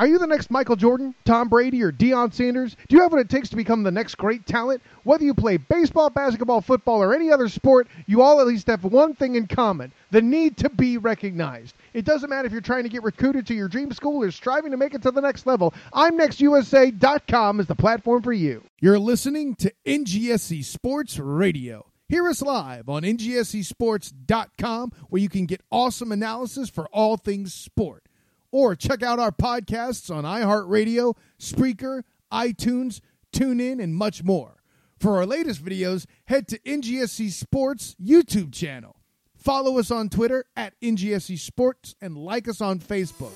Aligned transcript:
Are 0.00 0.06
you 0.06 0.18
the 0.18 0.26
next 0.26 0.50
Michael 0.50 0.76
Jordan, 0.76 1.14
Tom 1.26 1.50
Brady, 1.50 1.82
or 1.82 1.92
Deion 1.92 2.32
Sanders? 2.32 2.74
Do 2.88 2.96
you 2.96 3.02
have 3.02 3.12
what 3.12 3.20
it 3.20 3.28
takes 3.28 3.50
to 3.50 3.56
become 3.56 3.82
the 3.82 3.90
next 3.90 4.14
great 4.14 4.46
talent? 4.46 4.80
Whether 5.02 5.24
you 5.24 5.34
play 5.34 5.58
baseball, 5.58 6.08
basketball, 6.08 6.62
football, 6.62 7.02
or 7.02 7.14
any 7.14 7.30
other 7.30 7.50
sport, 7.50 7.86
you 8.06 8.22
all 8.22 8.40
at 8.40 8.46
least 8.46 8.68
have 8.68 8.82
one 8.82 9.14
thing 9.14 9.34
in 9.34 9.46
common 9.46 9.92
the 10.10 10.22
need 10.22 10.56
to 10.56 10.70
be 10.70 10.96
recognized. 10.96 11.74
It 11.92 12.06
doesn't 12.06 12.30
matter 12.30 12.46
if 12.46 12.52
you're 12.52 12.62
trying 12.62 12.84
to 12.84 12.88
get 12.88 13.02
recruited 13.02 13.46
to 13.48 13.54
your 13.54 13.68
dream 13.68 13.92
school 13.92 14.24
or 14.24 14.30
striving 14.30 14.70
to 14.70 14.78
make 14.78 14.94
it 14.94 15.02
to 15.02 15.10
the 15.10 15.20
next 15.20 15.46
level. 15.46 15.74
I'mNextUSA.com 15.92 17.60
is 17.60 17.66
the 17.66 17.74
platform 17.74 18.22
for 18.22 18.32
you. 18.32 18.64
You're 18.80 18.98
listening 18.98 19.54
to 19.56 19.70
NGSC 19.84 20.64
Sports 20.64 21.18
Radio. 21.18 21.84
Hear 22.08 22.26
us 22.26 22.40
live 22.40 22.88
on 22.88 23.02
NGSCSports.com 23.02 24.92
where 25.10 25.20
you 25.20 25.28
can 25.28 25.44
get 25.44 25.60
awesome 25.70 26.10
analysis 26.10 26.70
for 26.70 26.86
all 26.86 27.18
things 27.18 27.52
sport 27.52 28.04
or 28.52 28.74
check 28.74 29.02
out 29.02 29.18
our 29.18 29.32
podcasts 29.32 30.14
on 30.14 30.24
iHeartRadio, 30.24 31.16
Spreaker, 31.38 32.02
iTunes, 32.32 33.00
TuneIn, 33.32 33.82
and 33.82 33.94
much 33.94 34.22
more. 34.24 34.56
For 34.98 35.16
our 35.16 35.26
latest 35.26 35.64
videos, 35.64 36.06
head 36.26 36.46
to 36.48 36.58
NGSC 36.60 37.30
Sports 37.30 37.96
YouTube 38.02 38.52
channel. 38.52 38.96
Follow 39.34 39.78
us 39.78 39.90
on 39.90 40.10
Twitter 40.10 40.44
at 40.56 40.78
NGSC 40.80 41.38
Sports 41.38 41.94
and 42.02 42.16
like 42.16 42.48
us 42.48 42.60
on 42.60 42.78
Facebook. 42.78 43.32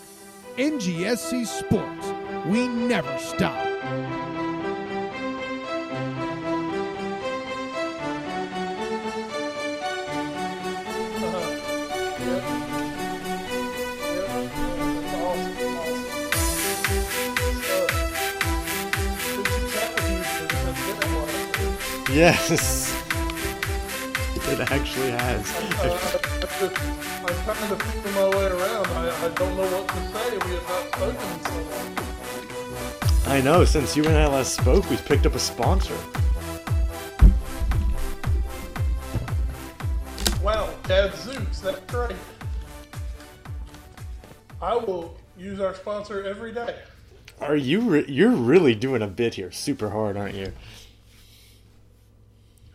NGSC 0.57 1.47
Sports. 1.47 2.13
We 2.47 2.69
never 2.69 3.17
stop. 3.19 3.65
Yes. 22.15 22.95
It 24.47 24.61
actually 24.71 25.11
has. 25.11 25.53
I'm 25.59 27.35
trying 27.43 27.69
to 27.71 27.77
figure 27.85 28.13
my 28.13 28.29
way 28.29 28.47
around. 28.47 28.87
I, 28.87 29.11
I 29.25 29.29
don't 29.31 29.57
know 29.57 29.67
what 29.67 29.89
to 29.89 29.95
say. 30.13 30.31
We 30.47 30.53
have 30.55 30.69
not 30.69 30.85
spoken 30.95 31.29
so 31.45 31.55
long. 31.73 33.37
I 33.37 33.41
know, 33.41 33.65
since 33.65 33.97
you 33.97 34.05
and 34.05 34.17
I 34.17 34.29
last 34.29 34.55
spoke, 34.55 34.89
we've 34.91 35.05
picked 35.05 35.27
up 35.27 35.35
a 35.35 35.41
sponsor. 35.41 35.97
Wow, 40.41 40.73
Gadzooks, 40.85 41.59
that's 41.59 41.93
right. 41.93 42.15
I 44.63 44.77
will 44.77 45.19
use 45.37 45.59
our 45.59 45.75
sponsor 45.75 46.23
every 46.23 46.53
day. 46.53 46.77
Are 47.41 47.57
you 47.57 47.81
re- 47.81 48.07
you're 48.07 48.31
really 48.31 48.77
doing 48.77 49.03
a 49.03 49.09
bit 49.09 49.35
here 49.35 49.51
super 49.51 49.91
hard, 49.91 50.17
aren't 50.17 50.37
you? 50.37 50.53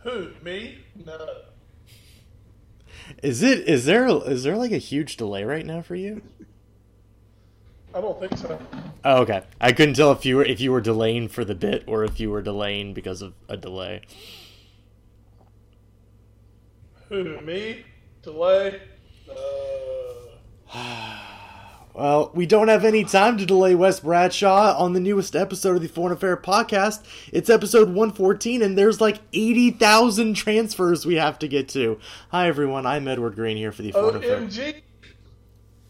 Who? 0.02 0.30
Me? 0.42 0.78
No. 1.04 1.28
Is 3.22 3.42
it 3.42 3.68
is 3.68 3.84
there 3.84 4.06
is 4.06 4.44
there 4.44 4.56
like 4.56 4.72
a 4.72 4.78
huge 4.78 5.16
delay 5.16 5.44
right 5.44 5.64
now 5.64 5.82
for 5.82 5.94
you? 5.94 6.22
I 7.94 8.00
don't 8.00 8.18
think 8.20 8.36
so. 8.38 8.58
Oh, 9.04 9.22
okay. 9.22 9.42
I 9.60 9.72
couldn't 9.72 9.94
tell 9.94 10.12
if 10.12 10.24
you 10.24 10.36
were 10.36 10.44
if 10.44 10.60
you 10.60 10.72
were 10.72 10.80
delaying 10.80 11.28
for 11.28 11.44
the 11.44 11.54
bit 11.54 11.84
or 11.86 12.04
if 12.04 12.20
you 12.20 12.30
were 12.30 12.42
delaying 12.42 12.94
because 12.94 13.20
of 13.20 13.34
a 13.48 13.56
delay. 13.56 14.02
Who? 17.08 17.40
Me? 17.40 17.84
Delay? 18.22 18.80
Uh, 20.72 21.06
Well, 21.92 22.30
we 22.34 22.46
don't 22.46 22.68
have 22.68 22.84
any 22.84 23.02
time 23.02 23.36
to 23.38 23.46
delay 23.46 23.74
Wes 23.74 24.00
Bradshaw 24.00 24.76
on 24.78 24.92
the 24.92 25.00
newest 25.00 25.34
episode 25.34 25.74
of 25.74 25.82
the 25.82 25.88
Foreign 25.88 26.12
Affair 26.12 26.36
podcast. 26.36 27.02
It's 27.32 27.50
episode 27.50 27.88
114, 27.88 28.62
and 28.62 28.78
there's 28.78 29.00
like 29.00 29.18
80,000 29.32 30.34
transfers 30.34 31.04
we 31.04 31.16
have 31.16 31.38
to 31.40 31.48
get 31.48 31.68
to. 31.70 31.98
Hi, 32.30 32.46
everyone. 32.46 32.86
I'm 32.86 33.08
Edward 33.08 33.34
Greene 33.34 33.56
here 33.56 33.72
for 33.72 33.82
the 33.82 33.90
Foreign 33.90 34.16
Affair. 34.16 34.40
OMG. 34.40 34.82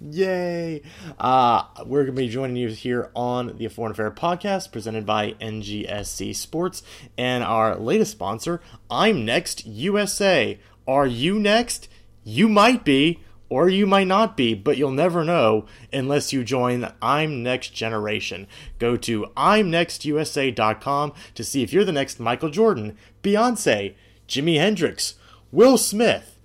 Yay! 0.00 0.80
Uh, 1.18 1.64
we're 1.84 2.04
going 2.04 2.16
to 2.16 2.22
be 2.22 2.28
joining 2.28 2.56
you 2.56 2.68
here 2.68 3.10
on 3.14 3.58
the 3.58 3.68
Foreign 3.68 3.92
Affair 3.92 4.10
podcast 4.10 4.72
presented 4.72 5.04
by 5.04 5.32
NGSC 5.32 6.34
Sports 6.34 6.82
and 7.18 7.44
our 7.44 7.76
latest 7.76 8.12
sponsor, 8.12 8.62
I'm 8.90 9.26
Next 9.26 9.66
USA. 9.66 10.58
Are 10.88 11.06
you 11.06 11.38
next? 11.38 11.90
You 12.24 12.48
might 12.48 12.84
be, 12.84 13.20
or 13.50 13.68
you 13.68 13.86
might 13.86 14.06
not 14.06 14.36
be, 14.36 14.54
but 14.54 14.78
you'll 14.78 14.92
never 14.92 15.24
know 15.24 15.66
unless 15.92 16.32
you 16.32 16.42
join 16.44 16.90
I'm 17.02 17.42
Next 17.42 17.74
Generation. 17.74 18.46
Go 18.78 18.96
to 18.96 19.26
I'mNextUSA.com 19.36 21.12
to 21.34 21.44
see 21.44 21.62
if 21.62 21.72
you're 21.72 21.84
the 21.84 21.92
next 21.92 22.20
Michael 22.20 22.48
Jordan, 22.48 22.96
Beyonce, 23.22 23.94
Jimi 24.28 24.56
Hendrix, 24.56 25.16
Will 25.50 25.76
Smith, 25.76 26.38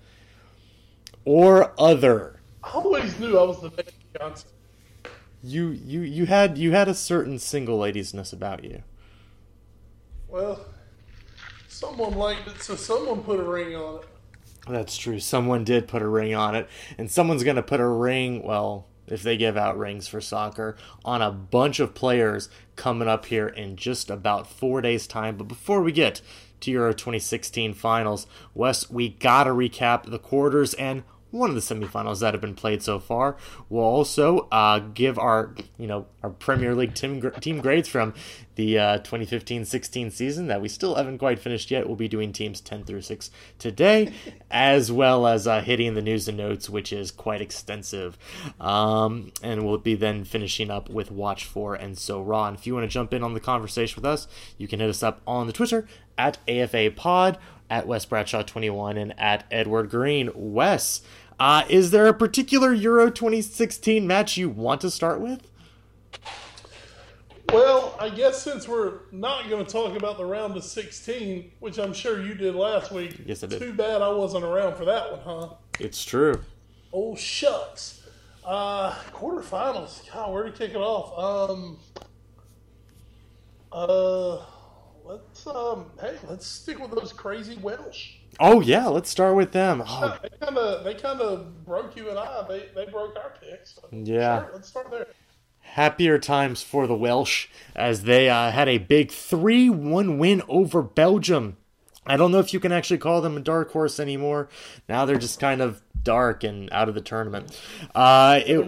or 1.24 1.74
other. 1.80 2.40
I 2.64 2.72
always 2.72 3.18
knew 3.20 3.38
I 3.38 3.44
was 3.44 3.62
the 3.62 3.70
next 3.70 3.94
Johnson. 4.18 4.50
You 5.44 5.70
you 5.70 6.02
you 6.02 6.26
had 6.26 6.58
you 6.58 6.72
had 6.72 6.88
a 6.88 6.96
certain 6.96 7.38
single 7.38 7.78
ladiesness 7.78 8.34
about 8.34 8.64
you. 8.64 8.82
Well, 10.28 10.66
someone 11.68 12.16
liked 12.16 12.48
it, 12.48 12.64
so 12.64 12.76
someone 12.76 13.22
put 13.22 13.40
a 13.40 13.44
ring 13.44 13.76
on 13.76 14.00
it. 14.00 14.08
That's 14.68 14.98
true. 14.98 15.20
Someone 15.20 15.64
did 15.64 15.88
put 15.88 16.02
a 16.02 16.08
ring 16.08 16.34
on 16.34 16.56
it, 16.56 16.68
and 16.98 17.12
someone's 17.12 17.44
going 17.44 17.56
to 17.56 17.64
put 17.64 17.80
a 17.80 17.88
ring, 17.88 18.44
well, 18.44 18.88
if 19.08 19.22
they 19.22 19.38
give 19.38 19.56
out 19.56 19.78
rings 19.78 20.08
for 20.08 20.20
soccer, 20.20 20.76
on 21.04 21.22
a 21.22 21.32
bunch 21.32 21.80
of 21.80 21.94
players 21.94 22.50
coming 22.76 23.08
up 23.08 23.28
here 23.28 23.48
in 23.48 23.76
just 23.76 24.10
about 24.10 24.50
4 24.50 24.82
days 24.82 25.06
time. 25.06 25.38
But 25.38 25.48
before 25.48 25.82
we 25.82 25.92
get 25.92 26.22
to 26.62 26.72
Euro 26.72 26.94
2016 26.94 27.76
finals, 27.76 28.26
Wes, 28.56 28.90
we 28.90 29.10
got 29.10 29.44
to 29.44 29.52
recap 29.52 30.10
the 30.10 30.18
quarters 30.18 30.74
and 30.74 31.04
one 31.36 31.50
of 31.50 31.56
the 31.56 31.62
semifinals 31.62 32.20
that 32.22 32.34
have 32.34 32.42
been 32.42 32.56
played 32.56 32.82
so 32.82 33.00
far. 33.00 33.38
We'll 33.70 33.84
also 33.84 34.48
uh, 34.52 34.80
give 34.80 35.20
our, 35.20 35.54
you 35.78 35.88
know, 35.88 36.08
our 36.24 36.30
Premier 36.30 36.74
League 36.74 36.96
team 36.96 37.32
team 37.40 37.60
grades 37.62 37.88
from 37.88 38.14
the 38.56 38.80
uh, 38.80 39.00
2015-16 39.00 40.12
season 40.12 40.48
that 40.48 40.62
we 40.62 40.70
still 40.70 40.96
haven't 40.96 41.18
quite 41.18 41.40
finished 41.40 41.70
yet. 41.72 41.88
We'll 41.88 41.98
be 41.98 42.08
doing 42.08 42.32
teams 42.32 42.62
10 42.62 42.86
through 42.86 43.02
6 43.02 43.32
today, 43.60 44.14
as 44.52 44.92
well 44.92 45.28
as 45.28 45.46
uh, 45.46 45.62
hitting 45.62 45.94
the 45.94 46.02
news 46.02 46.28
and 46.28 46.38
notes, 46.38 46.70
which 46.70 46.94
is 46.94 47.12
quite 47.12 47.42
extensive. 47.42 48.18
Um, 48.60 49.32
and 49.44 49.66
we'll 49.66 49.78
be 49.78 49.96
then 49.96 50.24
finishing 50.24 50.72
up 50.72 50.90
with 50.90 51.12
Watch 51.12 51.46
4 51.46 51.76
and 51.76 51.98
So 51.98 52.22
Raw. 52.22 52.48
And 52.48 52.58
if 52.58 52.66
you 52.66 52.74
want 52.74 52.86
to 52.86 52.94
jump 52.94 53.14
in 53.14 53.24
on 53.24 53.34
the 53.34 53.40
conversation 53.40 54.02
with 54.02 54.06
us, 54.06 54.28
you 54.58 54.68
can 54.68 54.80
hit 54.80 54.90
us 54.90 55.04
up 55.04 55.22
on 55.28 55.48
the 55.48 55.54
Twitter 55.54 55.88
at 56.18 56.38
AFA 56.48 56.92
Pod, 56.96 57.38
at 57.70 57.88
Wes 57.88 58.06
Bradshaw 58.06 58.44
21, 58.44 58.98
and 58.98 59.14
at 59.20 59.46
Edward 59.52 59.90
Greene. 59.90 60.30
Wes, 60.34 61.02
uh, 61.40 61.64
is 61.70 61.92
there 61.92 62.08
a 62.08 62.14
particular 62.14 62.74
Euro 62.74 63.10
2016 63.10 64.06
match 64.08 64.38
you 64.38 64.50
want 64.50 64.82
to 64.82 64.90
start 64.92 65.20
with? 65.20 65.48
Well, 67.54 67.96
I 68.00 68.10
guess 68.10 68.42
since 68.42 68.68
we're 68.68 69.02
not 69.12 69.50
going 69.50 69.64
to 69.64 69.72
talk 69.72 69.96
about 69.96 70.18
the 70.18 70.26
round 70.26 70.58
of 70.58 70.64
16, 70.64 71.52
which 71.60 71.78
I'm 71.78 71.94
sure 71.94 72.22
you 72.22 72.34
did 72.34 72.56
last 72.56 72.92
week, 72.92 73.22
Yes, 73.26 73.44
I 73.44 73.48
did. 73.48 73.60
too 73.60 73.72
bad 73.74 74.02
I 74.02 74.10
wasn't 74.10 74.44
around 74.44 74.76
for 74.76 74.86
that 74.86 75.12
one, 75.12 75.20
huh? 75.24 75.54
It's 75.80 76.04
true. 76.04 76.42
Oh, 76.92 77.16
shucks. 77.16 78.02
Uh, 78.44 78.94
quarterfinals. 79.12 80.12
God, 80.12 80.34
where 80.34 80.44
to 80.44 80.52
kick 80.52 80.72
it 80.72 80.78
off? 80.78 81.50
Um, 81.52 81.78
uh, 83.72 84.44
let's, 85.04 85.46
um, 85.48 85.92
hey, 86.02 86.16
let's 86.28 86.46
stick 86.48 86.80
with 86.80 86.92
those 86.92 87.14
crazy 87.14 87.58
Welsh. 87.58 88.14
Oh 88.40 88.62
yeah, 88.62 88.88
let's 88.88 89.10
start 89.10 89.36
with 89.36 89.52
them. 89.52 89.84
Oh, 89.86 90.18
They 90.22 90.30
kind 90.46 90.58
of, 90.58 90.84
they 90.84 90.94
kind 90.94 91.22
of 91.22 91.66
broke 91.66 91.96
you 91.96 92.10
and 92.10 92.18
I. 92.20 92.46
They, 92.48 92.68
they 92.76 92.86
broke 92.92 93.16
our 93.18 93.34
picks. 93.42 93.76
So 93.76 93.88
Yeah. 93.92 94.40
start- 94.40 94.54
let's 94.54 94.68
start 94.68 94.92
there. 94.92 95.08
happier 95.62 96.18
times 96.20 96.62
for 96.62 96.88
the 96.88 96.96
Welsh 96.96 97.48
as 97.76 98.04
they 98.04 98.30
uh, 98.30 98.52
had 98.52 98.68
a 98.70 98.78
big 98.78 99.10
3-1 99.10 100.18
win 100.18 100.42
over 100.48 100.82
Belgium. 100.82 101.58
I 102.08 102.18
don't 102.18 102.32
know 102.32 102.40
if 102.40 102.54
you 102.54 102.60
can 102.60 102.72
actually 102.72 103.00
call 103.00 103.22
them 103.22 103.36
a 103.36 103.40
dark 103.42 103.72
horse 103.72 104.00
anymore. 104.00 104.48
Now 104.88 105.06
they're 105.06 105.18
just 105.18 105.40
kind 105.40 105.62
of 105.62 105.82
dark 106.04 106.44
and 106.44 106.70
out 106.72 106.88
of 106.88 106.94
the 106.96 107.02
tournament. 107.02 107.60
Uh, 107.96 108.42
it, 108.46 108.60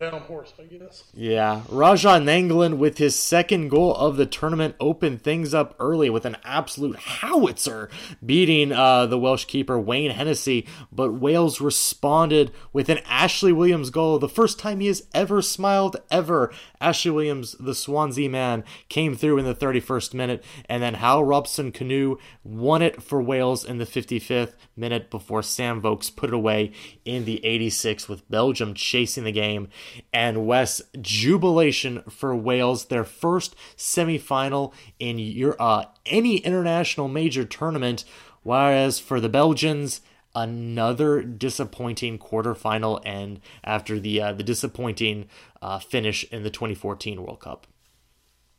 down 0.00 0.20
horse, 0.20 0.52
I 0.58 0.64
guess. 0.64 1.04
Yeah, 1.12 1.62
Radja 1.68 2.22
Nainggolan 2.22 2.78
with 2.78 2.98
his 2.98 3.18
second 3.18 3.68
goal 3.68 3.94
of 3.96 4.16
the 4.16 4.26
tournament 4.26 4.76
opened 4.78 5.22
things 5.22 5.52
up 5.52 5.74
early 5.80 6.08
with 6.08 6.24
an 6.24 6.36
absolute 6.44 6.96
howitzer, 6.96 7.90
beating 8.24 8.70
uh, 8.70 9.06
the 9.06 9.18
Welsh 9.18 9.44
keeper 9.46 9.78
Wayne 9.78 10.12
Hennessy. 10.12 10.66
But 10.92 11.14
Wales 11.14 11.60
responded 11.60 12.52
with 12.72 12.88
an 12.88 12.98
Ashley 13.06 13.52
Williams 13.52 13.90
goal, 13.90 14.20
the 14.20 14.28
first 14.28 14.58
time 14.58 14.78
he 14.78 14.86
has 14.86 15.02
ever 15.12 15.42
smiled 15.42 15.96
ever. 16.12 16.52
Ashley 16.80 17.10
Williams, 17.10 17.56
the 17.58 17.74
Swansea 17.74 18.30
man, 18.30 18.62
came 18.88 19.16
through 19.16 19.38
in 19.38 19.44
the 19.44 19.54
31st 19.54 20.14
minute, 20.14 20.44
and 20.68 20.80
then 20.80 20.94
Hal 20.94 21.24
Robson 21.24 21.72
Kanu 21.72 22.18
won 22.44 22.82
it 22.82 23.02
for 23.02 23.20
Wales 23.20 23.64
in 23.64 23.78
the 23.78 23.84
55th 23.84 24.54
minute 24.76 25.10
before 25.10 25.42
Sam 25.42 25.80
Vokes 25.80 26.08
put 26.08 26.30
it 26.30 26.34
away 26.34 26.70
in 27.04 27.24
the 27.24 27.40
86th, 27.44 28.08
with 28.08 28.28
Belgium 28.30 28.74
chasing 28.74 29.24
the 29.24 29.32
game 29.32 29.68
And 30.12 30.46
Wes, 30.46 30.82
jubilation 31.00 32.02
for 32.08 32.34
Wales, 32.34 32.86
their 32.86 33.04
first 33.04 33.54
semifinal 33.76 34.72
in 34.98 35.18
your, 35.18 35.56
uh, 35.60 35.84
any 36.06 36.38
international 36.38 37.08
major 37.08 37.44
tournament. 37.44 38.04
Whereas 38.42 38.98
for 38.98 39.20
the 39.20 39.28
Belgians, 39.28 40.00
another 40.34 41.22
disappointing 41.22 42.18
quarterfinal 42.18 43.00
end 43.04 43.40
after 43.64 43.98
the 43.98 44.20
uh, 44.20 44.32
the 44.32 44.42
disappointing 44.42 45.28
uh, 45.60 45.78
finish 45.78 46.24
in 46.30 46.42
the 46.42 46.50
2014 46.50 47.22
World 47.22 47.40
Cup. 47.40 47.66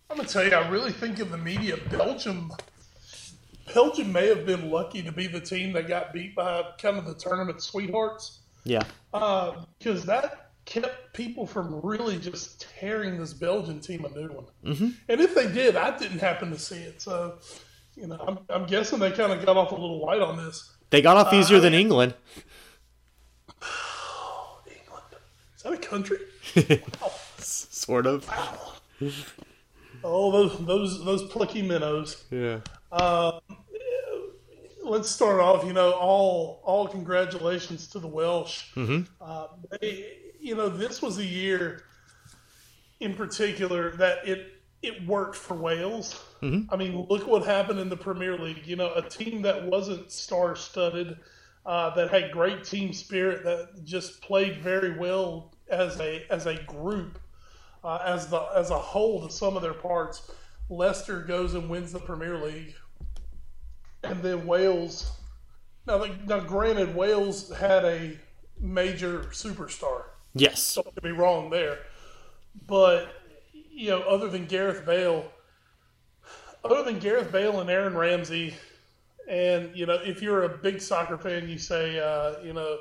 I'm 0.09 0.17
gonna 0.17 0.27
tell 0.27 0.43
you, 0.43 0.53
I 0.53 0.67
really 0.67 0.91
think 0.91 1.19
in 1.19 1.31
the 1.31 1.37
media, 1.37 1.77
Belgium, 1.89 2.51
Belgium 3.73 4.11
may 4.11 4.27
have 4.27 4.45
been 4.45 4.69
lucky 4.69 5.03
to 5.03 5.11
be 5.11 5.27
the 5.27 5.39
team 5.39 5.71
that 5.73 5.87
got 5.87 6.13
beat 6.13 6.35
by 6.35 6.63
kind 6.81 6.97
of 6.97 7.05
the 7.05 7.13
tournament 7.13 7.61
sweethearts. 7.61 8.39
Yeah, 8.65 8.83
because 9.11 10.03
uh, 10.03 10.05
that 10.07 10.48
kept 10.69 11.13
people 11.13 11.47
from 11.47 11.81
really 11.81 12.19
just 12.19 12.61
tearing 12.61 13.17
this 13.17 13.33
Belgian 13.33 13.79
team 13.79 14.05
a 14.05 14.09
new 14.09 14.27
one. 14.27 14.45
Mm-hmm. 14.63 14.89
And 15.09 15.19
if 15.19 15.33
they 15.33 15.51
did, 15.51 15.75
I 15.75 15.97
didn't 15.97 16.19
happen 16.19 16.51
to 16.51 16.59
see 16.59 16.77
it, 16.77 17.01
so 17.01 17.39
you 17.95 18.05
know, 18.07 18.23
I'm, 18.25 18.39
I'm 18.49 18.67
guessing 18.67 18.99
they 18.99 19.11
kind 19.11 19.33
of 19.33 19.43
got 19.43 19.57
off 19.57 19.71
a 19.71 19.75
little 19.75 19.99
light 20.05 20.21
on 20.21 20.37
this. 20.37 20.71
They 20.91 21.01
got 21.01 21.17
off 21.17 21.33
easier 21.33 21.57
uh, 21.57 21.61
than 21.61 21.73
England. 21.73 22.13
England. 24.67 25.05
Is 25.57 25.63
that 25.63 25.73
a 25.73 25.77
country? 25.77 26.19
Wow. 27.01 27.11
sort 27.37 28.05
of. 28.05 28.27
Wow. 28.27 28.73
Oh, 30.03 30.31
those 30.31 30.65
those 30.65 31.05
those 31.05 31.23
plucky 31.31 31.61
minnows. 31.61 32.23
Yeah. 32.31 32.59
Uh, 32.91 33.39
let's 34.83 35.09
start 35.09 35.39
off. 35.39 35.65
You 35.65 35.73
know, 35.73 35.91
all 35.91 36.61
all 36.63 36.87
congratulations 36.87 37.87
to 37.87 37.99
the 37.99 38.07
Welsh. 38.07 38.73
Mm-hmm. 38.75 39.01
Uh, 39.21 39.47
they, 39.79 40.28
you 40.39 40.55
know, 40.55 40.69
this 40.69 41.01
was 41.01 41.17
a 41.17 41.25
year 41.25 41.83
in 42.99 43.13
particular 43.13 43.91
that 43.97 44.27
it 44.27 44.53
it 44.81 45.05
worked 45.05 45.35
for 45.35 45.55
Wales. 45.55 46.23
Mm-hmm. 46.41 46.73
I 46.73 46.77
mean, 46.77 47.05
look 47.09 47.27
what 47.27 47.45
happened 47.45 47.79
in 47.79 47.89
the 47.89 47.97
Premier 47.97 48.37
League. 48.37 48.65
You 48.65 48.77
know, 48.77 48.93
a 48.93 49.01
team 49.01 49.41
that 49.41 49.65
wasn't 49.65 50.11
star 50.11 50.55
studded, 50.55 51.17
uh, 51.65 51.93
that 51.95 52.09
had 52.09 52.31
great 52.31 52.63
team 52.63 52.93
spirit, 52.93 53.43
that 53.43 53.83
just 53.83 54.21
played 54.21 54.61
very 54.61 54.97
well 54.97 55.53
as 55.69 55.99
a 55.99 56.25
as 56.29 56.45
a 56.45 56.55
group, 56.63 57.19
uh, 57.83 57.99
as 58.05 58.27
the 58.27 58.39
as 58.55 58.69
a 58.69 58.77
whole 58.79 59.27
to 59.27 59.33
some 59.33 59.55
of 59.55 59.61
their 59.61 59.73
parts. 59.73 60.31
Leicester 60.69 61.21
goes 61.21 61.55
and 61.55 61.67
wins 61.69 61.91
the 61.91 61.99
Premier 61.99 62.37
League, 62.37 62.75
and 64.03 64.21
then 64.21 64.45
Wales. 64.45 65.11
Now, 65.87 66.05
now, 66.27 66.39
granted, 66.41 66.95
Wales 66.95 67.51
had 67.51 67.83
a 67.83 68.17
major 68.59 69.21
superstar. 69.31 70.03
Yes, 70.33 70.75
don't 70.75 70.93
get 70.95 71.03
me 71.03 71.11
wrong 71.11 71.49
there, 71.49 71.79
but 72.67 73.13
you 73.71 73.89
know, 73.89 74.01
other 74.01 74.29
than 74.29 74.45
Gareth 74.45 74.85
Bale, 74.85 75.25
other 76.63 76.83
than 76.83 76.99
Gareth 76.99 77.31
Bale 77.31 77.59
and 77.61 77.69
Aaron 77.69 77.95
Ramsey, 77.95 78.53
and 79.27 79.75
you 79.75 79.85
know, 79.85 79.99
if 80.03 80.21
you're 80.21 80.43
a 80.43 80.49
big 80.49 80.81
soccer 80.81 81.17
fan, 81.17 81.47
you 81.47 81.57
say, 81.57 81.99
uh, 81.99 82.43
you 82.43 82.53
know, 82.53 82.77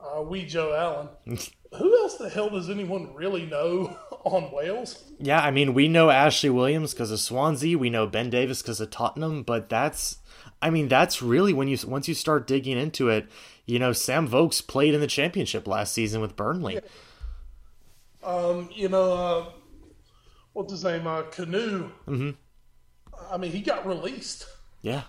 uh, 0.00 0.22
we 0.22 0.44
Joe 0.44 0.74
Allen. 0.74 1.38
Who 1.78 2.02
else 2.02 2.16
the 2.16 2.28
hell 2.28 2.50
does 2.50 2.68
anyone 2.68 3.14
really 3.14 3.46
know 3.46 3.96
on 4.24 4.50
Wales? 4.52 5.04
Yeah, 5.20 5.40
I 5.40 5.50
mean, 5.52 5.72
we 5.72 5.86
know 5.86 6.10
Ashley 6.10 6.50
Williams 6.50 6.92
because 6.92 7.12
of 7.12 7.20
Swansea. 7.20 7.78
We 7.78 7.90
know 7.90 8.06
Ben 8.06 8.28
Davies 8.28 8.60
because 8.60 8.80
of 8.80 8.90
Tottenham. 8.90 9.44
But 9.44 9.68
that's, 9.68 10.16
I 10.62 10.70
mean, 10.70 10.88
that's 10.88 11.22
really 11.22 11.52
when 11.52 11.68
you 11.68 11.78
once 11.86 12.08
you 12.08 12.14
start 12.14 12.46
digging 12.46 12.78
into 12.78 13.08
it. 13.08 13.28
You 13.66 13.78
know, 13.78 13.92
Sam 13.92 14.26
Vokes 14.26 14.66
played 14.66 14.94
in 14.94 15.00
the 15.00 15.06
championship 15.06 15.66
last 15.66 15.92
season 15.92 16.20
with 16.20 16.36
Burnley. 16.36 16.80
Um, 18.22 18.68
you 18.72 18.88
know, 18.88 19.12
uh, 19.12 19.44
what's 20.52 20.72
his 20.72 20.84
name? 20.84 21.06
Uh, 21.06 21.22
Kanu. 21.22 21.90
Mm-hmm. 22.06 22.30
I 23.30 23.36
mean, 23.36 23.52
he 23.52 23.60
got 23.60 23.86
released. 23.86 24.46
Yeah. 24.82 25.02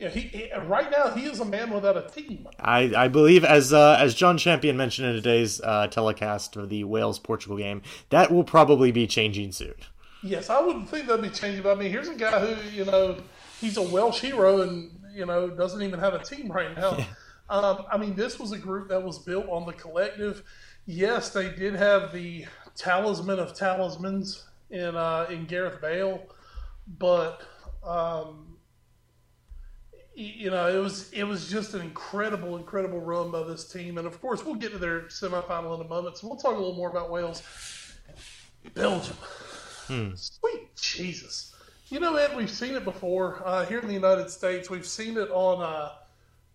Yeah, 0.00 0.08
he, 0.08 0.20
he, 0.20 0.52
right 0.66 0.90
now 0.90 1.10
he 1.10 1.24
is 1.26 1.38
a 1.38 1.44
man 1.44 1.70
without 1.70 1.96
a 1.96 2.10
team. 2.10 2.48
I, 2.58 2.92
I 2.96 3.08
believe 3.08 3.44
as 3.44 3.72
uh, 3.72 3.96
as 3.98 4.14
John 4.14 4.36
Champion 4.38 4.76
mentioned 4.76 5.06
in 5.08 5.14
today's 5.14 5.60
uh, 5.60 5.86
telecast 5.86 6.56
of 6.56 6.68
the 6.68 6.82
Wales 6.82 7.20
Portugal 7.20 7.56
game, 7.56 7.80
that 8.10 8.32
will 8.32 8.42
probably 8.42 8.90
be 8.90 9.06
changing 9.06 9.52
soon. 9.52 9.74
Yes, 10.24 10.50
I 10.50 10.60
wouldn't 10.60 10.88
think 10.88 11.06
that'd 11.06 11.22
be 11.22 11.30
changing. 11.30 11.62
But 11.62 11.76
I 11.76 11.80
mean, 11.80 11.92
here's 11.92 12.08
a 12.08 12.14
guy 12.16 12.44
who 12.44 12.70
you 12.70 12.84
know 12.84 13.18
he's 13.64 13.76
a 13.76 13.82
Welsh 13.82 14.20
hero 14.20 14.60
and 14.60 14.90
you 15.12 15.26
know 15.26 15.48
doesn't 15.48 15.82
even 15.82 15.98
have 15.98 16.14
a 16.14 16.22
team 16.22 16.50
right 16.50 16.76
now. 16.76 16.96
Yeah. 16.98 17.06
Um, 17.50 17.84
I 17.92 17.98
mean, 17.98 18.14
this 18.14 18.38
was 18.38 18.52
a 18.52 18.58
group 18.58 18.88
that 18.88 19.02
was 19.02 19.18
built 19.18 19.46
on 19.48 19.66
the 19.66 19.72
collective. 19.74 20.42
Yes, 20.86 21.30
they 21.30 21.50
did 21.50 21.74
have 21.74 22.12
the 22.12 22.46
talisman 22.74 23.38
of 23.38 23.54
talismans 23.54 24.44
in 24.70 24.96
uh, 24.96 25.26
in 25.30 25.44
Gareth 25.46 25.80
Bale, 25.80 26.22
but 26.98 27.42
um, 27.84 28.56
you 30.14 30.50
know 30.50 30.74
it 30.74 30.82
was 30.82 31.12
it 31.12 31.24
was 31.24 31.50
just 31.50 31.74
an 31.74 31.82
incredible, 31.82 32.56
incredible 32.56 33.00
run 33.00 33.30
by 33.30 33.42
this 33.42 33.70
team. 33.70 33.98
And 33.98 34.06
of 34.06 34.20
course, 34.20 34.44
we'll 34.44 34.54
get 34.54 34.72
to 34.72 34.78
their 34.78 35.02
semifinal 35.02 35.74
in 35.78 35.84
a 35.84 35.88
moment, 35.88 36.18
so 36.18 36.28
we'll 36.28 36.38
talk 36.38 36.54
a 36.54 36.58
little 36.58 36.76
more 36.76 36.90
about 36.90 37.10
Wales, 37.10 37.42
Belgium. 38.74 39.16
Hmm. 39.86 40.14
Sweet 40.14 40.74
Jesus! 40.76 41.53
You 41.94 42.00
know, 42.00 42.16
Ed, 42.16 42.36
we've 42.36 42.50
seen 42.50 42.74
it 42.74 42.82
before 42.82 43.40
uh, 43.44 43.64
here 43.66 43.78
in 43.78 43.86
the 43.86 43.94
United 43.94 44.28
States. 44.28 44.68
We've 44.68 44.84
seen 44.84 45.16
it 45.16 45.30
on 45.30 45.62
uh, 45.62 45.92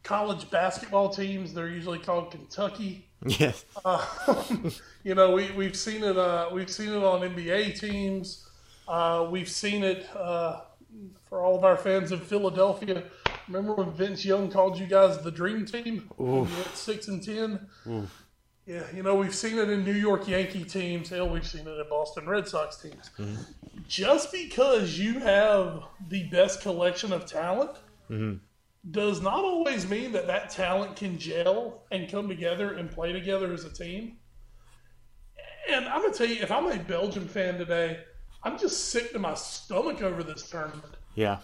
college 0.03 0.51
basketball 0.51 1.07
teams. 1.07 1.53
They're 1.53 1.69
usually 1.69 1.99
called 1.99 2.31
Kentucky. 2.31 3.07
Yes. 3.25 3.63
Uh, 3.85 4.05
you 5.05 5.15
know, 5.15 5.31
we 5.31 5.49
we've 5.51 5.77
seen 5.77 6.03
it. 6.03 6.17
Uh, 6.17 6.49
we've 6.51 6.69
seen 6.69 6.89
it 6.89 7.01
on 7.01 7.21
NBA 7.21 7.79
teams. 7.79 8.49
Uh, 8.85 9.29
we've 9.31 9.47
seen 9.47 9.85
it 9.85 10.13
uh, 10.13 10.59
for 11.29 11.39
all 11.39 11.55
of 11.55 11.63
our 11.63 11.77
fans 11.77 12.11
in 12.11 12.19
Philadelphia. 12.19 13.03
Remember 13.47 13.75
when 13.75 13.91
Vince 13.91 14.25
Young 14.25 14.51
called 14.51 14.77
you 14.77 14.87
guys 14.87 15.19
the 15.19 15.31
Dream 15.31 15.65
Team? 15.65 16.09
Six 16.73 17.07
and 17.07 17.23
ten. 17.23 17.65
Oof. 17.87 18.25
Yeah, 18.69 18.83
you 18.95 19.01
know 19.01 19.15
we've 19.15 19.33
seen 19.33 19.57
it 19.57 19.71
in 19.71 19.83
New 19.83 19.93
York 19.93 20.27
Yankee 20.27 20.63
teams. 20.63 21.09
Hell, 21.09 21.27
we've 21.27 21.47
seen 21.47 21.67
it 21.67 21.71
in 21.71 21.89
Boston 21.89 22.29
Red 22.29 22.47
Sox 22.47 22.77
teams. 22.77 23.09
Mm-hmm. 23.17 23.41
Just 23.87 24.31
because 24.31 24.99
you 24.99 25.17
have 25.17 25.85
the 26.09 26.25
best 26.25 26.61
collection 26.61 27.11
of 27.11 27.25
talent 27.25 27.71
mm-hmm. 28.11 28.35
does 28.91 29.23
not 29.23 29.43
always 29.43 29.89
mean 29.89 30.11
that 30.11 30.27
that 30.27 30.51
talent 30.51 30.95
can 30.95 31.17
gel 31.17 31.81
and 31.89 32.11
come 32.11 32.27
together 32.27 32.73
and 32.73 32.91
play 32.91 33.11
together 33.11 33.51
as 33.53 33.65
a 33.65 33.73
team. 33.73 34.17
And 35.67 35.87
I'm 35.87 36.03
gonna 36.03 36.13
tell 36.13 36.27
you, 36.27 36.39
if 36.39 36.51
I'm 36.51 36.67
a 36.67 36.77
Belgian 36.77 37.27
fan 37.27 37.57
today, 37.57 38.01
I'm 38.43 38.59
just 38.59 38.89
sick 38.89 39.13
to 39.13 39.19
my 39.19 39.33
stomach 39.33 40.03
over 40.03 40.21
this 40.21 40.47
tournament. 40.47 40.93
Yeah. 41.15 41.39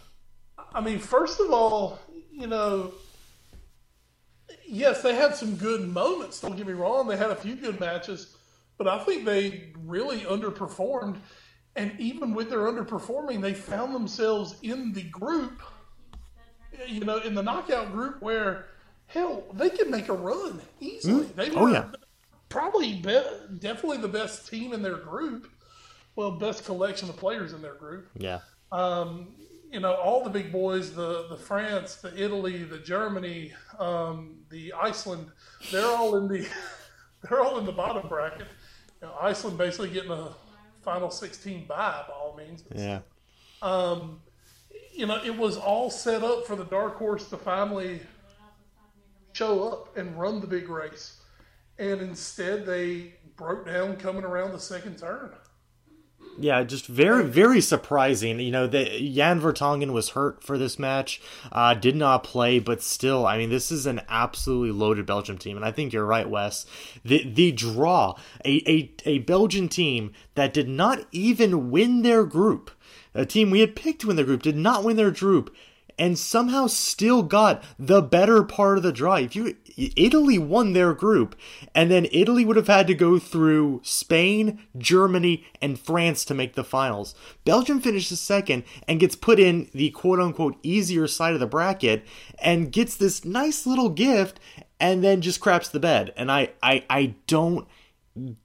I 0.76 0.80
mean, 0.80 1.00
first 1.00 1.40
of 1.40 1.50
all, 1.50 1.98
you 2.32 2.46
know, 2.46 2.94
yes, 4.68 5.02
they 5.02 5.16
had 5.16 5.36
some 5.36 5.56
good 5.56 5.88
moments. 5.88 6.40
Don't 6.42 6.56
get 6.56 6.68
me 6.68 6.74
wrong; 6.74 7.08
they 7.08 7.18
had 7.18 7.32
a 7.32 7.36
few 7.36 7.56
good 7.56 7.80
matches, 7.80 8.36
but 8.78 8.88
I 8.88 9.00
think 9.04 9.26
they 9.26 9.74
really 9.86 10.20
underperformed. 10.22 11.18
And 11.78 11.92
even 12.00 12.34
with 12.34 12.50
their 12.50 12.60
underperforming, 12.60 13.42
they 13.42 13.54
found 13.54 13.94
themselves 13.94 14.56
in 14.62 14.94
the 14.94 15.04
group, 15.04 15.62
you 16.88 17.02
know, 17.02 17.18
in 17.18 17.36
the 17.36 17.44
knockout 17.44 17.92
group 17.92 18.22
where, 18.22 18.68
hell, 19.08 19.44
they 19.54 19.70
could 19.70 19.90
make 19.90 20.08
a 20.08 20.14
run 20.14 20.62
easily. 20.80 21.26
Mm. 21.26 21.36
They 21.36 21.50
Oh, 21.52 21.64
were 21.64 21.72
yeah. 21.72 21.92
probably 22.48 22.94
be- 23.02 23.22
definitely 23.60 23.98
the 23.98 24.08
best 24.08 24.48
team 24.50 24.72
in 24.72 24.82
their 24.82 24.96
group. 24.96 25.50
Well, 26.16 26.32
best 26.32 26.64
collection 26.64 27.10
of 27.10 27.18
players 27.18 27.52
in 27.52 27.62
their 27.62 27.74
group 27.76 28.08
Yeah. 28.16 28.40
um, 28.72 29.36
you 29.76 29.82
know, 29.82 29.94
all 29.96 30.24
the 30.24 30.30
big 30.30 30.54
boys, 30.54 30.96
the 30.96 31.28
the 31.28 31.36
France, 31.36 31.96
the 31.96 32.16
Italy, 32.16 32.64
the 32.64 32.78
Germany, 32.78 33.52
um, 33.78 34.38
the 34.50 34.72
Iceland, 34.72 35.28
they're 35.70 35.86
all 35.86 36.16
in 36.16 36.30
the 36.30 36.48
they're 37.22 37.42
all 37.42 37.60
in 37.60 37.66
the 37.66 37.74
bottom 37.74 38.08
bracket. 38.08 38.48
You 39.02 39.08
know, 39.08 39.16
Iceland 39.22 39.58
basically 39.58 39.90
getting 39.90 40.12
a 40.12 40.30
final 40.82 41.12
sixteen 41.12 41.66
bye 41.68 42.06
by 42.08 42.14
all 42.14 42.38
means. 42.38 42.64
Yeah. 42.74 43.02
Um, 43.62 44.22
you 44.94 45.08
know, 45.08 45.22
it 45.26 45.38
was 45.38 45.58
all 45.58 45.90
set 45.90 46.24
up 46.24 46.48
for 46.48 46.56
the 46.56 46.64
dark 46.64 46.96
horse 46.96 47.28
to 47.32 47.36
finally 47.36 48.00
show 49.34 49.68
up 49.68 49.98
and 49.98 50.18
run 50.18 50.40
the 50.40 50.48
big 50.48 50.70
race, 50.70 51.20
and 51.80 52.00
instead 52.00 52.66
they 52.66 53.16
broke 53.36 53.66
down 53.66 53.98
coming 53.98 54.24
around 54.24 54.54
the 54.54 54.60
second 54.60 54.98
turn. 54.98 55.32
Yeah, 56.38 56.64
just 56.64 56.86
very, 56.88 57.24
very 57.24 57.62
surprising. 57.62 58.40
You 58.40 58.52
know, 58.52 58.68
that 58.68 58.90
Jan 58.90 59.40
Vertonghen 59.40 59.94
was 59.94 60.10
hurt 60.10 60.44
for 60.44 60.58
this 60.58 60.78
match, 60.78 61.22
uh, 61.52 61.74
did 61.74 61.96
not 61.96 62.24
play, 62.24 62.60
but 62.60 62.82
still, 62.82 63.26
I 63.26 63.38
mean, 63.38 63.50
this 63.50 63.72
is 63.72 63.86
an 63.86 64.02
absolutely 64.10 64.72
loaded 64.72 65.06
Belgium 65.06 65.38
team, 65.38 65.56
and 65.56 65.66
I 65.66 65.72
think 65.72 65.94
you're 65.94 66.06
right, 66.06 66.30
Wes. 66.30 66.66
The 67.04 67.24
the 67.30 67.52
draw, 67.52 68.16
a 68.44 68.62
a, 68.70 68.92
a 69.06 69.20
Belgian 69.20 69.70
team 69.70 70.12
that 70.36 70.54
did 70.54 70.68
not 70.68 71.06
even 71.12 71.72
win 71.72 72.02
their 72.02 72.26
group, 72.26 72.72
a 73.14 73.26
team 73.26 73.50
we 73.50 73.62
had 73.62 73.76
picked 73.76 74.02
to 74.02 74.08
win 74.08 74.18
their 74.18 74.26
group, 74.26 74.44
did 74.44 74.58
not 74.58 74.84
win 74.84 74.98
their 74.98 75.12
group, 75.12 75.56
and 75.98 76.20
somehow 76.20 76.68
still 76.68 77.24
got 77.24 77.64
the 77.80 78.02
better 78.02 78.44
part 78.44 78.78
of 78.78 78.84
the 78.84 78.92
draw. 78.92 79.16
If 79.16 79.36
you 79.36 79.56
Italy 79.78 80.38
won 80.38 80.74
their 80.74 80.94
group, 80.94 81.36
and 81.74 81.92
then 81.92 82.08
Italy 82.12 82.46
would 82.46 82.56
have 82.56 82.68
had 82.68 82.88
to 82.88 82.96
go 82.96 83.20
through 83.20 83.82
Spain, 83.84 84.60
Germany, 84.78 85.46
and 85.62 85.80
France 85.80 86.24
to 86.26 86.34
make 86.34 86.56
the 86.56 86.64
finals. 86.64 87.14
Belgium 87.44 87.82
finishes 87.82 88.20
second 88.20 88.64
and 88.88 89.00
gets 89.00 89.16
put 89.16 89.40
in 89.40 89.70
the 89.74 89.90
quote 89.92 90.20
unquote 90.20 90.58
easier 90.64 91.08
side 91.08 91.34
of 91.34 91.40
the 91.40 91.48
bracket 91.48 92.06
and 92.40 92.72
gets 92.72 92.96
this 92.96 93.26
nice 93.26 93.66
little 93.66 93.90
gift 93.90 94.40
and 94.80 95.04
then 95.04 95.22
just 95.22 95.40
craps 95.40 95.70
the 95.70 95.80
bed. 95.80 96.14
And 96.16 96.32
I, 96.32 96.52
I, 96.62 96.86
I 96.90 97.16
don't 97.28 97.68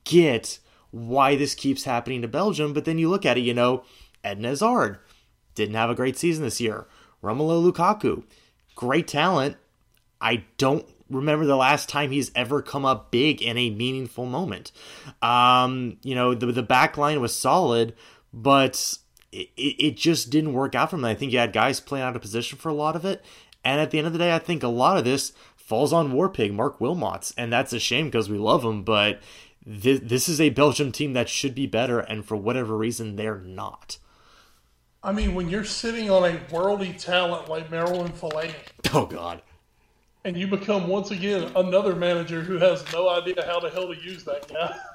get 0.05 0.59
why 0.91 1.37
this 1.37 1.55
keeps 1.55 1.85
happening 1.85 2.23
to 2.23 2.29
Belgium, 2.29 2.73
but 2.73 2.85
then 2.85 2.99
you 2.99 3.09
look 3.09 3.25
at 3.25 3.39
it, 3.39 3.43
you 3.43 3.55
know, 3.55 3.85
Eden 4.25 4.45
Hazard 4.45 4.99
didn't 5.55 5.77
have 5.77 5.91
a 5.91 5.95
great 5.95 6.17
season 6.17 6.45
this 6.45 6.61
year. 6.61 6.87
Romelu 7.23 7.71
Lukaku, 7.71 8.25
great 8.75 9.07
talent. 9.07 9.57
I 10.21 10.45
don't 10.59 10.87
remember 11.11 11.45
the 11.45 11.57
last 11.57 11.89
time 11.89 12.11
he's 12.11 12.31
ever 12.35 12.63
come 12.63 12.85
up 12.85 13.11
big 13.11 13.43
in 13.43 13.59
a 13.59 13.71
meaningful 13.71 14.27
moment. 14.27 14.73
Um, 15.21 15.99
you 16.03 16.15
know, 16.15 16.35
the 16.35 16.47
the 16.47 16.63
back 16.63 16.97
line 16.97 17.21
was 17.21 17.35
solid, 17.35 17.95
but 18.33 18.99
it, 19.33 19.49
it 19.57 19.97
just 19.97 20.31
didn't 20.31 20.53
work 20.53 20.75
out 20.75 20.91
for 20.91 20.97
him. 20.97 21.05
I 21.05 21.15
think 21.15 21.33
you 21.33 21.39
had 21.39 21.53
guys 21.53 21.81
playing 21.81 22.05
out 22.05 22.17
of 22.17 22.23
position 22.23 22.59
for 22.59 22.69
a 22.69 22.75
lot 22.75 22.97
of 22.97 23.05
it. 23.05 23.25
And 23.65 23.81
at 23.81 23.91
the 23.91 23.99
end 23.99 24.07
of 24.07 24.13
the 24.13 24.19
day, 24.19 24.35
I 24.35 24.39
think 24.39 24.63
a 24.63 24.69
lot 24.69 24.97
of 24.97 25.05
this 25.05 25.33
falls 25.57 25.93
on 25.93 26.13
Warpig, 26.13 26.53
Marc 26.53 26.79
Wilmots. 26.79 27.35
And 27.37 27.53
that's 27.53 27.73
a 27.73 27.79
shame 27.79 28.07
because 28.07 28.31
we 28.31 28.39
love 28.39 28.65
him, 28.65 28.83
but 28.83 29.21
this, 29.65 30.01
this 30.03 30.29
is 30.29 30.41
a 30.41 30.51
Belgium 30.51 30.93
team 30.93 31.13
that 31.13 31.29
should 31.29 31.55
be 31.55 31.67
better. 31.67 32.01
And 32.01 32.25
for 32.25 32.37
whatever 32.37 32.77
reason, 32.77 33.17
they're 33.17 33.41
not. 33.41 33.99
I 35.03 35.13
mean, 35.13 35.35
when 35.35 35.49
you're 35.49 35.65
sitting 35.65 36.11
on 36.11 36.25
a 36.25 36.41
worldly 36.53 36.93
talent 36.93 37.49
like 37.49 37.71
Marouane 37.71 38.13
Fellaini. 38.13 38.55
Oh, 38.93 39.07
God 39.07 39.43
and 40.25 40.37
you 40.37 40.47
become 40.47 40.89
once 40.89 41.11
again 41.11 41.51
another 41.57 41.95
manager 41.95 42.43
who 42.43 42.59
has 42.59 42.85
no 42.93 43.09
idea 43.09 43.45
how 43.47 43.61
the 43.61 43.71
hell 43.71 43.93
to 43.93 44.01
use 44.01 44.25
that 44.25 44.49
guy. 44.49 44.77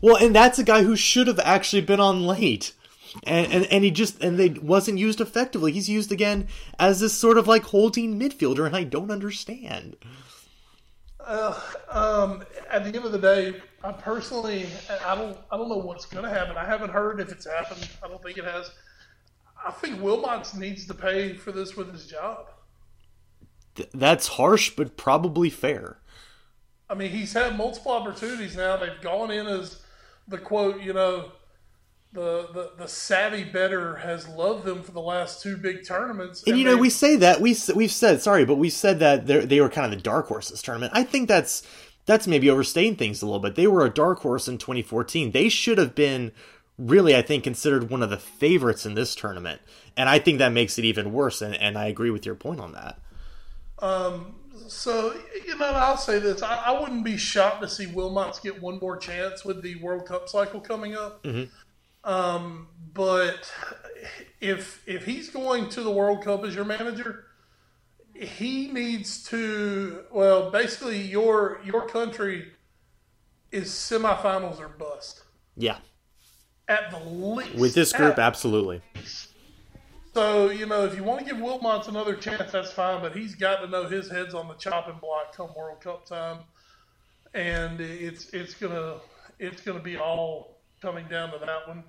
Well, 0.00 0.14
and 0.14 0.32
that's 0.32 0.56
a 0.60 0.62
guy 0.62 0.84
who 0.84 0.94
should 0.94 1.26
have 1.26 1.40
actually 1.40 1.82
been 1.82 1.98
on 1.98 2.24
late. 2.24 2.74
And, 3.24 3.52
and 3.52 3.66
and 3.66 3.82
he 3.82 3.90
just 3.90 4.22
and 4.22 4.38
they 4.38 4.50
wasn't 4.50 4.98
used 4.98 5.20
effectively. 5.20 5.72
He's 5.72 5.88
used 5.88 6.12
again 6.12 6.46
as 6.78 7.00
this 7.00 7.12
sort 7.12 7.38
of 7.38 7.48
like 7.48 7.64
holding 7.64 8.18
midfielder, 8.18 8.64
and 8.64 8.76
I 8.76 8.84
don't 8.84 9.10
understand. 9.10 9.96
Uh, 11.18 11.60
um, 11.90 12.44
at 12.70 12.84
the 12.84 12.94
end 12.94 13.04
of 13.04 13.10
the 13.10 13.18
day, 13.18 13.60
I 13.82 13.90
personally, 13.90 14.66
I 15.04 15.16
don't, 15.16 15.36
I 15.50 15.56
don't 15.56 15.68
know 15.68 15.78
what's 15.78 16.06
going 16.06 16.24
to 16.24 16.30
happen. 16.30 16.56
I 16.56 16.64
haven't 16.64 16.90
heard 16.90 17.20
if 17.20 17.32
it's 17.32 17.46
happened. 17.46 17.88
I 18.02 18.06
don't 18.06 18.22
think 18.22 18.38
it 18.38 18.44
has. 18.44 18.70
I 19.66 19.72
think 19.72 19.98
Wilmots 20.00 20.56
needs 20.56 20.86
to 20.86 20.94
pay 20.94 21.34
for 21.34 21.50
this 21.50 21.76
with 21.76 21.92
his 21.92 22.06
job 22.06 22.46
that's 23.92 24.28
harsh, 24.28 24.70
but 24.70 24.96
probably 24.96 25.50
fair. 25.50 25.98
I 26.88 26.94
mean, 26.94 27.10
he's 27.10 27.32
had 27.32 27.56
multiple 27.56 27.92
opportunities 27.92 28.56
now. 28.56 28.76
They've 28.76 29.00
gone 29.00 29.30
in 29.30 29.46
as 29.46 29.80
the 30.26 30.38
quote, 30.38 30.80
you 30.80 30.92
know, 30.92 31.32
the, 32.12 32.48
the, 32.52 32.72
the 32.76 32.88
savvy 32.88 33.44
better 33.44 33.96
has 33.96 34.26
loved 34.28 34.64
them 34.64 34.82
for 34.82 34.90
the 34.90 35.00
last 35.00 35.42
two 35.42 35.56
big 35.56 35.86
tournaments. 35.86 36.42
And, 36.42 36.52
and 36.52 36.58
you 36.58 36.64
know, 36.64 36.76
we 36.76 36.90
say 36.90 37.16
that 37.16 37.40
we 37.40 37.56
we've 37.74 37.92
said 37.92 38.20
sorry, 38.20 38.44
but 38.44 38.56
we 38.56 38.68
said 38.68 38.98
that 38.98 39.26
they 39.26 39.60
were 39.60 39.68
kind 39.68 39.84
of 39.84 39.96
the 39.96 40.02
dark 40.02 40.26
horse 40.26 40.48
this 40.48 40.62
tournament. 40.62 40.92
I 40.94 41.04
think 41.04 41.28
that's 41.28 41.62
that's 42.06 42.26
maybe 42.26 42.50
overstating 42.50 42.96
things 42.96 43.22
a 43.22 43.26
little 43.26 43.40
bit. 43.40 43.54
They 43.54 43.68
were 43.68 43.84
a 43.84 43.90
dark 43.90 44.20
horse 44.20 44.48
in 44.48 44.58
2014. 44.58 45.30
They 45.30 45.48
should 45.48 45.78
have 45.78 45.94
been 45.94 46.32
really, 46.76 47.14
I 47.14 47.22
think, 47.22 47.44
considered 47.44 47.90
one 47.90 48.02
of 48.02 48.10
the 48.10 48.18
favorites 48.18 48.84
in 48.84 48.94
this 48.94 49.14
tournament, 49.14 49.60
and 49.96 50.08
I 50.08 50.18
think 50.18 50.38
that 50.38 50.50
makes 50.50 50.78
it 50.78 50.84
even 50.84 51.12
worse. 51.12 51.40
And, 51.40 51.54
and 51.54 51.78
I 51.78 51.86
agree 51.86 52.10
with 52.10 52.26
your 52.26 52.34
point 52.34 52.58
on 52.58 52.72
that. 52.72 52.98
Um, 53.80 54.34
so 54.68 55.14
you 55.46 55.56
know, 55.56 55.66
I'll 55.66 55.96
say 55.96 56.18
this: 56.18 56.42
I, 56.42 56.56
I, 56.56 56.80
wouldn't 56.80 57.04
be 57.04 57.16
shocked 57.16 57.62
to 57.62 57.68
see 57.68 57.86
Wilmots 57.86 58.42
get 58.42 58.60
one 58.60 58.78
more 58.78 58.96
chance 58.96 59.44
with 59.44 59.62
the 59.62 59.76
World 59.76 60.06
Cup 60.06 60.28
cycle 60.28 60.60
coming 60.60 60.94
up. 60.94 61.22
Mm-hmm. 61.24 62.10
Um, 62.10 62.68
but 62.92 63.52
if 64.40 64.82
if 64.86 65.04
he's 65.04 65.30
going 65.30 65.68
to 65.70 65.82
the 65.82 65.90
World 65.90 66.24
Cup 66.24 66.44
as 66.44 66.54
your 66.54 66.64
manager, 66.64 67.24
he 68.14 68.68
needs 68.68 69.24
to. 69.24 70.04
Well, 70.12 70.50
basically, 70.50 71.00
your 71.00 71.60
your 71.64 71.86
country 71.88 72.52
is 73.50 73.70
semifinals 73.70 74.60
or 74.60 74.68
bust. 74.68 75.24
Yeah. 75.56 75.78
At 76.68 76.90
the 76.92 77.00
least, 77.00 77.56
with 77.56 77.74
this 77.74 77.92
group, 77.92 78.18
absolutely. 78.18 78.80
Least. 78.94 79.29
So, 80.12 80.50
you 80.50 80.66
know, 80.66 80.84
if 80.84 80.96
you 80.96 81.04
want 81.04 81.20
to 81.20 81.24
give 81.24 81.36
Wilmots 81.36 81.86
another 81.86 82.16
chance, 82.16 82.50
that's 82.50 82.72
fine, 82.72 83.00
but 83.00 83.16
he's 83.16 83.36
got 83.36 83.60
to 83.60 83.68
know 83.68 83.84
his 83.84 84.10
head's 84.10 84.34
on 84.34 84.48
the 84.48 84.54
chopping 84.54 84.98
block 85.00 85.36
come 85.36 85.50
World 85.56 85.80
Cup 85.80 86.04
time. 86.04 86.38
And 87.32 87.80
it's 87.80 88.30
it's 88.30 88.54
gonna 88.54 88.96
it's 89.38 89.62
gonna 89.62 89.78
be 89.78 89.96
all 89.96 90.58
coming 90.82 91.06
down 91.06 91.30
to 91.30 91.38
that 91.38 91.68
one. 91.68 91.84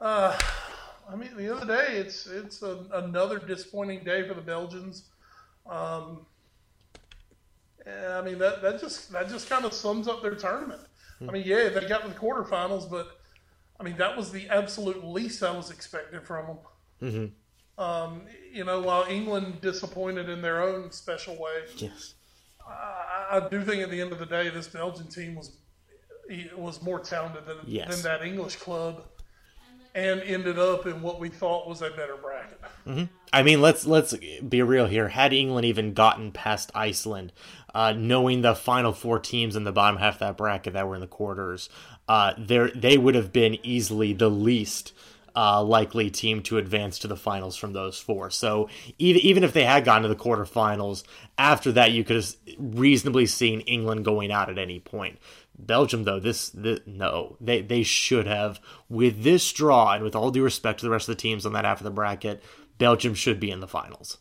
Uh, 0.00 0.38
I 1.10 1.14
mean, 1.14 1.36
the 1.36 1.54
other 1.54 1.66
day, 1.66 1.96
it's 1.96 2.26
it's 2.26 2.62
a, 2.62 2.86
another 2.94 3.38
disappointing 3.38 4.02
day 4.02 4.26
for 4.26 4.32
the 4.32 4.40
Belgians. 4.40 5.10
Um, 5.68 6.24
I 7.86 8.22
mean 8.22 8.38
that 8.38 8.62
that 8.62 8.80
just 8.80 9.12
that 9.12 9.28
just 9.28 9.50
kind 9.50 9.66
of 9.66 9.74
sums 9.74 10.08
up 10.08 10.22
their 10.22 10.34
tournament. 10.34 10.80
I 11.20 11.30
mean, 11.30 11.44
yeah, 11.46 11.68
they 11.68 11.86
got 11.86 12.02
to 12.02 12.08
the 12.08 12.14
quarterfinals, 12.14 12.90
but 12.90 13.20
I 13.78 13.82
mean 13.82 13.96
that 13.98 14.16
was 14.16 14.32
the 14.32 14.48
absolute 14.48 15.04
least 15.04 15.42
I 15.42 15.54
was 15.54 15.70
expecting 15.70 16.20
from 16.20 16.46
them. 16.46 16.58
Mm-hmm. 17.02 17.26
Um, 17.78 18.22
you 18.52 18.64
know, 18.64 18.80
while 18.80 19.04
England 19.08 19.60
disappointed 19.60 20.28
in 20.28 20.42
their 20.42 20.62
own 20.62 20.92
special 20.92 21.34
way, 21.36 21.62
yes, 21.76 22.14
I, 22.66 23.40
I, 23.40 23.48
do 23.48 23.64
think 23.64 23.82
at 23.82 23.90
the 23.90 24.00
end 24.00 24.12
of 24.12 24.18
the 24.18 24.26
day, 24.26 24.50
this 24.50 24.68
Belgian 24.68 25.08
team 25.08 25.36
was 25.36 25.52
was 26.56 26.82
more 26.82 27.00
talented 27.00 27.46
than 27.46 27.56
yes. 27.66 27.88
than 27.88 28.02
that 28.02 28.26
English 28.26 28.56
club, 28.56 29.04
and 29.94 30.20
ended 30.22 30.58
up 30.58 30.86
in 30.86 31.02
what 31.02 31.18
we 31.18 31.28
thought 31.28 31.68
was 31.68 31.82
a 31.82 31.90
better 31.90 32.16
bracket. 32.16 32.60
Mm-hmm. 32.86 33.04
I 33.32 33.42
mean, 33.42 33.60
let's 33.60 33.86
let's 33.86 34.14
be 34.46 34.62
real 34.62 34.86
here. 34.86 35.08
Had 35.08 35.32
England 35.32 35.64
even 35.64 35.94
gotten 35.94 36.30
past 36.30 36.70
Iceland, 36.74 37.32
uh, 37.74 37.92
knowing 37.92 38.42
the 38.42 38.54
final 38.54 38.92
four 38.92 39.18
teams 39.18 39.56
in 39.56 39.64
the 39.64 39.72
bottom 39.72 39.98
half 39.98 40.14
of 40.14 40.20
that 40.20 40.36
bracket 40.36 40.74
that 40.74 40.86
were 40.86 40.94
in 40.94 41.00
the 41.00 41.06
quarters, 41.06 41.68
uh, 42.08 42.34
there 42.36 42.70
they 42.74 42.98
would 42.98 43.14
have 43.14 43.32
been 43.32 43.58
easily 43.62 44.12
the 44.12 44.30
least 44.30 44.92
uh, 45.34 45.62
likely 45.62 46.10
team 46.10 46.42
to 46.42 46.58
advance 46.58 46.98
to 47.00 47.08
the 47.08 47.16
finals 47.16 47.56
from 47.56 47.72
those 47.72 47.98
four. 47.98 48.30
So 48.30 48.68
even 48.98 49.22
even 49.22 49.44
if 49.44 49.52
they 49.52 49.64
had 49.64 49.84
gone 49.84 50.02
to 50.02 50.08
the 50.08 50.16
quarterfinals, 50.16 51.04
after 51.38 51.72
that 51.72 51.92
you 51.92 52.04
could 52.04 52.16
have 52.16 52.34
reasonably 52.58 53.26
seen 53.26 53.60
England 53.60 54.04
going 54.04 54.30
out 54.30 54.50
at 54.50 54.58
any 54.58 54.80
point. 54.80 55.18
Belgium, 55.58 56.04
though, 56.04 56.18
this, 56.18 56.48
this 56.50 56.80
no, 56.86 57.36
they 57.40 57.60
they 57.62 57.82
should 57.82 58.26
have 58.26 58.60
with 58.88 59.22
this 59.22 59.52
draw 59.52 59.92
and 59.92 60.02
with 60.02 60.16
all 60.16 60.30
due 60.30 60.42
respect 60.42 60.80
to 60.80 60.86
the 60.86 60.90
rest 60.90 61.08
of 61.08 61.16
the 61.16 61.20
teams 61.20 61.46
on 61.46 61.52
that 61.52 61.64
half 61.64 61.80
of 61.80 61.84
the 61.84 61.90
bracket, 61.90 62.42
Belgium 62.78 63.14
should 63.14 63.38
be 63.38 63.50
in 63.50 63.60
the 63.60 63.68
finals. 63.68 64.18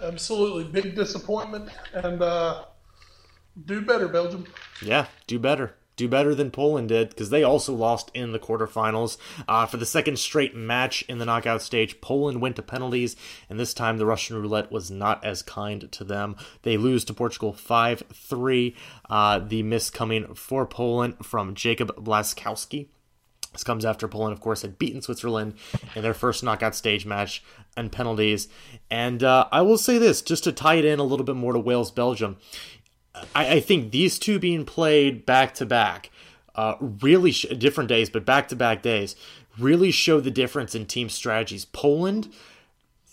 Absolutely, 0.00 0.64
big 0.64 0.94
disappointment, 0.94 1.70
and 1.94 2.20
uh, 2.20 2.64
do 3.64 3.80
better, 3.80 4.08
Belgium. 4.08 4.46
Yeah, 4.82 5.06
do 5.26 5.38
better 5.38 5.76
do 5.96 6.08
better 6.08 6.34
than 6.34 6.50
Poland 6.50 6.88
did 6.88 7.08
because 7.08 7.30
they 7.30 7.42
also 7.42 7.72
lost 7.74 8.10
in 8.14 8.32
the 8.32 8.38
quarterfinals. 8.38 9.16
Uh, 9.48 9.66
for 9.66 9.78
the 9.78 9.86
second 9.86 10.18
straight 10.18 10.54
match 10.54 11.02
in 11.08 11.18
the 11.18 11.24
knockout 11.24 11.62
stage, 11.62 12.00
Poland 12.00 12.40
went 12.40 12.56
to 12.56 12.62
penalties, 12.62 13.16
and 13.48 13.58
this 13.58 13.74
time 13.74 13.98
the 13.98 14.06
Russian 14.06 14.40
roulette 14.40 14.70
was 14.70 14.90
not 14.90 15.24
as 15.24 15.42
kind 15.42 15.90
to 15.92 16.04
them. 16.04 16.36
They 16.62 16.76
lose 16.76 17.04
to 17.06 17.14
Portugal 17.14 17.52
5 17.52 18.04
3. 18.12 18.76
Uh, 19.08 19.38
the 19.38 19.62
miss 19.62 19.90
coming 19.90 20.34
for 20.34 20.66
Poland 20.66 21.24
from 21.24 21.54
Jakub 21.54 21.90
Blaszczykowski. 21.96 22.88
This 23.52 23.64
comes 23.64 23.86
after 23.86 24.06
Poland, 24.06 24.34
of 24.34 24.40
course, 24.40 24.60
had 24.60 24.78
beaten 24.78 25.00
Switzerland 25.00 25.54
in 25.94 26.02
their 26.02 26.12
first 26.12 26.44
knockout 26.44 26.74
stage 26.74 27.06
match 27.06 27.42
and 27.74 27.90
penalties. 27.90 28.48
And 28.90 29.22
uh, 29.22 29.46
I 29.50 29.62
will 29.62 29.78
say 29.78 29.96
this, 29.96 30.20
just 30.20 30.44
to 30.44 30.52
tie 30.52 30.74
it 30.74 30.84
in 30.84 30.98
a 30.98 31.04
little 31.04 31.24
bit 31.24 31.36
more 31.36 31.54
to 31.54 31.58
Wales 31.58 31.90
Belgium. 31.90 32.36
I, 33.34 33.54
I 33.54 33.60
think 33.60 33.90
these 33.90 34.18
two 34.18 34.38
being 34.38 34.64
played 34.64 35.26
back 35.26 35.54
to 35.54 35.66
back, 35.66 36.10
uh, 36.54 36.74
really 36.80 37.32
sh- 37.32 37.46
different 37.58 37.88
days, 37.88 38.10
but 38.10 38.24
back 38.24 38.48
to 38.48 38.56
back 38.56 38.82
days, 38.82 39.16
really 39.58 39.90
show 39.90 40.20
the 40.20 40.30
difference 40.30 40.74
in 40.74 40.86
team 40.86 41.08
strategies. 41.08 41.64
Poland, 41.64 42.32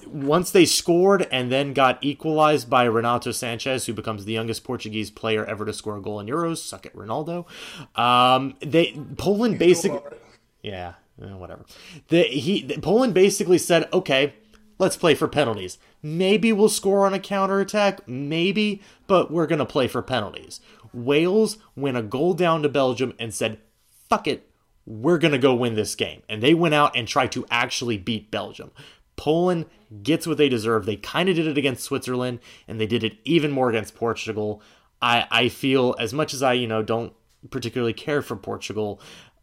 once 0.07 0.51
they 0.51 0.65
scored 0.65 1.27
and 1.31 1.51
then 1.51 1.73
got 1.73 1.97
equalized 2.01 2.69
by 2.69 2.83
Renato 2.83 3.29
Sanches, 3.29 3.85
who 3.85 3.93
becomes 3.93 4.25
the 4.25 4.33
youngest 4.33 4.63
Portuguese 4.63 5.09
player 5.11 5.45
ever 5.45 5.65
to 5.65 5.73
score 5.73 5.97
a 5.97 6.01
goal 6.01 6.19
in 6.19 6.27
Euros, 6.27 6.57
suck 6.57 6.85
it, 6.85 6.95
Ronaldo. 6.95 7.45
Um, 7.97 8.55
they 8.59 8.99
Poland 9.17 9.59
basically, 9.59 10.01
yeah, 10.61 10.93
eh, 11.21 11.33
whatever. 11.33 11.65
The, 12.09 12.23
he 12.23 12.77
Poland 12.81 13.13
basically 13.13 13.57
said, 13.57 13.87
okay, 13.93 14.33
let's 14.83 14.97
play 14.97 15.15
for 15.15 15.27
penalties. 15.27 15.79
Maybe 16.01 16.53
we'll 16.53 16.69
score 16.69 17.05
on 17.05 17.13
a 17.13 17.19
counterattack, 17.19 18.07
maybe, 18.07 18.81
but 19.07 19.31
we're 19.31 19.47
going 19.47 19.59
to 19.59 19.65
play 19.65 19.87
for 19.87 20.01
penalties. 20.01 20.59
Wales 20.93 21.57
went 21.75 21.97
a 21.97 22.03
goal 22.03 22.33
down 22.33 22.61
to 22.61 22.69
Belgium 22.69 23.13
and 23.17 23.33
said, 23.33 23.59
fuck 24.09 24.27
it, 24.27 24.47
we're 24.85 25.17
going 25.17 25.31
to 25.31 25.37
go 25.39 25.55
win 25.55 25.73
this 25.73 25.95
game. 25.95 26.21
And 26.29 26.43
they 26.43 26.53
went 26.53 26.75
out 26.75 26.95
and 26.95 27.07
tried 27.07 27.31
to 27.31 27.45
actually 27.49 27.97
beat 27.97 28.29
Belgium. 28.29 28.71
Poland 29.15 29.65
gets 30.01 30.27
what 30.27 30.37
they 30.37 30.49
deserve. 30.49 30.85
They 30.85 30.97
kind 30.97 31.29
of 31.29 31.35
did 31.35 31.47
it 31.47 31.57
against 31.57 31.83
Switzerland, 31.83 32.39
and 32.67 32.79
they 32.79 32.87
did 32.87 33.03
it 33.03 33.17
even 33.23 33.51
more 33.51 33.69
against 33.69 33.95
Portugal. 33.95 34.61
I, 35.01 35.27
I 35.31 35.49
feel 35.49 35.95
as 35.99 36.13
much 36.13 36.33
as 36.33 36.43
I, 36.43 36.53
you 36.53 36.67
know, 36.67 36.83
don't 36.83 37.13
particularly 37.49 37.93
care 37.93 38.21
for 38.21 38.35
Portugal, 38.35 38.99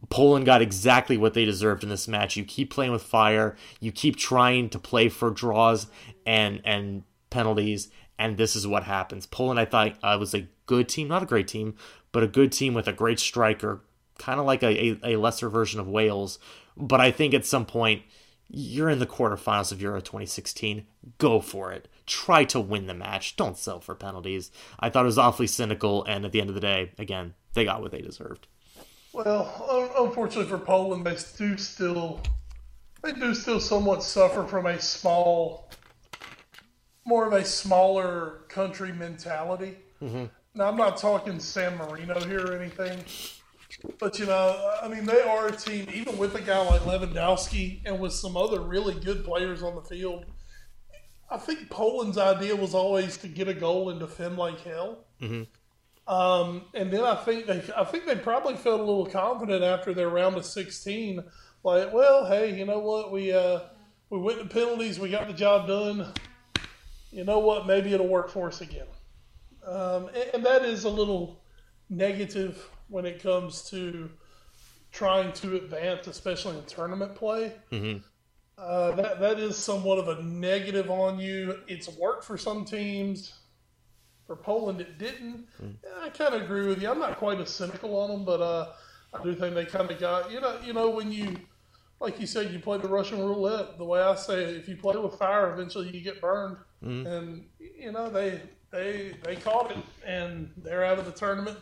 Poland 0.09 0.47
got 0.47 0.63
exactly 0.63 1.17
what 1.17 1.35
they 1.35 1.45
deserved 1.45 1.83
in 1.83 1.91
this 1.91 2.09
match. 2.09 2.37
You 2.37 2.45
keep 2.45 2.71
playing 2.71 2.93
with 2.93 3.03
fire, 3.03 3.57
you 3.81 3.93
keep 3.93 4.17
trying 4.17 4.71
to 4.71 4.79
play 4.79 5.09
for 5.09 5.31
draws 5.31 5.87
and 6.27 6.61
and 6.65 7.05
penalties, 7.29 7.89
and 8.19 8.37
this 8.37 8.57
is 8.57 8.67
what 8.67 8.85
happens. 8.85 9.27
Poland, 9.27 9.61
I 9.61 9.65
thought, 9.65 9.97
uh, 10.03 10.17
was 10.19 10.35
a 10.35 10.49
good 10.67 10.89
team, 10.89 11.09
not 11.09 11.23
a 11.23 11.27
great 11.27 11.49
team, 11.49 11.75
but 12.13 12.23
a 12.23 12.29
good 12.29 12.53
team 12.53 12.75
with 12.75 12.89
a 12.89 12.93
great 12.93 13.21
striker, 13.21 13.83
kind 14.19 14.41
of 14.41 14.47
like 14.47 14.63
a, 14.63 14.99
a, 15.05 15.15
a 15.15 15.17
lesser 15.17 15.49
version 15.49 15.81
of 15.81 15.89
Wales. 15.89 16.39
But 16.77 17.01
I 17.01 17.11
think 17.11 17.35
at 17.35 17.47
some 17.47 17.67
point 17.67 18.03
you're 18.53 18.91
in 18.91 18.99
the 18.99 19.07
quarterfinals 19.07 19.71
of 19.71 19.81
Euro 19.81 20.01
2016. 20.01 20.87
Go 21.19 21.41
for 21.41 21.73
it. 21.73 21.89
Try 22.07 22.45
to 22.45 22.59
win 22.59 22.87
the 22.87 22.95
match. 22.95 23.37
Don't 23.37 23.57
sell 23.57 23.81
for 23.81 23.95
penalties. 23.95 24.51
I 24.81 24.91
thought 24.91 25.05
it 25.05 25.07
was 25.07 25.19
awfully 25.19 25.47
cynical, 25.47 26.05
and 26.05 26.25
at 26.25 26.33
the 26.33 26.41
end 26.41 26.51
of 26.51 26.55
the 26.55 26.61
day, 26.61 26.91
again, 26.99 27.35
they 27.55 27.65
got 27.65 27.81
what 27.81 27.93
they 27.93 28.01
deserved. 28.01 28.49
Well, 29.13 29.93
unfortunately 29.99 30.51
for 30.51 30.59
Poland, 30.59 31.05
they 31.05 31.17
do 31.37 31.57
still 31.57 32.21
they 33.03 33.13
do 33.13 33.35
still 33.35 33.61
somewhat 33.61 34.03
suffer 34.03 34.45
from 34.45 34.67
a 34.67 34.79
small, 34.79 35.71
more 37.05 37.27
of 37.27 37.33
a 37.33 37.45
smaller 37.45 38.43
country 38.49 38.93
mentality. 38.93 39.77
Mm-hmm. 40.03 40.27
Now, 40.55 40.69
I'm 40.69 40.77
not 40.77 40.97
talking 40.97 41.39
San 41.39 41.77
Marino 41.79 42.21
here 42.21 42.47
or 42.47 42.57
anything, 42.61 43.03
but 43.99 44.19
you 44.19 44.27
know, 44.27 44.75
I 44.83 44.89
mean, 44.89 45.07
they 45.07 45.23
are 45.23 45.49
a 45.49 45.57
team, 45.57 45.87
even 45.95 46.19
with 46.19 46.35
a 46.35 46.41
guy 46.41 46.59
like 46.67 46.83
Lewandowski 46.83 47.81
and 47.87 48.01
with 48.01 48.13
some 48.13 48.37
other 48.37 48.61
really 48.61 48.95
good 48.95 49.25
players 49.25 49.63
on 49.63 49.75
the 49.77 49.83
field. 49.83 50.27
I 51.31 51.39
think 51.39 51.71
Poland's 51.71 52.19
idea 52.19 52.57
was 52.57 52.75
always 52.75 53.17
to 53.19 53.29
get 53.29 53.47
a 53.47 53.55
goal 53.55 53.91
and 53.91 54.01
defend 54.01 54.37
like 54.37 54.61
hell. 54.63 55.05
Mm-hmm. 55.23 55.45
Um, 56.11 56.63
and 56.75 56.91
then 56.91 57.05
I 57.05 57.15
think 57.15 57.47
they, 57.47 57.63
I 57.77 57.85
think 57.85 58.05
they 58.05 58.17
probably 58.17 58.57
felt 58.57 58.81
a 58.81 58.83
little 58.83 59.07
confident 59.07 59.63
after 59.63 59.95
their 59.95 60.09
round 60.09 60.37
of 60.37 60.45
16. 60.45 61.23
Like, 61.63 61.93
well, 61.93 62.27
hey, 62.27 62.59
you 62.59 62.65
know 62.65 62.81
what? 62.81 63.13
We 63.13 63.33
uh, 63.33 63.61
we 64.11 64.19
went 64.19 64.41
to 64.41 64.45
penalties. 64.47 64.99
We 64.99 65.09
got 65.09 65.29
the 65.29 65.35
job 65.35 65.69
done. 65.69 66.13
You 67.13 67.23
know 67.23 67.39
what? 67.39 67.69
Maybe 67.69 67.95
it'll 67.95 68.09
work 68.09 68.29
for 68.29 68.49
us 68.49 68.61
again. 68.61 68.89
Um, 69.65 70.09
and, 70.09 70.31
and 70.35 70.47
that 70.47 70.65
is 70.65 70.83
a 70.83 70.91
little 70.91 71.45
negative 71.89 72.69
when 72.89 73.07
it 73.07 73.23
comes 73.23 73.71
to 73.71 74.11
trying 74.91 75.33
to 75.35 75.57
advance, 75.57 76.09
especially 76.09 76.59
in 76.59 76.65
tournament 76.65 77.15
play. 77.15 77.53
Mm-hmm. 77.71 77.99
Uh, 78.59 78.91
that 78.97 79.21
that 79.21 79.39
is 79.39 79.57
somewhat 79.57 79.99
of 79.99 80.09
a 80.09 80.21
negative 80.25 80.91
on 80.91 81.21
you. 81.21 81.61
It's 81.69 81.89
worked 81.89 82.25
for 82.25 82.37
some 82.37 82.65
teams. 82.65 83.40
For 84.31 84.37
Poland, 84.37 84.81
it 84.81 84.97
didn't. 84.97 85.49
Mm. 85.61 85.75
I 86.03 86.09
kind 86.11 86.37
of 86.37 86.43
agree 86.43 86.65
with 86.69 86.81
you. 86.81 86.89
I'm 86.89 87.01
not 87.01 87.17
quite 87.17 87.41
as 87.41 87.51
cynical 87.51 87.99
on 87.99 88.11
them, 88.11 88.25
but 88.25 88.41
uh, 88.41 88.69
I 89.13 89.21
do 89.25 89.35
think 89.35 89.57
they 89.57 89.65
kind 89.65 89.91
of 89.91 89.99
got 89.99 90.31
you 90.31 90.41
know 90.41 90.57
you 90.65 90.73
know 90.73 90.89
when 90.91 91.11
you 91.11 91.37
like 91.99 92.21
you 92.21 92.29
said 92.29 92.53
you 92.53 92.61
play 92.61 92.79
the 92.79 92.87
Russian 92.87 93.19
roulette. 93.19 93.77
The 93.77 93.85
way 93.85 94.01
I 94.01 94.15
say 94.15 94.45
it, 94.45 94.57
if 94.57 94.69
you 94.69 94.77
play 94.77 94.97
with 94.97 95.15
fire, 95.15 95.53
eventually 95.53 95.89
you 95.89 96.01
get 96.01 96.21
burned. 96.21 96.59
Mm. 96.81 97.07
And 97.09 97.45
you 97.59 97.91
know 97.91 98.09
they 98.09 98.41
they 98.71 99.17
they 99.25 99.35
caught 99.35 99.73
it 99.73 99.79
and 100.07 100.49
they're 100.59 100.85
out 100.85 101.01
of 101.01 101.07
the 101.07 101.13
tournament. 101.13 101.59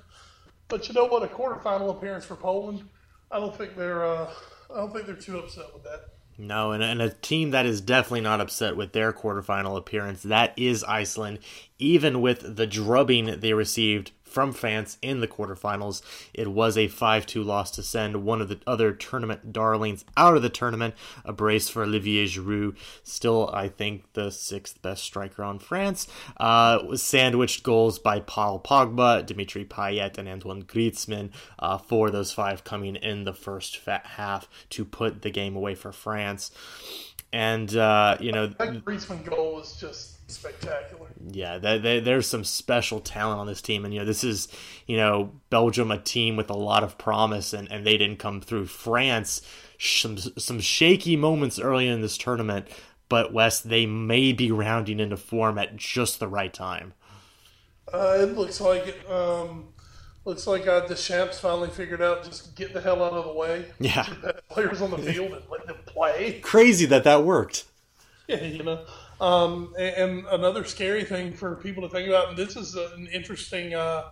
But 0.68 0.88
you 0.88 0.92
know 0.92 1.06
what? 1.06 1.22
A 1.22 1.26
quarterfinal 1.26 1.88
appearance 1.88 2.26
for 2.26 2.36
Poland, 2.36 2.86
I 3.30 3.40
don't 3.40 3.56
think 3.56 3.76
they're 3.76 4.04
uh, 4.04 4.28
I 4.70 4.76
don't 4.76 4.92
think 4.92 5.06
they're 5.06 5.14
too 5.14 5.38
upset 5.38 5.72
with 5.72 5.84
that. 5.84 6.17
No, 6.40 6.70
and, 6.70 6.84
and 6.84 7.02
a 7.02 7.10
team 7.10 7.50
that 7.50 7.66
is 7.66 7.80
definitely 7.80 8.20
not 8.20 8.40
upset 8.40 8.76
with 8.76 8.92
their 8.92 9.12
quarterfinal 9.12 9.76
appearance, 9.76 10.22
that 10.22 10.56
is 10.56 10.84
Iceland. 10.84 11.40
Even 11.80 12.20
with 12.20 12.56
the 12.56 12.66
drubbing 12.66 13.40
they 13.40 13.52
received 13.52 14.12
from 14.28 14.52
France 14.52 14.98
in 15.02 15.20
the 15.20 15.28
quarterfinals. 15.28 16.02
It 16.32 16.48
was 16.48 16.76
a 16.76 16.88
5 16.88 17.26
2 17.26 17.42
loss 17.42 17.70
to 17.72 17.82
send 17.82 18.24
one 18.24 18.40
of 18.40 18.48
the 18.48 18.60
other 18.66 18.92
tournament 18.92 19.52
darlings 19.52 20.04
out 20.16 20.36
of 20.36 20.42
the 20.42 20.48
tournament. 20.48 20.94
A 21.24 21.32
brace 21.32 21.68
for 21.68 21.82
Olivier 21.82 22.26
Giroud, 22.26 22.76
still, 23.02 23.50
I 23.52 23.68
think, 23.68 24.12
the 24.12 24.30
sixth 24.30 24.80
best 24.82 25.02
striker 25.02 25.42
on 25.42 25.58
France. 25.58 26.06
Uh, 26.36 26.80
was 26.86 27.02
sandwiched 27.02 27.62
goals 27.62 27.98
by 27.98 28.20
Paul 28.20 28.60
Pogba, 28.60 29.24
Dimitri 29.24 29.64
Payet, 29.64 30.18
and 30.18 30.28
Antoine 30.28 30.64
Griezmann 30.64 31.30
uh, 31.58 31.78
for 31.78 32.10
those 32.10 32.32
five 32.32 32.64
coming 32.64 32.96
in 32.96 33.24
the 33.24 33.34
first 33.34 33.80
half 33.86 34.48
to 34.70 34.84
put 34.84 35.22
the 35.22 35.30
game 35.30 35.56
away 35.56 35.74
for 35.74 35.92
France. 35.92 36.50
And, 37.32 37.74
uh, 37.76 38.16
you 38.20 38.32
know. 38.32 38.46
That 38.46 38.84
Griezmann 38.84 39.24
goal 39.24 39.54
was 39.56 39.78
just 39.78 40.17
spectacular. 40.28 41.08
Yeah, 41.30 41.58
they, 41.58 41.78
they, 41.78 42.00
there's 42.00 42.26
some 42.26 42.44
special 42.44 43.00
talent 43.00 43.40
on 43.40 43.46
this 43.46 43.62
team, 43.62 43.84
and 43.84 43.92
you 43.92 44.00
know 44.00 44.06
this 44.06 44.24
is 44.24 44.48
you 44.86 44.96
know 44.96 45.32
Belgium, 45.50 45.90
a 45.90 45.98
team 45.98 46.36
with 46.36 46.50
a 46.50 46.56
lot 46.56 46.84
of 46.84 46.98
promise, 46.98 47.52
and, 47.52 47.70
and 47.70 47.86
they 47.86 47.96
didn't 47.96 48.18
come 48.18 48.40
through. 48.40 48.66
France, 48.66 49.42
some 49.78 50.18
some 50.18 50.60
shaky 50.60 51.16
moments 51.16 51.58
early 51.58 51.88
in 51.88 52.00
this 52.00 52.18
tournament, 52.18 52.68
but 53.08 53.32
Wes 53.32 53.60
they 53.60 53.86
may 53.86 54.32
be 54.32 54.50
rounding 54.52 55.00
into 55.00 55.16
form 55.16 55.58
at 55.58 55.76
just 55.76 56.20
the 56.20 56.28
right 56.28 56.52
time. 56.52 56.94
Uh, 57.92 58.18
it 58.20 58.36
looks 58.36 58.60
like 58.60 58.86
it. 58.86 59.10
Um, 59.10 59.68
looks 60.24 60.46
like 60.46 60.66
uh, 60.66 60.86
Deschamps 60.86 61.40
finally 61.40 61.70
figured 61.70 62.02
out 62.02 62.22
just 62.22 62.54
get 62.54 62.74
the 62.74 62.80
hell 62.80 63.02
out 63.02 63.14
of 63.14 63.24
the 63.24 63.32
way. 63.32 63.66
Yeah, 63.80 64.06
players 64.50 64.80
on 64.82 64.90
the 64.90 64.98
field 64.98 65.32
and 65.32 65.42
let 65.50 65.66
them 65.66 65.78
play. 65.86 66.40
Crazy 66.40 66.86
that 66.86 67.04
that 67.04 67.24
worked. 67.24 67.64
Yeah, 68.28 68.44
you 68.44 68.62
know. 68.62 68.84
Um, 69.20 69.74
and, 69.78 69.96
and, 69.96 70.26
another 70.26 70.64
scary 70.64 71.04
thing 71.04 71.32
for 71.32 71.56
people 71.56 71.82
to 71.82 71.88
think 71.88 72.08
about, 72.08 72.28
and 72.28 72.36
this 72.36 72.56
is 72.56 72.76
an 72.76 73.08
interesting 73.12 73.74
uh, 73.74 74.10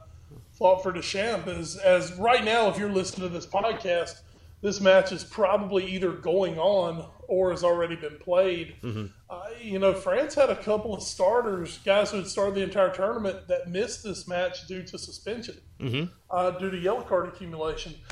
thought 0.55 0.83
for 0.83 0.93
Deschamps, 0.93 1.47
is 1.47 1.77
as 1.77 2.13
right 2.15 2.45
now, 2.45 2.69
if 2.69 2.79
you're 2.79 2.91
listening 2.91 3.29
to 3.29 3.33
this 3.33 3.47
podcast, 3.47 4.23
this 4.63 4.81
match 4.81 5.13
is 5.13 5.23
probably 5.23 5.87
either 5.87 6.11
going 6.11 6.59
on 6.59 7.09
or 7.29 7.51
has 7.51 7.63
already 7.63 7.95
been 7.95 8.17
played. 8.19 8.75
Mm-hmm. 8.83 9.07
Uh, 9.29 9.43
you 9.61 9.79
know, 9.79 9.93
France 9.93 10.35
had 10.35 10.51
a 10.51 10.57
couple 10.57 10.95
of 10.95 11.03
starters, 11.03 11.79
guys 11.79 12.11
who 12.11 12.19
had 12.19 12.27
started 12.27 12.55
the 12.55 12.63
entire 12.63 12.93
tournament, 12.93 13.47
that 13.49 13.69
missed 13.69 14.03
this 14.03 14.27
match 14.27 14.67
due 14.67 14.83
to 14.83 14.99
suspension, 14.99 15.59
mm-hmm. 15.79 16.05
uh, 16.31 16.51
due 16.53 16.71
to 16.71 16.79
yellow 16.79 17.03
card 17.03 17.29
accumulation. 17.29 17.95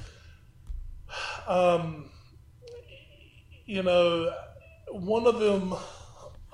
Um, 1.46 2.10
you 3.66 3.82
know, 3.82 4.34
one 4.90 5.26
of 5.26 5.38
them 5.38 5.74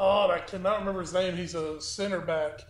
oh, 0.00 0.30
I 0.30 0.38
cannot 0.38 0.80
remember 0.80 1.02
his 1.02 1.12
name. 1.12 1.36
He's 1.36 1.54
a 1.54 1.80
center 1.80 2.20
back. 2.20 2.62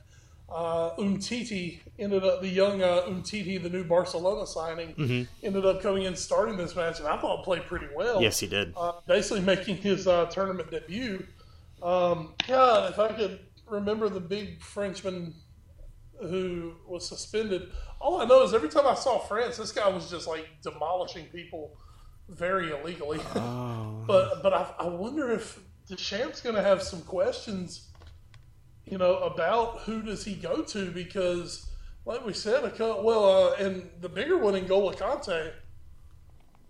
Uh, 0.48 0.96
Umtiti 0.96 1.78
ended 1.96 2.24
up 2.24 2.40
the 2.40 2.48
young 2.48 2.82
uh, 2.82 3.02
Umtiti, 3.06 3.62
the 3.62 3.70
new 3.70 3.84
Barcelona 3.84 4.44
signing, 4.48 4.94
mm-hmm. 4.94 5.46
ended 5.46 5.64
up 5.64 5.80
coming 5.80 6.02
in 6.02 6.16
starting 6.16 6.56
this 6.56 6.74
match, 6.74 6.98
and 6.98 7.06
I 7.06 7.16
thought 7.18 7.44
played 7.44 7.66
pretty 7.66 7.86
well. 7.94 8.20
Yes, 8.20 8.40
he 8.40 8.48
did. 8.48 8.74
Uh, 8.76 8.94
basically 9.06 9.42
making 9.42 9.76
his 9.76 10.08
uh, 10.08 10.26
tournament 10.26 10.72
debut. 10.72 11.24
Um, 11.80 12.34
God, 12.48 12.90
if 12.90 12.98
I 12.98 13.12
could 13.12 13.38
remember 13.68 14.08
the 14.08 14.20
big 14.20 14.60
Frenchman 14.60 15.34
who 16.20 16.74
was 16.84 17.08
suspended, 17.08 17.68
all 18.00 18.20
I 18.20 18.24
know 18.24 18.42
is 18.42 18.52
every 18.52 18.68
time 18.68 18.88
I 18.88 18.94
saw 18.94 19.20
France, 19.20 19.56
this 19.56 19.70
guy 19.70 19.88
was 19.88 20.10
just 20.10 20.26
like 20.26 20.48
demolishing 20.62 21.26
people 21.26 21.78
very 22.28 22.72
illegally. 22.72 23.20
Oh. 23.36 24.02
but 24.08 24.42
but 24.42 24.52
I, 24.52 24.74
I 24.80 24.88
wonder 24.88 25.30
if 25.30 25.60
Deschamps 25.90 26.40
going 26.40 26.54
to 26.54 26.62
have 26.62 26.82
some 26.82 27.02
questions, 27.02 27.88
you 28.86 28.96
know, 28.96 29.16
about 29.18 29.80
who 29.80 30.02
does 30.02 30.24
he 30.24 30.34
go 30.34 30.62
to 30.62 30.90
because, 30.92 31.68
like 32.04 32.24
we 32.24 32.32
said, 32.32 32.62
a 32.64 32.70
couple, 32.70 33.02
well, 33.02 33.24
uh, 33.24 33.54
and 33.54 33.90
the 34.00 34.08
bigger 34.08 34.38
one 34.38 34.54
in 34.54 34.66
N'Golo 34.66 34.94
Kanté 34.94 35.50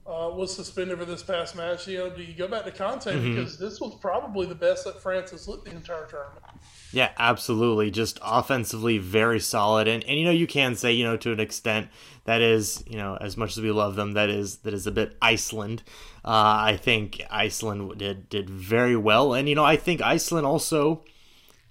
uh, 0.06 0.30
was 0.34 0.56
suspended 0.56 0.98
for 0.98 1.04
this 1.04 1.22
past 1.22 1.54
match. 1.54 1.86
You 1.86 1.98
know, 1.98 2.10
do 2.10 2.22
you 2.22 2.32
go 2.32 2.48
back 2.48 2.64
to 2.64 2.70
Kanté 2.70 3.12
mm-hmm. 3.12 3.34
because 3.34 3.58
this 3.58 3.78
was 3.78 3.94
probably 4.00 4.46
the 4.46 4.54
best 4.54 4.84
that 4.84 5.00
France 5.02 5.32
has 5.32 5.46
looked 5.46 5.66
the 5.66 5.72
entire 5.72 6.06
tournament. 6.06 6.42
Yeah, 6.90 7.10
absolutely. 7.18 7.90
Just 7.90 8.18
offensively 8.22 8.98
very 8.98 9.38
solid, 9.38 9.86
and 9.86 10.02
and 10.04 10.18
you 10.18 10.24
know 10.24 10.30
you 10.30 10.46
can 10.46 10.74
say 10.74 10.92
you 10.92 11.04
know 11.04 11.16
to 11.18 11.30
an 11.30 11.40
extent 11.40 11.88
that 12.30 12.42
is 12.42 12.84
you 12.86 12.96
know 12.96 13.18
as 13.20 13.36
much 13.36 13.56
as 13.56 13.62
we 13.62 13.72
love 13.72 13.96
them 13.96 14.12
that 14.12 14.30
is 14.30 14.58
that 14.58 14.72
is 14.72 14.86
a 14.86 14.92
bit 14.92 15.16
Iceland. 15.20 15.82
Uh, 16.24 16.70
I 16.70 16.78
think 16.80 17.20
Iceland 17.28 17.98
did 17.98 18.28
did 18.28 18.48
very 18.48 18.94
well, 18.94 19.34
and 19.34 19.48
you 19.48 19.56
know 19.56 19.64
I 19.64 19.76
think 19.76 20.00
Iceland 20.00 20.46
also 20.46 21.02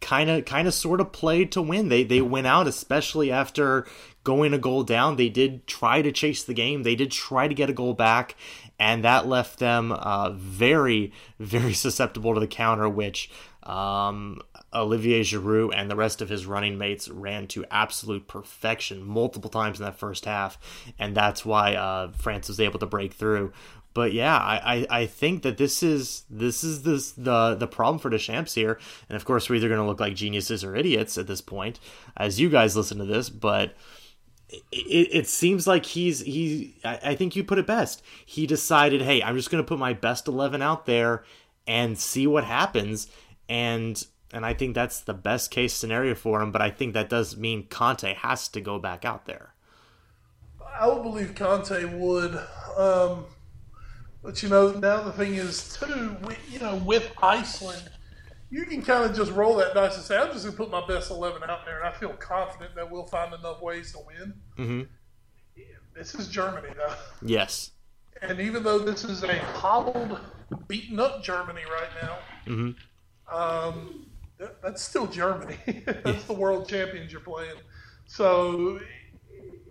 kind 0.02 0.30
of 0.30 0.43
kind 0.43 0.67
of 0.67 0.74
sort 0.74 1.00
of 1.00 1.13
played 1.13 1.54
to 1.54 1.62
win. 1.62 1.88
They 1.88 2.04
they 2.04 2.19
went 2.19 2.45
out 2.45 2.67
especially 2.67 3.32
after 3.32 3.88
going 4.26 4.54
a 4.54 4.58
goal 4.58 4.84
down. 4.84 5.15
They 5.15 5.30
did 5.30 5.65
try 5.65 6.02
to 6.02 6.12
chase 6.12 6.43
the 6.43 6.54
game. 6.54 6.84
They 6.84 6.95
did 6.95 7.12
try 7.12 7.48
to 7.48 7.56
get 7.56 7.69
a 7.69 7.74
goal 7.74 7.93
back, 7.93 8.36
and 8.78 9.02
that 9.06 9.28
left 9.28 9.60
them 9.60 9.93
uh, 9.93 10.32
very 10.32 11.13
very 11.39 11.74
susceptible 11.86 12.34
to 12.34 12.41
the 12.41 12.48
counter, 12.48 12.89
which 12.89 13.32
um, 13.69 14.41
Olivier 14.73 15.21
Giroud 15.21 15.73
and 15.75 15.91
the 15.91 15.95
rest 15.95 16.21
of 16.21 16.29
his 16.29 16.45
running 16.45 16.77
mates 16.77 17.08
ran 17.08 17.47
to 17.49 17.65
absolute 17.69 18.27
perfection 18.27 19.03
multiple 19.03 19.49
times 19.49 19.79
in 19.79 19.86
that 19.86 19.99
first 19.99 20.25
half, 20.25 20.58
and 20.97 21.15
that's 21.15 21.45
why 21.45 21.75
uh, 21.75 22.12
France 22.13 22.47
was 22.47 22.60
able 22.60 22.79
to 22.79 22.88
break 22.88 23.13
through. 23.13 23.53
But 23.93 24.13
yeah, 24.13 24.38
I, 24.38 24.88
I, 24.89 25.01
I 25.01 25.05
think 25.05 25.43
that 25.43 25.58
this 25.58 25.84
is 25.84 26.23
this 26.29 26.63
is 26.63 26.82
this 26.82 27.12
the 27.12 27.55
the 27.55 27.67
problem 27.67 27.99
for 27.99 28.10
Deschamps 28.10 28.55
here, 28.55 28.79
and 29.08 29.15
of 29.15 29.23
course 29.25 29.49
we're 29.49 29.58
either 29.58 29.67
going 29.67 29.79
to 29.79 29.86
look 29.86 29.99
like 29.99 30.15
geniuses 30.15 30.63
or 30.63 30.75
idiots 30.75 31.17
at 31.17 31.27
this 31.27 31.41
point, 31.41 31.79
as 32.17 32.39
you 32.39 32.49
guys 32.49 32.75
listen 32.75 32.97
to 32.97 33.05
this. 33.05 33.29
But 33.29 33.75
it, 34.71 35.10
it 35.12 35.27
seems 35.27 35.67
like 35.67 35.86
he's 35.86 36.21
he. 36.21 36.77
I, 36.84 37.13
think 37.13 37.36
you 37.36 37.43
put 37.43 37.60
it 37.60 37.67
best. 37.67 38.01
He 38.25 38.47
decided, 38.47 39.01
hey, 39.01 39.21
I'm 39.21 39.36
just 39.36 39.51
going 39.51 39.63
to 39.63 39.67
put 39.67 39.79
my 39.79 39.93
best 39.93 40.27
eleven 40.27 40.62
out 40.62 40.86
there 40.86 41.23
and 41.67 41.99
see 41.99 42.25
what 42.25 42.43
happens, 42.45 43.08
and 43.50 44.06
and 44.32 44.46
I 44.46 44.54
think 44.54 44.76
that's 44.76 45.02
the 45.02 45.14
best 45.14 45.50
case 45.52 45.74
scenario 45.74 46.16
for 46.16 46.42
him. 46.42 46.52
But 46.52 46.62
I 46.62 46.70
think 46.70 46.94
that 46.94 47.10
does 47.10 47.36
mean 47.36 47.68
Kanté 47.68 48.16
has 48.16 48.48
to 48.50 48.62
go 48.62 48.80
back 48.80 49.04
out 49.04 49.26
there. 49.26 49.56
I 50.80 50.88
would 50.88 51.04
believe 51.04 51.34
Kanté 51.34 51.92
would. 51.98 52.36
Um, 52.78 53.26
but 54.24 54.42
you 54.44 54.50
know, 54.50 54.72
now 54.72 55.02
the 55.02 55.12
thing 55.12 55.34
is 55.34 55.74
too, 55.74 56.16
you 56.50 56.60
know, 56.60 56.76
with 56.76 57.12
Iceland, 57.22 57.90
you 58.52 58.66
can 58.66 58.82
kind 58.82 59.10
of 59.10 59.16
just 59.16 59.32
roll 59.32 59.58
that 59.58 59.74
dice 59.74 59.96
and 59.96 60.04
say, 60.04 60.18
"I'm 60.18 60.32
just 60.32 60.46
going 60.46 60.56
to 60.56 60.58
put 60.58 60.72
my 60.72 60.86
best 60.88 61.10
eleven 61.10 61.42
out 61.50 61.66
there," 61.66 61.80
and 61.80 61.88
I 61.88 61.92
feel 61.92 62.14
confident 62.14 62.76
that 62.76 62.90
we'll 62.90 63.08
find 63.08 63.34
enough 63.34 63.62
ways 63.62 63.92
to 63.94 64.00
win. 64.06 64.34
Mm-hmm. 64.58 64.82
This 65.96 66.16
is 66.16 66.30
Germany, 66.30 66.70
though. 66.78 66.96
Yes. 67.22 67.72
And 68.22 68.40
even 68.40 68.64
though 68.64 68.80
this 68.80 69.04
is 69.04 69.24
a 69.24 69.38
hobbled, 69.38 70.20
beaten 70.68 71.00
up 71.00 71.24
Germany 71.24 71.62
right 71.70 71.90
now, 72.02 72.18
mm-hmm. 72.46 72.72
Um, 73.32 74.06
that, 74.38 74.62
that's 74.62 74.82
still 74.82 75.08
Germany. 75.08 75.58
that's 75.86 76.26
the 76.26 76.34
world 76.34 76.68
champions 76.68 77.12
you're 77.12 77.22
playing. 77.22 77.58
So, 78.06 78.80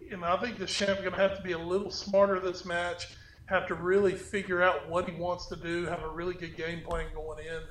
you 0.09 0.17
know, 0.17 0.27
I 0.27 0.37
think 0.37 0.59
Deschamps 0.59 1.01
going 1.01 1.13
to 1.13 1.19
have 1.19 1.37
to 1.37 1.43
be 1.43 1.53
a 1.53 1.59
little 1.59 1.91
smarter 1.91 2.39
this 2.39 2.65
match 2.65 3.09
have 3.47 3.67
to 3.67 3.75
really 3.75 4.15
figure 4.15 4.63
out 4.63 4.89
what 4.89 5.09
he 5.09 5.17
wants 5.17 5.47
to 5.47 5.57
do, 5.57 5.87
have 5.87 6.03
a 6.03 6.09
really 6.09 6.35
good 6.35 6.55
game 6.55 6.83
plan 6.87 7.07
going 7.15 7.45
in, 7.45 7.63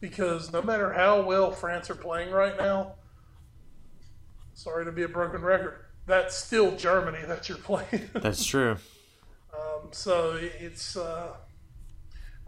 because 0.00 0.52
no 0.52 0.62
matter 0.62 0.92
how 0.92 1.22
well 1.22 1.50
France 1.50 1.90
are 1.90 1.96
playing 1.96 2.30
right 2.30 2.56
now, 2.56 2.92
sorry 4.54 4.84
to 4.84 4.92
be 4.92 5.02
a 5.02 5.08
broken 5.08 5.42
record, 5.42 5.86
that's 6.06 6.36
still 6.36 6.76
Germany 6.76 7.18
that 7.26 7.48
you're 7.48 7.58
playing. 7.58 8.08
That's 8.12 8.44
true. 8.44 8.76
um, 9.54 9.88
so 9.90 10.38
it's, 10.40 10.96
uh, 10.96 11.32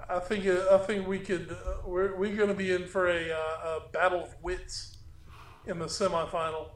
I 0.09 0.19
think, 0.21 0.47
uh, 0.47 0.67
I 0.71 0.79
think 0.79 1.07
we 1.07 1.19
could, 1.19 1.51
uh, 1.51 1.87
we're, 1.87 2.17
we're 2.17 2.37
going 2.37 2.49
to 2.49 2.55
be 2.55 2.73
in 2.73 2.87
for 2.87 3.09
a, 3.09 3.31
uh, 3.33 3.37
a 3.37 3.81
battle 3.93 4.23
of 4.23 4.35
wits 4.43 4.99
in 5.67 5.79
the 5.79 5.87
semifinal 5.87 6.71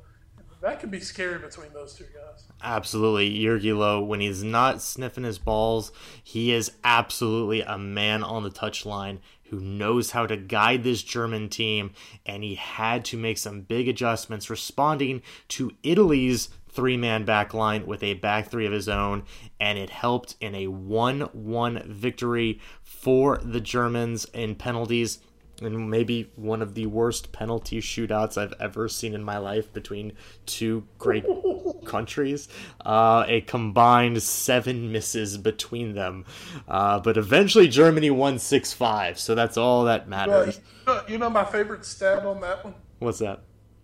that 0.61 0.79
could 0.79 0.91
be 0.91 1.01
scary 1.01 1.39
between 1.39 1.73
those 1.73 1.95
two 1.95 2.05
guys. 2.05 2.45
Absolutely. 2.63 3.39
Jogi 3.39 3.73
Löw, 3.73 4.07
when 4.07 4.21
he's 4.21 4.43
not 4.43 4.83
sniffing 4.83 5.25
his 5.25 5.39
balls, 5.39 5.91
he 6.23 6.53
is 6.53 6.73
absolutely 6.85 7.63
a 7.63 7.79
man 7.79 8.23
on 8.23 8.43
the 8.43 8.51
touchline 8.51 9.19
who 9.45 9.59
knows 9.59 10.13
how 10.13 10.27
to 10.27 10.37
guide 10.37 10.85
this 10.85 11.03
German 11.03 11.49
team, 11.49 11.93
and 12.25 12.45
he 12.45 12.55
had 12.55 13.05
to 13.07 13.17
make 13.17 13.37
some 13.37 13.63
big 13.63 13.89
adjustments 13.89 14.49
responding 14.49 15.23
to 15.49 15.73
Italy's 15.83 16.51
three 16.69 16.97
man 16.97 17.25
back 17.25 17.53
line 17.53 17.85
with 17.85 18.03
a 18.03 18.15
back 18.15 18.49
three 18.49 18.67
of 18.67 18.73
his 18.73 18.89
own, 18.89 19.25
and 19.59 19.77
it 19.77 19.91
helped 19.91 20.37
in 20.41 20.55
a 20.55 20.69
1 20.69 21.21
1 21.33 21.83
victory 21.89 22.61
for 23.01 23.39
the 23.39 23.61
Germans 23.61 24.27
in 24.35 24.55
penalties 24.55 25.21
and 25.63 25.91
maybe 25.91 26.31
one 26.37 26.61
of 26.63 26.75
the 26.75 26.87
worst 26.87 27.33
penalty 27.33 27.81
shootouts 27.81 28.37
I've 28.37 28.55
ever 28.61 28.89
seen 28.89 29.15
in 29.15 29.23
my 29.23 29.39
life 29.39 29.73
between 29.73 30.13
two 30.47 30.85
great 30.99 31.25
countries. 31.85 32.49
Uh, 32.85 33.25
a 33.27 33.41
combined 33.43 34.23
seven 34.23 34.93
misses 34.93 35.39
between 35.39 35.95
them. 35.95 36.25
Uh, 36.69 36.99
but 37.01 37.17
eventually 37.17 37.69
Germany 37.69 38.11
won 38.11 38.39
6 38.39 38.73
5, 38.73 39.19
so 39.19 39.35
that's 39.35 39.57
all 39.57 39.85
that 39.85 40.09
matters. 40.09 40.61
you 41.09 41.19
know 41.19 41.31
my 41.31 41.45
favorite 41.45 41.85
stat 41.85 42.25
on 42.25 42.41
that 42.41 42.65
one? 42.65 42.75
What's 42.99 43.19
that? 43.21 43.41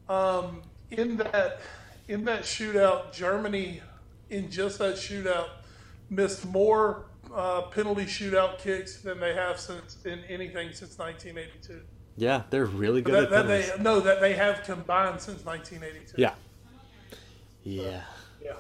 Um, 0.09 0.63
in 0.91 1.17
that 1.17 1.61
in 2.09 2.25
that 2.27 2.43
shootout, 2.43 3.13
Germany, 3.13 3.81
in 4.31 4.51
just 4.51 4.79
that 4.79 4.95
shootout, 4.95 5.49
missed 6.11 6.47
more 6.47 7.06
uh, 7.37 7.63
penalty 7.63 8.07
shootout 8.07 8.59
kicks 8.59 8.97
than 9.03 9.21
they 9.21 9.35
have 9.35 9.61
since 9.61 9.99
in 10.05 10.25
anything 10.25 10.73
since 10.73 10.99
1982. 10.99 11.83
Yeah, 12.17 12.43
they're 12.49 12.65
really 12.65 13.03
good 13.03 13.15
that, 13.15 13.23
at 13.25 13.31
that 13.31 13.47
penalties. 13.47 13.73
they 13.77 13.83
no 13.83 14.01
that 14.01 14.21
they 14.21 14.33
have 14.33 14.63
combined 14.65 15.21
since 15.21 15.45
1982. 15.45 16.21
Yeah. 16.21 16.35
Yeah. 17.63 18.03
Yeah. 18.43 18.53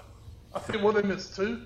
I 0.55 0.59
think 0.59 0.83
what 0.83 0.95
they 0.95 1.03
missed 1.03 1.35
two. 1.35 1.63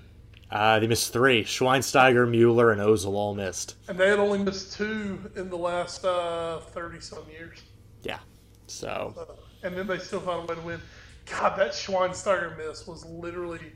Uh, 0.49 0.79
they 0.79 0.87
missed 0.87 1.13
three. 1.13 1.43
Schweinsteiger, 1.43 2.29
Mueller, 2.29 2.71
and 2.71 2.81
Ozil 2.81 3.13
all 3.13 3.35
missed. 3.35 3.75
And 3.87 3.97
they 3.97 4.09
had 4.09 4.19
only 4.19 4.39
missed 4.39 4.73
two 4.73 5.31
in 5.35 5.49
the 5.49 5.57
last 5.57 6.01
thirty 6.01 6.97
uh, 6.97 7.01
some 7.01 7.23
years. 7.29 7.61
Yeah. 8.03 8.19
So. 8.67 9.13
Uh, 9.17 9.33
and 9.63 9.77
then 9.77 9.85
they 9.87 9.99
still 9.99 10.21
found 10.21 10.49
a 10.49 10.53
way 10.53 10.59
to 10.59 10.65
win. 10.65 10.81
God, 11.25 11.57
that 11.57 11.71
Schweinsteiger 11.71 12.57
miss 12.57 12.87
was 12.87 13.05
literally 13.05 13.73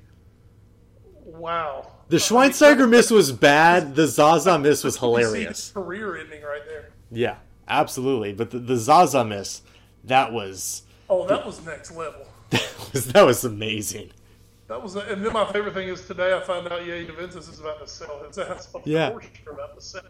wow. 1.26 1.92
The 2.08 2.18
Schweinsteiger 2.18 2.88
miss 2.90 3.12
was 3.12 3.32
bad. 3.32 3.96
The 3.96 4.08
Zaza 4.08 4.58
miss 4.60 4.84
was 4.84 4.98
hilarious. 5.00 5.72
Career 5.72 6.18
ending 6.18 6.44
right 6.44 6.62
there. 6.68 6.92
Yeah, 7.12 7.38
absolutely. 7.68 8.34
But 8.34 8.52
the, 8.52 8.60
the 8.60 8.78
Zaza 8.78 9.26
miss, 9.26 9.62
that 10.04 10.32
was. 10.32 10.84
Oh, 11.10 11.28
that 11.28 11.46
was 11.46 11.64
next 11.66 11.92
level. 11.92 12.28
That 12.52 12.94
was 12.94 13.08
that 13.08 13.26
was 13.26 13.44
amazing. 13.44 14.12
That 14.68 14.82
was, 14.82 14.96
and 14.96 15.26
then 15.26 15.34
my 15.34 15.52
favorite 15.52 15.74
thing 15.74 15.90
is 15.90 16.06
today 16.08 16.36
I 16.36 16.40
found 16.42 16.68
out, 16.68 16.86
yeah, 16.86 17.04
Juventus 17.04 17.48
is 17.48 17.60
about 17.60 17.80
to 17.80 17.88
sell 17.88 18.24
his 18.26 18.38
ass. 18.38 18.74
Yeah. 18.86 19.10
About 19.52 19.76
to 19.76 19.82
sell. 19.82 20.02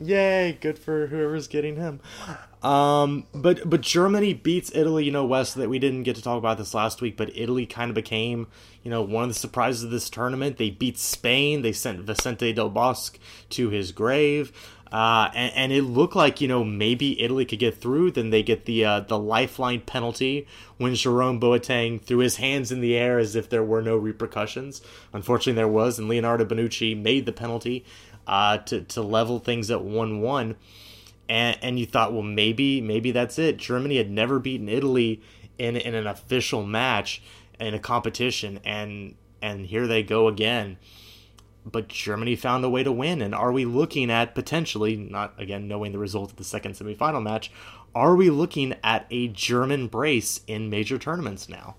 Yay! 0.00 0.56
Good 0.60 0.78
for 0.78 1.08
whoever's 1.08 1.48
getting 1.48 1.76
him. 1.76 2.00
Um, 2.62 3.26
but 3.34 3.68
but 3.68 3.80
Germany 3.80 4.32
beats 4.32 4.70
Italy. 4.74 5.04
You 5.04 5.10
know, 5.10 5.24
Wes, 5.24 5.54
that 5.54 5.68
we 5.68 5.78
didn't 5.78 6.04
get 6.04 6.16
to 6.16 6.22
talk 6.22 6.38
about 6.38 6.58
this 6.58 6.74
last 6.74 7.00
week, 7.00 7.16
but 7.16 7.36
Italy 7.36 7.66
kind 7.66 7.90
of 7.90 7.94
became 7.96 8.46
you 8.82 8.90
know 8.90 9.02
one 9.02 9.24
of 9.24 9.30
the 9.30 9.34
surprises 9.34 9.84
of 9.84 9.90
this 9.90 10.08
tournament. 10.08 10.56
They 10.56 10.70
beat 10.70 10.98
Spain. 10.98 11.62
They 11.62 11.72
sent 11.72 12.00
Vicente 12.00 12.52
Del 12.52 12.70
Bosque 12.70 13.18
to 13.50 13.70
his 13.70 13.92
grave. 13.92 14.52
Uh, 14.90 15.30
and, 15.34 15.52
and, 15.54 15.72
it 15.72 15.82
looked 15.82 16.16
like 16.16 16.40
you 16.40 16.48
know 16.48 16.64
maybe 16.64 17.20
Italy 17.20 17.44
could 17.44 17.58
get 17.58 17.76
through. 17.76 18.10
Then 18.10 18.30
they 18.30 18.42
get 18.42 18.64
the 18.64 18.84
uh, 18.84 19.00
the 19.00 19.18
lifeline 19.18 19.80
penalty 19.80 20.46
when 20.78 20.94
Jerome 20.94 21.38
Boateng 21.38 22.00
threw 22.00 22.18
his 22.18 22.36
hands 22.36 22.72
in 22.72 22.80
the 22.80 22.96
air 22.96 23.18
as 23.18 23.36
if 23.36 23.50
there 23.50 23.62
were 23.62 23.82
no 23.82 23.96
repercussions. 23.98 24.80
Unfortunately, 25.12 25.52
there 25.52 25.68
was, 25.68 25.98
and 25.98 26.08
Leonardo 26.08 26.46
Bonucci 26.46 26.96
made 26.96 27.26
the 27.26 27.32
penalty 27.32 27.84
uh, 28.28 28.58
to 28.58 28.82
to 28.82 29.02
level 29.02 29.38
things 29.38 29.70
at 29.70 29.82
one 29.82 30.20
one, 30.20 30.56
and 31.28 31.58
and 31.62 31.78
you 31.78 31.86
thought, 31.86 32.12
well, 32.12 32.22
maybe 32.22 32.80
maybe 32.80 33.10
that's 33.10 33.38
it. 33.38 33.56
Germany 33.56 33.96
had 33.96 34.10
never 34.10 34.38
beaten 34.38 34.68
Italy 34.68 35.22
in 35.58 35.76
in 35.76 35.94
an 35.94 36.06
official 36.06 36.64
match 36.64 37.22
in 37.58 37.74
a 37.74 37.78
competition, 37.78 38.60
and 38.64 39.14
and 39.40 39.66
here 39.66 39.86
they 39.86 40.02
go 40.02 40.28
again. 40.28 40.78
But 41.64 41.88
Germany 41.88 42.36
found 42.36 42.64
a 42.64 42.70
way 42.70 42.82
to 42.82 42.92
win, 42.92 43.20
and 43.20 43.34
are 43.34 43.52
we 43.52 43.64
looking 43.64 44.10
at 44.10 44.34
potentially 44.34 44.96
not 44.96 45.34
again 45.40 45.66
knowing 45.66 45.92
the 45.92 45.98
result 45.98 46.30
of 46.30 46.36
the 46.36 46.44
second 46.44 46.72
semifinal 46.74 47.22
match? 47.22 47.50
Are 47.94 48.14
we 48.14 48.30
looking 48.30 48.74
at 48.84 49.06
a 49.10 49.28
German 49.28 49.88
brace 49.88 50.42
in 50.46 50.70
major 50.70 50.98
tournaments 50.98 51.48
now? 51.48 51.76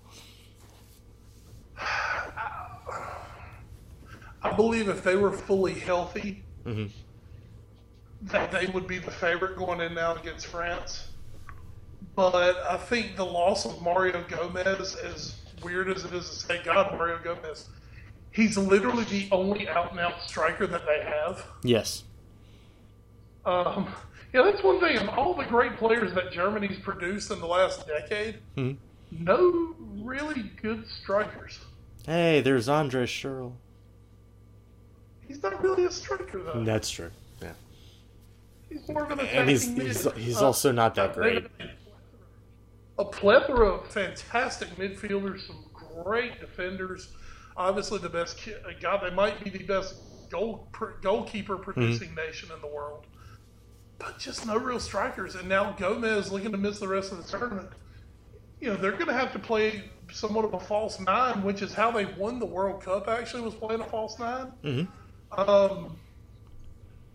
I 4.42 4.52
believe 4.52 4.88
if 4.88 5.02
they 5.02 5.16
were 5.16 5.32
fully 5.32 5.74
healthy, 5.74 6.42
mm-hmm. 6.64 6.86
that 8.28 8.50
they 8.50 8.66
would 8.66 8.86
be 8.86 8.98
the 8.98 9.10
favorite 9.10 9.56
going 9.56 9.80
in 9.80 9.94
now 9.94 10.14
against 10.14 10.46
France. 10.46 11.08
But 12.16 12.56
I 12.68 12.76
think 12.76 13.16
the 13.16 13.24
loss 13.24 13.66
of 13.66 13.82
Mario 13.82 14.24
Gomez, 14.28 14.96
as 14.96 15.36
weird 15.62 15.90
as 15.90 16.04
it 16.04 16.12
is 16.12 16.28
to 16.28 16.36
say, 16.36 16.60
God, 16.64 16.92
Mario 16.96 17.18
Gomez, 17.22 17.68
he's 18.32 18.56
literally 18.56 19.04
the 19.04 19.28
only 19.30 19.68
out 19.68 19.90
and 19.90 20.00
out 20.00 20.22
striker 20.26 20.66
that 20.66 20.86
they 20.86 21.02
have. 21.02 21.46
Yes. 21.62 22.04
Um, 23.44 23.88
yeah, 24.32 24.42
that's 24.42 24.62
one 24.62 24.80
thing. 24.80 24.96
Of 24.98 25.08
all 25.10 25.34
the 25.34 25.44
great 25.44 25.76
players 25.76 26.12
that 26.14 26.32
Germany's 26.32 26.78
produced 26.78 27.30
in 27.30 27.40
the 27.40 27.46
last 27.46 27.86
decade, 27.86 28.38
mm-hmm. 28.56 29.24
no 29.24 29.74
really 29.98 30.50
good 30.62 30.86
strikers. 30.88 31.58
Hey, 32.06 32.40
there's 32.40 32.68
Andre 32.68 33.06
Schürrle. 33.06 33.52
He's 35.30 35.44
not 35.44 35.62
really 35.62 35.84
a 35.84 35.90
striker, 35.92 36.42
though. 36.42 36.64
That's 36.64 36.90
true. 36.90 37.12
Yeah. 37.40 37.52
He's 38.68 38.88
more 38.88 39.04
of 39.04 39.12
an 39.12 39.20
attacking. 39.20 39.38
And 39.38 39.48
he's 39.48 39.64
he's, 39.76 40.12
he's 40.14 40.42
uh, 40.42 40.46
also 40.46 40.72
not 40.72 40.96
that 40.96 41.14
great. 41.14 41.46
A 42.98 43.04
plethora 43.04 43.74
of 43.74 43.86
fantastic 43.86 44.70
midfielders, 44.70 45.46
some 45.46 45.66
great 46.02 46.40
defenders. 46.40 47.12
Obviously, 47.56 48.00
the 48.00 48.08
best. 48.08 48.40
God, 48.80 49.04
they 49.04 49.14
might 49.14 49.44
be 49.44 49.50
the 49.50 49.62
best 49.62 49.94
goal 50.30 50.66
goalkeeper 51.00 51.56
producing 51.58 52.08
mm-hmm. 52.08 52.26
nation 52.26 52.48
in 52.52 52.60
the 52.60 52.74
world, 52.74 53.06
but 54.00 54.18
just 54.18 54.46
no 54.48 54.56
real 54.56 54.80
strikers. 54.80 55.36
And 55.36 55.48
now 55.48 55.76
Gomez 55.78 56.32
looking 56.32 56.50
to 56.50 56.58
miss 56.58 56.80
the 56.80 56.88
rest 56.88 57.12
of 57.12 57.24
the 57.24 57.38
tournament. 57.38 57.70
You 58.60 58.70
know, 58.70 58.76
they're 58.76 58.90
going 58.90 59.06
to 59.06 59.14
have 59.14 59.32
to 59.34 59.38
play 59.38 59.84
somewhat 60.10 60.44
of 60.44 60.54
a 60.54 60.60
false 60.60 60.98
nine, 60.98 61.44
which 61.44 61.62
is 61.62 61.72
how 61.72 61.92
they 61.92 62.06
won 62.06 62.40
the 62.40 62.46
World 62.46 62.82
Cup. 62.82 63.06
Actually, 63.06 63.42
was 63.42 63.54
playing 63.54 63.80
a 63.80 63.84
false 63.84 64.18
9 64.18 64.52
mm-hmm. 64.64 64.90
Um, 65.32 65.96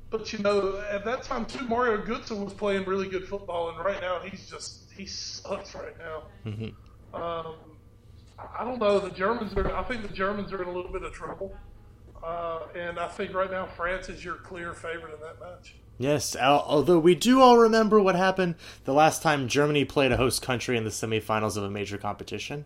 but 0.09 0.31
you 0.31 0.39
know, 0.39 0.81
at 0.89 1.03
that 1.05 1.23
time 1.23 1.45
too, 1.45 1.65
Mario 1.65 1.97
Götze 2.03 2.31
was 2.43 2.53
playing 2.53 2.85
really 2.85 3.09
good 3.09 3.27
football, 3.27 3.69
and 3.69 3.83
right 3.83 3.99
now 4.01 4.19
he's 4.19 4.49
just 4.49 4.91
he 4.95 5.05
sucks 5.05 5.75
right 5.75 5.97
now. 5.97 6.23
Mm-hmm. 6.45 7.15
Um, 7.15 7.55
I 8.57 8.63
don't 8.63 8.79
know. 8.79 8.99
The 8.99 9.11
Germans 9.11 9.53
are. 9.53 9.75
I 9.75 9.83
think 9.83 10.07
the 10.07 10.13
Germans 10.13 10.53
are 10.53 10.61
in 10.61 10.67
a 10.67 10.71
little 10.71 10.91
bit 10.91 11.03
of 11.03 11.11
trouble, 11.11 11.55
uh, 12.23 12.59
and 12.75 12.99
I 12.99 13.07
think 13.07 13.33
right 13.33 13.51
now 13.51 13.65
France 13.65 14.09
is 14.09 14.23
your 14.23 14.35
clear 14.35 14.73
favorite 14.73 15.15
in 15.15 15.21
that 15.21 15.39
match. 15.39 15.75
Yes, 15.97 16.35
although 16.35 16.99
we 16.99 17.15
do 17.15 17.39
all 17.41 17.57
remember 17.57 18.01
what 18.01 18.15
happened 18.15 18.55
the 18.83 18.93
last 18.93 19.21
time 19.21 19.47
Germany 19.47 19.85
played 19.85 20.11
a 20.11 20.17
host 20.17 20.41
country 20.41 20.75
in 20.75 20.83
the 20.83 20.89
semifinals 20.89 21.55
of 21.55 21.63
a 21.63 21.69
major 21.69 21.97
competition. 21.97 22.65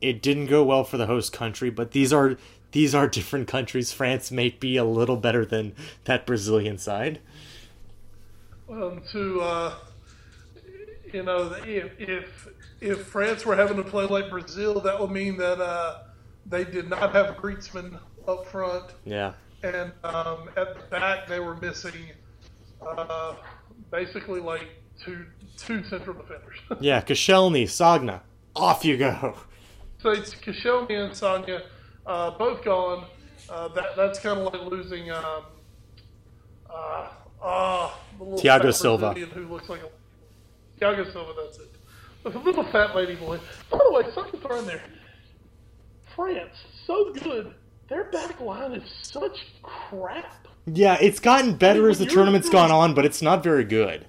It 0.00 0.22
didn't 0.22 0.46
go 0.46 0.64
well 0.64 0.82
for 0.82 0.96
the 0.96 1.06
host 1.06 1.32
country, 1.32 1.68
but 1.68 1.90
these 1.90 2.12
are 2.14 2.36
these 2.72 2.94
are 2.94 3.06
different 3.06 3.48
countries. 3.48 3.92
France 3.92 4.30
may 4.30 4.50
be 4.50 4.76
a 4.76 4.84
little 4.84 5.16
better 5.16 5.44
than 5.44 5.74
that 6.04 6.26
Brazilian 6.26 6.78
side. 6.78 7.20
Well, 8.66 9.00
to 9.12 9.40
uh, 9.40 9.74
you 11.12 11.22
know, 11.22 11.54
if, 11.64 11.92
if 11.98 12.48
if 12.80 13.06
France 13.06 13.46
were 13.46 13.54
having 13.54 13.76
to 13.76 13.84
play 13.84 14.06
like 14.06 14.30
Brazil, 14.30 14.80
that 14.80 14.98
would 15.00 15.10
mean 15.10 15.36
that 15.36 15.60
uh, 15.60 15.98
they 16.46 16.64
did 16.64 16.88
not 16.88 17.14
have 17.14 17.30
a 17.30 17.34
Griezmann 17.34 17.98
up 18.26 18.46
front. 18.46 18.86
Yeah. 19.04 19.34
And 19.62 19.92
um, 20.02 20.50
at 20.56 20.74
the 20.74 20.82
back, 20.90 21.28
they 21.28 21.38
were 21.38 21.56
missing 21.56 22.10
uh, 22.84 23.34
basically 23.90 24.40
like 24.40 24.68
two 25.04 25.26
two 25.56 25.84
central 25.84 26.16
defenders. 26.16 26.58
yeah, 26.80 27.00
Koscielny, 27.00 27.64
Sagna, 27.64 28.20
off 28.56 28.84
you 28.84 28.96
go. 28.96 29.36
So 30.02 30.10
it's 30.10 30.34
Koscielny 30.34 30.98
and 30.98 31.12
Sagna, 31.12 31.62
uh, 32.06 32.30
both 32.32 32.64
gone. 32.64 33.06
Uh, 33.48 33.68
that 33.68 33.96
that's 33.96 34.18
kind 34.18 34.38
of 34.38 34.52
like 34.52 34.70
losing 34.70 35.10
um, 35.10 35.44
uh, 36.70 37.08
uh, 37.42 37.90
Thiago 38.20 38.72
Silva, 38.72 39.14
who 39.14 39.46
looks 39.48 39.68
like 39.68 39.80
a 39.82 40.80
Thiago 40.80 41.10
Silva. 41.12 41.32
That's 41.42 41.58
it. 41.58 41.74
The 42.22 42.38
little 42.38 42.64
fat 42.64 42.94
lady 42.94 43.16
boy. 43.16 43.38
By 43.70 43.78
the 43.82 43.92
way, 43.92 44.04
something 44.14 44.40
throw 44.40 44.60
in 44.60 44.66
there. 44.66 44.82
France, 46.14 46.54
so 46.86 47.12
good. 47.12 47.52
Their 47.88 48.04
back 48.04 48.40
line 48.40 48.72
is 48.72 48.88
such 49.02 49.46
crap. 49.62 50.46
Yeah, 50.66 50.96
it's 51.00 51.18
gotten 51.18 51.56
better 51.56 51.80
I 51.80 51.82
mean, 51.82 51.90
as 51.90 51.98
the 51.98 52.06
tournament's 52.06 52.48
gone 52.48 52.70
on, 52.70 52.94
but 52.94 53.04
it's 53.04 53.22
not 53.22 53.42
very 53.42 53.64
good. 53.64 54.06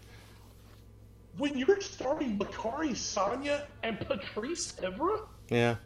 When 1.38 1.58
you're 1.58 1.82
starting 1.82 2.38
Bakary 2.38 2.92
Sagna 2.92 3.64
and 3.82 4.00
Patrice 4.00 4.74
Evra? 4.74 5.22
Yeah. 5.50 5.78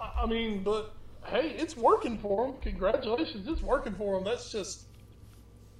I 0.00 0.26
mean, 0.26 0.62
but 0.62 0.94
hey, 1.26 1.50
it's 1.58 1.76
working 1.76 2.18
for 2.18 2.46
them. 2.46 2.56
Congratulations, 2.62 3.46
it's 3.48 3.62
working 3.62 3.94
for 3.94 4.14
them. 4.14 4.24
That's 4.24 4.50
just, 4.50 4.84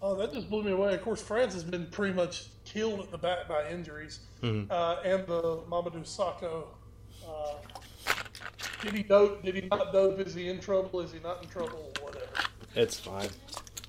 oh, 0.02 0.14
that 0.16 0.32
just 0.32 0.50
blew 0.50 0.62
me 0.62 0.72
away. 0.72 0.94
Of 0.94 1.02
course, 1.02 1.22
France 1.22 1.54
has 1.54 1.64
been 1.64 1.86
pretty 1.86 2.14
much 2.14 2.48
killed 2.64 3.00
at 3.00 3.10
the 3.10 3.18
back 3.18 3.48
by 3.48 3.68
injuries, 3.70 4.20
mm-hmm. 4.42 4.70
uh, 4.70 4.96
and 5.04 5.26
the 5.26 5.60
Mamadou 5.68 6.04
Sakho. 6.04 6.66
Uh, 7.26 7.54
did 8.82 8.94
he 8.94 9.02
dope? 9.02 9.42
Did 9.42 9.54
he 9.54 9.68
not 9.70 9.92
dope? 9.92 10.20
Is 10.20 10.34
he 10.34 10.48
in 10.48 10.60
trouble? 10.60 11.00
Is 11.00 11.12
he 11.12 11.20
not 11.20 11.42
in 11.42 11.48
trouble? 11.48 11.92
Whatever. 12.00 12.26
It's 12.74 12.98
fine. 12.98 13.28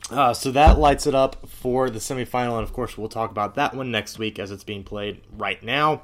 Uh, 0.10 0.34
so 0.34 0.52
that 0.52 0.78
lights 0.78 1.08
it 1.08 1.16
up 1.16 1.48
for 1.48 1.90
the 1.90 2.00
semifinal, 2.00 2.58
and 2.58 2.64
of 2.64 2.74
course, 2.74 2.98
we'll 2.98 3.08
talk 3.08 3.32
about 3.32 3.56
that 3.56 3.74
one 3.74 3.92
next 3.92 4.20
week 4.20 4.40
as 4.40 4.52
it's 4.52 4.64
being 4.64 4.84
played 4.84 5.22
right 5.38 5.64
now. 5.64 6.02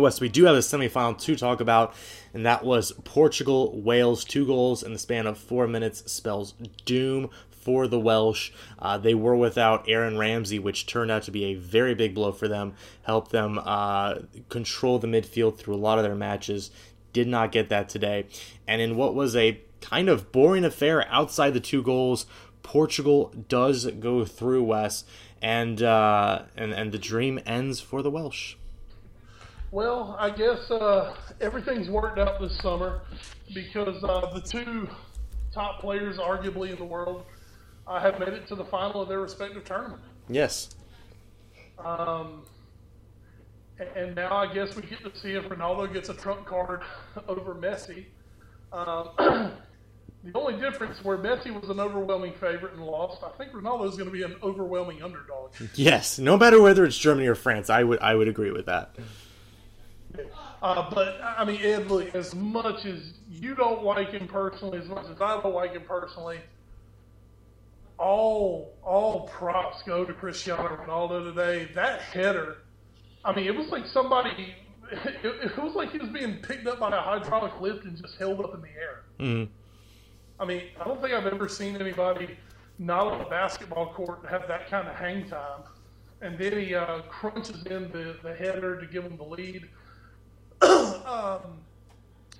Wes, 0.00 0.20
we 0.20 0.28
do 0.28 0.44
have 0.44 0.56
a 0.56 0.60
semifinal 0.60 1.18
to 1.18 1.36
talk 1.36 1.60
about, 1.60 1.94
and 2.34 2.44
that 2.44 2.64
was 2.64 2.92
Portugal 3.04 3.80
Wales. 3.80 4.24
Two 4.24 4.46
goals 4.46 4.82
in 4.82 4.92
the 4.92 4.98
span 4.98 5.26
of 5.26 5.38
four 5.38 5.66
minutes 5.66 6.10
spells 6.10 6.52
doom 6.84 7.30
for 7.48 7.88
the 7.88 7.98
Welsh. 7.98 8.52
Uh, 8.78 8.98
they 8.98 9.14
were 9.14 9.34
without 9.34 9.88
Aaron 9.88 10.18
Ramsey, 10.18 10.58
which 10.58 10.86
turned 10.86 11.10
out 11.10 11.22
to 11.24 11.30
be 11.30 11.44
a 11.46 11.54
very 11.54 11.94
big 11.94 12.14
blow 12.14 12.30
for 12.30 12.46
them. 12.46 12.74
Helped 13.02 13.32
them 13.32 13.58
uh, 13.64 14.16
control 14.48 14.98
the 14.98 15.06
midfield 15.06 15.56
through 15.56 15.74
a 15.74 15.76
lot 15.76 15.98
of 15.98 16.04
their 16.04 16.14
matches. 16.14 16.70
Did 17.12 17.26
not 17.26 17.50
get 17.50 17.70
that 17.70 17.88
today. 17.88 18.26
And 18.68 18.80
in 18.82 18.96
what 18.96 19.14
was 19.14 19.34
a 19.34 19.60
kind 19.80 20.08
of 20.08 20.30
boring 20.30 20.64
affair 20.64 21.06
outside 21.08 21.54
the 21.54 21.60
two 21.60 21.82
goals, 21.82 22.26
Portugal 22.62 23.32
does 23.48 23.86
go 23.86 24.24
through 24.24 24.64
Wes, 24.64 25.04
and 25.40 25.82
uh, 25.82 26.42
and 26.56 26.72
and 26.72 26.92
the 26.92 26.98
dream 26.98 27.40
ends 27.46 27.80
for 27.80 28.02
the 28.02 28.10
Welsh. 28.10 28.56
Well, 29.70 30.16
I 30.18 30.30
guess 30.30 30.70
uh, 30.70 31.16
everything's 31.40 31.88
worked 31.88 32.18
out 32.18 32.40
this 32.40 32.56
summer 32.58 33.02
because 33.52 34.02
uh, 34.04 34.30
the 34.32 34.40
two 34.40 34.88
top 35.52 35.80
players, 35.80 36.18
arguably 36.18 36.70
in 36.70 36.76
the 36.76 36.84
world, 36.84 37.24
uh, 37.86 38.00
have 38.00 38.18
made 38.18 38.28
it 38.28 38.46
to 38.48 38.54
the 38.54 38.64
final 38.64 39.02
of 39.02 39.08
their 39.08 39.20
respective 39.20 39.64
tournament. 39.64 40.02
Yes. 40.28 40.70
Um, 41.78 42.44
and 43.94 44.14
now 44.14 44.36
I 44.36 44.52
guess 44.52 44.74
we 44.76 44.82
get 44.82 45.02
to 45.02 45.18
see 45.20 45.32
if 45.32 45.44
Ronaldo 45.44 45.92
gets 45.92 46.08
a 46.08 46.14
trump 46.14 46.46
card 46.46 46.82
over 47.28 47.54
Messi. 47.54 48.06
Um, 48.72 49.10
the 50.24 50.32
only 50.34 50.60
difference 50.60 51.04
where 51.04 51.18
Messi 51.18 51.58
was 51.58 51.70
an 51.70 51.80
overwhelming 51.80 52.32
favorite 52.34 52.74
and 52.74 52.84
lost, 52.84 53.22
I 53.22 53.30
think 53.36 53.52
Ronaldo 53.52 53.88
is 53.88 53.96
going 53.96 54.06
to 54.06 54.12
be 54.12 54.22
an 54.22 54.36
overwhelming 54.42 55.02
underdog. 55.02 55.52
Yes, 55.74 56.18
no 56.18 56.36
matter 56.36 56.60
whether 56.60 56.84
it's 56.84 56.96
Germany 56.96 57.26
or 57.26 57.34
France, 57.34 57.68
I 57.68 57.82
would 57.82 57.98
I 58.00 58.14
would 58.14 58.28
agree 58.28 58.50
with 58.50 58.66
that. 58.66 58.94
Uh, 60.66 60.90
but 60.90 61.20
I 61.22 61.44
mean, 61.44 61.60
Ed, 61.62 61.88
look, 61.88 62.12
as 62.16 62.34
much 62.34 62.86
as 62.86 63.12
you 63.30 63.54
don't 63.54 63.84
like 63.84 64.10
him 64.10 64.26
personally, 64.26 64.78
as 64.78 64.88
much 64.88 65.04
as 65.04 65.20
I 65.20 65.40
don't 65.40 65.54
like 65.54 65.74
him 65.74 65.84
personally, 65.86 66.40
all 67.98 68.74
all 68.82 69.28
props 69.28 69.84
go 69.84 70.04
to 70.04 70.12
Cristiano 70.12 70.76
Ronaldo 70.76 71.32
today. 71.32 71.70
That 71.72 72.00
header, 72.00 72.56
I 73.24 73.32
mean, 73.32 73.46
it 73.46 73.54
was 73.54 73.68
like 73.68 73.86
somebody. 73.86 74.54
It, 74.88 75.24
it 75.24 75.58
was 75.58 75.74
like 75.74 75.90
he 75.90 75.98
was 75.98 76.10
being 76.10 76.36
picked 76.36 76.64
up 76.68 76.78
by 76.78 76.96
a 76.96 77.00
hydraulic 77.00 77.60
lift 77.60 77.86
and 77.86 78.00
just 78.00 78.16
held 78.18 78.38
up 78.38 78.54
in 78.54 78.60
the 78.60 78.68
air. 78.68 79.02
Mm-hmm. 79.18 79.52
I 80.38 80.44
mean, 80.44 80.62
I 80.80 80.84
don't 80.84 81.02
think 81.02 81.12
I've 81.12 81.26
ever 81.26 81.48
seen 81.48 81.74
anybody 81.74 82.38
not 82.78 83.08
on 83.08 83.20
a 83.20 83.28
basketball 83.28 83.92
court 83.94 84.20
have 84.30 84.46
that 84.46 84.70
kind 84.70 84.86
of 84.86 84.94
hang 84.94 85.28
time. 85.28 85.62
And 86.20 86.38
then 86.38 86.56
he 86.56 86.76
uh, 86.76 87.00
crunches 87.08 87.64
in 87.64 87.90
the, 87.90 88.14
the 88.22 88.32
header 88.32 88.80
to 88.80 88.86
give 88.86 89.02
him 89.02 89.16
the 89.16 89.24
lead. 89.24 89.68
Um, 90.62 91.60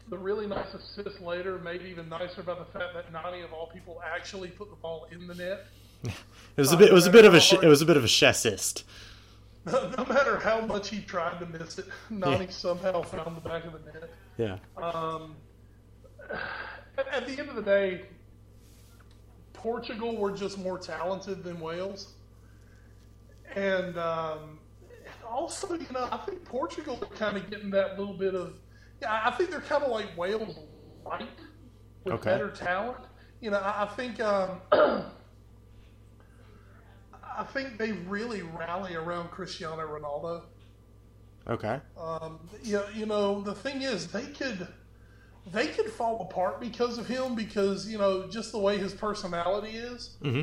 the 0.09 0.16
really 0.16 0.46
nice 0.46 0.72
assist 0.74 1.20
later 1.20 1.59
made 1.59 1.83
even 1.83 2.09
nicer 2.09 2.42
by 2.42 2.55
the 2.55 2.64
fact 2.64 2.94
that 2.94 3.12
Nani 3.12 3.42
of 3.42 3.52
all 3.52 3.66
people 3.66 4.02
actually 4.05 4.48
put 4.48 4.70
the 4.70 4.76
ball 4.76 5.09
in 5.11 5.26
the 5.26 5.35
net. 5.35 5.66
it 6.05 6.12
was 6.57 6.72
a 6.72 6.76
bit. 6.76 6.90
It 6.90 6.94
was 6.94 7.07
a 7.07 7.11
bit 7.11 7.24
of 7.24 7.35
a. 7.35 7.38
It 7.62 7.68
was 7.68 7.83
a 7.83 7.87
bit 7.87 7.96
of 7.96 8.05
a 8.05 8.07
assist. 8.07 8.85
No, 9.64 9.90
no, 9.98 10.05
matter 10.05 10.38
how 10.38 10.61
much 10.61 10.90
he 10.90 11.00
tried 11.00 11.40
to 11.40 11.46
miss 11.46 11.79
it, 11.79 11.87
Nani 12.09 12.44
yeah. 12.44 12.50
somehow 12.50 13.02
found 13.02 13.37
the 13.37 13.40
back 13.40 13.64
of 13.64 13.72
the 13.72 13.92
net. 13.92 14.11
Yeah. 14.38 14.59
Um, 14.76 15.35
at, 16.96 17.09
at 17.09 17.26
the 17.26 17.37
end 17.37 17.48
of 17.48 17.57
the 17.57 17.62
day, 17.62 18.02
Portugal 19.55 20.16
were 20.16 20.31
just 20.31 20.57
more 20.57 20.79
talented 20.79 21.42
than 21.42 21.59
Wales, 21.59 22.12
and 23.57 23.98
um, 23.98 24.56
also, 25.27 25.75
you 25.75 25.87
know, 25.93 26.09
I 26.11 26.19
think 26.19 26.45
Portugal 26.45 26.99
are 27.01 27.17
kind 27.17 27.37
of 27.37 27.51
getting 27.51 27.71
that 27.71 27.99
little 27.99 28.15
bit 28.15 28.35
of. 28.35 28.59
Yeah, 29.03 29.21
I 29.25 29.31
think 29.33 29.51
they're 29.51 29.61
kind 29.61 29.83
of 29.83 29.91
like 29.91 30.17
Wales 30.17 30.59
light 31.05 31.29
with 32.05 32.15
okay. 32.15 32.31
better 32.31 32.51
talent. 32.51 33.05
You 33.41 33.51
know, 33.51 33.59
I, 33.59 33.85
I 33.85 33.87
think. 33.87 34.21
Um, 34.21 34.61
I 37.39 37.45
think 37.45 37.77
they 37.77 37.93
really 37.93 38.43
rally 38.43 38.95
around 38.95 39.31
Cristiano 39.31 39.87
Ronaldo. 39.87 40.45
Okay. 41.49 41.81
Um, 41.97 42.41
you, 42.62 42.81
you 42.95 43.07
know, 43.07 43.43
the 43.43 43.55
thing 43.55 43.83
is, 43.83 44.09
they 44.09 44.25
could 44.27 44.67
they 45.53 45.69
could 45.69 45.91
fall 45.91 46.23
apart 46.23 46.61
because 46.61 46.99
of 46.99 47.07
him 47.07 47.35
because 47.35 47.87
you 47.87 47.99
know 47.99 48.27
just 48.27 48.53
the 48.53 48.59
way 48.59 48.79
his 48.79 48.95
personality 48.95 49.77
is. 49.77 50.17
Mm-hmm. 50.23 50.43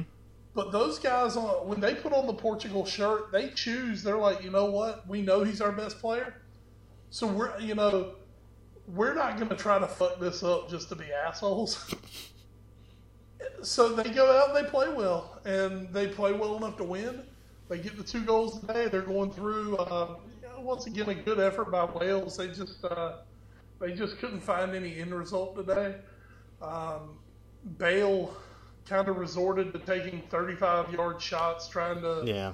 But 0.55 0.71
those 0.71 0.99
guys, 0.99 1.35
when 1.35 1.79
they 1.79 1.95
put 1.95 2.13
on 2.13 2.27
the 2.27 2.33
Portugal 2.33 2.85
shirt, 2.85 3.31
they 3.31 3.49
choose. 3.49 4.03
They're 4.03 4.17
like, 4.17 4.43
you 4.43 4.51
know 4.51 4.65
what? 4.65 5.07
We 5.07 5.21
know 5.21 5.43
he's 5.43 5.61
our 5.61 5.71
best 5.71 5.99
player, 5.99 6.35
so 7.09 7.25
we're 7.25 7.59
you 7.59 7.73
know 7.73 8.15
we're 8.87 9.15
not 9.15 9.37
going 9.37 9.49
to 9.49 9.55
try 9.55 9.79
to 9.79 9.87
fuck 9.87 10.19
this 10.19 10.43
up 10.43 10.69
just 10.69 10.89
to 10.89 10.95
be 10.95 11.05
assholes. 11.11 11.95
so 13.63 13.93
they 13.95 14.11
go 14.11 14.31
out 14.31 14.55
and 14.55 14.65
they 14.65 14.69
play 14.69 14.93
well, 14.93 15.41
and 15.45 15.91
they 15.91 16.07
play 16.07 16.33
well 16.33 16.57
enough 16.57 16.77
to 16.77 16.83
win. 16.83 17.23
They 17.69 17.79
get 17.79 17.97
the 17.97 18.03
two 18.03 18.23
goals 18.23 18.59
today. 18.59 18.87
They're 18.89 19.01
going 19.01 19.31
through. 19.31 19.77
Uh, 19.77 20.15
once 20.59 20.85
again, 20.85 21.09
a 21.09 21.15
good 21.15 21.39
effort 21.39 21.71
by 21.71 21.85
Wales. 21.85 22.37
They 22.37 22.47
just 22.47 22.83
uh, 22.85 23.17
they 23.79 23.93
just 23.93 24.17
couldn't 24.19 24.41
find 24.41 24.75
any 24.75 24.99
end 24.99 25.13
result 25.13 25.55
today. 25.55 25.95
Um, 26.61 27.17
Bale 27.77 28.35
kind 28.85 29.07
of 29.07 29.17
resorted 29.17 29.73
to 29.73 29.79
taking 29.79 30.21
35 30.29 30.93
yard 30.93 31.21
shots, 31.21 31.67
trying 31.67 32.01
to 32.01 32.23
yeah. 32.25 32.53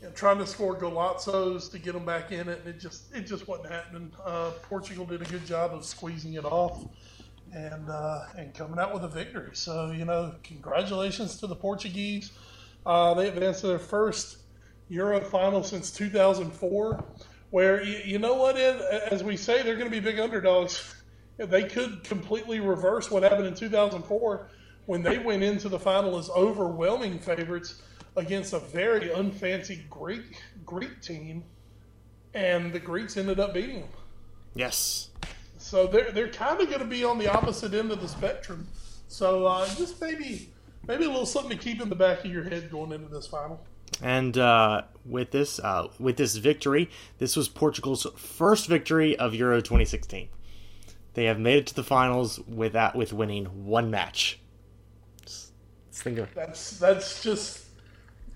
You 0.00 0.06
know, 0.06 0.12
trying 0.14 0.38
to 0.38 0.46
score 0.46 0.74
golazzos 0.78 1.70
to 1.72 1.78
get 1.78 1.92
them 1.92 2.06
back 2.06 2.32
in 2.32 2.48
it, 2.48 2.60
and 2.60 2.68
it 2.68 2.80
just 2.80 3.14
it 3.14 3.22
just 3.26 3.46
wasn't 3.46 3.70
happening. 3.70 4.10
Uh, 4.24 4.52
Portugal 4.62 5.04
did 5.04 5.20
a 5.20 5.26
good 5.26 5.44
job 5.44 5.74
of 5.74 5.84
squeezing 5.84 6.34
it 6.34 6.44
off, 6.44 6.86
and 7.52 7.88
uh, 7.88 8.24
and 8.36 8.54
coming 8.54 8.78
out 8.78 8.94
with 8.94 9.04
a 9.04 9.08
victory. 9.08 9.50
So 9.52 9.90
you 9.90 10.06
know, 10.06 10.34
congratulations 10.42 11.36
to 11.40 11.46
the 11.46 11.56
Portuguese. 11.56 12.32
Uh, 12.86 13.12
they 13.12 13.28
advanced 13.28 13.60
to 13.60 13.66
their 13.66 13.78
first 13.78 14.38
Euro 14.88 15.20
final 15.20 15.62
since 15.62 15.90
2004. 15.90 17.04
Where 17.50 17.82
you, 17.82 17.98
you 18.04 18.18
know 18.18 18.34
what, 18.34 18.56
Ed, 18.56 18.80
as 19.10 19.22
we 19.22 19.36
say, 19.36 19.62
they're 19.62 19.76
going 19.76 19.90
to 19.90 19.90
be 19.90 20.00
big 20.00 20.18
underdogs. 20.18 20.94
They 21.36 21.64
could 21.64 22.04
completely 22.04 22.60
reverse 22.60 23.10
what 23.10 23.22
happened 23.22 23.46
in 23.46 23.54
2004 23.54 24.48
when 24.90 25.04
they 25.04 25.18
went 25.18 25.40
into 25.40 25.68
the 25.68 25.78
final 25.78 26.18
as 26.18 26.28
overwhelming 26.30 27.16
favorites 27.16 27.80
against 28.16 28.52
a 28.52 28.58
very 28.58 29.02
unfancy 29.10 29.88
Greek 29.88 30.42
Greek 30.66 31.00
team, 31.00 31.44
and 32.34 32.72
the 32.72 32.80
Greeks 32.80 33.16
ended 33.16 33.38
up 33.38 33.54
beating 33.54 33.82
them. 33.82 33.90
Yes. 34.52 35.10
So 35.58 35.86
they're 35.86 36.10
they're 36.10 36.32
kind 36.32 36.60
of 36.60 36.66
going 36.66 36.80
to 36.80 36.88
be 36.88 37.04
on 37.04 37.18
the 37.18 37.28
opposite 37.28 37.72
end 37.72 37.92
of 37.92 38.00
the 38.00 38.08
spectrum. 38.08 38.66
So 39.06 39.46
uh, 39.46 39.68
just 39.76 40.00
maybe 40.00 40.50
maybe 40.88 41.04
a 41.04 41.08
little 41.08 41.24
something 41.24 41.56
to 41.56 41.64
keep 41.64 41.80
in 41.80 41.88
the 41.88 41.94
back 41.94 42.24
of 42.24 42.32
your 42.32 42.42
head 42.42 42.68
going 42.68 42.90
into 42.90 43.06
this 43.06 43.28
final. 43.28 43.64
And 44.02 44.36
uh, 44.36 44.82
with 45.04 45.30
this 45.30 45.60
uh, 45.60 45.86
with 46.00 46.16
this 46.16 46.34
victory, 46.34 46.90
this 47.18 47.36
was 47.36 47.48
Portugal's 47.48 48.08
first 48.16 48.66
victory 48.66 49.16
of 49.16 49.36
Euro 49.36 49.60
2016. 49.60 50.30
They 51.14 51.26
have 51.26 51.38
made 51.38 51.58
it 51.58 51.66
to 51.68 51.76
the 51.76 51.84
finals 51.84 52.40
without 52.40 52.96
with 52.96 53.12
winning 53.12 53.66
one 53.66 53.88
match. 53.88 54.39
Just, 56.00 56.16
just 56.16 56.16
think 56.16 56.18
of 56.18 56.34
That's 56.34 56.78
that's 56.78 57.22
just 57.22 57.66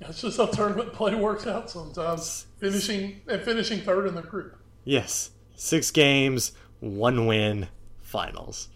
that's 0.00 0.20
just 0.20 0.37
how 0.37 0.46
tournament 0.46 0.92
play 0.92 1.14
works 1.14 1.46
out 1.46 1.70
sometimes. 1.70 2.46
Finishing 2.59 3.20
and 3.29 3.42
finishing 3.42 3.81
third 3.81 4.07
in 4.07 4.14
the 4.14 4.22
group. 4.22 4.57
yes, 4.85 5.31
six 5.57 5.90
games, 5.90 6.53
one 6.81 7.27
win, 7.27 7.68
finals. 8.03 8.68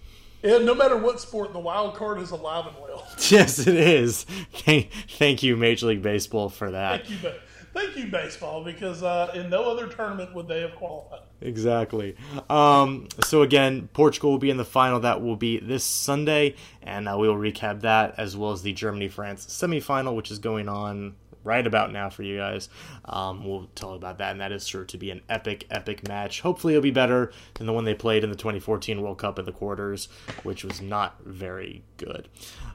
And 0.42 0.64
no 0.64 0.74
matter 0.74 0.96
what 0.96 1.20
sport, 1.20 1.52
the 1.52 1.58
wild 1.58 1.96
card 1.96 2.20
is 2.20 2.30
alive 2.30 2.66
and 2.66 2.76
well. 2.76 3.06
Yes, 3.28 3.58
it 3.58 3.74
is. 3.74 4.24
Thank, 4.52 4.90
thank 5.08 5.42
you, 5.42 5.56
Major 5.56 5.86
League 5.88 6.02
Baseball, 6.02 6.48
for 6.48 6.70
that. 6.70 7.04
Thank 7.06 7.22
you, 7.22 7.30
thank 7.74 7.96
you, 7.96 8.06
baseball, 8.06 8.62
because 8.62 9.02
uh, 9.02 9.32
in 9.34 9.50
no 9.50 9.64
other 9.70 9.88
tournament 9.88 10.32
would 10.34 10.46
they 10.46 10.60
have 10.60 10.76
qualified. 10.76 11.20
Exactly. 11.40 12.16
Um, 12.50 13.08
so 13.24 13.42
again, 13.42 13.88
Portugal 13.92 14.30
will 14.30 14.38
be 14.38 14.50
in 14.50 14.56
the 14.56 14.64
final. 14.64 15.00
That 15.00 15.22
will 15.22 15.36
be 15.36 15.58
this 15.58 15.84
Sunday, 15.84 16.56
and 16.82 17.08
uh, 17.08 17.16
we 17.18 17.28
will 17.28 17.36
recap 17.36 17.82
that 17.82 18.14
as 18.18 18.36
well 18.36 18.52
as 18.52 18.62
the 18.62 18.72
Germany 18.72 19.08
France 19.08 19.46
semifinal, 19.46 20.16
which 20.16 20.30
is 20.30 20.38
going 20.38 20.68
on 20.68 21.14
right 21.44 21.66
about 21.66 21.92
now 21.92 22.10
for 22.10 22.24
you 22.24 22.36
guys. 22.36 22.68
Um, 23.04 23.46
we'll 23.46 23.68
tell 23.74 23.94
about 23.94 24.18
that, 24.18 24.32
and 24.32 24.40
that 24.40 24.52
is 24.52 24.66
sure 24.66 24.84
to 24.84 24.98
be 24.98 25.10
an 25.10 25.22
epic, 25.28 25.66
epic 25.70 26.06
match. 26.08 26.40
Hopefully, 26.40 26.74
it'll 26.74 26.82
be 26.82 26.90
better 26.90 27.32
than 27.54 27.66
the 27.66 27.72
one 27.72 27.84
they 27.84 27.94
played 27.94 28.24
in 28.24 28.30
the 28.30 28.36
2014 28.36 29.00
World 29.00 29.18
Cup 29.18 29.38
in 29.38 29.44
the 29.44 29.52
quarters, 29.52 30.08
which 30.42 30.64
was 30.64 30.80
not 30.80 31.16
very 31.24 31.84
good. 31.96 32.28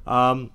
Um, 0.07 0.51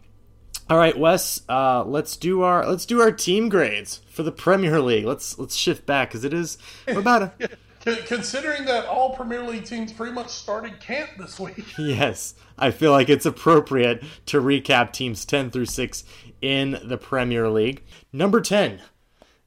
all 0.71 0.77
right, 0.77 0.99
Wes. 0.99 1.43
Uh, 1.49 1.85
let's 1.85 2.17
do 2.17 2.43
our 2.43 2.67
let's 2.67 2.85
do 2.85 3.01
our 3.01 3.13
team 3.13 3.49
grades 3.49 4.01
for 4.11 4.23
the 4.23 4.33
Premier 4.33 4.81
League. 4.81 5.05
Let's 5.05 5.39
let's 5.39 5.57
shift 5.57 5.87
back 5.87 6.09
because 6.09 6.25
it 6.25 6.35
is 6.35 6.59
about 6.87 7.23
a 7.23 7.33
Considering 7.81 8.65
that 8.67 8.87
all 8.87 9.15
Premier 9.15 9.43
League 9.43 9.65
teams 9.65 9.93
pretty 9.93 10.13
much 10.13 10.29
started 10.29 10.81
camp 10.81 11.11
this 11.19 11.39
week. 11.39 11.65
Yes, 11.79 12.35
I 12.59 12.71
feel 12.71 12.93
like 12.93 13.09
it's 13.09 13.27
appropriate 13.27 14.03
to 14.27 14.41
recap 14.41 14.93
teams 14.93 15.25
10 15.25 15.51
through 15.51 15.67
6 15.67 16.05
in 16.43 16.79
the 16.85 16.99
Premier 16.99 17.49
League. 17.49 17.83
Number 18.13 18.41
10, 18.41 18.81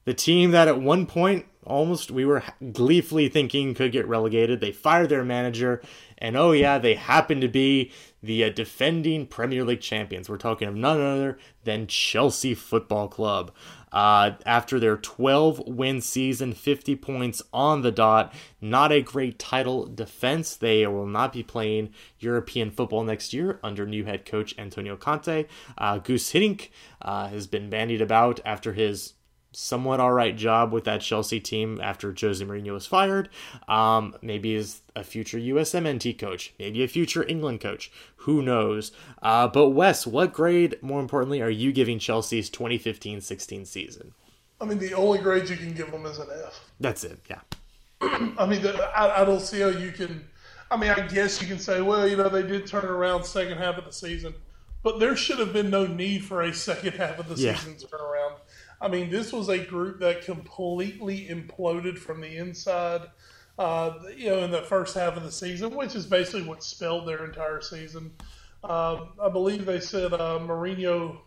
the 0.06 0.13
team 0.13 0.52
that 0.52 0.67
at 0.67 0.82
one 0.82 1.06
point 1.06 1.46
almost 1.63 2.10
we 2.12 2.26
were 2.26 2.44
gleefully 2.72 3.30
thinking 3.30 3.74
could 3.74 3.91
get 3.91 4.08
relegated. 4.08 4.60
They 4.60 4.72
fired 4.72 5.10
their 5.10 5.24
manager, 5.24 5.82
and 6.17 6.36
oh 6.36 6.52
yeah, 6.52 6.78
they 6.78 6.96
happen 6.96 7.41
to 7.41 7.48
be 7.48 7.91
the 8.24 8.46
uh, 8.46 8.50
defending 8.50 9.28
Premier 9.28 9.63
League 9.63 9.82
champions. 9.82 10.30
We're 10.30 10.38
talking 10.38 10.67
of 10.67 10.76
none 10.76 11.02
other 11.02 11.38
than 11.63 11.88
Chelsea 11.88 12.54
Football 12.54 13.08
Club. 13.08 13.52
Uh, 13.92 14.32
after 14.46 14.80
their 14.80 14.98
12 14.98 15.68
win 15.68 16.02
season, 16.02 16.54
50 16.54 16.96
points 16.96 17.42
on 17.54 17.82
the 17.82 17.92
dot, 17.92 18.34
not 18.62 18.92
a 18.92 19.02
great 19.02 19.38
title 19.38 19.86
defense. 19.86 20.56
They 20.56 20.88
will 20.88 21.08
not 21.08 21.34
be 21.34 21.44
playing 21.44 21.94
European 22.20 22.72
football 22.72 23.04
next 23.04 23.34
year 23.34 23.60
under 23.64 23.86
new 23.86 24.06
head 24.06 24.26
coach 24.26 24.56
Antonio 24.58 24.96
Conte. 24.96 25.46
Uh, 25.78 26.00
Guus 26.00 26.32
Hiddink 26.32 26.70
uh, 27.02 27.28
has 27.28 27.48
been 27.48 27.70
bandied 27.70 28.02
about 28.02 28.40
after 28.46 28.74
his 28.74 29.14
somewhat 29.54 30.00
all 30.00 30.14
right 30.14 30.36
job 30.36 30.72
with 30.72 30.86
that 30.86 31.02
Chelsea 31.02 31.40
team 31.40 31.80
after 31.82 32.14
Jose 32.20 32.44
Mourinho 32.44 32.74
was 32.74 32.86
fired. 32.86 33.30
Um, 33.68 34.16
maybe 34.22 34.56
is 34.56 34.82
a 34.96 35.04
future 35.04 35.38
USMNT 35.38 36.18
coach, 36.18 36.54
maybe 36.58 36.84
a 36.84 36.88
future 36.88 37.28
England 37.28 37.60
coach. 37.62 37.92
Who 38.18 38.42
knows? 38.42 38.92
Uh, 39.22 39.48
but 39.48 39.70
Wes, 39.70 40.08
what 40.08 40.34
grade, 40.34 40.78
more 40.82 41.00
importantly, 41.02 41.42
are 41.42 41.50
you 41.50 41.72
giving 41.72 42.00
Chelsea's 42.00 42.50
2015-16 42.50 43.68
season? 43.68 44.14
I 44.60 44.66
mean, 44.66 44.78
the 44.80 44.94
only 44.94 45.18
grade 45.20 45.50
you 45.50 45.58
can 45.58 45.74
give 45.74 45.92
them 45.92 46.06
is 46.06 46.20
an 46.20 46.28
F. 46.46 46.60
That's 46.80 47.04
it. 47.04 47.20
Yeah. 47.30 47.40
I 48.02 48.46
mean, 48.46 48.62
the, 48.62 48.74
I, 48.96 49.22
I 49.22 49.26
don't 49.26 49.42
see 49.42 49.60
how 49.60 49.68
you 49.70 49.92
can. 49.92 50.28
I 50.70 50.78
mean, 50.78 50.90
I 50.92 51.06
guess 51.08 51.42
you 51.42 51.48
can 51.48 51.60
say, 51.60 51.82
well, 51.82 52.08
you 52.08 52.16
know, 52.16 52.30
they 52.30 52.44
did 52.44 52.66
turn 52.66 52.86
around 52.86 53.26
second 53.26 53.58
half 53.58 53.78
of 53.78 53.86
the 53.86 53.92
season, 53.92 54.34
but 54.84 55.00
there 55.00 55.16
should 55.16 55.40
have 55.40 55.52
been 55.52 55.70
no 55.70 55.86
need 55.86 56.24
for 56.24 56.42
a 56.42 56.54
second 56.54 56.94
half 56.94 57.20
of 57.20 57.28
the 57.28 57.36
Yeah. 57.36 57.56
season 57.56 57.76
turnaround. 57.76 58.34
I 58.82 58.88
mean, 58.88 59.10
this 59.12 59.32
was 59.32 59.48
a 59.50 59.60
group 59.60 60.00
that 60.00 60.24
completely 60.26 61.28
imploded 61.30 61.98
from 61.98 62.20
the 62.20 62.36
inside. 62.38 63.02
Uh, 63.60 63.94
you 64.17 64.28
know, 64.28 64.39
in 64.39 64.50
the 64.50 64.63
first 64.63 64.96
half 64.96 65.15
of 65.15 65.24
the 65.24 65.32
season, 65.32 65.76
which 65.76 65.94
is 65.96 66.06
basically 66.08 66.41
what 66.41 66.63
spelled 66.63 67.08
their 67.08 67.24
entire 67.26 67.62
season. 67.62 68.12
Uh, 68.63 69.06
I 69.22 69.30
believe 69.30 69.65
they 69.65 69.80
said 69.80 70.13
uh, 70.13 70.39
Mourinho. 70.41 71.17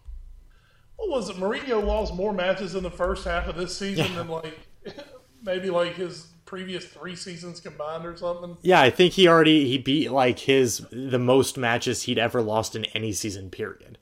What 0.96 1.10
was 1.10 1.30
it? 1.30 1.36
Mourinho 1.36 1.84
lost 1.84 2.14
more 2.14 2.32
matches 2.32 2.74
in 2.74 2.82
the 2.82 2.90
first 2.90 3.24
half 3.24 3.46
of 3.46 3.56
this 3.56 3.76
season 3.76 4.06
Yeah. 4.10 4.16
than 4.16 4.28
like 4.28 4.58
maybe 5.42 5.70
like 5.70 5.94
his 5.94 6.28
previous 6.44 6.84
three 6.86 7.14
seasons 7.16 7.60
combined 7.60 8.04
or 8.06 8.16
something. 8.16 8.56
Yeah, 8.62 8.80
I 8.80 8.90
think 8.90 9.12
he 9.12 9.28
already 9.28 9.68
he 9.68 9.78
beat 9.78 10.10
like 10.10 10.40
his 10.40 10.84
the 10.90 11.18
most 11.18 11.56
matches 11.56 12.02
he'd 12.04 12.18
ever 12.18 12.42
lost 12.42 12.74
in 12.74 12.84
any 12.86 13.12
season 13.12 13.50
period. 13.50 13.98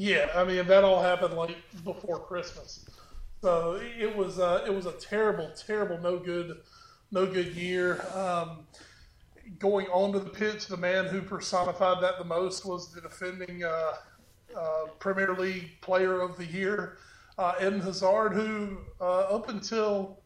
Yeah, 0.00 0.30
I 0.34 0.44
mean 0.44 0.66
that 0.66 0.82
all 0.82 1.02
happened 1.02 1.34
like 1.34 1.58
before 1.84 2.20
Christmas, 2.20 2.88
so 3.42 3.78
it 3.98 4.16
was 4.16 4.38
uh, 4.38 4.64
it 4.66 4.70
was 4.70 4.86
a 4.86 4.92
terrible, 4.92 5.50
terrible, 5.54 5.98
no 5.98 6.18
good, 6.18 6.56
no 7.10 7.26
good 7.26 7.48
year. 7.48 8.02
Um, 8.14 8.66
going 9.58 9.88
onto 9.88 10.18
the 10.18 10.30
pitch, 10.30 10.68
the 10.68 10.78
man 10.78 11.04
who 11.04 11.20
personified 11.20 12.02
that 12.02 12.16
the 12.16 12.24
most 12.24 12.64
was 12.64 12.94
the 12.94 13.02
defending 13.02 13.62
uh, 13.62 13.92
uh, 14.56 14.86
Premier 15.00 15.34
League 15.34 15.72
Player 15.82 16.22
of 16.22 16.38
the 16.38 16.46
Year, 16.46 16.96
uh, 17.36 17.52
Eden 17.60 17.80
Hazard, 17.80 18.32
who 18.32 18.78
uh, 19.02 19.34
up 19.36 19.50
until 19.50 20.18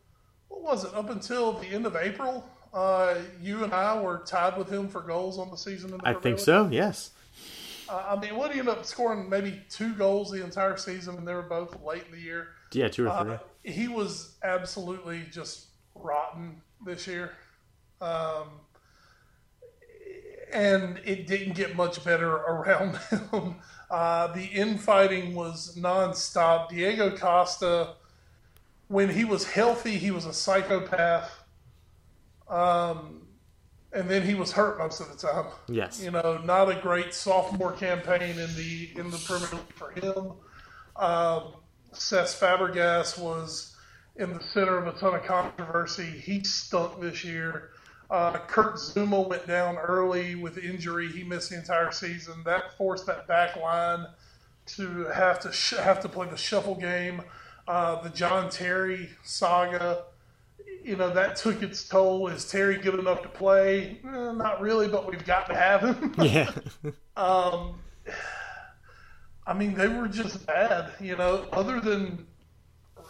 what 0.47 0.63
was 0.63 0.85
it? 0.85 0.95
Up 0.95 1.11
until 1.11 1.53
the 1.55 1.67
end 1.67 1.85
of 1.85 1.97
April, 1.97 2.49
uh, 2.73 3.17
you 3.43 3.65
and 3.65 3.75
I 3.75 4.01
were 4.01 4.23
tied 4.25 4.57
with 4.57 4.69
him 4.69 4.87
for 4.87 5.01
goals 5.01 5.37
on 5.37 5.51
the 5.51 5.57
season. 5.57 5.91
In 5.91 5.99
the 5.99 6.09
I 6.09 6.15
think 6.15 6.39
so. 6.39 6.69
Yes. 6.71 7.11
Uh, 7.89 8.17
I 8.17 8.21
mean, 8.21 8.37
what 8.37 8.53
he 8.53 8.59
ended 8.61 8.77
up 8.77 8.85
scoring 8.85 9.29
maybe 9.29 9.63
two 9.69 9.95
goals 9.95 10.31
the 10.31 10.43
entire 10.43 10.77
season, 10.77 11.17
and 11.17 11.29
they 11.29 11.35
were 11.35 11.43
both 11.43 11.83
late 11.83 12.05
in 12.07 12.13
the 12.13 12.21
year. 12.21 12.49
Yeah, 12.73 12.89
two 12.89 13.07
or 13.07 13.23
three. 13.23 13.35
Uh, 13.35 13.39
he 13.63 13.89
was 13.89 14.37
absolutely 14.43 15.25
just 15.31 15.67
rotten 15.95 16.61
this 16.85 17.07
year. 17.07 17.33
Um, 18.01 18.49
and 20.53 21.01
it 21.05 21.27
didn't 21.27 21.55
get 21.55 21.77
much 21.77 22.05
better 22.05 22.31
around 22.31 22.97
him. 23.11 23.57
Uh, 23.91 24.29
the 24.29 24.45
infighting 24.45 25.35
was 25.35 25.77
nonstop. 25.77 26.69
Diego 26.69 27.17
Costa, 27.17 27.95
when 28.89 29.11
he 29.11 29.25
was 29.25 29.45
healthy, 29.45 29.99
he 29.99 30.11
was 30.11 30.27
a 30.27 30.33
psychopath. 30.33 31.31
Um, 32.49 33.24
and 33.95 34.09
then 34.09 34.23
he 34.23 34.35
was 34.35 34.53
hurt 34.53 34.79
most 34.79 35.01
of 35.01 35.09
the 35.09 35.17
time. 35.17 35.47
yes. 35.69 36.03
You 36.03 36.11
know, 36.11 36.39
not 36.45 36.69
a 36.69 36.75
great 36.81 37.15
sophomore 37.15 37.73
campaign 37.73 38.39
in 38.39 38.55
the 38.57 38.91
in 38.97 39.11
the 39.11 39.19
Premier 39.19 39.49
League 39.53 39.73
for 39.75 39.91
him. 39.91 40.33
Um, 40.97 41.55
Cesc 41.93 42.39
Fabregas 42.39 43.19
was 43.19 43.77
in 44.17 44.33
the 44.33 44.43
center 44.43 44.77
of 44.79 44.87
a 44.87 44.99
ton 44.99 45.15
of 45.15 45.25
controversy. 45.25 46.05
He 46.05 46.43
stunk 46.45 47.01
this 47.01 47.25
year. 47.25 47.71
Uh, 48.11 48.33
Kurt 48.47 48.75
Zouma 48.77 49.27
went 49.29 49.47
down 49.47 49.77
early 49.77 50.35
with 50.35 50.59
injury. 50.59 51.09
He 51.09 51.25
missed 51.25 51.51
the 51.51 51.57
entire 51.57 51.91
season. 51.91 52.43
That 52.45 52.77
forced 52.77 53.07
that 53.07 53.27
back 53.27 53.57
line 53.57 54.07
to 54.67 55.07
have 55.07 55.41
to 55.41 55.53
sh- 55.53 55.75
have 55.79 56.01
to 56.01 56.09
play 56.09 56.29
the 56.29 56.37
shuffle 56.37 56.75
game. 56.75 57.23
Uh, 57.67 58.03
the 58.03 58.11
John 58.11 58.51
Terry 58.51 59.09
saga, 59.25 60.05
you 60.85 60.97
know, 60.97 61.13
that 61.13 61.37
took 61.37 61.63
its 61.63 61.89
toll. 61.89 62.29
Is 62.29 62.49
Terry 62.49 62.77
good 62.77 62.99
enough 62.99 63.23
to 63.23 63.29
play? 63.29 63.99
Eh, 64.05 64.33
not 64.33 64.61
really, 64.61 64.87
but 64.89 65.11
we've 65.11 65.25
got 65.25 65.47
to 65.49 65.55
have 65.55 65.81
him. 65.83 66.15
Yeah. 66.19 66.51
Um, 67.17 67.77
I 69.47 69.53
mean, 69.55 69.75
they 69.75 69.89
were 69.89 70.09
just 70.09 70.47
bad. 70.47 70.91
You 71.01 71.17
know, 71.17 71.47
other 71.53 71.81
than 71.81 72.27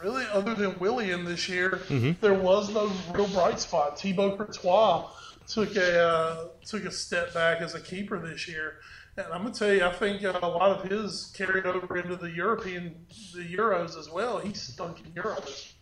really, 0.03 0.25
other 0.33 0.55
than 0.55 0.79
Willian 0.79 1.25
this 1.25 1.49
year, 1.49 1.81
there 2.21 2.35
was 2.35 2.71
no 2.73 2.91
real 3.13 3.29
bright 3.29 3.61
spot. 3.61 3.99
Thibaut 4.01 4.39
Courtois 4.39 5.09
took 5.47 5.77
a 5.77 6.01
uh, 6.01 6.49
took 6.65 6.85
a 6.85 6.91
step 6.91 7.35
back 7.35 7.61
as 7.61 7.75
a 7.75 7.81
keeper 7.81 8.19
this 8.19 8.49
year. 8.49 8.77
And 9.17 9.27
I'm 9.33 9.43
gonna 9.43 9.55
tell 9.55 9.73
you, 9.73 9.85
I 9.85 9.93
think 9.93 10.25
uh, 10.25 10.39
a 10.43 10.49
lot 10.49 10.73
of 10.73 10.91
his 10.91 11.33
carried 11.37 11.67
over 11.67 11.97
into 11.97 12.17
the 12.17 12.31
European, 12.31 13.07
the 13.35 13.45
Euros 13.45 13.97
as 13.99 14.11
well. 14.11 14.39
He's 14.39 14.61
stunk 14.61 15.01
in 15.05 15.13
Euros, 15.13 15.73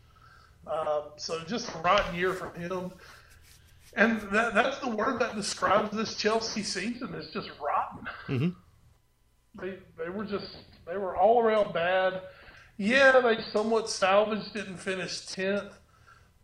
uh, 0.67 1.03
so 1.17 1.41
just 1.45 1.75
a 1.75 1.79
rotten 1.79 2.15
year 2.15 2.33
from 2.33 2.55
him. 2.55 2.93
And 3.95 4.21
that, 4.33 4.55
that's 4.55 4.79
the 4.79 4.89
word 4.89 5.21
that 5.21 5.37
describes 5.37 5.95
this 5.95 6.17
Chelsea 6.17 6.63
season 6.63 7.15
is 7.15 7.31
just 7.31 7.51
rotten. 7.61 8.09
Mm-hmm. 8.29 8.49
They 9.61 9.79
they 9.99 10.09
were 10.09 10.25
just 10.25 10.57
they 10.87 10.97
were 10.97 11.15
all 11.17 11.41
around 11.43 11.75
bad. 11.75 12.23
Yeah, 12.79 13.21
they 13.21 13.43
somewhat 13.53 13.91
salvaged 13.91 14.57
it 14.57 14.67
and 14.67 14.81
finished 14.81 15.35
tenth. 15.35 15.79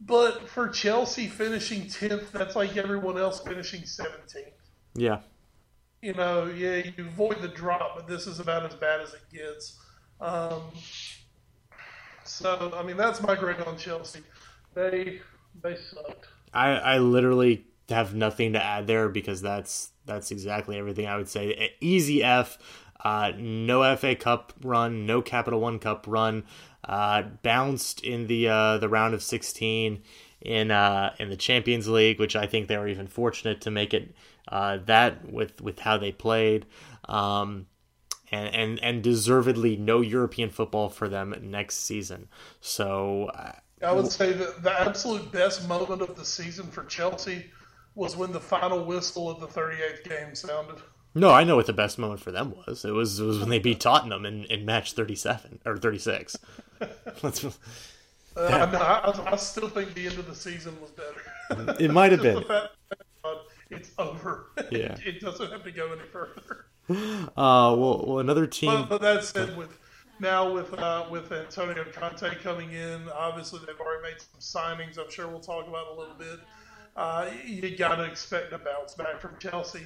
But 0.01 0.49
for 0.49 0.69
Chelsea 0.69 1.27
finishing 1.27 1.89
tenth, 1.89 2.31
that's 2.33 2.55
like 2.55 2.77
everyone 2.77 3.19
else 3.19 3.41
finishing 3.41 3.85
seventeenth. 3.85 4.55
Yeah. 4.95 5.21
You 6.03 6.15
know, 6.15 6.47
yeah, 6.47 6.77
you 6.77 6.93
avoid 6.99 7.41
the 7.41 7.49
drop, 7.49 7.97
but 7.97 8.07
this 8.07 8.27
is 8.27 8.39
about 8.39 8.65
as 8.67 8.75
bad 8.75 9.01
as 9.01 9.15
it 9.15 9.23
gets. 9.33 9.79
Um, 10.21 10.63
so, 12.29 12.73
I 12.77 12.83
mean, 12.83 12.97
that's 12.97 13.23
my 13.23 13.35
grade 13.35 13.61
on 13.67 13.77
Chelsea. 13.77 14.21
They 14.75 15.21
they 15.63 15.77
sucked. 15.77 16.29
I, 16.53 16.71
I 16.71 16.99
literally 16.99 17.67
have 17.89 18.15
nothing 18.15 18.53
to 18.53 18.63
add 18.63 18.87
there 18.87 19.09
because 19.09 19.41
that's 19.41 19.91
that's 20.07 20.31
exactly 20.31 20.79
everything 20.79 21.07
I 21.07 21.17
would 21.17 21.29
say. 21.29 21.75
Easy 21.81 22.23
F, 22.23 22.59
uh, 23.05 23.33
no 23.37 23.97
FA 23.97 24.15
Cup 24.15 24.53
run, 24.63 25.07
no 25.07 25.23
Capital 25.23 25.61
One 25.61 25.79
Cup 25.79 26.05
run, 26.07 26.45
uh, 26.85 27.23
bounced 27.43 28.03
in 28.05 28.27
the 28.27 28.49
uh, 28.49 28.79
the 28.79 28.89
round 28.89 29.15
of 29.15 29.23
16 29.23 30.03
in 30.43 30.71
uh, 30.71 31.15
in 31.19 31.31
the 31.31 31.37
Champions 31.37 31.89
League, 31.89 32.19
which 32.19 32.37
I 32.37 32.47
think 32.47 32.69
they 32.69 32.77
were 32.77 32.89
even 32.89 33.07
fortunate 33.07 33.61
to 33.63 33.71
make 33.71 33.95
it 33.95 34.15
uh, 34.49 34.79
that 34.87 35.31
with 35.31 35.61
with 35.61 35.79
how 35.81 35.99
they 35.99 36.13
played. 36.13 36.67
Um, 37.09 37.67
and, 38.31 38.55
and 38.55 38.79
and 38.83 39.03
deservedly 39.03 39.77
no 39.77 40.01
European 40.01 40.51
football 40.51 40.89
for 40.89 41.09
them 41.09 41.35
next 41.43 41.77
season. 41.85 42.29
So 42.61 43.27
uh, 43.35 43.53
I 43.83 43.93
would 43.93 44.11
say 44.11 44.33
that 44.33 44.63
the 44.63 44.73
absolute 44.81 45.31
best 45.33 45.69
moment 45.69 46.03
of 46.03 46.17
the 46.17 46.25
season 46.25 46.67
for 46.67 46.85
Chelsea 46.85 47.47
was 47.95 48.17
when 48.17 48.33
the 48.33 48.41
final 48.41 48.85
whistle 48.85 49.29
of 49.31 49.41
the 49.41 49.47
38th 49.47 50.05
game 50.09 50.35
sounded. 50.35 50.77
No, 51.15 51.31
I 51.31 51.43
know 51.43 51.57
what 51.57 51.67
the 51.67 51.73
best 51.73 51.99
moment 51.99 52.21
for 52.21 52.31
them 52.31 52.55
was. 52.67 52.85
It 52.85 52.93
was 52.93 53.19
it 53.19 53.25
was 53.25 53.41
when 53.41 53.49
they 53.49 53.59
beat 53.59 53.81
Tottenham 53.81 54.25
in, 54.25 54.45
in 54.45 54.65
match 54.65 54.93
37 54.93 55.61
or 55.65 55.77
36. 55.77 56.37
Let's, 57.23 57.45
Uh, 57.45 57.51
I, 58.37 59.11
I, 59.11 59.33
I 59.33 59.37
still 59.37 59.69
think 59.69 59.95
the 59.95 60.07
end 60.07 60.19
of 60.19 60.27
the 60.27 60.35
season 60.35 60.77
was 60.81 60.91
better. 60.91 61.75
it 61.81 61.91
might 61.91 62.13
have 62.13 62.23
been. 62.23 62.45
The 63.69 63.77
fact 63.77 63.97
that 63.97 63.99
it's 63.99 63.99
over. 63.99 64.47
Yeah. 64.71 64.97
it 65.05 65.21
doesn't 65.21 65.51
have 65.51 65.65
to 65.65 65.71
go 65.71 65.93
any 65.93 66.09
further. 66.13 66.67
Uh, 66.91 67.77
well, 67.77 68.03
well, 68.07 68.19
another 68.19 68.47
team. 68.47 68.71
But, 68.71 68.89
but 68.89 69.01
that 69.03 69.23
said, 69.23 69.59
with 69.59 69.79
now 70.21 70.51
with 70.51 70.73
uh, 70.73 71.05
with 71.11 71.31
Antonio 71.31 71.85
Conte 71.93 72.35
coming 72.37 72.73
in, 72.73 73.11
obviously 73.11 73.61
they've 73.67 73.79
already 73.79 74.03
made 74.05 74.17
some 74.23 74.41
signings. 74.41 74.99
I'm 74.99 75.11
sure 75.11 75.29
we'll 75.29 75.39
talk 75.39 75.69
about 75.69 75.89
a 75.89 75.95
little 75.95 76.15
bit. 76.15 76.41
Uh, 76.97 77.29
you 77.45 77.77
got 77.77 77.97
to 77.97 78.05
expect 78.05 78.55
a 78.55 78.59
bounce 78.59 78.95
back 78.95 79.21
from 79.21 79.37
Chelsea. 79.39 79.85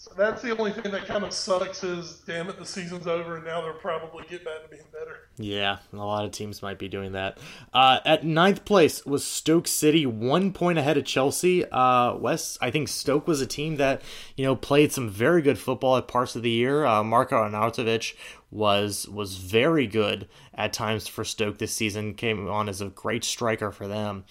So 0.00 0.12
that's 0.16 0.42
the 0.42 0.56
only 0.56 0.70
thing 0.70 0.92
that 0.92 1.06
kind 1.06 1.24
of 1.24 1.32
sucks 1.32 1.82
is, 1.82 2.22
damn 2.24 2.48
it, 2.48 2.56
the 2.56 2.64
season's 2.64 3.08
over 3.08 3.34
and 3.34 3.44
now 3.44 3.62
they're 3.62 3.72
probably 3.72 4.24
get 4.30 4.44
back 4.44 4.62
to 4.62 4.68
being 4.68 4.84
better. 4.92 5.26
Yeah, 5.38 5.78
a 5.92 5.96
lot 5.96 6.24
of 6.24 6.30
teams 6.30 6.62
might 6.62 6.78
be 6.78 6.88
doing 6.88 7.12
that. 7.12 7.38
Uh, 7.74 7.98
at 8.04 8.24
ninth 8.24 8.64
place 8.64 9.04
was 9.04 9.24
Stoke 9.24 9.66
City, 9.66 10.06
one 10.06 10.52
point 10.52 10.78
ahead 10.78 10.96
of 10.98 11.04
Chelsea. 11.04 11.64
Uh, 11.68 12.14
Wes, 12.14 12.56
I 12.60 12.70
think 12.70 12.86
Stoke 12.86 13.26
was 13.26 13.40
a 13.40 13.46
team 13.46 13.74
that 13.78 14.02
you 14.36 14.44
know 14.44 14.54
played 14.54 14.92
some 14.92 15.10
very 15.10 15.42
good 15.42 15.58
football 15.58 15.96
at 15.96 16.06
parts 16.06 16.36
of 16.36 16.44
the 16.44 16.50
year. 16.50 16.86
Uh, 16.86 17.02
Marko 17.02 17.34
Arnautovic 17.34 18.14
was 18.50 19.08
was 19.08 19.36
very 19.36 19.86
good 19.86 20.28
at 20.54 20.72
times 20.72 21.06
for 21.06 21.24
Stoke 21.24 21.58
this 21.58 21.72
season. 21.72 22.14
Came 22.14 22.48
on 22.48 22.68
as 22.68 22.80
a 22.80 22.88
great 22.88 23.24
striker 23.24 23.72
for 23.72 23.88
them. 23.88 24.24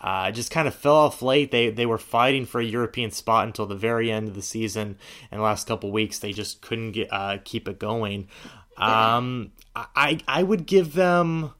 Uh, 0.00 0.30
just 0.30 0.50
kind 0.50 0.68
of 0.68 0.74
fell 0.74 0.96
off 0.96 1.22
late. 1.22 1.50
They 1.50 1.70
they 1.70 1.86
were 1.86 1.98
fighting 1.98 2.44
for 2.44 2.60
a 2.60 2.64
European 2.64 3.10
spot 3.10 3.46
until 3.46 3.66
the 3.66 3.74
very 3.74 4.10
end 4.10 4.28
of 4.28 4.34
the 4.34 4.42
season, 4.42 4.98
and 5.30 5.40
the 5.40 5.44
last 5.44 5.66
couple 5.66 5.90
weeks 5.90 6.18
they 6.18 6.32
just 6.32 6.60
couldn't 6.60 6.92
get 6.92 7.08
uh, 7.10 7.38
keep 7.44 7.66
it 7.66 7.78
going. 7.78 8.28
Um, 8.76 9.52
I 9.74 10.20
I 10.28 10.42
would 10.42 10.66
give 10.66 10.92
them 10.92 11.52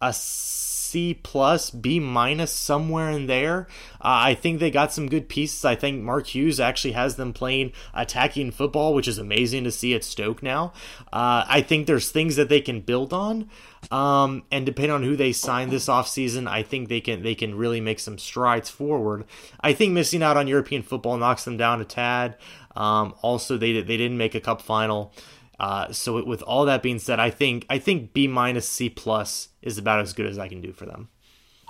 a 0.00 0.12
C 0.12 1.14
plus, 1.14 1.70
B 1.70 1.98
minus, 1.98 2.52
somewhere 2.52 3.10
in 3.10 3.26
there. 3.26 3.66
Uh, 4.00 4.30
I 4.30 4.34
think 4.34 4.60
they 4.60 4.70
got 4.70 4.92
some 4.92 5.08
good 5.08 5.28
pieces. 5.28 5.64
I 5.64 5.74
think 5.74 6.02
Mark 6.02 6.28
Hughes 6.28 6.60
actually 6.60 6.92
has 6.92 7.16
them 7.16 7.32
playing 7.32 7.72
attacking 7.92 8.52
football, 8.52 8.94
which 8.94 9.08
is 9.08 9.18
amazing 9.18 9.64
to 9.64 9.72
see 9.72 9.94
at 9.94 10.04
Stoke 10.04 10.42
now. 10.42 10.72
Uh, 11.12 11.44
I 11.48 11.62
think 11.62 11.86
there's 11.86 12.10
things 12.10 12.36
that 12.36 12.48
they 12.48 12.60
can 12.60 12.80
build 12.80 13.12
on. 13.12 13.50
Um, 13.90 14.44
and 14.50 14.64
depending 14.64 14.92
on 14.92 15.02
who 15.02 15.16
they 15.16 15.32
sign 15.32 15.70
this 15.70 15.86
offseason, 15.86 16.48
I 16.48 16.62
think 16.62 16.88
they 16.88 17.00
can 17.00 17.22
they 17.22 17.34
can 17.34 17.54
really 17.54 17.80
make 17.80 18.00
some 18.00 18.18
strides 18.18 18.70
forward. 18.70 19.24
I 19.60 19.72
think 19.72 19.92
missing 19.92 20.22
out 20.22 20.36
on 20.36 20.48
European 20.48 20.82
football 20.82 21.16
knocks 21.16 21.44
them 21.44 21.56
down 21.56 21.80
a 21.80 21.84
tad. 21.84 22.36
Um, 22.76 23.14
also, 23.22 23.56
they 23.56 23.72
they 23.72 23.96
didn't 23.96 24.18
make 24.18 24.34
a 24.34 24.40
cup 24.40 24.60
final. 24.60 25.12
Uh, 25.58 25.92
so 25.92 26.24
with 26.24 26.42
all 26.42 26.64
that 26.64 26.82
being 26.82 26.98
said, 26.98 27.20
I 27.20 27.30
think 27.30 27.66
I 27.70 27.78
think 27.78 28.12
B 28.12 28.26
minus 28.26 28.68
C 28.68 28.88
plus 28.90 29.48
is 29.62 29.78
about 29.78 30.00
as 30.00 30.12
good 30.12 30.26
as 30.26 30.38
I 30.38 30.48
can 30.48 30.60
do 30.60 30.72
for 30.72 30.86
them. 30.86 31.08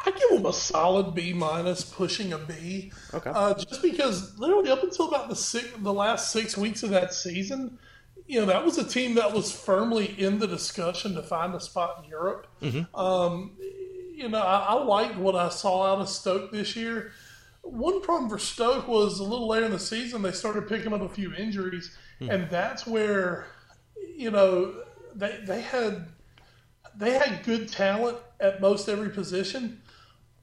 I 0.07 0.11
give 0.11 0.31
them 0.31 0.47
a 0.47 0.53
solid 0.53 1.15
B 1.15 1.33
minus, 1.33 1.85
pushing 1.85 2.33
a 2.33 2.39
B. 2.39 2.93
Okay. 3.12 3.31
Uh, 3.31 3.55
just 3.55 3.83
because 3.83 4.39
literally 4.39 4.71
up 4.71 4.83
until 4.83 5.09
about 5.09 5.29
the 5.29 5.37
six, 5.37 5.69
the 5.79 5.93
last 5.93 6.31
six 6.31 6.57
weeks 6.57 6.83
of 6.83 6.91
that 6.91 7.15
season, 7.15 7.79
you 8.27 8.41
know 8.41 8.47
that 8.47 8.64
was 8.64 8.79
a 8.79 8.85
team 8.85 9.14
that 9.16 9.33
was 9.33 9.53
firmly 9.53 10.14
in 10.18 10.39
the 10.39 10.47
discussion 10.47 11.14
to 11.14 11.22
find 11.22 11.55
a 11.55 11.61
spot 11.61 12.03
in 12.03 12.11
Europe. 12.11 12.47
Um, 12.95 13.53
you 14.14 14.29
know, 14.29 14.39
I, 14.41 14.59
I 14.70 14.75
liked 14.75 15.16
what 15.16 15.35
I 15.35 15.49
saw 15.49 15.93
out 15.93 15.99
of 16.01 16.09
Stoke 16.09 16.51
this 16.53 16.77
year. 16.77 17.12
One 17.62 18.01
problem 18.01 18.31
for 18.31 18.39
Stoke 18.39 18.87
was 18.89 19.18
a 19.18 19.25
little 19.25 19.49
later 19.49 19.66
in 19.66 19.72
the 19.72 19.79
season 19.79 20.22
they 20.22 20.33
started 20.33 20.68
picking 20.68 20.93
up 20.93 21.01
a 21.01 21.09
few 21.09 21.35
injuries, 21.35 21.97
and 22.20 22.49
that's 22.51 22.87
where 22.87 23.47
you 24.16 24.31
know 24.31 24.75
they 25.14 25.41
they 25.47 25.61
had 25.61 26.07
they 26.97 27.12
had 27.12 27.45
good 27.45 27.68
talent 27.70 28.18
at 28.41 28.61
most 28.61 28.89
every 28.89 29.11
position, 29.11 29.83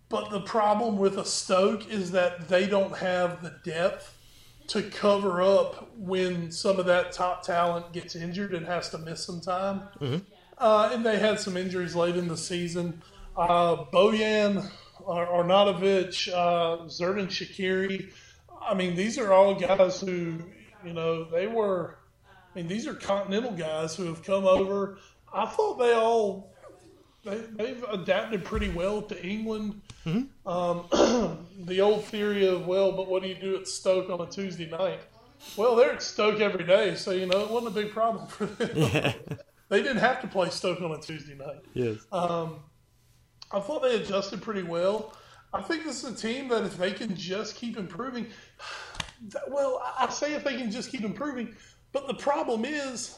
but 0.10 0.30
the 0.30 0.42
problem 0.42 0.98
with 0.98 1.18
a 1.18 1.26
Stoke 1.26 1.90
is 1.90 2.12
that 2.12 2.48
they 2.50 2.68
don't 2.68 2.96
have 2.98 3.42
the 3.42 3.56
depth 3.64 4.18
to 4.68 4.82
cover 4.84 5.42
up 5.42 5.92
when 5.98 6.52
some 6.52 6.80
of 6.80 6.86
that 6.86 7.12
top 7.12 7.44
talent 7.44 7.92
gets 7.94 8.16
injured 8.16 8.54
and 8.54 8.66
has 8.66 8.90
to 8.90 8.98
miss 8.98 9.26
some 9.26 9.42
time. 9.42 9.84
Uh, 10.58 10.90
and 10.94 11.06
they 11.06 11.18
had 11.20 11.40
some 11.40 11.58
injuries 11.58 11.96
late 11.96 12.16
in 12.16 12.28
the 12.28 12.38
season. 12.38 13.02
Uh, 13.36 13.86
Bojan, 13.92 14.70
Ar- 15.06 15.28
Arnautovic, 15.28 16.32
uh, 16.32 16.86
Xherdan 16.86 17.28
Shaqiri. 17.28 18.12
I 18.62 18.74
mean, 18.76 18.96
these 18.96 19.18
are 19.18 19.34
all 19.34 19.56
guys 19.56 20.00
who, 20.00 20.40
you 20.86 20.94
know, 20.94 21.26
they 21.26 21.48
were. 21.48 21.98
I 22.54 22.60
mean, 22.60 22.68
these 22.68 22.86
are 22.86 22.94
continental 22.94 23.52
guys 23.52 23.96
who 23.96 24.06
have 24.06 24.24
come 24.24 24.46
over. 24.46 25.00
I 25.34 25.46
thought 25.46 25.80
they 25.80 25.94
all 25.94 26.52
they, 27.24 27.38
they've 27.38 27.84
adapted 27.84 28.44
pretty 28.44 28.70
well 28.70 29.02
to 29.04 29.26
England. 29.26 29.82
Um, 30.06 30.86
the 31.66 31.82
old 31.82 32.06
theory 32.06 32.48
of 32.48 32.66
well, 32.68 32.92
but 32.92 33.08
what 33.08 33.22
do 33.22 33.30
you 33.30 33.36
do 33.36 33.56
at 33.58 33.68
Stoke 33.68 34.10
on 34.10 34.22
a 34.22 34.30
Tuesday 34.30 34.70
night? 34.70 35.00
Well, 35.58 35.76
they're 35.76 35.94
at 35.94 36.04
Stoke 36.04 36.40
every 36.40 36.64
day, 36.64 36.96
so 36.96 37.12
you 37.12 37.26
know 37.26 37.42
it 37.42 37.50
wasn't 37.50 37.76
a 37.76 37.82
big 37.82 37.92
problem 37.92 38.28
for 38.28 38.46
them. 38.46 38.72
Yeah. 38.76 39.14
they 39.70 39.82
didn't 39.82 39.98
have 39.98 40.22
to 40.22 40.28
play 40.28 40.50
Stoke 40.50 40.82
on 40.82 40.92
a 40.92 41.00
Tuesday 41.00 41.36
night. 41.36 41.62
yes. 41.74 41.98
I 43.54 43.60
thought 43.60 43.82
they 43.82 43.96
adjusted 43.96 44.42
pretty 44.42 44.64
well. 44.64 45.14
I 45.54 45.62
think 45.62 45.84
this 45.84 46.04
is 46.04 46.14
a 46.14 46.16
team 46.16 46.48
that 46.50 46.64
if 46.64 46.78
they 46.78 46.92
can 46.94 47.16
just 47.16 47.56
keep 47.56 47.78
improving, 47.78 48.28
well, 49.50 49.82
I 49.84 50.06
I 50.06 50.10
say 50.10 50.34
if 50.34 50.44
they 50.44 50.58
can 50.58 50.72
just 50.72 50.92
keep 50.92 51.04
improving, 51.04 51.56
but 51.92 52.08
the 52.08 52.14
problem 52.14 52.66
is, 52.66 53.18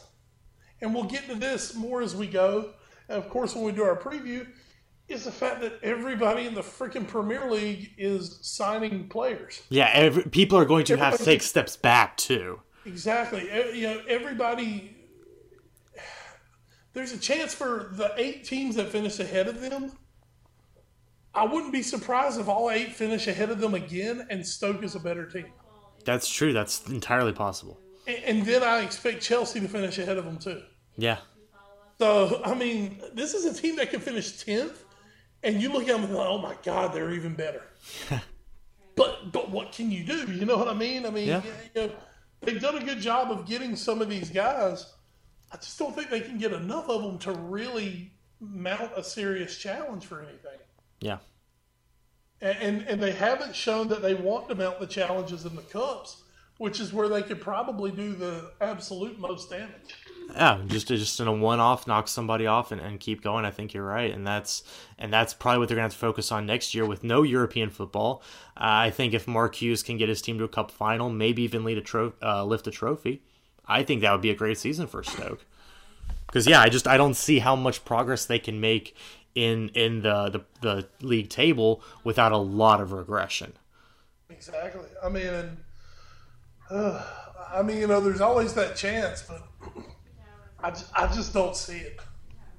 and 0.82 0.94
we'll 0.94 1.04
get 1.04 1.28
to 1.30 1.36
this 1.36 1.76
more 1.76 2.02
as 2.02 2.16
we 2.16 2.28
go, 2.28 2.72
and 3.10 3.18
of 3.18 3.30
course 3.30 3.56
when 3.56 3.64
we 3.64 3.72
do 3.72 3.84
our 3.84 3.96
preview, 3.96 4.48
is 5.14 5.26
the 5.26 5.32
fact 5.32 5.62
that 5.62 5.80
everybody 5.84 6.46
in 6.46 6.54
the 6.54 6.62
freaking 6.62 7.08
Premier 7.08 7.50
League 7.50 7.92
is 7.98 8.40
signing 8.42 9.08
players. 9.10 9.62
Yeah. 9.70 9.90
Every, 9.94 10.24
people 10.24 10.58
are 10.58 10.66
going 10.66 10.86
to 10.86 10.98
have 10.98 11.18
to 11.18 11.24
take 11.24 11.42
steps 11.42 11.76
back 11.78 12.18
too. 12.18 12.60
Exactly. 12.86 13.44
You 13.78 13.88
know, 13.88 14.02
everybody. 14.08 14.98
There's 16.94 17.12
a 17.14 17.18
chance 17.18 17.54
for 17.54 17.90
the 17.94 18.14
eight 18.18 18.44
teams 18.44 18.76
that 18.76 18.90
finish 18.90 19.20
ahead 19.20 19.48
of 19.48 19.62
them. 19.62 19.92
I 21.34 21.46
wouldn't 21.46 21.74
be 21.74 21.82
surprised 21.82 22.40
if 22.40 22.48
all 22.48 22.70
eight 22.70 22.94
finish 22.94 23.28
ahead 23.28 23.50
of 23.50 23.60
them 23.60 23.74
again, 23.74 24.28
and 24.30 24.46
Stoke 24.46 24.84
is 24.84 24.94
a 24.94 25.00
better 25.00 25.26
team. 25.28 25.48
That's 26.06 26.30
true. 26.30 26.54
That's 26.54 26.86
entirely 26.88 27.32
possible. 27.34 27.80
A- 28.08 28.30
And 28.30 28.46
then 28.46 28.62
I 28.62 28.82
expect 28.82 29.22
Chelsea 29.24 29.60
to 29.60 29.68
finish 29.68 29.98
ahead 29.98 30.18
of 30.18 30.26
them 30.26 30.38
too. 30.38 30.62
Yeah. 30.98 31.18
So 32.00 32.42
I 32.46 32.54
mean, 32.54 33.02
this 33.16 33.34
is 33.34 33.46
a 33.46 33.60
team 33.60 33.78
that 33.78 33.90
can 33.90 34.00
finish 34.02 34.44
tenth, 34.44 34.83
and 35.44 35.62
you 35.62 35.72
look 35.72 35.84
at 35.84 35.90
them 35.90 36.04
and 36.04 36.14
go, 36.14 36.26
"Oh 36.26 36.38
my 36.38 36.56
God, 36.64 36.94
they're 36.94 37.12
even 37.12 37.34
better." 37.34 37.64
but 38.96 39.32
but 39.32 39.52
what 39.52 39.72
can 39.72 39.92
you 39.92 40.04
do? 40.04 40.32
You 40.32 40.46
know 40.46 40.58
what 40.58 40.68
I 40.68 40.74
mean? 40.74 41.06
I 41.06 41.10
mean, 41.10 41.28
yeah. 41.28 41.42
you 41.76 41.82
know, 41.82 41.92
they've 42.42 42.62
done 42.62 42.78
a 42.78 42.84
good 42.84 43.00
job 43.00 43.32
of 43.32 43.46
getting 43.46 43.76
some 43.76 44.02
of 44.02 44.10
these 44.10 44.30
guys. 44.30 44.94
I 45.52 45.58
just 45.58 45.78
don't 45.78 45.96
think 45.96 46.10
they 46.10 46.22
can 46.22 46.38
get 46.38 46.52
enough 46.52 46.90
of 46.90 47.04
them 47.04 47.20
to 47.20 47.32
really 47.32 48.12
mount 48.40 48.92
a 48.96 49.04
serious 49.04 49.58
challenge 49.58 50.06
for 50.06 50.22
anything. 50.22 50.60
Yeah. 51.00 51.18
And, 52.42 52.58
and, 52.60 52.82
and 52.88 53.04
they 53.04 53.12
haven't 53.12 53.56
shown 53.56 53.88
that 53.90 54.02
they 54.02 54.16
want 54.16 54.50
to 54.50 54.56
mount 54.56 54.80
the 54.80 54.88
challenges 54.88 55.46
in 55.46 55.56
the 55.56 55.62
cups, 55.62 56.23
which 56.58 56.80
is 56.80 56.94
where 56.94 57.10
they 57.10 57.22
could 57.22 57.42
probably 57.42 57.92
do 57.92 58.14
the 58.14 58.52
absolute 58.62 59.20
most 59.20 59.50
damage. 59.50 59.96
Yeah, 60.32 60.62
just 60.68 60.88
just 60.88 61.20
in 61.20 61.28
a 61.28 61.34
one-off, 61.34 61.86
knock 61.86 62.08
somebody 62.08 62.48
off 62.48 62.72
and, 62.72 62.80
and 62.80 63.00
keep 63.00 63.22
going. 63.22 63.46
I 63.46 63.52
think 63.52 63.74
you're 63.74 63.86
right, 63.86 64.12
and 64.12 64.26
that's 64.26 64.64
and 64.98 65.12
that's 65.12 65.34
probably 65.34 65.60
what 65.60 65.68
they're 65.68 65.76
going 65.76 65.90
to 65.90 65.94
have 65.94 66.00
to 66.00 66.00
focus 66.00 66.32
on 66.32 66.46
next 66.46 66.74
year 66.74 66.86
with 66.86 67.04
no 67.04 67.24
European 67.24 67.70
football. 67.70 68.24
Uh, 68.56 68.88
I 68.88 68.90
think 68.90 69.14
if 69.14 69.28
Mark 69.28 69.56
Hughes 69.56 69.84
can 69.84 69.98
get 69.98 70.10
his 70.10 70.22
team 70.22 70.38
to 70.38 70.46
a 70.46 70.48
Cup 70.48 70.72
final, 70.72 71.10
maybe 71.10 71.44
even 71.44 71.64
lead 71.64 71.78
a 71.78 71.82
tro- 71.82 72.14
uh, 72.22 72.46
lift 72.46 72.68
a 72.68 72.72
trophy, 72.72 73.22
I 73.68 73.84
think 73.84 74.02
that 74.02 74.12
would 74.12 74.22
be 74.22 74.30
a 74.30 74.36
great 74.36 74.58
season 74.58 74.88
for 74.88 75.04
Stoke. 75.04 75.46
Because 76.26 76.48
yeah, 76.48 76.62
I 76.62 76.70
just 76.70 76.88
I 76.88 76.98
don't 76.98 77.16
see 77.16 77.40
how 77.40 77.56
much 77.56 77.84
progress 77.86 78.26
they 78.26 78.40
can 78.40 78.60
make 78.60 78.96
in 79.36 79.70
in 79.70 80.02
the, 80.02 80.30
the 80.30 80.42
the 80.62 80.88
league 81.06 81.30
table 81.30 81.84
without 82.04 82.32
a 82.32 82.38
lot 82.38 82.80
of 82.80 82.92
regression. 82.92 83.54
Exactly. 84.30 84.88
I 85.04 85.10
mean, 85.10 85.58
uh, 86.74 87.04
I 87.54 87.62
mean, 87.62 87.78
you 87.78 87.88
know, 87.88 88.00
there's 88.00 88.22
always 88.22 88.54
that 88.56 88.76
chance, 88.76 89.22
but 89.22 89.48
I 90.60 90.72
just, 90.72 90.92
I 90.96 91.08
just 91.08 91.34
don't 91.34 91.56
see 91.56 91.78
it. 91.78 92.00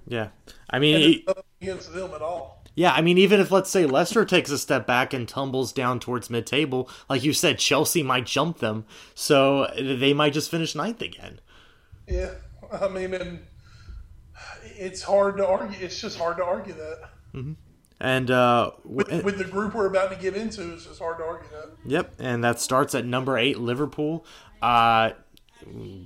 Yeah, 0.07 0.29
I 0.71 0.79
mean, 0.79 1.25
against 1.61 1.93
them 1.93 2.13
at 2.15 2.23
all. 2.23 2.63
Yeah, 2.77 2.93
I 2.93 3.01
mean, 3.01 3.19
even 3.19 3.41
if 3.41 3.51
let's 3.51 3.71
say 3.71 3.87
Leicester 3.87 4.25
takes 4.25 4.51
a 4.51 4.59
step 4.59 4.87
back 4.87 5.13
and 5.13 5.29
tumbles 5.29 5.73
down 5.73 6.01
towards 6.01 6.29
mid-table, 6.29 6.91
like 7.09 7.23
you 7.25 7.33
said, 7.33 7.59
Chelsea 7.59 8.03
might 8.03 8.27
jump 8.27 8.59
them, 8.59 8.85
so 9.15 9.73
they 9.79 10.13
might 10.13 10.33
just 10.33 10.51
finish 10.51 10.75
ninth 10.75 11.01
again. 11.01 11.41
Yeah, 12.07 12.35
I 12.73 12.89
mean, 12.89 13.15
and 13.15 13.41
it's 14.63 15.03
hard 15.03 15.37
to 15.39 15.47
argue. 15.47 15.79
It's 15.81 16.01
just 16.01 16.19
hard 16.19 16.37
to 16.39 16.45
argue 16.45 16.75
that. 16.75 17.11
Mm-hmm. 17.35 17.53
And 18.05 18.31
uh, 18.31 18.73
with, 18.85 19.25
with, 19.25 19.39
the 19.39 19.45
group 19.45 19.75
we're 19.75 19.87
about 19.87 20.11
to 20.11 20.17
get 20.17 20.37
into, 20.37 20.75
it's 20.75 20.85
just 20.85 20.99
hard 20.99 21.17
to 21.17 21.25
argue 21.25 21.49
that. 21.49 21.71
Yep, 21.87 22.17
and 22.19 22.45
that 22.45 22.61
starts 22.61 22.95
at 22.95 23.07
number 23.07 23.39
eight, 23.39 23.59
Liverpool. 23.59 24.27
Uh, 24.61 25.13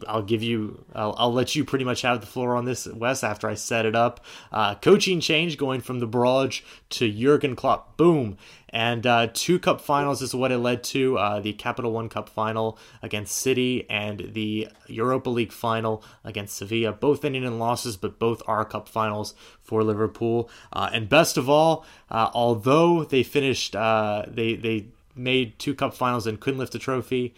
I'll 0.06 0.22
give 0.22 0.42
you, 0.42 0.84
I'll, 0.94 1.14
I'll, 1.18 1.32
let 1.32 1.54
you 1.54 1.64
pretty 1.64 1.84
much 1.84 2.02
have 2.02 2.20
the 2.20 2.26
floor 2.26 2.56
on 2.56 2.64
this, 2.64 2.86
Wes, 2.86 3.24
after 3.24 3.48
I 3.48 3.54
set 3.54 3.86
it 3.86 3.94
up. 3.94 4.24
Uh, 4.52 4.74
coaching 4.74 5.20
change 5.20 5.56
going 5.56 5.80
from 5.80 5.98
the 5.98 6.06
Barrage 6.06 6.62
to 6.90 7.10
Jurgen 7.10 7.56
Klopp. 7.56 7.96
Boom. 7.96 8.36
And 8.70 9.06
uh, 9.06 9.28
two 9.32 9.58
cup 9.58 9.80
finals 9.80 10.20
is 10.20 10.34
what 10.34 10.52
it 10.52 10.58
led 10.58 10.84
to 10.84 11.16
uh, 11.16 11.40
the 11.40 11.54
Capital 11.54 11.92
One 11.92 12.08
Cup 12.08 12.28
final 12.28 12.78
against 13.02 13.36
City 13.36 13.88
and 13.88 14.30
the 14.34 14.68
Europa 14.86 15.30
League 15.30 15.52
final 15.52 16.04
against 16.22 16.56
Sevilla. 16.56 16.92
Both 16.92 17.24
ending 17.24 17.44
in 17.44 17.58
losses, 17.58 17.96
but 17.96 18.18
both 18.18 18.42
are 18.46 18.64
cup 18.64 18.88
finals 18.88 19.34
for 19.62 19.82
Liverpool. 19.82 20.50
Uh, 20.72 20.90
and 20.92 21.08
best 21.08 21.36
of 21.38 21.48
all, 21.48 21.86
uh, 22.10 22.30
although 22.34 23.04
they 23.04 23.22
finished, 23.22 23.74
uh, 23.74 24.24
they, 24.28 24.54
they 24.54 24.86
made 25.16 25.58
two 25.58 25.74
cup 25.74 25.94
finals 25.94 26.26
and 26.26 26.38
couldn't 26.38 26.58
lift 26.58 26.74
a 26.74 26.78
trophy. 26.78 27.34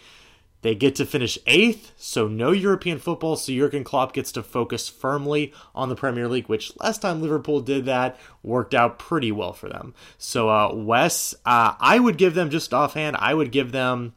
They 0.62 0.74
get 0.74 0.94
to 0.96 1.06
finish 1.06 1.38
eighth, 1.46 1.92
so 1.96 2.28
no 2.28 2.50
European 2.50 2.98
football. 2.98 3.36
So 3.36 3.52
Jurgen 3.52 3.84
Klopp 3.84 4.12
gets 4.12 4.30
to 4.32 4.42
focus 4.42 4.88
firmly 4.88 5.52
on 5.74 5.88
the 5.88 5.96
Premier 5.96 6.28
League, 6.28 6.48
which 6.48 6.72
last 6.78 7.00
time 7.00 7.22
Liverpool 7.22 7.60
did 7.60 7.86
that 7.86 8.18
worked 8.42 8.74
out 8.74 8.98
pretty 8.98 9.32
well 9.32 9.54
for 9.54 9.68
them. 9.68 9.94
So 10.18 10.50
uh, 10.50 10.74
Wes, 10.74 11.34
uh, 11.46 11.74
I 11.80 11.98
would 11.98 12.18
give 12.18 12.34
them 12.34 12.50
just 12.50 12.74
offhand, 12.74 13.16
I 13.18 13.32
would 13.32 13.52
give 13.52 13.72
them 13.72 14.14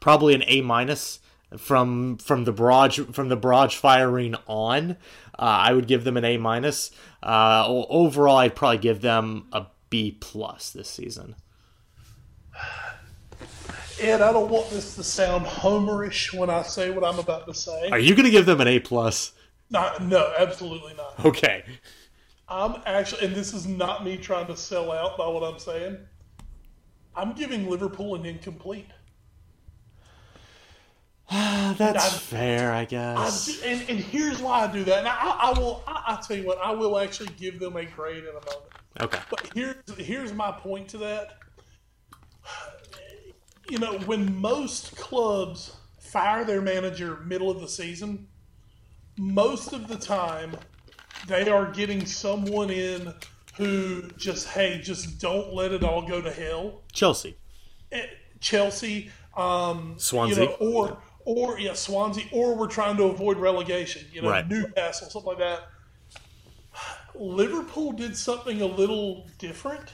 probably 0.00 0.34
an 0.34 0.44
A 0.46 0.62
minus 0.62 1.20
from 1.58 2.18
from 2.18 2.44
the 2.44 2.52
barrage 2.52 2.98
from 3.12 3.28
the 3.28 3.36
barrage 3.36 3.76
firing 3.76 4.34
on. 4.46 4.92
Uh, 5.38 5.42
I 5.42 5.72
would 5.72 5.86
give 5.86 6.04
them 6.04 6.16
an 6.16 6.24
A 6.24 6.36
minus. 6.36 6.90
Uh, 7.22 7.64
overall, 7.68 8.36
I'd 8.36 8.56
probably 8.56 8.78
give 8.78 9.00
them 9.00 9.48
a 9.52 9.66
B 9.90 10.16
plus 10.18 10.70
this 10.70 10.88
season. 10.88 11.36
Ed, 14.00 14.20
I 14.20 14.32
don't 14.32 14.50
want 14.50 14.70
this 14.70 14.94
to 14.96 15.04
sound 15.04 15.46
homerish 15.46 16.36
when 16.36 16.50
I 16.50 16.62
say 16.62 16.90
what 16.90 17.04
I'm 17.04 17.18
about 17.18 17.46
to 17.46 17.54
say. 17.54 17.88
Are 17.90 17.98
you 17.98 18.14
going 18.14 18.24
to 18.24 18.30
give 18.30 18.46
them 18.46 18.60
an 18.60 18.68
A 18.68 18.80
plus? 18.80 19.32
No, 19.70 19.92
no, 20.00 20.32
absolutely 20.38 20.94
not. 20.94 21.24
Okay. 21.24 21.64
I'm 22.48 22.80
actually, 22.86 23.26
and 23.26 23.34
this 23.34 23.54
is 23.54 23.66
not 23.66 24.04
me 24.04 24.16
trying 24.16 24.46
to 24.48 24.56
sell 24.56 24.92
out 24.92 25.16
by 25.16 25.26
what 25.26 25.42
I'm 25.42 25.58
saying. 25.58 25.98
I'm 27.16 27.32
giving 27.32 27.70
Liverpool 27.70 28.14
an 28.14 28.26
incomplete. 28.26 28.88
That's 31.30 32.14
I, 32.14 32.18
fair, 32.18 32.72
I 32.72 32.84
guess. 32.84 33.62
I, 33.62 33.66
and, 33.66 33.90
and 33.90 33.98
here's 33.98 34.40
why 34.40 34.64
I 34.64 34.72
do 34.72 34.84
that. 34.84 34.98
And 34.98 35.08
I, 35.08 35.14
I 35.14 35.58
will. 35.58 35.82
I, 35.86 36.20
tell 36.26 36.36
you 36.36 36.46
what. 36.46 36.58
I 36.58 36.72
will 36.72 36.98
actually 36.98 37.30
give 37.38 37.58
them 37.58 37.76
a 37.76 37.84
grade 37.84 38.24
in 38.24 38.30
a 38.30 38.32
moment. 38.32 38.72
Okay. 39.00 39.18
But 39.30 39.50
here's 39.54 39.76
here's 39.96 40.32
my 40.32 40.52
point 40.52 40.88
to 40.88 40.98
that 40.98 41.38
you 43.68 43.78
know, 43.78 43.98
when 44.00 44.40
most 44.40 44.96
clubs 44.96 45.76
fire 45.98 46.44
their 46.44 46.60
manager 46.60 47.18
middle 47.24 47.50
of 47.50 47.60
the 47.60 47.68
season, 47.68 48.28
most 49.16 49.72
of 49.72 49.88
the 49.88 49.96
time 49.96 50.56
they 51.26 51.48
are 51.48 51.70
getting 51.72 52.04
someone 52.04 52.70
in 52.70 53.12
who 53.56 54.02
just 54.16 54.48
hey, 54.48 54.80
just 54.82 55.20
don't 55.20 55.54
let 55.54 55.72
it 55.72 55.82
all 55.84 56.06
go 56.06 56.20
to 56.20 56.30
hell. 56.30 56.82
Chelsea, 56.92 57.36
eh, 57.92 58.06
Chelsea, 58.40 59.10
um, 59.36 59.94
Swansea, 59.96 60.44
you 60.44 60.50
know, 60.50 60.56
or 60.60 60.98
or 61.24 61.58
yeah, 61.58 61.72
Swansea, 61.72 62.24
or 62.32 62.56
we're 62.56 62.66
trying 62.66 62.96
to 62.96 63.04
avoid 63.04 63.38
relegation. 63.38 64.06
You 64.12 64.22
know, 64.22 64.30
right. 64.30 64.48
Newcastle, 64.48 65.08
something 65.08 65.28
like 65.28 65.38
that. 65.38 65.68
Liverpool 67.14 67.92
did 67.92 68.16
something 68.16 68.60
a 68.60 68.66
little 68.66 69.28
different 69.38 69.92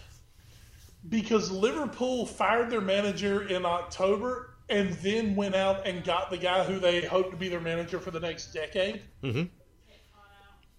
because 1.09 1.51
Liverpool 1.51 2.27
fired 2.27 2.71
their 2.71 2.81
manager 2.81 3.49
in 3.49 3.65
October 3.65 4.55
and 4.69 4.93
then 4.95 5.35
went 5.35 5.55
out 5.55 5.87
and 5.87 6.05
got 6.05 6.31
the 6.31 6.37
guy 6.37 6.65
who 6.65 6.79
they 6.79 7.05
hoped 7.05 7.31
to 7.31 7.37
be 7.37 7.49
their 7.49 7.61
manager 7.61 7.99
for 7.99 8.11
the 8.11 8.21
next 8.21 8.53
decade. 8.53 9.03
Mm-hmm. 9.23 9.45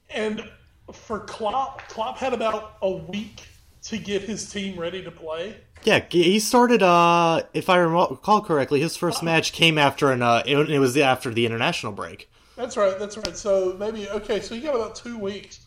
And 0.10 0.50
for 0.94 1.20
Klopp, 1.20 1.88
Klopp 1.90 2.18
had 2.18 2.34
about 2.34 2.78
a 2.82 2.90
week 2.90 3.42
to 3.84 3.98
get 3.98 4.22
his 4.22 4.50
team 4.50 4.80
ready 4.80 5.04
to 5.04 5.12
play. 5.12 5.58
Yeah, 5.84 6.06
he 6.10 6.40
started. 6.40 6.84
Uh, 6.84 7.44
if 7.54 7.70
I 7.70 7.78
recall 7.78 8.42
correctly, 8.42 8.82
his 8.82 8.96
first 8.96 9.24
uh, 9.24 9.26
match 9.26 9.52
came 9.52 9.78
after 9.78 10.12
an. 10.12 10.22
Uh, 10.22 10.44
it, 10.46 10.80
was 10.80 10.96
after 10.98 11.34
the 11.34 11.46
international 11.46 11.92
break. 11.92 12.30
That's 12.56 12.78
right. 12.78 12.98
That's 13.00 13.18
right. 13.18 13.36
So 13.36 13.76
maybe 13.80 14.08
okay. 14.10 14.42
So 14.42 14.54
you 14.54 14.62
got 14.62 14.76
about 14.76 14.96
two 14.96 15.18
weeks. 15.18 15.66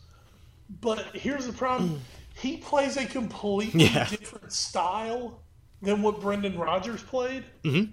But 0.79 0.99
here's 1.13 1.45
the 1.45 1.53
problem: 1.53 2.01
he 2.37 2.57
plays 2.57 2.97
a 2.97 3.05
completely 3.05 3.85
yeah. 3.85 4.07
different 4.09 4.51
style 4.51 5.43
than 5.81 6.01
what 6.01 6.21
Brendan 6.21 6.57
Rodgers 6.57 7.01
played. 7.01 7.45
Mm-hmm. 7.63 7.91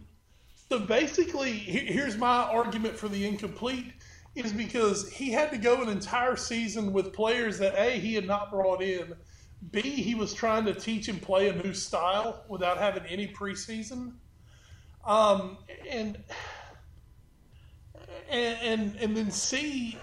So 0.69 0.79
basically, 0.81 1.53
here's 1.53 2.17
my 2.17 2.45
argument 2.45 2.97
for 2.97 3.09
the 3.09 3.27
incomplete 3.27 3.93
is 4.35 4.53
because 4.53 5.11
he 5.11 5.31
had 5.31 5.51
to 5.51 5.59
go 5.59 5.83
an 5.83 5.89
entire 5.89 6.37
season 6.37 6.93
with 6.93 7.13
players 7.13 7.59
that 7.59 7.75
a 7.77 7.99
he 7.99 8.15
had 8.15 8.27
not 8.27 8.51
brought 8.51 8.83
in, 8.83 9.15
b 9.71 9.83
he 9.83 10.15
was 10.15 10.33
trying 10.33 10.65
to 10.65 10.75
teach 10.75 11.09
and 11.09 11.21
play 11.21 11.49
a 11.49 11.63
new 11.63 11.75
style 11.75 12.45
without 12.49 12.79
having 12.79 13.05
any 13.05 13.29
preseason, 13.29 14.15
um, 15.05 15.59
and 15.89 16.19
and 18.31 18.59
and, 18.63 18.97
and 18.97 19.17
then 19.17 19.31
c 19.31 19.99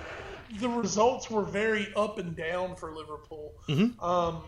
the 0.57 0.69
results 0.69 1.29
were 1.29 1.43
very 1.43 1.93
up 1.95 2.17
and 2.17 2.35
down 2.35 2.75
for 2.75 2.93
Liverpool. 2.93 3.53
Mm-hmm. 3.67 4.03
Um, 4.03 4.43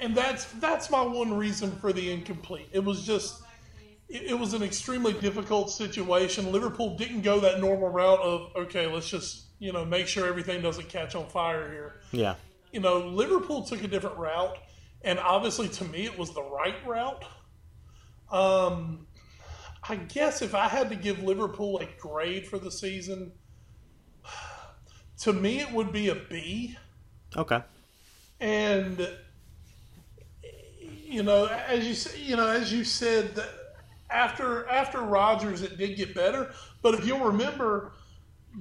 and 0.00 0.14
that's 0.14 0.46
that's 0.54 0.90
my 0.90 1.00
one 1.00 1.36
reason 1.36 1.72
for 1.72 1.92
the 1.92 2.10
incomplete. 2.10 2.68
It 2.72 2.84
was 2.84 3.06
just 3.06 3.42
it, 4.08 4.22
it, 4.22 4.38
was 4.38 4.54
an 4.54 4.62
extremely 4.62 5.12
difficult 5.14 5.70
situation. 5.70 6.52
Liverpool 6.52 6.96
didn't 6.96 7.22
go 7.22 7.40
that 7.40 7.60
normal 7.60 7.88
route 7.88 8.20
of 8.20 8.52
okay, 8.56 8.86
let's 8.86 9.08
just 9.08 9.46
you 9.58 9.72
know 9.72 9.84
make 9.84 10.06
sure 10.06 10.26
everything 10.26 10.62
doesn't 10.62 10.88
catch 10.88 11.14
on 11.14 11.26
fire 11.28 11.70
here. 11.70 12.00
Yeah, 12.12 12.34
you 12.72 12.80
know 12.80 12.98
Liverpool 13.08 13.62
took 13.64 13.82
a 13.82 13.88
different 13.88 14.16
route, 14.16 14.58
and 15.02 15.18
obviously 15.18 15.68
to 15.68 15.84
me 15.84 16.04
it 16.04 16.18
was 16.18 16.32
the 16.34 16.42
right 16.42 16.76
route. 16.86 17.24
Um, 18.30 19.06
I 19.88 19.96
guess 19.96 20.42
if 20.42 20.54
I 20.54 20.68
had 20.68 20.90
to 20.90 20.96
give 20.96 21.22
Liverpool 21.22 21.78
a 21.78 21.88
grade 21.98 22.46
for 22.46 22.58
the 22.58 22.70
season, 22.70 23.32
to 25.20 25.32
me, 25.32 25.60
it 25.60 25.70
would 25.72 25.92
be 25.92 26.08
a 26.08 26.14
B. 26.14 26.76
Okay. 27.36 27.62
And 28.40 29.08
you 31.08 31.22
know, 31.22 31.46
as 31.46 31.86
you 31.86 32.22
you 32.22 32.36
know, 32.36 32.46
as 32.46 32.72
you 32.72 32.84
said, 32.84 33.34
that 33.34 33.48
after 34.10 34.66
after 34.68 35.00
Rodgers, 35.00 35.62
it 35.62 35.76
did 35.78 35.96
get 35.96 36.14
better. 36.14 36.52
But 36.82 36.94
if 36.94 37.06
you'll 37.06 37.24
remember, 37.24 37.92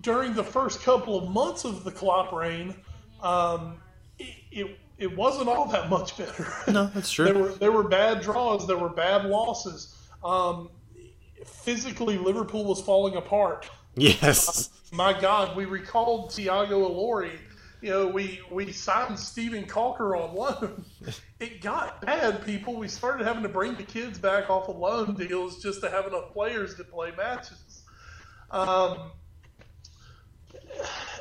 during 0.02 0.34
the 0.34 0.44
first 0.44 0.82
couple 0.82 1.18
of 1.18 1.30
months 1.30 1.66
of 1.66 1.84
the 1.84 1.92
Klopp 1.92 2.32
reign, 2.32 2.76
um, 3.22 3.78
it, 4.18 4.36
it, 4.52 4.80
it 4.98 5.16
wasn't 5.16 5.50
all 5.50 5.68
that 5.68 5.90
much 5.90 6.18
better. 6.18 6.48
No, 6.72 6.88
that's 6.88 7.12
true. 7.12 7.26
there 7.26 7.38
were 7.38 7.50
there 7.50 7.72
were 7.72 7.88
bad 7.88 8.22
draws, 8.22 8.68
there 8.68 8.78
were 8.78 8.90
bad 8.90 9.26
losses. 9.26 9.96
Um, 10.24 10.70
physically, 11.46 12.18
Liverpool 12.18 12.66
was 12.66 12.82
falling 12.82 13.16
apart. 13.16 13.70
Yes. 13.96 14.70
My 14.92 15.20
God, 15.20 15.56
we 15.56 15.66
recalled 15.66 16.32
Tiago 16.32 16.88
Ilori. 16.90 17.38
You 17.82 17.90
know, 17.92 18.08
we 18.08 18.40
we 18.52 18.72
signed 18.72 19.20
Steven 19.20 19.66
Caulker 19.66 20.18
on 20.20 20.36
loan. 20.36 20.86
It 21.40 21.62
got 21.62 22.02
bad, 22.02 22.44
people. 22.44 22.78
We 22.78 22.88
started 22.88 23.28
having 23.28 23.44
to 23.44 23.50
bring 23.50 23.76
the 23.76 23.84
kids 23.84 24.18
back 24.18 24.50
off 24.50 24.70
of 24.70 24.78
loan 24.78 25.14
deals 25.14 25.62
just 25.62 25.82
to 25.82 25.90
have 25.92 26.08
enough 26.08 26.34
players 26.34 26.74
to 26.78 26.84
play 26.84 27.12
matches. 27.16 27.84
Um, 28.50 29.12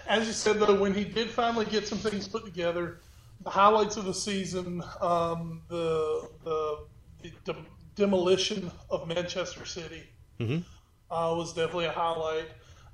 as 0.09 0.27
you 0.27 0.33
said, 0.33 0.59
though, 0.59 0.81
when 0.81 0.95
he 0.95 1.05
did 1.05 1.29
finally 1.29 1.67
get 1.67 1.87
some 1.87 1.99
things 1.99 2.27
put 2.27 2.47
together, 2.47 3.01
the 3.43 3.51
highlights 3.51 3.99
of 3.99 4.07
the 4.07 4.15
season, 4.15 4.83
um, 5.03 5.61
the, 5.69 6.27
the, 6.45 6.79
the 7.23 7.31
dem- 7.45 7.67
demolition 7.95 8.71
of 8.89 9.07
Manchester 9.07 9.67
City 9.67 10.03
Mhm. 10.41 10.65
uh, 11.11 11.35
was 11.37 11.53
definitely 11.53 11.85
a 11.85 11.93
highlight. 11.93 12.47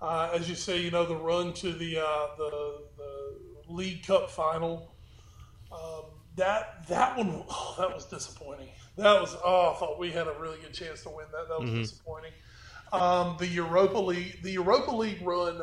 Uh, 0.03 0.30
as 0.34 0.48
you 0.48 0.57
say, 0.57 0.80
you 0.80 0.90
know 0.90 1.07
the 1.07 1.14
run 1.14 1.53
to 1.53 1.72
the 1.72 1.96
uh, 1.96 2.26
the, 2.36 2.80
the 2.96 3.72
League 3.72 4.05
Cup 4.05 4.28
final. 4.28 4.96
Um, 5.70 6.07
that 6.34 6.88
that 6.88 7.16
one, 7.16 7.44
oh, 7.48 7.74
that 7.78 7.94
was 7.94 8.07
disappointing. 8.07 8.68
That 8.96 9.20
was 9.20 9.36
oh, 9.44 9.70
I 9.70 9.78
thought 9.78 10.00
we 10.00 10.11
had 10.11 10.26
a 10.26 10.34
really 10.40 10.59
good 10.59 10.74
chance 10.74 11.03
to 11.05 11.09
win 11.09 11.26
that. 11.30 11.48
That 11.48 11.61
was 11.61 11.70
disappointing. 11.70 12.32
Um, 12.92 13.36
the 13.38 13.46
Europa 13.46 13.98
League, 13.98 14.42
the 14.42 14.50
Europa 14.50 14.90
League 14.94 15.22
run. 15.22 15.62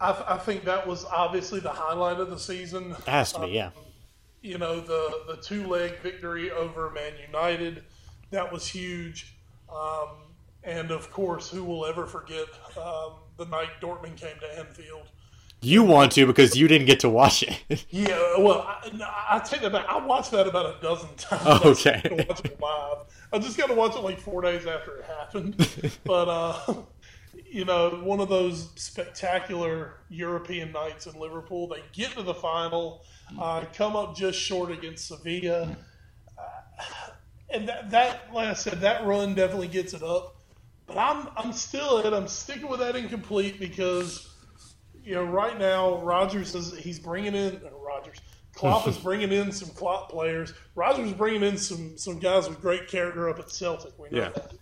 I, 0.00 0.24
I 0.28 0.38
think 0.38 0.64
that 0.64 0.86
was 0.86 1.04
obviously 1.04 1.58
the 1.58 1.70
highlight 1.70 2.20
of 2.20 2.30
the 2.30 2.38
season. 2.38 2.92
It 2.92 3.08
has 3.08 3.32
to 3.32 3.40
be, 3.40 3.48
yeah. 3.48 3.70
You 4.42 4.58
know 4.58 4.80
the 4.80 5.22
the 5.26 5.36
two 5.42 5.66
leg 5.66 5.98
victory 6.02 6.52
over 6.52 6.88
Man 6.90 7.12
United, 7.26 7.82
that 8.30 8.52
was 8.52 8.66
huge. 8.66 9.36
Um, 9.68 10.33
and 10.64 10.90
of 10.90 11.10
course, 11.10 11.50
who 11.50 11.64
will 11.64 11.86
ever 11.86 12.06
forget 12.06 12.46
um, 12.76 13.12
the 13.36 13.46
night 13.46 13.70
Dortmund 13.80 14.16
came 14.16 14.38
to 14.40 14.58
Anfield? 14.58 15.08
You 15.64 15.82
want 15.82 16.12
to 16.12 16.26
because 16.26 16.54
you 16.56 16.68
didn't 16.68 16.86
get 16.86 17.00
to 17.00 17.08
watch 17.08 17.42
it. 17.42 17.84
Yeah, 17.90 18.34
well, 18.38 18.66
I, 18.66 18.90
no, 18.92 19.06
I 19.06 19.38
take 19.38 19.62
that 19.62 19.72
back. 19.72 19.86
I 19.88 20.04
watched 20.04 20.30
that 20.32 20.46
about 20.46 20.66
a 20.76 20.82
dozen 20.82 21.08
times. 21.16 21.42
Oh, 21.46 21.54
I 21.54 21.72
just 21.72 21.86
okay. 21.86 22.26
watch 22.28 22.44
it 22.44 22.60
live. 22.60 22.98
I 23.32 23.38
just 23.38 23.56
got 23.56 23.68
to 23.68 23.74
watch 23.74 23.96
it 23.96 24.00
like 24.00 24.20
four 24.20 24.42
days 24.42 24.66
after 24.66 24.96
it 24.98 25.04
happened. 25.04 25.56
but 26.04 26.28
uh, 26.28 26.74
you 27.54 27.64
know, 27.64 27.90
one 28.02 28.20
of 28.20 28.28
those 28.28 28.70
spectacular 28.74 29.94
European 30.10 30.72
nights 30.72 31.06
in 31.06 31.18
Liverpool. 31.18 31.68
They 31.68 31.82
get 31.92 32.10
to 32.12 32.22
the 32.22 32.34
final, 32.34 33.04
uh, 33.40 33.64
come 33.72 33.96
up 33.96 34.16
just 34.16 34.38
short 34.38 34.70
against 34.70 35.06
Sevilla, 35.06 35.76
uh, 36.36 37.10
and 37.50 37.68
that, 37.68 37.90
that, 37.90 38.34
like 38.34 38.48
I 38.48 38.54
said, 38.54 38.80
that 38.80 39.06
run 39.06 39.34
definitely 39.34 39.68
gets 39.68 39.94
it 39.94 40.02
up. 40.02 40.33
But 40.86 40.98
I'm, 40.98 41.28
I'm 41.36 41.52
still 41.52 41.98
at, 42.00 42.12
I'm 42.12 42.28
sticking 42.28 42.68
with 42.68 42.80
that 42.80 42.94
incomplete 42.96 43.58
because 43.58 44.28
you 45.02 45.14
know, 45.14 45.24
right 45.24 45.58
now 45.58 45.98
Rodgers 46.02 46.54
is 46.54 46.76
he's 46.76 46.98
bringing 46.98 47.34
in 47.34 47.56
uh, 47.56 47.70
Rodgers. 47.78 48.18
Klopp 48.54 48.86
is 48.88 48.96
bringing 49.02 49.32
in 49.32 49.50
some 49.52 49.70
Klopp 49.70 50.10
players. 50.10 50.52
Rodgers 50.74 51.08
is 51.08 51.14
bringing 51.14 51.42
in 51.42 51.56
some 51.58 51.96
some 51.98 52.18
guys 52.18 52.48
with 52.48 52.60
great 52.60 52.88
character 52.88 53.28
up 53.28 53.38
at 53.38 53.50
Celtic. 53.50 53.98
We 53.98 54.10
know 54.10 54.18
Yeah. 54.24 54.28
that. 54.30 54.52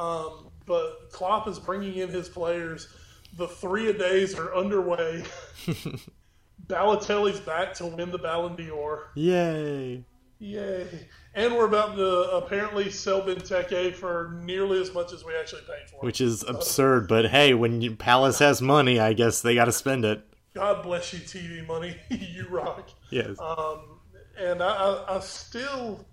Um, 0.00 0.50
but 0.66 1.10
Klopp 1.12 1.48
is 1.48 1.58
bringing 1.58 1.96
in 1.96 2.08
his 2.08 2.28
players. 2.28 2.88
The 3.36 3.48
three 3.48 3.88
a 3.90 3.92
days 3.92 4.34
are 4.38 4.54
underway. 4.54 5.24
Balotelli's 6.66 7.40
back 7.40 7.72
to 7.74 7.86
win 7.86 8.10
the 8.10 8.18
Ballon 8.18 8.54
d'Or. 8.56 9.10
Yay. 9.14 10.04
Yay! 10.38 11.08
And 11.38 11.54
we're 11.54 11.66
about 11.66 11.94
to 11.94 12.36
apparently 12.36 12.90
sell 12.90 13.22
Benteke 13.22 13.94
for 13.94 14.36
nearly 14.42 14.80
as 14.80 14.92
much 14.92 15.12
as 15.12 15.24
we 15.24 15.36
actually 15.36 15.62
paid 15.62 15.88
for. 15.88 16.00
Which 16.00 16.20
is 16.20 16.42
absurd, 16.42 17.06
but 17.06 17.26
hey, 17.26 17.54
when 17.54 17.80
you, 17.80 17.94
Palace 17.94 18.40
has 18.40 18.60
money, 18.60 18.98
I 18.98 19.12
guess 19.12 19.40
they 19.40 19.54
got 19.54 19.66
to 19.66 19.72
spend 19.72 20.04
it. 20.04 20.20
God 20.52 20.82
bless 20.82 21.12
you, 21.12 21.20
TV 21.20 21.64
money. 21.64 21.96
you 22.10 22.48
rock. 22.50 22.90
Yes. 23.10 23.38
Um, 23.38 24.00
and 24.36 24.60
I, 24.60 24.66
I, 24.66 25.16
I 25.16 25.20
still, 25.20 26.04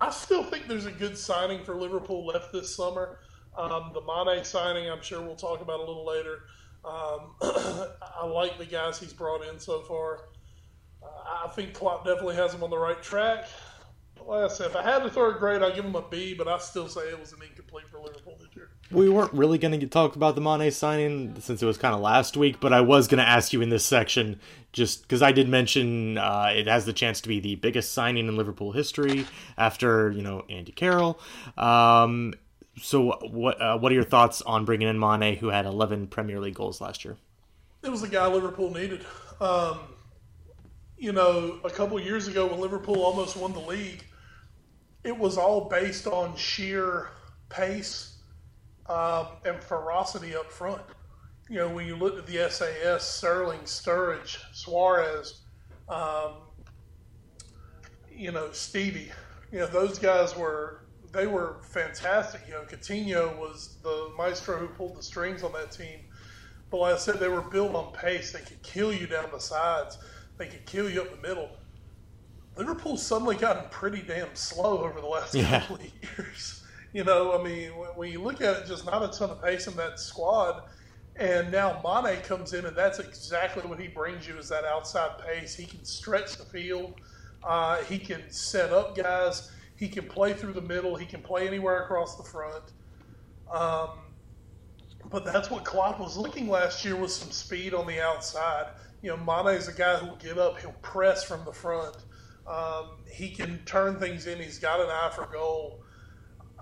I 0.00 0.12
still 0.12 0.44
think 0.44 0.68
there's 0.68 0.86
a 0.86 0.92
good 0.92 1.18
signing 1.18 1.64
for 1.64 1.74
Liverpool 1.74 2.24
left 2.24 2.52
this 2.52 2.72
summer. 2.72 3.18
Um, 3.58 3.90
the 3.94 4.02
Mane 4.02 4.44
signing, 4.44 4.88
I'm 4.88 5.02
sure 5.02 5.20
we'll 5.22 5.34
talk 5.34 5.60
about 5.60 5.80
a 5.80 5.84
little 5.84 6.06
later. 6.06 6.44
Um, 6.84 7.34
I 7.42 8.24
like 8.24 8.58
the 8.58 8.66
guys 8.66 9.00
he's 9.00 9.12
brought 9.12 9.44
in 9.44 9.58
so 9.58 9.80
far. 9.80 10.28
Uh, 11.02 11.46
I 11.46 11.48
think 11.48 11.74
Klopp 11.74 12.04
definitely 12.04 12.36
has 12.36 12.54
him 12.54 12.62
on 12.62 12.70
the 12.70 12.78
right 12.78 13.02
track. 13.02 13.48
Like 14.26 14.50
I 14.50 14.52
said, 14.52 14.66
if 14.66 14.76
I 14.76 14.82
had 14.82 15.02
to 15.04 15.10
throw 15.10 15.30
a 15.30 15.38
grade, 15.38 15.62
I'd 15.62 15.74
give 15.74 15.84
him 15.84 15.94
a 15.94 16.02
B, 16.02 16.34
but 16.34 16.48
I 16.48 16.58
still 16.58 16.88
say 16.88 17.02
it 17.02 17.18
was 17.18 17.32
an 17.32 17.38
incomplete 17.48 17.88
for 17.88 17.98
Liverpool 18.00 18.36
this 18.40 18.48
year. 18.56 18.70
We 18.90 19.08
weren't 19.08 19.32
really 19.32 19.58
going 19.58 19.78
to 19.78 19.86
talk 19.86 20.16
about 20.16 20.34
the 20.34 20.40
Mane 20.40 20.70
signing 20.72 21.40
since 21.40 21.62
it 21.62 21.66
was 21.66 21.78
kind 21.78 21.94
of 21.94 22.00
last 22.00 22.36
week, 22.36 22.58
but 22.58 22.72
I 22.72 22.80
was 22.80 23.06
going 23.06 23.18
to 23.18 23.28
ask 23.28 23.52
you 23.52 23.62
in 23.62 23.68
this 23.68 23.84
section 23.84 24.40
just 24.72 25.02
because 25.02 25.22
I 25.22 25.32
did 25.32 25.48
mention 25.48 26.18
uh, 26.18 26.50
it 26.52 26.66
has 26.66 26.86
the 26.86 26.92
chance 26.92 27.20
to 27.20 27.28
be 27.28 27.38
the 27.38 27.54
biggest 27.54 27.92
signing 27.92 28.26
in 28.26 28.36
Liverpool 28.36 28.72
history 28.72 29.26
after 29.56 30.10
you 30.10 30.22
know 30.22 30.44
Andy 30.50 30.72
Carroll. 30.72 31.20
Um, 31.56 32.34
so 32.82 33.12
what 33.30 33.60
uh, 33.60 33.78
what 33.78 33.92
are 33.92 33.94
your 33.94 34.04
thoughts 34.04 34.42
on 34.42 34.64
bringing 34.64 34.88
in 34.88 34.98
Mane, 34.98 35.36
who 35.36 35.48
had 35.48 35.66
11 35.66 36.08
Premier 36.08 36.40
League 36.40 36.54
goals 36.54 36.80
last 36.80 37.04
year? 37.04 37.16
it 37.86 37.90
was 37.90 38.00
the 38.00 38.08
guy 38.08 38.26
Liverpool 38.26 38.72
needed. 38.74 39.04
Um, 39.40 39.78
you 40.98 41.12
know, 41.12 41.60
a 41.64 41.70
couple 41.70 41.98
years 42.00 42.26
ago 42.26 42.46
when 42.46 42.60
Liverpool 42.60 43.02
almost 43.02 43.36
won 43.36 43.52
the 43.52 43.60
league, 43.60 44.04
it 45.06 45.16
was 45.16 45.38
all 45.38 45.68
based 45.68 46.08
on 46.08 46.36
sheer 46.36 47.10
pace 47.48 48.16
um, 48.88 49.28
and 49.44 49.62
ferocity 49.62 50.34
up 50.34 50.50
front. 50.50 50.82
You 51.48 51.58
know, 51.58 51.68
when 51.68 51.86
you 51.86 51.94
looked 51.94 52.18
at 52.18 52.26
the 52.26 52.50
SAS, 52.50 53.08
Sterling, 53.08 53.60
Sturridge, 53.60 54.36
Suarez, 54.52 55.42
um, 55.88 56.32
you 58.12 58.32
know, 58.32 58.50
Stevie, 58.50 59.12
you 59.52 59.60
know, 59.60 59.66
those 59.68 59.98
guys 59.98 60.36
were 60.36 60.82
they 61.12 61.28
were 61.28 61.58
fantastic. 61.62 62.40
You 62.48 62.54
know, 62.54 62.62
Coutinho 62.62 63.38
was 63.38 63.76
the 63.82 64.10
maestro 64.18 64.58
who 64.58 64.66
pulled 64.66 64.96
the 64.96 65.02
strings 65.04 65.44
on 65.44 65.52
that 65.52 65.70
team. 65.70 66.00
But 66.68 66.78
like 66.78 66.94
I 66.94 66.98
said, 66.98 67.20
they 67.20 67.28
were 67.28 67.42
built 67.42 67.76
on 67.76 67.92
pace. 67.92 68.32
They 68.32 68.40
could 68.40 68.60
kill 68.64 68.92
you 68.92 69.06
down 69.06 69.28
the 69.32 69.38
sides. 69.38 69.98
They 70.36 70.48
could 70.48 70.66
kill 70.66 70.90
you 70.90 71.02
up 71.02 71.10
the 71.10 71.28
middle. 71.28 71.48
Liverpool's 72.56 73.04
suddenly 73.06 73.36
gotten 73.36 73.68
pretty 73.70 74.02
damn 74.02 74.34
slow 74.34 74.78
over 74.78 75.00
the 75.00 75.06
last 75.06 75.34
Yeah. 75.34 75.60
couple 75.60 75.76
of 75.76 75.82
years. 76.18 76.62
You 76.92 77.04
know, 77.04 77.38
I 77.38 77.42
mean, 77.42 77.70
when- 77.72 78.10
you 78.10 78.22
look 78.22 78.40
at 78.40 78.56
it, 78.62 78.66
just 78.66 78.86
not 78.86 79.02
a 79.02 79.16
ton 79.16 79.30
of 79.30 79.42
pace 79.42 79.66
in 79.66 79.76
that 79.76 79.98
squad. 80.00 80.62
And 81.16 81.50
now 81.50 81.80
Mane 81.82 82.20
comes 82.22 82.52
in, 82.52 82.66
and 82.66 82.76
that's 82.76 82.98
exactly 82.98 83.62
what 83.62 83.80
he 83.80 83.88
brings 83.88 84.26
you 84.28 84.36
is 84.38 84.48
that 84.50 84.64
outside 84.64 85.10
pace. 85.18 85.54
He 85.54 85.64
can 85.64 85.84
stretch 85.84 86.36
the 86.36 86.44
field. 86.44 86.94
Uh, 87.42 87.76
he 87.84 87.98
can 87.98 88.22
set 88.30 88.72
up 88.72 88.96
guys. 88.96 89.50
He 89.76 89.88
can 89.88 90.06
play 90.08 90.32
through 90.34 90.52
the 90.54 90.60
middle. 90.62 90.94
He 90.96 91.06
can 91.06 91.22
play 91.22 91.46
anywhere 91.46 91.84
across 91.84 92.16
the 92.16 92.22
front. 92.22 92.64
Um, 93.52 93.90
but 95.10 95.24
that's 95.24 95.50
what 95.50 95.64
Klopp 95.64 96.00
was 96.00 96.16
looking 96.16 96.48
last 96.48 96.84
year 96.84 96.96
with 96.96 97.12
some 97.12 97.30
speed 97.30 97.72
on 97.74 97.86
the 97.86 98.00
outside. 98.00 98.66
You 99.02 99.10
know, 99.10 99.16
Mane 99.18 99.54
is 99.56 99.68
a 99.68 99.72
guy 99.72 99.96
who'll 99.96 100.16
get 100.16 100.36
up, 100.38 100.58
he'll 100.60 100.72
press 100.82 101.24
from 101.24 101.44
the 101.44 101.52
front. 101.52 101.96
Um, 102.48 102.98
he 103.10 103.30
can 103.30 103.58
turn 103.64 103.98
things 103.98 104.26
in. 104.26 104.38
He's 104.38 104.58
got 104.58 104.80
an 104.80 104.86
eye 104.88 105.10
for 105.14 105.26
goal. 105.26 105.80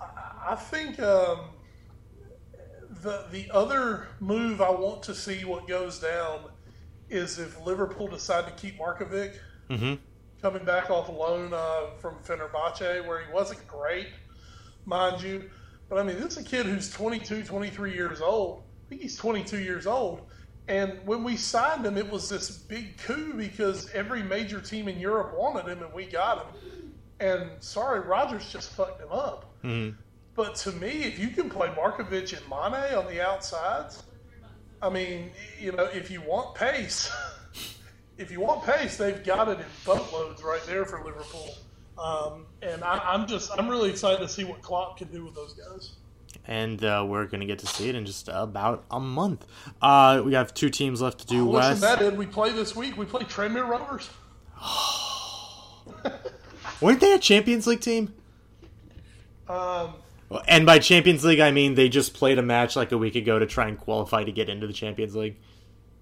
I, 0.01 0.53
I 0.53 0.55
think 0.57 0.99
um, 1.01 1.51
the 3.03 3.25
the 3.31 3.51
other 3.53 4.09
move 4.21 4.61
I 4.61 4.71
want 4.71 5.03
to 5.05 5.15
see 5.15 5.45
what 5.45 5.69
goes 5.69 5.99
down 5.99 6.41
is 7.11 7.39
if 7.39 7.61
Liverpool 7.65 8.09
decide 8.09 8.47
to 8.47 8.53
keep 8.53 8.79
Markovic 8.79 9.35
Mm-hmm. 9.71 9.95
coming 10.43 10.65
back 10.65 10.91
off 10.91 11.09
loan 11.09 11.53
uh, 11.55 11.97
from 11.99 12.17
Fenerbahce, 12.17 13.07
where 13.07 13.25
he 13.25 13.33
wasn't 13.33 13.67
great, 13.67 14.09
mind 14.85 15.23
you. 15.23 15.51
But 15.89 15.99
I 15.99 16.03
mean, 16.03 16.17
this 16.21 16.37
is 16.37 16.39
a 16.39 16.45
kid 16.45 16.67
who's 16.67 16.91
22, 16.91 17.45
23 17.45 17.95
years 17.95 18.21
old. 18.21 18.63
I 18.85 18.89
think 18.91 19.03
he's 19.03 19.17
22 19.17 19.59
years 19.61 19.87
old. 19.87 20.23
And 20.67 20.99
when 21.05 21.25
we 21.25 21.37
signed 21.37 21.85
him, 21.85 21.99
it 21.99 22.11
was 22.11 22.29
this 22.29 22.51
big 22.51 22.97
coup 22.97 23.35
because 23.35 23.91
every 23.91 24.23
major 24.23 24.61
team 24.61 24.89
in 24.89 24.99
Europe 24.99 25.35
wanted 25.37 25.67
him, 25.67 25.83
and 25.83 25.93
we 25.93 26.07
got 26.07 26.39
him. 26.39 26.47
And 27.21 27.51
sorry, 27.61 28.01
Rodgers 28.01 28.51
just 28.51 28.71
fucked 28.71 29.01
him 29.01 29.13
up. 29.13 29.55
Mm-hmm. 29.63 29.97
But 30.35 30.57
to 30.57 30.73
me, 30.73 31.05
if 31.05 31.19
you 31.19 31.29
can 31.29 31.49
play 31.49 31.69
Markovic 31.69 32.37
and 32.37 32.49
Mane 32.49 32.95
on 32.95 33.07
the 33.07 33.21
outsides, 33.25 34.03
I 34.83 34.91
mean, 34.91 35.31
you 35.61 35.73
know, 35.73 35.85
if 35.85 36.11
you 36.11 36.21
want 36.23 36.55
pace, 36.55 37.11
if 38.19 38.31
you 38.31 38.41
want 38.41 38.65
pace, 38.65 38.97
they've 38.97 39.23
got 39.23 39.49
it 39.49 39.61
in 39.61 39.67
boatloads 39.85 40.43
right 40.43 40.63
there 40.67 40.85
for 40.85 41.05
Liverpool. 41.05 41.55
Um, 41.97 42.47
and 42.63 42.83
I, 42.83 42.99
I'm 42.99 43.27
just, 43.27 43.51
I'm 43.57 43.69
really 43.69 43.91
excited 43.91 44.19
to 44.19 44.29
see 44.29 44.45
what 44.45 44.61
Klopp 44.63 44.99
can 44.99 45.09
do 45.09 45.25
with 45.25 45.35
those 45.35 45.55
guys. 45.55 45.93
And 46.47 46.83
uh, 46.85 47.05
we're 47.09 47.27
going 47.27 47.41
to 47.41 47.47
get 47.47 47.59
to 47.61 47.67
see 47.67 47.89
it 47.89 47.95
in 47.95 48.05
just 48.07 48.29
about 48.33 48.85
a 48.91 49.01
month. 49.01 49.47
Uh, 49.81 50.23
we 50.25 50.35
have 50.35 50.53
two 50.55 50.71
teams 50.71 51.01
left 51.01 51.21
to 51.21 51.27
do. 51.27 51.49
Oh, 51.49 51.53
West. 51.53 51.83
Listen, 51.83 51.99
that 52.05 52.17
we 52.17 52.27
play 52.27 52.51
this 52.53 52.75
week. 52.77 52.97
We 52.97 53.07
play 53.07 53.23
Tranmere 53.23 53.69
Rovers. 53.69 54.09
Weren't 56.81 57.01
they 57.01 57.13
a 57.15 57.19
Champions 57.19 57.67
League 57.67 57.81
team? 57.81 58.13
Um, 59.49 59.95
And 60.49 60.67
by 60.67 60.79
Champions 60.79 61.25
League, 61.25 61.41
I 61.41 61.51
mean 61.51 61.75
they 61.75 61.89
just 61.89 62.15
played 62.15 62.39
a 62.39 62.43
match 62.43 62.77
like 62.77 62.93
a 62.93 62.99
week 62.99 63.15
ago 63.15 63.39
to 63.39 63.47
try 63.47 63.69
and 63.69 63.79
qualify 63.79 64.25
to 64.25 64.33
get 64.33 64.49
into 64.49 64.67
the 64.67 64.73
Champions 64.73 65.15
League. 65.15 65.37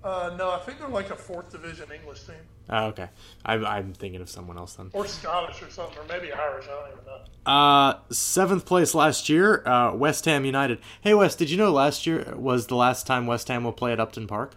uh, 0.05 0.35
no, 0.39 0.51
I 0.51 0.59
think 0.59 0.79
they're 0.79 0.89
like 0.89 1.11
a 1.11 1.17
fourth 1.17 1.51
division 1.51 1.91
English 1.93 2.23
team, 2.25 2.37
Oh, 2.71 2.87
okay. 2.87 3.09
I'm, 3.45 3.67
I'm 3.67 3.93
thinking 3.93 4.21
of 4.21 4.31
someone 4.31 4.57
else 4.57 4.75
then. 4.75 4.91
or 4.93 5.07
Scottish 5.07 5.63
or 5.63 5.69
something, 5.71 5.99
or 5.99 6.05
maybe 6.09 6.33
Irish. 6.33 6.67
I 6.67 6.71
don't 6.71 6.93
even 6.93 7.05
know. 7.05 7.53
Uh, 7.53 7.99
seventh 8.11 8.65
place 8.65 8.95
last 8.95 9.29
year, 9.29 9.67
uh, 9.67 9.93
West 9.95 10.25
Ham 10.27 10.45
United. 10.45 10.79
Hey, 11.01 11.13
Wes, 11.15 11.35
did 11.35 11.51
you 11.51 11.57
know 11.57 11.73
last 11.73 12.07
year 12.07 12.35
was 12.37 12.69
the 12.69 12.77
last 12.77 13.07
time 13.07 13.27
West 13.27 13.49
Ham 13.49 13.65
will 13.65 13.73
play 13.73 13.93
at 13.93 13.99
Upton 14.01 14.27
Park? 14.27 14.55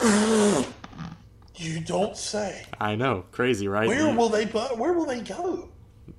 You 1.60 1.80
don't 1.80 2.16
say. 2.16 2.66
I 2.80 2.94
know, 2.94 3.24
crazy, 3.32 3.66
right? 3.66 3.88
Where 3.88 4.14
will 4.14 4.28
they? 4.28 4.44
bu- 4.44 4.76
Where 4.76 4.92
will 4.92 5.06
they 5.06 5.20
go? 5.20 5.70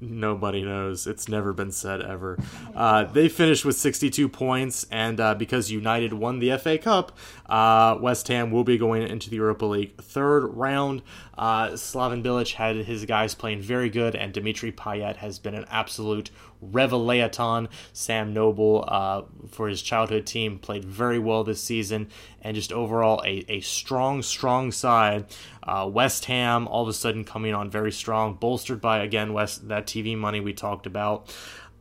Nobody 0.01 0.61
knows. 0.63 1.07
It's 1.07 1.29
never 1.29 1.53
been 1.53 1.71
said 1.71 2.01
ever. 2.01 2.37
Uh, 2.75 3.05
they 3.05 3.29
finished 3.29 3.63
with 3.63 3.77
62 3.77 4.27
points, 4.27 4.85
and 4.91 5.17
uh, 5.19 5.35
because 5.35 5.71
United 5.71 6.11
won 6.13 6.39
the 6.39 6.57
FA 6.57 6.77
Cup, 6.77 7.17
uh, 7.49 7.97
West 7.99 8.27
Ham 8.27 8.51
will 8.51 8.63
be 8.63 8.77
going 8.77 9.03
into 9.03 9.29
the 9.29 9.37
Europa 9.37 9.65
League 9.65 9.99
third 9.99 10.45
round. 10.45 11.01
Uh, 11.37 11.69
Slaven 11.69 12.23
Bilic 12.23 12.53
had 12.53 12.75
his 12.75 13.05
guys 13.05 13.33
playing 13.33 13.61
very 13.61 13.89
good, 13.89 14.15
and 14.15 14.31
Dimitri 14.31 14.71
Payet 14.71 15.17
has 15.17 15.39
been 15.39 15.55
an 15.55 15.65
absolute 15.69 16.29
revelation. 16.61 17.67
Sam 17.91 18.33
Noble, 18.33 18.85
uh, 18.87 19.23
for 19.49 19.67
his 19.67 19.81
childhood 19.81 20.25
team, 20.25 20.59
played 20.59 20.85
very 20.85 21.17
well 21.17 21.43
this 21.43 21.63
season, 21.63 22.09
and 22.41 22.55
just 22.55 22.71
overall 22.71 23.21
a, 23.25 23.43
a 23.49 23.61
strong, 23.61 24.21
strong 24.21 24.71
side. 24.71 25.25
Uh, 25.63 25.89
West 25.91 26.25
Ham 26.25 26.67
all 26.67 26.83
of 26.83 26.89
a 26.89 26.93
sudden 26.93 27.23
coming 27.23 27.53
on 27.53 27.71
very 27.71 27.91
strong, 27.91 28.35
bolstered 28.35 28.79
by 28.79 28.99
again 28.99 29.33
West 29.33 29.67
that 29.69 29.87
TV 29.87 30.15
money 30.15 30.39
we 30.39 30.53
talked 30.53 30.85
about. 30.85 31.27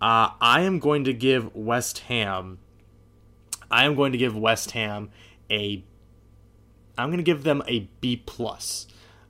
Uh, 0.01 0.31
I 0.41 0.63
am 0.63 0.79
going 0.79 1.05
to 1.05 1.13
give 1.13 1.55
West 1.55 2.01
Ham. 2.01 2.59
I 3.71 3.85
am 3.85 3.97
going 3.97 4.13
to 4.13 4.19
give 4.19 4.37
West 4.37 4.71
Ham 4.71 5.11
a. 5.51 5.85
I'm 6.97 7.09
going 7.09 7.19
to 7.19 7.25
give 7.25 7.45
them 7.45 7.63
a 7.69 7.89
B 8.01 8.17
plus. 8.17 8.87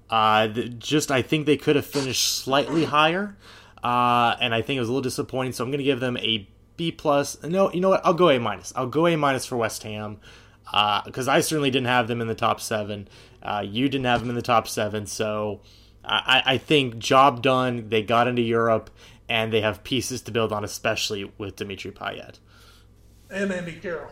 Uh, 0.08 0.48
just 0.48 1.10
I 1.10 1.20
think 1.22 1.46
they 1.46 1.56
could 1.58 1.76
have 1.76 1.84
finished 1.84 2.38
slightly 2.38 2.84
higher, 2.84 3.36
uh, 3.82 4.36
and 4.40 4.54
I 4.54 4.62
think 4.62 4.78
it 4.78 4.80
was 4.80 4.88
a 4.88 4.92
little 4.92 5.02
disappointing. 5.02 5.52
So 5.52 5.64
I'm 5.64 5.70
going 5.70 5.78
to 5.78 5.84
give 5.84 6.00
them 6.00 6.16
a 6.16 6.48
B 6.76 6.92
plus. 6.92 7.42
No, 7.42 7.70
you 7.72 7.80
know 7.80 7.90
what? 7.90 8.00
I'll 8.04 8.14
go 8.14 8.30
A 8.30 8.38
minus. 8.38 8.72
I'll 8.74 8.86
go 8.86 9.06
A 9.06 9.16
minus 9.16 9.44
for 9.44 9.56
West 9.56 9.82
Ham 9.82 10.18
because 11.04 11.28
I 11.28 11.40
certainly 11.40 11.70
didn't 11.70 11.88
have 11.88 12.08
them 12.08 12.20
in 12.20 12.26
the 12.26 12.34
top 12.34 12.60
seven. 12.60 13.08
Uh, 13.42 13.64
you 13.66 13.88
didn't 13.88 14.06
have 14.06 14.20
them 14.20 14.30
in 14.30 14.36
the 14.36 14.42
top 14.42 14.66
seven, 14.66 15.06
so 15.06 15.60
I, 16.04 16.42
I 16.44 16.58
think 16.58 16.98
job 16.98 17.42
done. 17.42 17.88
They 17.88 18.02
got 18.02 18.28
into 18.28 18.42
Europe, 18.42 18.90
and 19.28 19.52
they 19.52 19.60
have 19.60 19.84
pieces 19.84 20.22
to 20.22 20.30
build 20.30 20.52
on, 20.52 20.64
especially 20.64 21.30
with 21.38 21.56
Dimitri 21.56 21.90
Payet. 21.90 22.38
And 23.30 23.52
Andy 23.52 23.72
Carroll. 23.72 24.10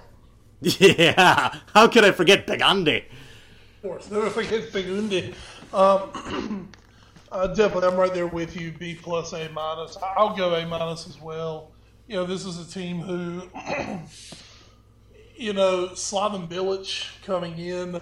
Yeah, 0.61 1.55
how 1.75 1.89
could 1.89 2.05
I 2.05 2.13
forget 2.13 2.47
Pagande? 2.47 3.05
Of 3.07 3.83
course, 3.83 4.11
never 4.11 4.31
forget 4.31 4.73
Begundi. 4.73 5.35
Um, 5.73 6.71
uh, 7.33 7.49
definitely, 7.49 7.89
I'm 7.89 7.97
right 7.97 8.13
there 8.13 8.27
with 8.27 8.57
you. 8.57 8.73
B 8.73 8.95
plus, 9.01 9.33
A 9.33 9.49
minus. 9.51 9.97
I'll 10.17 10.35
go 10.35 10.55
A 10.55 10.67
minus 10.67 11.07
as 11.09 11.21
well. 11.21 11.73
You 12.09 12.17
know, 12.17 12.25
this 12.25 12.45
is 12.47 12.59
a 12.59 12.71
team 12.73 13.01
who, 13.01 13.43
you 15.37 15.53
know, 15.53 15.89
Slaven 15.89 16.49
Bilic 16.49 17.07
coming 17.25 17.59
in, 17.59 18.01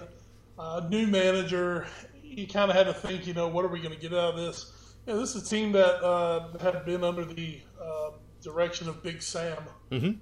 uh, 0.57 0.87
new 0.89 1.07
manager. 1.07 1.87
You 2.23 2.47
kind 2.47 2.69
of 2.71 2.77
had 2.77 2.85
to 2.87 2.93
think, 2.93 3.27
you 3.27 3.33
know, 3.33 3.47
what 3.47 3.65
are 3.65 3.69
we 3.69 3.79
going 3.79 3.93
to 3.93 3.99
get 3.99 4.13
out 4.13 4.33
of 4.33 4.37
this? 4.37 4.71
You 5.05 5.13
know, 5.13 5.19
this 5.19 5.35
is 5.35 5.43
a 5.43 5.49
team 5.49 5.71
that 5.73 6.03
uh, 6.03 6.57
had 6.59 6.85
been 6.85 7.03
under 7.03 7.25
the 7.25 7.59
uh, 7.81 8.11
direction 8.41 8.87
of 8.89 9.03
Big 9.03 9.21
Sam 9.21 9.57
Mhm. 9.91 10.17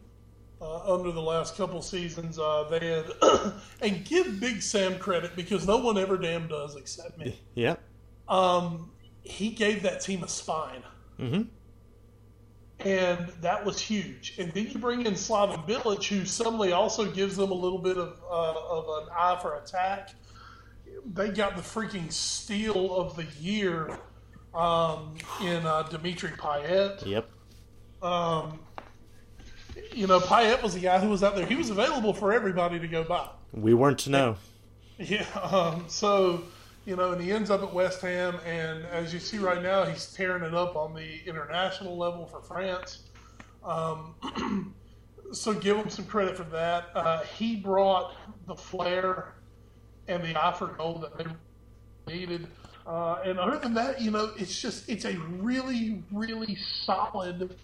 Uh, 0.63 0.93
under 0.95 1.11
the 1.11 1.21
last 1.21 1.57
couple 1.57 1.81
seasons. 1.81 2.39
Uh, 2.39 2.65
they 2.69 2.79
had, 2.79 3.53
and 3.81 4.05
give 4.05 4.39
Big 4.39 4.61
Sam 4.61 4.97
credit 4.97 5.35
because 5.35 5.67
no 5.67 5.77
one 5.77 5.97
ever 5.97 6.17
damn 6.17 6.47
does 6.47 6.75
except 6.75 7.17
me. 7.17 7.39
Yep. 7.55 7.81
Um, 8.29 8.91
he 9.21 9.49
gave 9.49 9.83
that 9.83 10.01
team 10.01 10.23
a 10.23 10.27
spine, 10.27 10.81
Mhm. 11.19 11.47
and 12.79 13.27
that 13.41 13.63
was 13.65 13.79
huge. 13.79 14.35
And 14.39 14.51
then 14.53 14.67
you 14.69 14.79
bring 14.79 15.05
in 15.05 15.13
Slaven 15.13 15.67
Bilic, 15.67 16.03
who 16.07 16.25
suddenly 16.25 16.71
also 16.71 17.09
gives 17.11 17.35
them 17.35 17.51
a 17.51 17.53
little 17.53 17.77
bit 17.79 17.97
of 17.97 18.19
uh, 18.29 18.53
of 18.69 19.03
an 19.03 19.09
eye 19.15 19.37
for 19.41 19.55
attack. 19.57 20.15
They 21.13 21.29
got 21.29 21.55
the 21.57 21.61
freaking 21.61 22.11
steal 22.11 22.95
of 22.95 23.15
the 23.15 23.25
year 23.39 23.99
um, 24.53 25.15
in 25.41 25.65
uh, 25.65 25.83
Dimitri 25.83 26.29
Payet. 26.31 27.05
Yep. 27.05 27.29
Um, 28.01 28.59
you 29.93 30.07
know, 30.07 30.19
Payet 30.19 30.61
was 30.61 30.73
the 30.73 30.79
guy 30.79 30.99
who 30.99 31.09
was 31.09 31.23
out 31.23 31.35
there. 31.35 31.45
He 31.45 31.55
was 31.55 31.69
available 31.69 32.13
for 32.13 32.33
everybody 32.33 32.79
to 32.79 32.87
go 32.87 33.03
by. 33.03 33.27
We 33.51 33.73
weren't 33.73 33.99
to 33.99 34.09
know. 34.09 34.37
Yeah. 34.99 35.25
Um, 35.39 35.85
so, 35.87 36.43
you 36.85 36.95
know, 36.95 37.13
and 37.13 37.21
he 37.21 37.31
ends 37.31 37.49
up 37.49 37.63
at 37.63 37.73
West 37.73 37.99
Ham, 38.01 38.39
and 38.45 38.85
as 38.85 39.11
you 39.11 39.19
see 39.19 39.39
right 39.39 39.61
now, 39.61 39.85
he's 39.85 40.13
tearing 40.13 40.43
it 40.43 40.53
up 40.53 40.75
on 40.75 40.93
the 40.93 41.19
international 41.25 41.97
level 41.97 42.27
for 42.27 42.41
France. 42.41 42.99
Um, 43.65 44.75
so 45.31 45.53
give 45.53 45.77
him 45.77 45.89
some 45.89 46.05
credit 46.05 46.37
for 46.37 46.43
that. 46.43 46.89
Uh, 46.93 47.21
he 47.23 47.55
brought 47.55 48.15
the 48.45 48.55
flair 48.55 49.33
and 50.07 50.23
the 50.23 50.41
eye 50.41 50.53
for 50.53 50.67
goal 50.67 50.99
that 50.99 51.17
they 51.17 52.13
needed. 52.13 52.47
Uh, 52.85 53.15
and 53.25 53.39
other 53.39 53.57
than 53.57 53.73
that, 53.73 54.01
you 54.01 54.11
know, 54.11 54.31
it's 54.37 54.61
just 54.61 54.87
it's 54.89 55.05
a 55.05 55.17
really, 55.39 56.03
really 56.11 56.55
solid. 56.85 57.55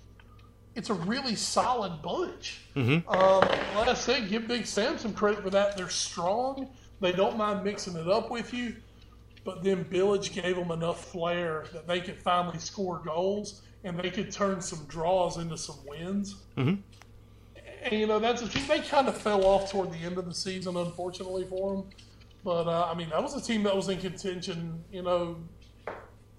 It's 0.76 0.90
a 0.90 0.94
really 0.94 1.36
solid 1.36 2.02
bunch. 2.02 2.62
Mhm. 2.76 3.04
Um, 3.08 3.42
like 3.76 3.88
I 3.88 3.94
said, 3.94 4.30
give 4.30 4.48
Big 4.48 4.66
Sam 4.66 4.98
some 4.98 5.14
credit 5.14 5.42
for 5.44 5.50
that. 5.50 5.76
They're 5.76 5.90
strong. 5.90 6.70
They 7.02 7.12
don't 7.12 7.38
mind 7.38 7.64
mixing 7.64 7.96
it 7.98 8.08
up 8.08 8.30
with 8.30 8.54
you. 8.54 8.76
But 9.44 9.64
then 9.64 9.86
Bilic 9.86 10.32
gave 10.34 10.56
them 10.56 10.72
enough 10.72 11.06
flair 11.06 11.66
that 11.74 11.88
they 11.88 12.02
could 12.02 12.22
finally 12.22 12.60
score 12.60 13.00
goals 13.00 13.62
and 13.84 13.98
they 13.98 14.10
could 14.10 14.32
turn 14.32 14.62
some 14.62 14.86
draws 14.86 15.38
into 15.38 15.58
some 15.58 15.78
wins. 15.88 16.36
Mhm. 16.58 16.82
And 17.84 17.94
you 17.94 18.08
know 18.08 18.20
that's 18.20 18.42
a 18.42 18.48
team 18.50 18.68
they 18.68 18.82
kind 18.82 19.08
of 19.08 19.18
fell 19.18 19.46
off 19.46 19.72
toward 19.72 19.92
the 19.94 19.98
end 19.98 20.18
of 20.18 20.26
the 20.26 20.34
season, 20.34 20.76
unfortunately 20.76 21.46
for 21.46 21.76
them. 21.78 21.86
But 22.44 22.68
uh, 22.68 22.90
I 22.92 22.94
mean, 22.94 23.10
that 23.10 23.24
was 23.24 23.34
a 23.36 23.42
team 23.42 23.64
that 23.64 23.76
was 23.76 23.88
in 23.90 24.00
contention, 24.00 24.84
you 24.92 25.02
know, 25.02 25.38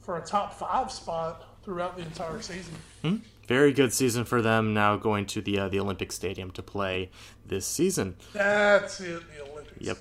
for 0.00 0.18
a 0.18 0.20
top 0.22 0.54
five 0.58 0.92
spot 0.92 1.46
throughout 1.64 1.96
the 1.96 2.02
entire 2.02 2.40
season. 2.42 2.74
Very 3.50 3.72
good 3.72 3.92
season 3.92 4.24
for 4.24 4.40
them. 4.40 4.74
Now 4.74 4.94
going 4.94 5.26
to 5.26 5.40
the 5.40 5.58
uh, 5.58 5.68
the 5.68 5.80
Olympic 5.80 6.12
Stadium 6.12 6.52
to 6.52 6.62
play 6.62 7.10
this 7.44 7.66
season. 7.66 8.14
That's 8.32 9.00
it, 9.00 9.24
the 9.34 9.50
Olympics. 9.50 9.76
Yep. 9.80 9.98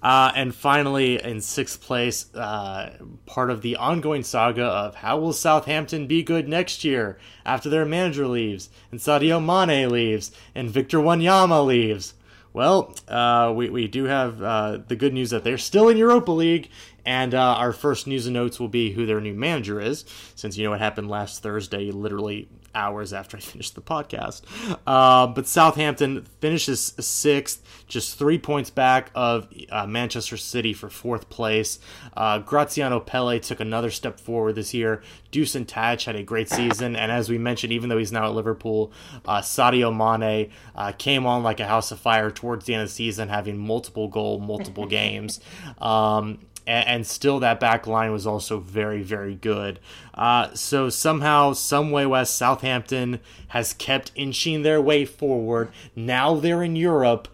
Uh, 0.00 0.30
and 0.36 0.54
finally, 0.54 1.20
in 1.20 1.40
sixth 1.40 1.82
place, 1.82 2.32
uh, 2.36 2.96
part 3.26 3.50
of 3.50 3.62
the 3.62 3.74
ongoing 3.74 4.22
saga 4.22 4.62
of 4.62 4.94
how 4.94 5.18
will 5.18 5.32
Southampton 5.32 6.06
be 6.06 6.22
good 6.22 6.48
next 6.48 6.84
year 6.84 7.18
after 7.44 7.68
their 7.68 7.84
manager 7.84 8.28
leaves, 8.28 8.70
and 8.92 9.00
Sadio 9.00 9.44
Mane 9.44 9.90
leaves, 9.90 10.30
and 10.54 10.70
Victor 10.70 10.98
Wanyama 10.98 11.66
leaves. 11.66 12.14
Well, 12.52 12.94
uh, 13.08 13.52
we, 13.56 13.70
we 13.70 13.88
do 13.88 14.04
have 14.04 14.40
uh, 14.40 14.78
the 14.86 14.94
good 14.94 15.12
news 15.12 15.30
that 15.30 15.42
they're 15.42 15.58
still 15.58 15.88
in 15.88 15.96
Europa 15.96 16.30
League, 16.30 16.70
and 17.04 17.34
uh, 17.34 17.40
our 17.40 17.72
first 17.72 18.06
news 18.06 18.28
and 18.28 18.34
notes 18.34 18.60
will 18.60 18.68
be 18.68 18.92
who 18.92 19.04
their 19.04 19.20
new 19.20 19.34
manager 19.34 19.80
is, 19.80 20.04
since 20.36 20.56
you 20.56 20.62
know 20.62 20.70
what 20.70 20.78
happened 20.78 21.10
last 21.10 21.42
Thursday, 21.42 21.90
literally 21.90 22.48
hours 22.74 23.12
after 23.12 23.36
I 23.36 23.40
finished 23.54 23.74
the 23.74 23.80
podcast. 23.82 24.42
Uh, 24.86 25.26
but 25.26 25.46
Southampton 25.46 26.24
finishes 26.40 26.94
sixth, 26.98 27.62
just 27.88 28.18
three 28.18 28.38
points 28.38 28.70
back 28.70 29.10
of 29.14 29.48
uh, 29.70 29.86
Manchester 29.86 30.36
City 30.36 30.72
for 30.72 30.88
fourth 30.88 31.28
place. 31.28 31.78
Uh, 32.16 32.38
Graziano 32.38 33.00
Pelle 33.00 33.38
took 33.40 33.60
another 33.60 33.90
step 33.90 34.18
forward 34.20 34.54
this 34.54 34.74
year. 34.74 35.02
Dusan 35.32 35.66
Tadic 35.66 36.04
had 36.04 36.16
a 36.16 36.22
great 36.22 36.48
season, 36.48 36.94
and 36.94 37.10
as 37.10 37.28
we 37.28 37.38
mentioned, 37.38 37.72
even 37.72 37.88
though 37.88 37.98
he's 37.98 38.12
now 38.12 38.26
at 38.26 38.34
Liverpool, 38.34 38.92
uh, 39.26 39.40
Sadio 39.40 39.90
Mane 39.92 40.50
uh, 40.76 40.92
came 40.92 41.26
on 41.26 41.42
like 41.42 41.60
a 41.60 41.66
house 41.66 41.90
of 41.90 41.98
fire 41.98 42.30
towards 42.30 42.66
the 42.66 42.74
end 42.74 42.82
of 42.82 42.88
the 42.88 42.94
season, 42.94 43.28
having 43.28 43.58
multiple 43.58 44.08
goal, 44.08 44.38
multiple 44.38 44.86
games. 45.00 45.40
Um, 45.78 46.38
and, 46.66 46.88
and 46.88 47.06
still 47.06 47.40
that 47.40 47.60
back 47.60 47.86
line 47.86 48.12
was 48.12 48.26
also 48.26 48.58
very, 48.58 49.02
very 49.02 49.34
good. 49.34 49.80
Uh, 50.14 50.52
so 50.54 50.88
somehow, 50.88 51.52
some 51.52 51.90
way, 51.90 52.06
West 52.06 52.36
Southampton 52.36 53.20
has 53.48 53.72
kept 53.72 54.12
inching 54.14 54.62
their 54.62 54.80
way 54.80 55.04
forward. 55.04 55.70
Now 55.94 56.36
they're 56.36 56.62
in 56.62 56.76
Europe, 56.76 57.28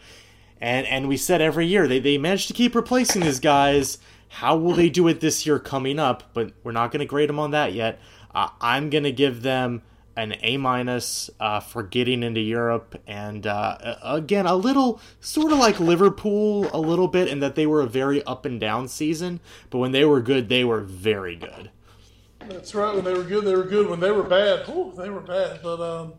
and 0.61 0.87
and 0.87 1.09
we 1.09 1.17
said 1.17 1.41
every 1.41 1.67
year 1.67 1.89
they 1.89 2.01
they 2.01 2.19
managed 2.19 2.49
to 2.49 2.55
keep 2.55 2.75
replacing 2.75 3.23
these 3.23 3.41
guys. 3.41 3.99
How 4.29 4.57
will 4.57 4.75
they 4.75 4.89
do 4.89 5.09
it 5.09 5.21
this 5.21 5.45
year 5.45 5.59
coming 5.59 5.99
up? 5.99 6.31
But 6.35 6.53
we're 6.63 6.73
not 6.73 6.93
going 6.93 7.01
to 7.01 7.07
grade 7.07 7.29
them 7.29 7.41
on 7.41 7.51
that 7.51 7.73
yet. 7.73 7.99
Uh, 8.33 8.49
I'm 8.61 8.89
going 8.89 9.05
to 9.05 9.13
give 9.13 9.43
them 9.43 9.83
an 10.21 10.37
A 10.43 10.57
minus 10.57 11.31
uh, 11.41 11.61
for 11.61 11.83
getting 11.83 12.23
into 12.23 12.41
Europe, 12.41 13.01
and 13.07 13.47
uh, 13.47 13.97
again 14.03 14.47
a 14.47 14.55
little 14.55 15.01
sort 15.21 15.53
of 15.53 15.59
like 15.59 15.81
Liverpool 15.81 16.69
a 16.73 16.81
little 16.81 17.09
bit 17.09 17.29
in 17.29 17.41
that 17.41 17.55
they 17.55 17.67
were 17.67 17.81
a 17.81 17.87
very 17.87 18.23
up 18.25 18.45
and 18.45 18.61
down 18.61 18.89
season, 18.89 19.41
but 19.71 19.79
when 19.79 19.93
they 19.93 20.05
were 20.05 20.21
good, 20.21 20.49
they 20.49 20.65
were 20.65 20.81
very 20.81 21.37
good. 21.37 21.71
That's 22.49 22.75
right. 22.75 22.95
When 22.95 23.05
they 23.05 23.13
were 23.13 23.23
good, 23.23 23.45
they 23.45 23.55
were 23.55 23.65
good. 23.65 23.89
When 23.89 24.01
they 24.01 24.11
were 24.11 24.23
bad, 24.23 24.67
whew, 24.67 24.93
they 24.97 25.11
were 25.11 25.21
bad. 25.21 25.61
But 25.63 25.81
um, 25.81 26.15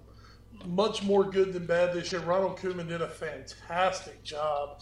much 0.66 1.04
more 1.04 1.24
good 1.24 1.54
than 1.54 1.66
bad 1.66 1.94
this 1.94 2.12
year. 2.12 2.22
Ronald 2.22 2.58
Koeman 2.58 2.88
did 2.88 3.02
a 3.02 3.08
fantastic 3.08 4.24
job. 4.24 4.82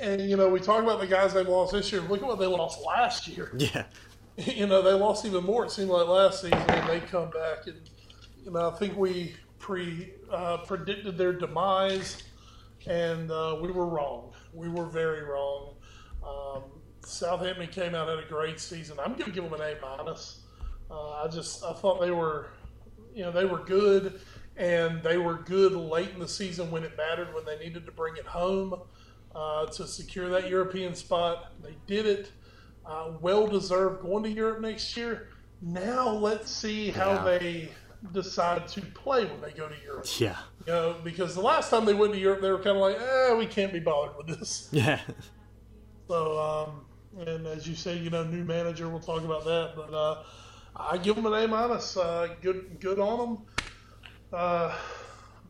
And 0.00 0.20
you 0.20 0.36
know, 0.36 0.48
we 0.48 0.60
talk 0.60 0.82
about 0.82 1.00
the 1.00 1.06
guys 1.06 1.34
they've 1.34 1.48
lost 1.48 1.72
this 1.72 1.90
year. 1.90 2.00
Look 2.02 2.22
at 2.22 2.28
what 2.28 2.38
they 2.38 2.46
lost 2.46 2.80
last 2.84 3.28
year. 3.28 3.52
Yeah. 3.56 3.84
You 4.38 4.68
know, 4.68 4.82
they 4.82 4.92
lost 4.92 5.24
even 5.24 5.42
more. 5.42 5.64
It 5.64 5.72
seemed 5.72 5.90
like 5.90 6.06
last 6.06 6.42
season, 6.42 6.60
and 6.60 6.88
they 6.88 7.00
come 7.00 7.28
back 7.30 7.66
and 7.66 7.76
you 8.48 8.54
know, 8.54 8.70
I 8.70 8.74
think 8.76 8.96
we 8.96 9.34
pre 9.58 10.14
uh, 10.32 10.56
predicted 10.58 11.18
their 11.18 11.34
demise, 11.34 12.22
and 12.86 13.30
uh, 13.30 13.58
we 13.60 13.70
were 13.70 13.86
wrong. 13.86 14.32
We 14.54 14.70
were 14.70 14.86
very 14.86 15.22
wrong. 15.22 15.74
Um, 16.26 16.62
Southampton 17.04 17.66
came 17.66 17.94
out 17.94 18.08
at 18.08 18.18
a 18.18 18.26
great 18.26 18.58
season. 18.58 18.98
I'm 18.98 19.12
going 19.12 19.26
to 19.26 19.30
give 19.32 19.44
them 19.44 19.52
an 19.52 19.60
A 19.60 19.76
minus. 19.82 20.40
Uh, 20.90 21.24
I 21.24 21.28
just 21.28 21.62
I 21.62 21.74
thought 21.74 22.00
they 22.00 22.10
were, 22.10 22.52
you 23.14 23.22
know, 23.22 23.30
they 23.30 23.44
were 23.44 23.58
good, 23.58 24.18
and 24.56 25.02
they 25.02 25.18
were 25.18 25.34
good 25.34 25.72
late 25.74 26.08
in 26.14 26.18
the 26.18 26.28
season 26.28 26.70
when 26.70 26.84
it 26.84 26.96
mattered 26.96 27.34
when 27.34 27.44
they 27.44 27.58
needed 27.58 27.84
to 27.84 27.92
bring 27.92 28.16
it 28.16 28.24
home 28.24 28.80
uh, 29.34 29.66
to 29.66 29.86
secure 29.86 30.30
that 30.30 30.48
European 30.48 30.94
spot. 30.94 31.52
They 31.62 31.76
did 31.86 32.06
it. 32.06 32.32
Uh, 32.86 33.12
well 33.20 33.46
deserved 33.46 34.00
going 34.00 34.22
to 34.22 34.30
Europe 34.30 34.62
next 34.62 34.96
year. 34.96 35.28
Now 35.60 36.08
let's 36.08 36.50
see 36.50 36.88
how 36.88 37.12
yeah. 37.12 37.24
they 37.24 37.68
decide 38.12 38.68
to 38.68 38.80
play 38.80 39.24
when 39.24 39.40
they 39.40 39.50
go 39.50 39.68
to 39.68 39.74
Europe. 39.84 40.06
Yeah. 40.18 40.36
You 40.66 40.72
know, 40.72 40.96
because 41.02 41.34
the 41.34 41.40
last 41.40 41.70
time 41.70 41.84
they 41.84 41.94
went 41.94 42.12
to 42.12 42.18
Europe, 42.18 42.40
they 42.40 42.50
were 42.50 42.58
kind 42.58 42.76
of 42.76 42.82
like, 42.82 42.96
eh, 43.00 43.34
we 43.34 43.46
can't 43.46 43.72
be 43.72 43.80
bothered 43.80 44.16
with 44.16 44.38
this. 44.38 44.68
Yeah. 44.72 45.00
So, 46.06 46.38
um, 46.38 46.86
and 47.26 47.46
as 47.46 47.68
you 47.68 47.74
say, 47.74 47.98
you 47.98 48.08
know, 48.08 48.24
new 48.24 48.44
manager, 48.44 48.88
we'll 48.88 49.00
talk 49.00 49.24
about 49.24 49.44
that. 49.44 49.72
But 49.76 49.92
uh, 49.92 50.22
I 50.74 50.96
give 50.96 51.16
them 51.16 51.26
an 51.26 51.34
A 51.34 51.46
minus. 51.46 51.96
Uh, 51.98 52.34
good, 52.40 52.80
good 52.80 52.98
on 52.98 53.18
them. 53.18 53.46
Uh, 54.32 54.74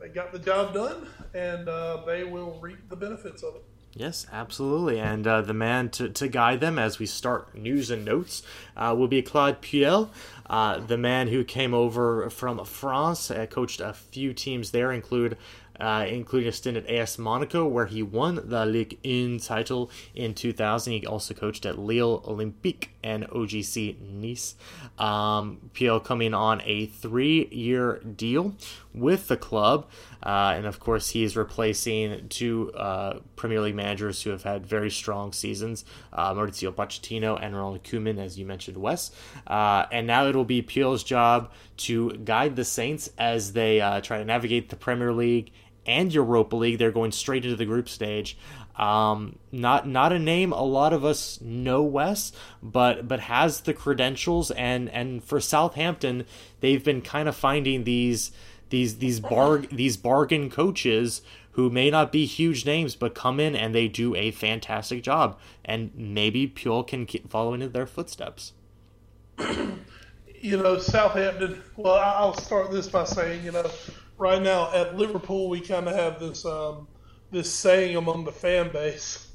they 0.01 0.09
got 0.09 0.33
the 0.33 0.39
job 0.39 0.75
done, 0.75 1.07
and 1.35 1.69
uh, 1.69 2.03
they 2.07 2.25
will 2.25 2.59
reap 2.61 2.89
the 2.89 2.97
benefits 2.97 3.43
of 3.43 3.57
it. 3.57 3.65
Yes, 3.95 4.27
absolutely. 4.31 5.01
And 5.01 5.27
uh, 5.27 5.41
the 5.43 5.55
man 5.55 5.89
to, 5.91 6.09
to 6.09 6.29
guide 6.29 6.61
them 6.61 6.79
as 6.79 6.99
we 6.99 7.07
start 7.07 7.55
news 7.57 7.91
and 7.91 8.05
notes 8.05 8.43
uh, 8.77 8.95
will 8.97 9.09
be 9.09 9.23
Claude 9.23 9.61
Puel, 9.61 10.11
uh, 10.49 10.79
the 10.79 10.99
man 10.99 11.29
who 11.29 11.43
came 11.43 11.75
over 11.75 12.31
from 12.31 12.65
France, 12.65 13.31
uh, 13.31 13.47
coached 13.47 13.81
a 13.81 13.93
few 13.93 14.33
teams 14.33 14.71
there, 14.71 14.93
include 14.93 15.37
uh, 15.81 16.07
including 16.09 16.49
a 16.49 16.53
stint 16.53 16.77
at 16.77 16.89
AS 16.89 17.19
Monaco, 17.19 17.67
where 17.67 17.87
he 17.87 18.03
won 18.03 18.41
the 18.45 18.67
Ligue 18.67 18.99
1 19.05 19.39
title 19.39 19.91
in 20.15 20.35
2000. 20.35 20.93
He 20.93 21.07
also 21.07 21.35
coached 21.35 21.65
at 21.65 21.79
Lille 21.79 22.21
Olympique 22.23 22.89
and 23.03 23.25
OGC 23.29 24.01
Nice. 24.01 24.55
Um, 24.99 25.71
Puel 25.75 26.03
coming 26.03 26.35
on 26.35 26.61
a 26.65 26.87
three 26.87 27.49
year 27.51 28.01
deal 28.01 28.55
with 28.95 29.29
the 29.29 29.37
club. 29.37 29.87
Uh, 30.23 30.55
and 30.57 30.67
of 30.67 30.81
course, 30.81 31.11
he 31.11 31.23
is 31.23 31.37
replacing 31.37 32.29
two 32.29 32.73
uh, 32.73 33.21
Premier 33.37 33.61
League 33.61 33.77
managers 33.77 34.23
who 34.23 34.31
have 34.31 34.43
had 34.43 34.67
very 34.67 34.91
strong 34.91 35.33
seasons 35.33 35.85
uh, 36.13 36.35
Mauricio 36.35 36.73
Pochettino 36.73 37.39
and 37.41 37.55
Ronald 37.55 37.85
Koeman, 37.85 38.19
as 38.19 38.39
you 38.39 38.45
mentioned, 38.45 38.77
Wes. 38.77 39.11
Uh, 39.47 39.87
and 39.93 40.07
now 40.07 40.27
it'll 40.27 40.45
be 40.45 40.63
Puel's 40.63 41.05
job 41.05 41.53
to 41.79 42.13
guide 42.13 42.57
the 42.57 42.65
Saints 42.65 43.11
as 43.19 43.53
they 43.53 43.81
uh, 43.81 44.01
try 44.01 44.19
to 44.19 44.25
navigate 44.25 44.69
the 44.69 44.77
Premier 44.77 45.13
League 45.13 45.53
and 45.87 46.13
Europa 46.13 46.57
League. 46.57 46.79
They're 46.79 46.93
going 46.93 47.13
straight 47.13 47.45
into 47.45 47.57
the 47.57 47.65
group 47.65 47.89
stage. 47.89 48.37
Um, 48.79 49.41
not 49.51 49.89
not 49.89 50.13
a 50.13 50.19
name 50.21 50.53
a 50.53 50.63
lot 50.63 50.93
of 50.93 51.05
us 51.05 51.41
know 51.41 51.83
Wes, 51.83 52.33
but 52.63 53.09
but 53.09 53.21
has 53.21 53.63
the 53.63 53.75
credentials 53.75 54.53
and 54.53 54.89
and 54.91 55.23
for 55.23 55.41
Southampton, 55.41 56.27
they've 56.61 56.85
been 56.85 57.03
kind 57.03 57.29
of 57.29 57.35
finding 57.35 57.83
these 57.85 58.31
these 58.71 58.99
these 58.99 59.19
bar 59.19 59.59
these 59.59 59.97
bargain 59.97 60.49
coaches 60.49 61.23
who 61.53 61.71
may 61.71 61.91
not 61.91 62.13
be 62.13 62.25
huge 62.25 62.65
names 62.65 62.95
but 62.95 63.17
come 63.17 63.41
in 63.41 63.57
and 63.57 63.75
they 63.75 63.89
do 63.89 64.15
a 64.15 64.31
fantastic 64.31 65.03
job 65.03 65.37
and 65.65 65.91
maybe 65.97 66.47
Puel 66.47 66.87
can 66.87 67.05
keep 67.05 67.29
following 67.29 67.63
in 67.63 67.73
their 67.73 67.87
footsteps. 67.87 68.53
You 70.41 70.57
know, 70.57 70.79
Southampton. 70.79 71.61
Well, 71.77 71.97
I'll 71.97 72.33
start 72.35 72.71
this 72.71 72.87
by 72.87 73.03
saying, 73.03 73.45
you 73.45 73.51
know, 73.51 73.69
right 74.19 74.41
now 74.41 74.73
at 74.73 74.97
Liverpool, 74.97 75.49
we 75.49 75.61
kind 75.61 75.89
of 75.89 75.97
have 75.97 76.21
this 76.21 76.45
um, 76.45 76.87
this 77.31 77.53
saying 77.53 77.97
among 77.97 78.25
the 78.25 78.33
fan 78.33 78.71
base. 78.73 79.29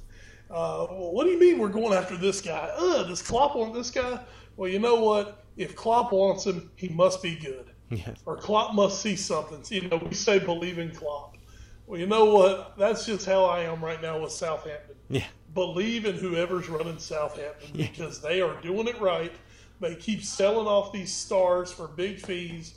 Uh, 0.50 0.88
well, 0.89 1.14
what 1.14 1.26
do 1.26 1.32
you 1.32 1.39
mean 1.39 1.58
we're 1.58 1.70
going 1.70 1.94
after 1.94 2.16
this 2.16 2.41
guy? 2.41 2.72
Ugh, 2.78 3.08
does 3.08 3.22
Klopp 3.22 3.56
want 3.56 3.74
this 3.74 3.89
guy? 3.89 4.20
Well, 4.56 4.70
you 4.70 4.80
know 4.80 4.96
what? 4.96 5.44
If 5.58 5.76
Klopp 5.76 6.12
wants 6.12 6.46
him, 6.46 6.72
he 6.76 6.89
must 6.89 7.24
be 7.24 7.36
good. 7.36 7.72
Yes. 7.89 8.22
Or 8.26 8.36
Klopp 8.38 8.74
must 8.74 9.02
see 9.02 9.16
something. 9.16 9.64
You 9.70 9.89
know, 9.89 9.98
we 9.98 10.14
say 10.14 10.39
believe 10.39 10.80
in 10.80 10.91
Klopp. 10.91 11.38
Well, 11.86 12.00
you 12.00 12.08
know 12.08 12.26
what? 12.26 12.78
That's 12.78 13.06
just 13.06 13.26
how 13.26 13.46
I 13.46 13.62
am 13.62 13.84
right 13.84 14.02
now 14.02 14.20
with 14.20 14.32
Southampton. 14.32 14.96
Yeah. 15.10 15.26
Believe 15.54 16.06
in 16.06 16.16
whoever's 16.16 16.70
running 16.70 16.98
Southampton 16.98 17.70
yeah. 17.74 17.88
because 17.88 18.22
they 18.22 18.41
are 18.41 18.60
doing 18.62 18.88
it 18.88 19.00
right. 19.00 19.32
They 19.80 19.96
keep 19.96 20.24
selling 20.24 20.66
off 20.66 20.94
these 20.94 21.14
stars 21.14 21.72
for 21.72 21.88
big 21.88 22.20
fees 22.20 22.76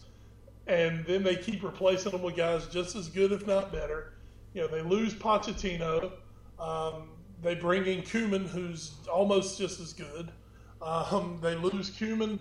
and 0.67 1.05
then 1.07 1.23
they 1.23 1.37
keep 1.37 1.63
replacing 1.63 2.13
them 2.13 2.23
with 2.23 2.37
guys 2.37 2.67
just 2.67 2.97
as 2.97 3.09
good, 3.09 3.33
if 3.33 3.47
not 3.47 3.73
better. 3.73 4.15
You 4.57 4.63
know, 4.63 4.69
they 4.69 4.81
lose 4.81 5.13
Pochettino. 5.13 6.13
Um, 6.59 7.11
they 7.43 7.55
bring 7.55 7.85
in 7.85 8.01
Koeman, 8.01 8.49
who's 8.49 8.95
almost 9.13 9.59
just 9.59 9.81
as 9.81 9.93
good. 9.93 10.33
Um, 10.81 11.39
they 11.43 11.55
lose 11.55 11.91
Koeman. 11.91 12.39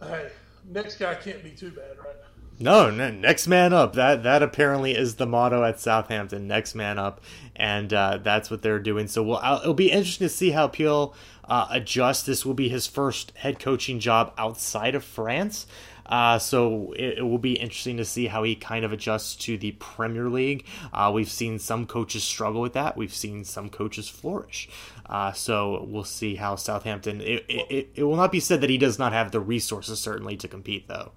Hey, 0.00 0.30
next 0.66 0.96
guy 0.96 1.14
can't 1.16 1.44
be 1.44 1.50
too 1.50 1.70
bad, 1.70 1.98
right? 1.98 2.16
No, 2.58 2.90
no, 2.90 3.10
next 3.10 3.46
man 3.46 3.74
up. 3.74 3.92
That 3.92 4.22
that 4.22 4.42
apparently 4.42 4.92
is 4.96 5.16
the 5.16 5.26
motto 5.26 5.62
at 5.64 5.78
Southampton. 5.78 6.48
Next 6.48 6.74
man 6.74 6.98
up, 6.98 7.20
and 7.54 7.92
uh, 7.92 8.20
that's 8.22 8.50
what 8.50 8.62
they're 8.62 8.80
doing. 8.80 9.06
So 9.06 9.22
we'll, 9.22 9.40
it'll 9.60 9.74
be 9.74 9.92
interesting 9.92 10.28
to 10.28 10.32
see 10.32 10.52
how 10.52 10.66
Puel 10.66 11.14
uh, 11.44 11.66
adjusts. 11.70 12.22
This 12.22 12.46
will 12.46 12.54
be 12.54 12.70
his 12.70 12.86
first 12.86 13.32
head 13.36 13.58
coaching 13.60 14.00
job 14.00 14.32
outside 14.38 14.94
of 14.94 15.04
France. 15.04 15.66
Uh, 16.08 16.38
so 16.38 16.92
it, 16.96 17.18
it, 17.18 17.22
will 17.22 17.38
be 17.38 17.52
interesting 17.54 17.98
to 17.98 18.04
see 18.04 18.26
how 18.26 18.42
he 18.42 18.54
kind 18.54 18.84
of 18.84 18.92
adjusts 18.92 19.36
to 19.36 19.58
the 19.58 19.72
Premier 19.72 20.28
League. 20.28 20.64
Uh, 20.92 21.10
we've 21.14 21.30
seen 21.30 21.58
some 21.58 21.86
coaches 21.86 22.24
struggle 22.24 22.60
with 22.60 22.72
that. 22.72 22.96
We've 22.96 23.14
seen 23.14 23.44
some 23.44 23.68
coaches 23.68 24.08
flourish. 24.08 24.68
Uh, 25.06 25.32
so 25.32 25.84
we'll 25.88 26.04
see 26.04 26.36
how 26.36 26.56
Southampton. 26.56 27.20
It, 27.20 27.44
it, 27.48 27.90
it, 27.94 28.04
will 28.04 28.16
not 28.16 28.32
be 28.32 28.40
said 28.40 28.60
that 28.62 28.70
he 28.70 28.78
does 28.78 28.98
not 28.98 29.12
have 29.12 29.32
the 29.32 29.40
resources 29.40 30.00
certainly 30.00 30.36
to 30.38 30.48
compete 30.48 30.88
though. 30.88 31.12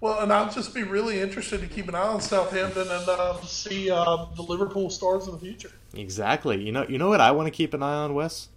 Well, 0.00 0.20
and 0.20 0.32
I'll 0.32 0.50
just 0.50 0.74
be 0.74 0.82
really 0.82 1.20
interested 1.20 1.60
to 1.60 1.66
keep 1.66 1.88
an 1.88 1.94
eye 1.94 2.08
on 2.08 2.20
Southampton 2.20 2.88
and 2.90 3.08
uh, 3.08 3.40
see 3.42 3.90
uh, 3.90 4.26
the 4.34 4.42
Liverpool 4.42 4.90
stars 4.90 5.26
in 5.26 5.32
the 5.32 5.38
future. 5.38 5.72
Exactly. 5.94 6.62
You 6.62 6.72
know, 6.72 6.86
you 6.86 6.98
know 6.98 7.08
what 7.08 7.20
I 7.20 7.30
want 7.30 7.46
to 7.46 7.50
keep 7.50 7.72
an 7.72 7.82
eye 7.82 7.94
on, 7.94 8.14
Wes. 8.14 8.48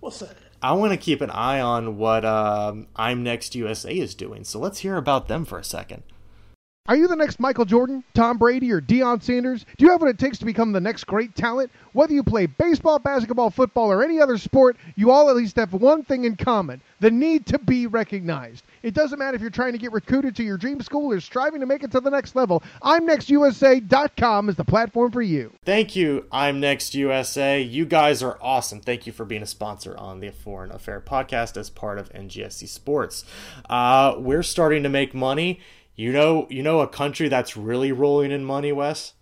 What's 0.00 0.18
that? 0.20 0.36
I 0.62 0.72
want 0.72 0.92
to 0.92 0.96
keep 0.96 1.20
an 1.20 1.30
eye 1.30 1.60
on 1.60 1.98
what 1.98 2.24
um, 2.24 2.86
I'm 2.96 3.22
Next 3.22 3.54
USA 3.54 3.94
is 3.94 4.14
doing. 4.14 4.44
So 4.44 4.58
let's 4.58 4.80
hear 4.80 4.96
about 4.96 5.28
them 5.28 5.44
for 5.44 5.58
a 5.58 5.64
second. 5.64 6.02
Are 6.88 6.94
you 6.96 7.08
the 7.08 7.16
next 7.16 7.40
Michael 7.40 7.64
Jordan, 7.64 8.04
Tom 8.14 8.38
Brady, 8.38 8.70
or 8.70 8.80
Deion 8.80 9.20
Sanders? 9.20 9.66
Do 9.76 9.84
you 9.84 9.90
have 9.90 10.00
what 10.00 10.10
it 10.10 10.18
takes 10.18 10.38
to 10.38 10.44
become 10.44 10.70
the 10.70 10.80
next 10.80 11.04
great 11.04 11.34
talent? 11.34 11.72
Whether 11.94 12.14
you 12.14 12.22
play 12.22 12.46
baseball, 12.46 13.00
basketball, 13.00 13.50
football, 13.50 13.90
or 13.90 14.04
any 14.04 14.20
other 14.20 14.38
sport, 14.38 14.76
you 14.94 15.10
all 15.10 15.28
at 15.28 15.34
least 15.34 15.56
have 15.56 15.72
one 15.72 16.04
thing 16.04 16.24
in 16.24 16.36
common 16.36 16.80
the 17.00 17.10
need 17.10 17.44
to 17.46 17.58
be 17.58 17.86
recognized. 17.86 18.64
It 18.82 18.94
doesn't 18.94 19.18
matter 19.18 19.34
if 19.34 19.40
you're 19.40 19.50
trying 19.50 19.72
to 19.72 19.78
get 19.78 19.92
recruited 19.92 20.36
to 20.36 20.44
your 20.44 20.56
dream 20.56 20.80
school 20.80 21.12
or 21.12 21.20
striving 21.20 21.60
to 21.60 21.66
make 21.66 21.82
it 21.82 21.90
to 21.90 22.00
the 22.00 22.10
next 22.10 22.36
level. 22.36 22.62
I'mNextUSA.com 22.82 24.48
is 24.48 24.56
the 24.56 24.64
platform 24.64 25.10
for 25.10 25.22
you. 25.22 25.52
Thank 25.64 25.96
you, 25.96 26.26
I'm 26.30 26.60
Next 26.60 26.94
USA. 26.94 27.60
You 27.60 27.84
guys 27.84 28.22
are 28.22 28.38
awesome. 28.40 28.80
Thank 28.80 29.06
you 29.06 29.12
for 29.12 29.24
being 29.24 29.42
a 29.42 29.46
sponsor 29.46 29.96
on 29.98 30.20
the 30.20 30.30
Foreign 30.30 30.70
Affair 30.70 31.00
podcast 31.00 31.56
as 31.56 31.68
part 31.68 31.98
of 31.98 32.12
NGSC 32.12 32.68
Sports. 32.68 33.24
Uh, 33.68 34.14
we're 34.18 34.42
starting 34.42 34.82
to 34.84 34.88
make 34.88 35.14
money 35.14 35.60
you 35.96 36.12
know, 36.12 36.46
you 36.50 36.62
know 36.62 36.80
a 36.80 36.88
country 36.88 37.28
that's 37.28 37.56
really 37.56 37.90
rolling 37.90 38.30
in 38.30 38.44
money, 38.44 38.70
Wes. 38.70 39.14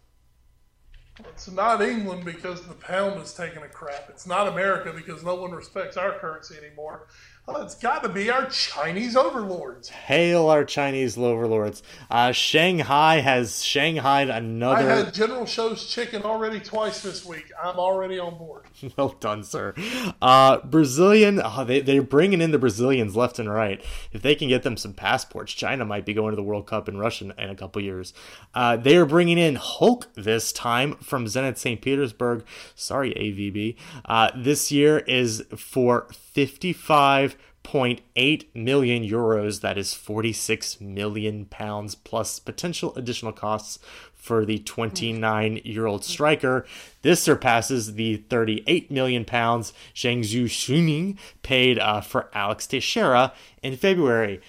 It's 1.20 1.48
not 1.48 1.80
England 1.80 2.24
because 2.24 2.66
the 2.66 2.74
pound 2.74 3.22
is 3.22 3.32
taking 3.32 3.62
a 3.62 3.68
crap. 3.68 4.06
It's 4.08 4.26
not 4.26 4.48
America 4.48 4.92
because 4.94 5.22
no 5.22 5.36
one 5.36 5.52
respects 5.52 5.96
our 5.96 6.18
currency 6.18 6.56
anymore. 6.56 7.06
Oh, 7.47 7.61
it's 7.61 7.74
got 7.74 8.03
to 8.03 8.09
be 8.09 8.30
our 8.30 8.47
Chinese 8.47 9.16
overlords. 9.16 9.90
Hail 9.90 10.49
our 10.49 10.64
Chinese 10.64 11.18
overlords. 11.18 11.82
Uh, 12.11 12.32
Shanghai 12.32 13.20
has 13.20 13.62
Shanghaied 13.62 14.34
another. 14.34 14.90
I 14.90 14.97
had 14.97 15.12
General 15.12 15.45
Tso's 15.45 15.86
chicken 15.86 16.22
already 16.22 16.59
twice 16.59 17.03
this 17.03 17.22
week. 17.22 17.53
I'm 17.62 17.78
already 17.78 18.18
on 18.18 18.38
board. 18.38 18.64
well 18.97 19.14
done, 19.20 19.45
sir. 19.45 19.74
Uh, 20.22 20.61
Brazilian, 20.64 21.38
oh, 21.45 21.66
they, 21.66 21.80
they're 21.80 22.01
bringing 22.01 22.40
in 22.40 22.51
the 22.51 22.59
Brazilians 22.59 23.14
left 23.14 23.38
and 23.38 23.53
right. 23.53 23.84
If 24.11 24.22
they 24.22 24.34
can 24.34 24.49
get 24.49 24.62
them 24.62 24.78
some 24.78 24.95
passports, 24.95 25.53
China 25.53 25.84
might 25.84 26.07
be 26.07 26.14
going 26.14 26.32
to 26.32 26.36
the 26.36 26.42
World 26.42 26.66
Cup 26.66 26.88
in 26.88 26.97
Russia 26.97 27.34
in 27.36 27.51
a 27.51 27.55
couple 27.55 27.82
years. 27.82 28.14
Uh, 28.55 28.78
they 28.78 28.97
are 28.97 29.05
bringing 29.05 29.36
in 29.36 29.57
Hulk 29.57 30.09
this 30.14 30.51
time 30.51 30.95
from 30.95 31.26
Zenit 31.26 31.59
St. 31.59 31.82
Petersburg. 31.82 32.42
Sorry, 32.74 33.12
AVB. 33.12 33.76
Uh, 34.07 34.30
this 34.34 34.72
year 34.72 35.01
is 35.01 35.45
for 35.55 36.09
55.8 36.35 38.45
million 38.55 39.03
euros. 39.03 39.61
That 39.61 39.78
is 39.78 39.95
46 39.95 40.80
million 40.80 41.47
pounds 41.47 41.95
plus 41.95 42.39
potential 42.39 42.95
additional 42.97 43.32
costs 43.32 43.78
for 44.12 44.45
the 44.45 44.59
29 44.59 45.61
year 45.64 45.87
old 45.87 46.05
striker. 46.05 46.66
This 47.03 47.22
surpasses 47.22 47.95
the 47.95 48.16
38 48.16 48.91
million 48.91 49.24
pounds 49.24 49.72
Jiangsu 49.95 50.45
Suning 50.45 51.18
paid 51.43 51.78
uh, 51.78 52.01
for 52.01 52.30
Alex 52.32 52.66
Teixeira 52.66 53.32
in 53.62 53.76
February. 53.76 54.41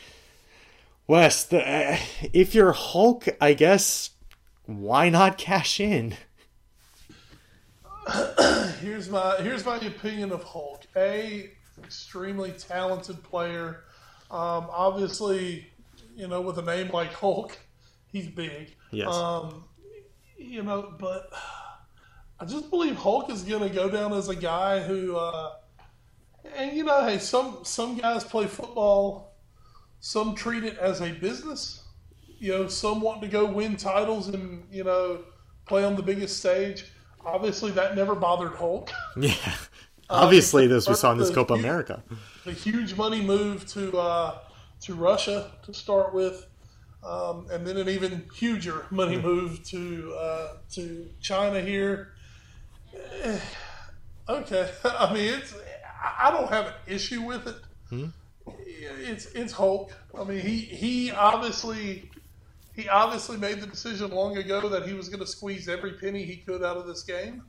Wes, 1.08 1.44
the, 1.44 1.62
uh, 1.62 1.98
if 2.34 2.56
you're 2.56 2.72
Hulk, 2.72 3.28
I 3.40 3.54
guess 3.54 4.10
why 4.66 5.10
not 5.10 5.38
cash 5.38 5.80
in? 5.80 6.16
here's 8.82 9.10
my 9.10 9.38
here's 9.42 9.66
my 9.66 9.78
opinion 9.78 10.32
of 10.32 10.44
Hulk. 10.44 10.84
A 10.96 11.50
extremely 11.86 12.52
talented 12.52 13.24
player. 13.24 13.84
Um, 14.32 14.68
obviously, 14.70 15.70
you 16.16 16.28
know, 16.28 16.42
with 16.42 16.58
a 16.58 16.62
name 16.62 16.90
like 16.90 17.14
Hulk, 17.14 17.58
he's 18.08 18.28
big. 18.28 18.76
Yes. 18.92 19.14
Um, 19.14 19.66
you 20.38 20.64
know, 20.64 20.94
but 21.00 21.32
I 22.40 22.46
just 22.46 22.70
believe 22.70 22.96
Hulk 22.96 23.30
is 23.30 23.44
going 23.44 23.62
to 23.62 23.74
go 23.74 23.90
down 23.90 24.14
as 24.14 24.30
a 24.30 24.36
guy 24.36 24.82
who, 24.82 25.16
uh, 25.16 25.54
and 26.56 26.76
you 26.76 26.84
know, 26.84 27.06
hey, 27.06 27.20
some 27.20 27.60
some 27.64 27.98
guys 27.98 28.24
play 28.24 28.48
football, 28.48 29.36
some 30.00 30.36
treat 30.36 30.64
it 30.64 30.78
as 30.78 31.02
a 31.02 31.12
business. 31.12 31.84
You 32.38 32.52
know, 32.52 32.68
some 32.68 33.02
want 33.02 33.22
to 33.22 33.28
go 33.28 33.46
win 33.46 33.78
titles 33.78 34.28
and 34.28 34.66
you 34.72 34.84
know 34.84 35.24
play 35.66 35.84
on 35.84 35.96
the 35.96 36.04
biggest 36.04 36.38
stage. 36.38 36.92
Obviously, 37.26 37.72
that 37.72 37.96
never 37.96 38.16
bothered 38.16 38.54
Hulk. 38.54 38.92
Yeah. 39.18 39.56
Obviously, 40.10 40.68
this 40.68 40.88
we 40.88 40.96
saw 40.96 41.12
in 41.12 41.18
this 41.18 41.30
Copa 41.32 41.54
huge, 41.54 41.64
America. 41.64 42.04
The 42.44 42.52
huge 42.52 42.96
money 42.96 43.22
move 43.22 43.66
to 43.70 43.98
uh, 43.98 44.40
to 44.82 44.94
Russia 44.94 45.52
to 45.64 45.74
start 45.74 46.14
with, 46.14 46.46
um, 47.04 47.48
and 47.52 47.66
then 47.66 47.78
an 47.78 47.90
even 47.90 48.26
huger 48.36 48.86
money 48.92 49.18
move 49.18 49.64
to 49.70 50.16
uh, 50.20 50.48
to 50.74 51.10
China 51.22 51.62
here. 51.62 52.14
Eh, 53.24 53.40
Okay, 54.28 54.70
I 54.84 55.14
mean 55.14 55.34
it's 55.34 55.56
I 56.20 56.32
don't 56.32 56.50
have 56.50 56.68
an 56.68 56.74
issue 56.88 57.22
with 57.22 57.48
it. 57.48 57.56
It's 59.00 59.28
it's 59.28 59.54
Hulk. 59.54 59.92
I 60.18 60.24
mean 60.24 60.40
he 60.40 60.60
he 60.60 61.12
obviously 61.12 62.10
he 62.76 62.90
obviously 62.90 63.38
made 63.38 63.62
the 63.62 63.68
decision 63.68 64.12
long 64.12 64.38
ago 64.38 64.68
that 64.70 64.88
he 64.88 64.94
was 64.94 65.10
going 65.10 65.22
to 65.22 65.28
squeeze 65.28 65.70
every 65.70 65.94
penny 65.94 66.26
he 66.26 66.38
could 66.38 66.64
out 66.64 66.76
of 66.78 66.88
this 66.88 67.04
game. 67.04 67.44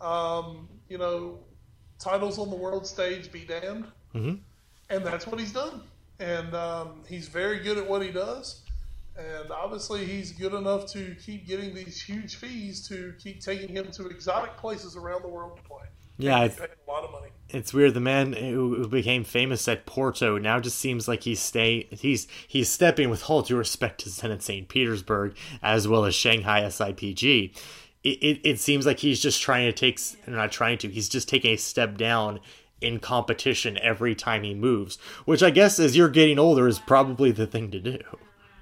Um, 0.00 0.68
you 0.94 0.98
know, 0.98 1.40
titles 1.98 2.38
on 2.38 2.50
the 2.50 2.54
world 2.56 2.86
stage 2.86 3.32
be 3.32 3.40
damned, 3.44 3.86
Mhm. 4.14 4.38
and 4.90 5.04
that's 5.04 5.26
what 5.26 5.40
he's 5.40 5.52
done. 5.52 5.82
And 6.20 6.54
um, 6.54 7.02
he's 7.08 7.26
very 7.26 7.58
good 7.58 7.78
at 7.78 7.88
what 7.90 8.00
he 8.00 8.12
does. 8.12 8.62
And 9.16 9.50
obviously, 9.50 10.04
he's 10.04 10.30
good 10.30 10.54
enough 10.54 10.86
to 10.92 11.16
keep 11.24 11.48
getting 11.48 11.74
these 11.74 12.00
huge 12.00 12.36
fees 12.36 12.86
to 12.88 13.12
keep 13.18 13.40
taking 13.40 13.74
him 13.74 13.90
to 13.92 14.06
exotic 14.06 14.56
places 14.56 14.94
around 14.96 15.22
the 15.22 15.28
world 15.28 15.56
to 15.56 15.62
play. 15.64 15.86
Yeah, 16.16 16.44
it's, 16.44 16.58
a 16.60 16.68
lot 16.88 17.02
of 17.02 17.10
money. 17.10 17.30
it's 17.48 17.74
weird. 17.74 17.94
The 17.94 18.00
man 18.00 18.34
who 18.34 18.86
became 18.86 19.24
famous 19.24 19.66
at 19.66 19.84
Porto 19.84 20.38
now 20.38 20.60
just 20.60 20.78
seems 20.78 21.08
like 21.08 21.24
he's 21.24 21.40
stay 21.40 21.88
he's 21.90 22.28
he's 22.46 22.68
stepping 22.70 23.10
with 23.10 23.28
all 23.28 23.42
due 23.42 23.56
respect 23.56 24.00
to 24.02 24.08
Zenit 24.10 24.40
St. 24.42 24.68
Petersburg 24.68 25.36
as 25.60 25.88
well 25.88 26.04
as 26.04 26.14
Shanghai 26.14 26.62
SIPG. 26.62 27.56
It, 28.04 28.18
it, 28.22 28.40
it 28.44 28.60
seems 28.60 28.86
like 28.86 28.98
he's 28.98 29.20
just 29.20 29.40
trying 29.42 29.66
to 29.66 29.72
take 29.72 29.98
not 30.28 30.52
trying 30.52 30.78
to 30.78 30.88
he's 30.88 31.08
just 31.08 31.28
taking 31.28 31.54
a 31.54 31.56
step 31.56 31.96
down 31.96 32.40
in 32.80 33.00
competition 33.00 33.78
every 33.78 34.14
time 34.14 34.42
he 34.42 34.54
moves, 34.54 34.96
which 35.24 35.42
I 35.42 35.50
guess 35.50 35.78
as 35.78 35.96
you're 35.96 36.10
getting 36.10 36.38
older 36.38 36.68
is 36.68 36.78
probably 36.78 37.30
the 37.30 37.46
thing 37.46 37.70
to 37.70 37.80
do. 37.80 37.98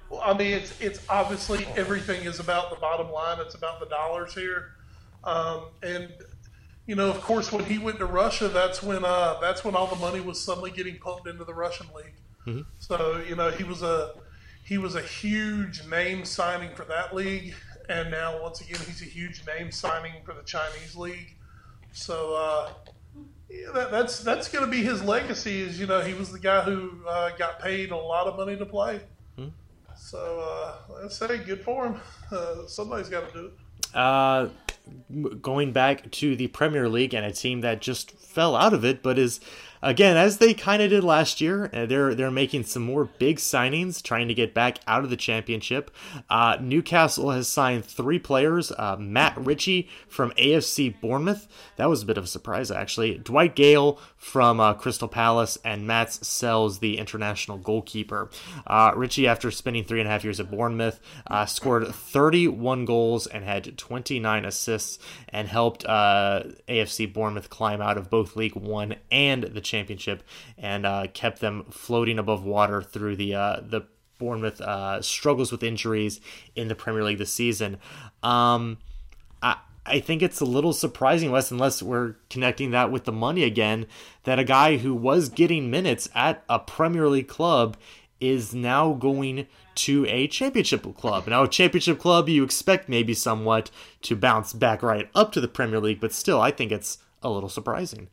Well, 0.09 0.21
I 0.23 0.37
mean, 0.37 0.53
it's 0.53 0.79
it's 0.79 0.99
obviously 1.09 1.65
everything 1.75 2.25
is 2.25 2.39
about 2.39 2.69
the 2.69 2.77
bottom 2.77 3.11
line. 3.11 3.39
It's 3.39 3.55
about 3.55 3.79
the 3.79 3.87
dollars 3.87 4.33
here, 4.33 4.71
um, 5.23 5.65
and 5.81 6.09
you 6.85 6.95
know, 6.95 7.09
of 7.09 7.21
course, 7.21 7.51
when 7.51 7.65
he 7.65 7.77
went 7.77 7.99
to 7.99 8.05
Russia, 8.05 8.47
that's 8.47 8.83
when 8.83 9.03
uh, 9.03 9.39
that's 9.41 9.63
when 9.65 9.75
all 9.75 9.87
the 9.87 9.95
money 9.97 10.21
was 10.21 10.39
suddenly 10.39 10.71
getting 10.71 10.97
pumped 10.99 11.27
into 11.27 11.43
the 11.43 11.53
Russian 11.53 11.87
league. 11.95 12.13
So 12.79 13.21
you 13.27 13.35
know, 13.35 13.49
he 13.51 13.63
was 13.63 13.81
a 13.81 14.13
he 14.63 14.77
was 14.77 14.95
a 14.95 15.01
huge 15.01 15.85
name 15.87 16.25
signing 16.25 16.75
for 16.75 16.83
that 16.85 17.15
league, 17.15 17.53
and 17.89 18.11
now 18.11 18.41
once 18.41 18.61
again, 18.61 18.79
he's 18.85 19.01
a 19.01 19.05
huge 19.05 19.43
name 19.47 19.71
signing 19.71 20.13
for 20.23 20.33
the 20.33 20.43
Chinese 20.43 20.95
league. 20.95 21.35
So 21.91 22.35
uh, 22.35 22.69
yeah, 23.49 23.71
that, 23.73 23.91
that's 23.91 24.19
that's 24.19 24.47
going 24.47 24.65
to 24.65 24.71
be 24.71 24.83
his 24.83 25.03
legacy. 25.03 25.61
Is 25.61 25.79
you 25.79 25.87
know, 25.87 26.01
he 26.01 26.13
was 26.13 26.31
the 26.31 26.39
guy 26.39 26.61
who 26.61 26.91
uh, 27.07 27.31
got 27.37 27.59
paid 27.59 27.91
a 27.91 27.97
lot 27.97 28.27
of 28.27 28.37
money 28.37 28.57
to 28.57 28.65
play. 28.65 29.01
So 30.03 30.39
uh, 30.41 30.95
let's 31.01 31.15
say 31.15 31.37
good 31.37 31.63
for 31.63 31.87
him. 31.87 32.01
Uh, 32.29 32.67
somebody's 32.67 33.09
got 33.09 33.31
to 33.31 33.39
do 33.39 33.45
it. 33.45 33.95
Uh, 33.95 34.49
going 35.41 35.71
back 35.71 36.11
to 36.11 36.35
the 36.35 36.47
Premier 36.47 36.89
League 36.89 37.13
and 37.13 37.25
a 37.25 37.31
team 37.31 37.61
that 37.61 37.79
just 37.79 38.11
fell 38.11 38.55
out 38.55 38.73
of 38.73 38.83
it, 38.83 39.01
but 39.01 39.17
is 39.17 39.39
again 39.83 40.17
as 40.17 40.37
they 40.37 40.53
kind 40.53 40.81
of 40.81 40.89
did 40.89 41.03
last 41.03 41.41
year. 41.41 41.69
uh, 41.73 41.85
They're 41.85 42.15
they're 42.15 42.31
making 42.31 42.63
some 42.63 42.83
more 42.83 43.05
big 43.05 43.37
signings, 43.37 44.01
trying 44.01 44.27
to 44.29 44.33
get 44.33 44.53
back 44.53 44.79
out 44.87 45.03
of 45.03 45.09
the 45.09 45.17
Championship. 45.17 45.91
Uh, 46.29 46.57
Newcastle 46.59 47.31
has 47.31 47.47
signed 47.47 47.85
three 47.85 48.19
players: 48.19 48.71
uh, 48.71 48.95
Matt 48.99 49.37
Ritchie 49.37 49.89
from 50.07 50.31
AFC 50.31 50.99
Bournemouth. 51.01 51.47
That 51.75 51.89
was 51.89 52.01
a 52.03 52.05
bit 52.05 52.17
of 52.17 52.23
a 52.23 52.27
surprise, 52.27 52.71
actually. 52.71 53.17
Dwight 53.17 53.55
Gayle 53.55 53.99
from 54.15 54.59
uh, 54.59 54.73
Crystal 54.73 55.07
Palace, 55.07 55.57
and 55.65 55.85
Matz 55.85 56.25
Sels, 56.25 56.79
the 56.79 56.97
international 56.97 57.57
goalkeeper. 57.57 58.29
Uh, 58.65 58.93
Ritchie, 58.95 59.27
after 59.27 59.51
spending 59.51 59.83
three 59.83 59.99
and 59.99 60.07
a 60.07 60.11
half 60.11 60.23
years 60.23 60.39
at 60.39 60.49
Bournemouth, 60.49 60.99
uh, 61.27 61.45
scored 61.45 61.87
31 61.87 62.85
goals 62.85 63.27
and 63.27 63.43
had 63.43 63.77
29 63.77 64.45
assists, 64.45 64.97
and 65.29 65.47
helped 65.49 65.83
AFC 65.83 67.11
Bournemouth 67.11 67.49
climb 67.49 67.81
out 67.81 67.97
of 67.97 68.09
both 68.09 68.35
League 68.35 68.55
One 68.55 68.95
and 69.11 69.43
the 69.43 69.59
Championship, 69.61 69.72
and 70.57 70.85
uh, 70.85 71.07
kept 71.13 71.39
them 71.39 71.65
floating 71.69 72.19
above 72.19 72.43
water 72.43 72.81
through 72.81 73.15
the 73.15 73.35
uh, 73.35 73.59
the 73.61 73.81
Bournemouth 74.19 74.61
uh, 74.61 75.01
struggles 75.01 75.51
with 75.51 75.63
injuries 75.63 76.21
in 76.55 76.67
the 76.67 76.75
Premier 76.75 77.03
League 77.03 77.17
this 77.17 77.33
season. 77.33 77.77
Um, 78.21 78.77
I 79.41 79.57
I 79.85 79.99
think 79.99 80.21
it's 80.21 80.39
a 80.39 80.45
little 80.45 80.73
surprising, 80.73 81.31
Wes, 81.31 81.51
unless 81.51 81.83
we're 81.83 82.15
connecting 82.29 82.71
that 82.71 82.91
with 82.91 83.03
the 83.03 83.11
money 83.11 83.43
again, 83.43 83.85
that 84.23 84.39
a 84.39 84.43
guy 84.43 84.77
who 84.77 84.93
was 84.93 85.27
getting 85.29 85.69
minutes 85.69 86.07
at 86.15 86.43
a 86.47 86.59
Premier 86.59 87.09
League 87.09 87.27
club 87.27 87.75
is 88.21 88.53
now 88.53 88.93
going 88.93 89.47
to 89.75 90.05
a 90.07 90.27
championship 90.27 90.95
club. 90.95 91.27
Now, 91.27 91.43
a 91.43 91.49
championship 91.49 91.99
club, 91.99 92.29
you 92.29 92.43
expect 92.43 92.87
maybe 92.87 93.13
somewhat 93.13 93.69
to 94.03 94.15
bounce 94.15 94.53
back 94.53 94.81
right 94.81 95.09
up 95.13 95.33
to 95.33 95.41
the 95.41 95.47
Premier 95.49 95.81
League, 95.81 95.99
but 95.99 96.13
still, 96.13 96.39
I 96.39 96.51
think 96.51 96.71
it's 96.71 96.99
a 97.21 97.29
little 97.29 97.49
surprising. 97.49 98.07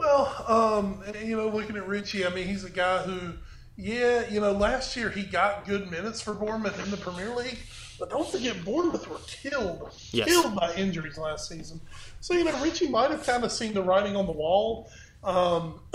Well, 0.00 0.44
um, 0.48 1.02
you 1.22 1.36
know, 1.36 1.48
looking 1.48 1.76
at 1.76 1.86
Ritchie, 1.86 2.24
I 2.24 2.30
mean, 2.30 2.46
he's 2.46 2.64
a 2.64 2.70
guy 2.70 3.02
who, 3.02 3.34
yeah, 3.76 4.26
you 4.30 4.40
know, 4.40 4.52
last 4.52 4.96
year 4.96 5.10
he 5.10 5.24
got 5.24 5.66
good 5.66 5.90
minutes 5.90 6.22
for 6.22 6.32
Bournemouth 6.32 6.82
in 6.82 6.90
the 6.90 6.96
Premier 6.96 7.34
League, 7.36 7.58
but 7.98 8.08
don't 8.08 8.26
forget 8.26 8.64
Bournemouth 8.64 9.06
were 9.08 9.18
killed, 9.26 9.90
Yes. 10.10 10.26
killed 10.26 10.54
by 10.56 10.72
injuries 10.74 11.18
last 11.18 11.48
season. 11.48 11.82
So 12.20 12.32
you 12.32 12.44
know, 12.44 12.62
Ritchie 12.62 12.88
might 12.88 13.10
have 13.10 13.24
kind 13.26 13.44
of 13.44 13.52
seen 13.52 13.74
the 13.74 13.82
writing 13.82 14.16
on 14.16 14.24
the 14.24 14.32
wall. 14.32 14.88
Um, 15.22 15.80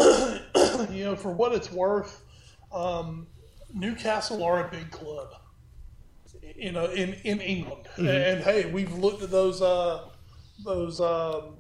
you 0.92 1.06
know, 1.06 1.16
for 1.16 1.32
what 1.32 1.54
it's 1.54 1.72
worth, 1.72 2.24
um, 2.72 3.26
Newcastle 3.74 4.44
are 4.44 4.68
a 4.68 4.70
big 4.70 4.92
club. 4.92 5.30
You 6.56 6.72
know, 6.74 6.86
in 6.86 7.14
in 7.24 7.42
England, 7.42 7.88
and 7.98 8.42
hey, 8.44 8.72
we've 8.72 8.94
looked 8.94 9.24
at 9.24 9.32
those 9.32 9.62
uh, 9.64 10.10
those 10.64 11.02
um, 11.02 11.55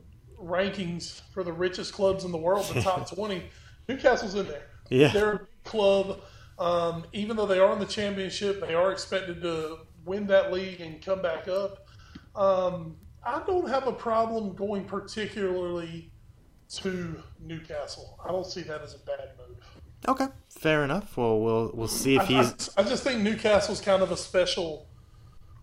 rankings 0.46 1.22
for 1.32 1.44
the 1.44 1.54
richest 1.54 1.94
clubs 1.94 2.24
in 2.24 2.32
the 2.32 2.38
world, 2.38 2.66
the 2.74 2.82
top 2.82 3.10
20. 3.16 3.44
Newcastle's 3.88 4.36
in 4.36 4.48
there. 4.48 4.68
Yeah. 4.90 5.10
They're 5.10 5.32
a 5.32 5.40
big 5.40 5.64
club. 5.64 6.22
Um, 6.58 7.06
even 7.12 7.36
though 7.36 7.46
they 7.46 7.60
are 7.60 7.74
in 7.74 7.80
the 7.80 7.86
championship, 7.86 8.62
they 8.62 8.74
are 8.74 8.92
expected 8.92 9.42
to 9.42 9.80
win 10.06 10.28
that 10.28 10.54
league 10.54 10.80
and 10.82 11.02
come 11.02 11.22
back 11.22 11.48
up. 11.48 11.88
Um, 12.36 12.98
I 13.26 13.42
don't 13.46 13.68
have 13.68 13.88
a 13.88 13.92
problem 13.92 14.54
going 14.54 14.86
particularly 14.86 16.12
to 16.76 17.22
Newcastle. 17.40 18.20
I 18.24 18.32
don't 18.32 18.46
see 18.46 18.62
that 18.64 18.82
as 18.82 18.94
a 18.96 19.00
bad 19.00 19.32
move. 19.38 19.58
Okay, 20.08 20.28
fair 20.50 20.84
enough. 20.84 21.18
Well, 21.18 21.40
we'll 21.40 21.72
we'll 21.74 21.88
see 21.88 22.16
if 22.16 22.22
I, 22.22 22.26
he's. 22.26 22.70
I, 22.78 22.82
I 22.82 22.84
just 22.84 23.04
think 23.04 23.22
Newcastle's 23.22 23.82
kind 23.82 24.04
of 24.04 24.12
a 24.12 24.18
special, 24.18 24.88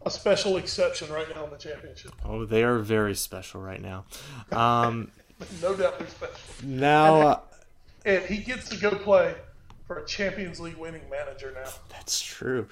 a 0.05 0.11
special 0.11 0.57
exception 0.57 1.11
right 1.13 1.27
now 1.35 1.45
in 1.45 1.51
the 1.51 1.57
championship. 1.57 2.13
Oh, 2.25 2.45
they 2.45 2.63
are 2.65 2.79
very 2.79 3.15
special 3.15 3.61
right 3.61 3.81
now. 3.81 4.05
Um, 4.51 5.11
no 5.63 5.75
doubt 5.75 5.99
they're 5.99 6.09
special. 6.09 6.37
now, 6.65 7.21
uh, 7.21 7.41
And 8.05 8.25
he 8.25 8.39
gets 8.39 8.69
to 8.71 8.77
go 8.77 8.91
play 8.91 9.35
for 9.87 9.99
a 9.99 10.07
Champions 10.07 10.61
League 10.61 10.77
winning 10.77 11.03
manager 11.11 11.53
now. 11.55 11.69
that's 11.91 12.21
true. 12.23 12.69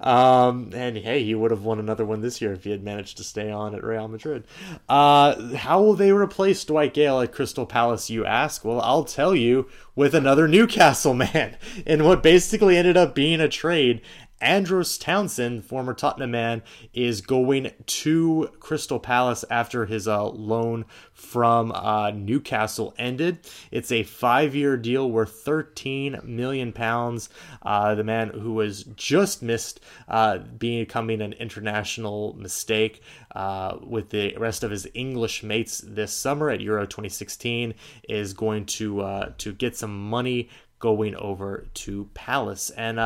Um, 0.00 0.70
and 0.74 0.96
hey, 0.96 1.22
he 1.22 1.34
would 1.34 1.50
have 1.50 1.62
won 1.62 1.78
another 1.78 2.04
one 2.06 2.20
this 2.22 2.40
year 2.40 2.54
if 2.54 2.64
he 2.64 2.70
had 2.70 2.82
managed 2.82 3.18
to 3.18 3.24
stay 3.24 3.50
on 3.50 3.74
at 3.74 3.84
Real 3.84 4.08
Madrid. 4.08 4.44
Uh, 4.88 5.54
how 5.56 5.82
will 5.82 5.94
they 5.94 6.10
replace 6.10 6.64
Dwight 6.64 6.94
Gayle 6.94 7.20
at 7.20 7.32
Crystal 7.32 7.66
Palace? 7.66 8.08
You 8.08 8.24
ask. 8.24 8.64
Well, 8.64 8.80
I'll 8.80 9.04
tell 9.04 9.34
you 9.36 9.68
with 9.94 10.14
another 10.14 10.48
Newcastle 10.48 11.14
man 11.34 11.56
in 11.86 12.02
what 12.04 12.22
basically 12.22 12.76
ended 12.78 12.96
up 12.96 13.14
being 13.14 13.40
a 13.40 13.48
trade. 13.48 14.00
Andros 14.44 14.98
Townsend, 14.98 15.64
former 15.64 15.94
Tottenham 15.94 16.32
man, 16.32 16.62
is 16.92 17.22
going 17.22 17.72
to 17.86 18.50
Crystal 18.60 19.00
Palace 19.00 19.42
after 19.50 19.86
his 19.86 20.06
uh, 20.06 20.28
loan 20.28 20.84
from 21.14 21.72
uh, 21.72 22.10
Newcastle 22.10 22.94
ended. 22.98 23.38
It's 23.70 23.90
a 23.90 24.02
five-year 24.02 24.76
deal 24.76 25.10
worth 25.10 25.32
13 25.40 26.20
million 26.24 26.72
pounds. 26.72 27.30
Uh, 27.62 27.94
the 27.94 28.04
man 28.04 28.28
who 28.28 28.52
was 28.52 28.84
just 28.96 29.42
missed 29.42 29.80
uh, 30.08 30.38
becoming 30.38 31.22
an 31.22 31.32
international 31.32 32.34
mistake 32.38 33.02
uh, 33.34 33.78
with 33.82 34.10
the 34.10 34.36
rest 34.36 34.62
of 34.62 34.70
his 34.70 34.86
English 34.92 35.42
mates 35.42 35.82
this 35.84 36.12
summer 36.12 36.50
at 36.50 36.60
Euro 36.60 36.84
2016 36.84 37.72
is 38.10 38.34
going 38.34 38.66
to 38.66 39.00
uh, 39.00 39.32
to 39.38 39.54
get 39.54 39.74
some 39.74 40.10
money 40.10 40.50
going 40.78 41.16
over 41.16 41.66
to 41.72 42.10
Palace 42.12 42.68
and 42.70 42.98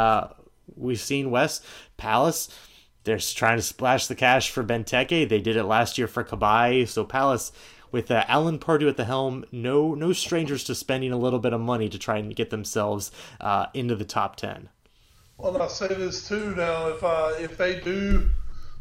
we've 0.76 1.00
seen 1.00 1.30
West 1.30 1.64
Palace. 1.96 2.48
They're 3.04 3.18
trying 3.18 3.56
to 3.56 3.62
splash 3.62 4.06
the 4.06 4.14
cash 4.14 4.50
for 4.50 4.62
Benteke. 4.62 5.28
They 5.28 5.40
did 5.40 5.56
it 5.56 5.64
last 5.64 5.96
year 5.96 6.06
for 6.06 6.24
Cabaye. 6.24 6.86
So 6.86 7.04
Palace, 7.04 7.52
with 7.90 8.10
uh, 8.10 8.24
Alan 8.28 8.58
Pardew 8.58 8.88
at 8.88 8.96
the 8.96 9.04
helm, 9.04 9.44
no 9.50 9.94
no 9.94 10.12
strangers 10.12 10.64
to 10.64 10.74
spending 10.74 11.12
a 11.12 11.16
little 11.16 11.38
bit 11.38 11.52
of 11.52 11.60
money 11.60 11.88
to 11.88 11.98
try 11.98 12.18
and 12.18 12.36
get 12.36 12.50
themselves 12.50 13.10
uh, 13.40 13.66
into 13.72 13.94
the 13.94 14.04
top 14.04 14.36
ten. 14.36 14.68
Well, 15.38 15.60
I'll 15.62 15.68
say 15.68 15.88
this 15.88 16.28
too. 16.28 16.54
Now, 16.54 16.88
if 16.88 17.02
uh, 17.02 17.32
if 17.38 17.56
they 17.56 17.80
do 17.80 18.28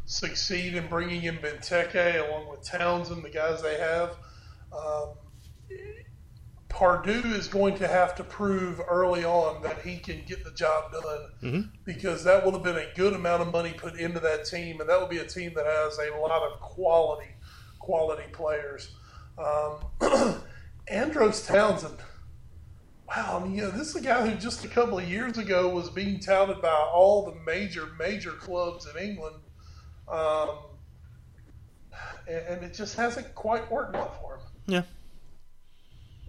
succeed 0.04 0.74
in 0.74 0.88
bringing 0.88 1.22
in 1.22 1.36
Benteke 1.36 2.26
along 2.28 2.50
with 2.50 2.64
Townsend, 2.64 3.22
the 3.22 3.30
guys 3.30 3.62
they 3.62 3.78
have, 3.78 4.16
um, 4.72 5.14
Pardew 6.68 7.32
is 7.32 7.48
going 7.48 7.76
to 7.78 7.88
have 7.88 8.14
to 8.16 8.24
prove 8.24 8.80
early 8.88 9.24
on 9.24 9.62
that 9.62 9.80
he 9.80 9.96
can 9.96 10.22
get 10.26 10.44
the 10.44 10.50
job 10.50 10.92
done 10.92 11.02
mm-hmm. 11.42 11.60
because 11.84 12.24
that 12.24 12.44
will 12.44 12.52
have 12.52 12.62
been 12.62 12.76
a 12.76 12.86
good 12.94 13.14
amount 13.14 13.42
of 13.42 13.50
money 13.50 13.72
put 13.72 13.98
into 13.98 14.20
that 14.20 14.44
team, 14.44 14.80
and 14.80 14.88
that 14.88 15.00
will 15.00 15.08
be 15.08 15.18
a 15.18 15.26
team 15.26 15.52
that 15.54 15.64
has 15.64 15.98
a 15.98 16.16
lot 16.18 16.42
of 16.42 16.60
quality, 16.60 17.28
quality 17.78 18.24
players. 18.32 18.94
Um, 19.38 19.78
Andros 20.88 21.46
Townsend, 21.46 21.98
wow, 23.08 23.40
I 23.40 23.44
mean, 23.44 23.54
you 23.54 23.62
know, 23.62 23.70
this 23.70 23.88
is 23.88 23.96
a 23.96 24.02
guy 24.02 24.28
who 24.28 24.36
just 24.36 24.64
a 24.64 24.68
couple 24.68 24.98
of 24.98 25.08
years 25.08 25.38
ago 25.38 25.68
was 25.70 25.88
being 25.88 26.20
touted 26.20 26.60
by 26.60 26.88
all 26.92 27.24
the 27.24 27.34
major, 27.46 27.88
major 27.98 28.32
clubs 28.32 28.86
in 28.86 29.02
England, 29.02 29.36
um, 30.06 30.50
and, 32.28 32.46
and 32.46 32.64
it 32.64 32.74
just 32.74 32.94
hasn't 32.96 33.34
quite 33.34 33.70
worked 33.70 33.96
out 33.96 34.20
for 34.20 34.36
him. 34.36 34.42
Yeah. 34.66 34.82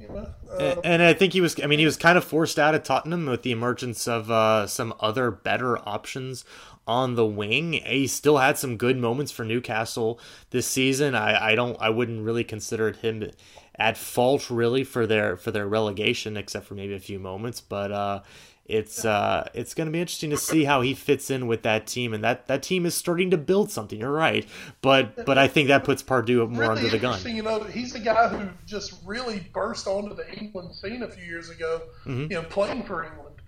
Uh, 0.08 0.26
and, 0.60 0.80
and, 0.84 1.02
I 1.02 1.14
think 1.14 1.34
he 1.34 1.42
was. 1.42 1.60
I 1.62 1.68
mean, 1.68 1.80
he 1.80 1.86
was 1.86 1.98
kind 1.98 2.18
of 2.18 2.24
forced 2.24 2.58
out 2.58 2.76
of 2.76 2.84
Tottenham 2.84 3.26
with 3.26 3.44
the 3.44 3.52
emergence 3.52 4.08
of 4.08 4.32
uh, 4.32 4.68
some 4.68 4.94
other 5.00 5.32
better 5.32 5.78
options 5.88 6.46
on 6.88 7.16
the 7.16 7.26
wing. 7.26 7.74
He 7.74 8.08
still 8.08 8.38
had 8.38 8.58
some 8.58 8.78
good 8.78 8.98
moments 8.98 9.32
for 9.32 9.44
Newcastle 9.46 10.20
this 10.50 10.68
season. 10.68 11.16
I, 11.16 11.52
I 11.52 11.56
don't. 11.56 11.78
I 11.80 11.90
wouldn't 11.90 12.24
really 12.24 12.44
consider 12.44 12.92
him 12.92 13.30
at 13.76 13.98
fault 13.98 14.50
really 14.50 14.84
for 14.84 15.08
their 15.08 15.38
for 15.38 15.52
their 15.52 15.68
relegation, 15.68 16.38
except 16.38 16.66
for 16.66 16.74
maybe 16.74 16.94
a 16.94 17.00
few 17.00 17.20
moments. 17.20 17.62
But 17.62 17.92
uh, 17.92 18.22
it's 18.70 19.04
uh, 19.04 19.50
it's 19.56 19.74
going 19.74 19.88
to 19.88 19.92
be 19.92 20.00
interesting 20.00 20.30
to 20.30 20.38
see 20.38 20.64
how 20.64 20.82
he 20.82 20.94
fits 20.94 21.32
in 21.32 21.48
with 21.48 21.64
that 21.64 21.88
team, 21.88 22.14
and 22.14 22.24
that, 22.24 22.48
that 22.48 22.62
team 22.62 22.86
is 22.86 22.94
starting 22.94 23.32
to 23.32 23.38
build 23.38 23.72
something. 23.72 24.00
You're 24.00 24.12
right, 24.12 24.48
but 24.82 25.26
but 25.26 25.38
I 25.38 25.48
think 25.48 25.70
that 25.70 25.84
puts 25.84 26.04
Pardew 26.04 26.48
more 26.50 26.62
really 26.62 26.78
under 26.78 26.90
the 26.90 27.00
gun. 27.00 27.20
You 27.36 27.42
know, 27.42 27.64
he's 27.64 27.94
the 27.94 28.00
guy 28.00 28.28
who 28.30 28.48
just 28.68 28.94
really 29.04 29.48
burst 29.54 29.88
onto 29.88 30.16
the 30.16 30.32
England 30.38 30.76
scene 30.76 31.02
a 31.02 31.10
few 31.10 31.24
years 31.24 31.50
ago. 31.50 31.82
Mm-hmm. 32.06 32.32
You 32.32 32.42
know, 32.42 32.44
playing 32.44 32.84
for 32.84 33.04
England, 33.04 33.42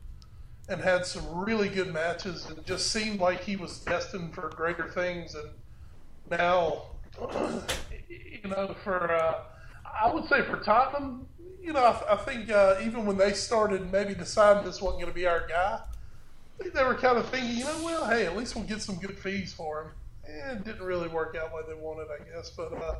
and 0.68 0.82
had 0.82 1.06
some 1.06 1.24
really 1.38 1.70
good 1.70 1.94
matches, 1.94 2.48
and 2.48 2.66
just 2.66 2.92
seemed 2.92 3.20
like 3.20 3.44
he 3.44 3.56
was 3.56 3.80
destined 3.80 4.34
for 4.34 4.50
greater 4.50 4.88
things. 4.88 5.36
And 5.36 5.50
now, 6.32 6.86
you 8.10 8.50
know, 8.50 8.76
for 8.84 9.12
uh, 9.12 9.36
I 9.86 10.12
would 10.12 10.28
say 10.28 10.42
for 10.42 10.58
Tottenham, 10.58 11.28
you 11.62 11.74
know, 11.74 11.84
I, 11.84 12.14
I 12.14 12.16
think 12.18 12.50
uh, 12.50 12.78
even 12.84 13.06
when 13.06 13.18
they 13.18 13.34
started 13.34 13.92
maybe 13.92 14.14
deciding 14.14 14.64
this 14.64 14.82
wasn't 14.82 15.02
going 15.02 15.14
to 15.14 15.20
be 15.20 15.28
our 15.28 15.48
guy, 15.48 15.80
I 16.60 16.64
think 16.64 16.74
they 16.74 16.84
were 16.84 16.96
kind 16.96 17.18
of 17.18 17.28
thinking, 17.30 17.58
you 17.58 17.66
know, 17.66 17.82
well, 17.84 18.06
hey, 18.10 18.26
at 18.26 18.38
least 18.38 18.56
we'll 18.56 18.66
get 18.66 18.82
some 18.82 18.96
good 18.96 19.18
fees 19.18 19.54
for 19.54 19.82
him. 19.82 19.92
And 20.26 20.60
it 20.60 20.66
didn't 20.66 20.86
really 20.86 21.08
work 21.08 21.36
out 21.36 21.54
like 21.54 21.68
they 21.68 21.74
wanted, 21.74 22.08
I 22.10 22.36
guess. 22.36 22.52
But 22.52 22.74
uh, 22.74 22.96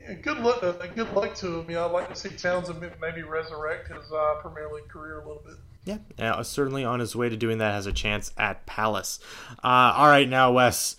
yeah, 0.00 0.14
good 0.14 0.38
luck, 0.38 0.62
uh, 0.62 0.72
good 0.94 1.12
luck 1.12 1.34
to 1.36 1.60
him. 1.60 1.70
You 1.70 1.76
know, 1.76 1.86
I'd 1.86 1.92
like 1.92 2.08
to 2.08 2.16
see 2.16 2.30
Townsend 2.30 2.80
maybe 3.00 3.22
resurrect 3.22 3.88
his 3.88 4.10
uh, 4.12 4.34
Premier 4.40 4.68
League 4.72 4.88
career 4.88 5.20
a 5.20 5.26
little 5.26 5.42
bit. 5.44 5.56
Yeah, 5.84 5.98
yeah, 6.18 6.42
certainly 6.42 6.84
on 6.84 7.00
his 7.00 7.14
way 7.14 7.28
to 7.28 7.36
doing 7.36 7.58
that 7.58 7.72
has 7.72 7.86
a 7.86 7.92
chance 7.92 8.32
at 8.38 8.64
Palace. 8.66 9.20
Uh, 9.62 9.92
all 9.96 10.08
right, 10.08 10.28
now 10.28 10.52
Wes, 10.52 10.96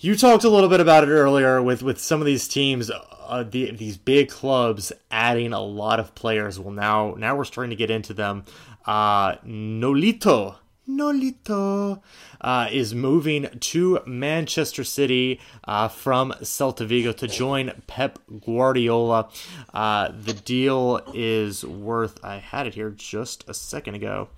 you 0.00 0.16
talked 0.16 0.44
a 0.44 0.48
little 0.48 0.70
bit 0.70 0.80
about 0.80 1.04
it 1.04 1.08
earlier 1.08 1.62
with 1.62 1.82
with 1.82 2.00
some 2.00 2.20
of 2.20 2.26
these 2.26 2.48
teams 2.48 2.90
uh, 2.90 3.44
the, 3.44 3.70
these 3.72 3.96
big 3.96 4.30
clubs 4.30 4.92
adding 5.10 5.52
a 5.52 5.60
lot 5.60 6.00
of 6.00 6.14
players. 6.14 6.58
Well, 6.58 6.72
now 6.72 7.14
now 7.16 7.36
we're 7.36 7.44
starting 7.44 7.70
to 7.70 7.76
get 7.76 7.90
into 7.90 8.14
them. 8.14 8.44
Uh, 8.86 9.36
Nolito. 9.44 10.56
Nolito 10.88 12.00
uh, 12.40 12.68
is 12.72 12.94
moving 12.94 13.48
to 13.60 14.00
Manchester 14.06 14.82
City 14.82 15.38
uh, 15.64 15.86
from 15.86 16.32
Celta 16.42 16.84
Vigo 16.84 17.12
to 17.12 17.28
join 17.28 17.70
Pep 17.86 18.18
Guardiola. 18.44 19.28
Uh, 19.72 20.10
the 20.10 20.32
deal 20.32 21.00
is 21.14 21.64
worth, 21.64 22.18
I 22.24 22.38
had 22.38 22.66
it 22.66 22.74
here 22.74 22.90
just 22.90 23.48
a 23.48 23.54
second 23.54 23.94
ago. 23.94 24.30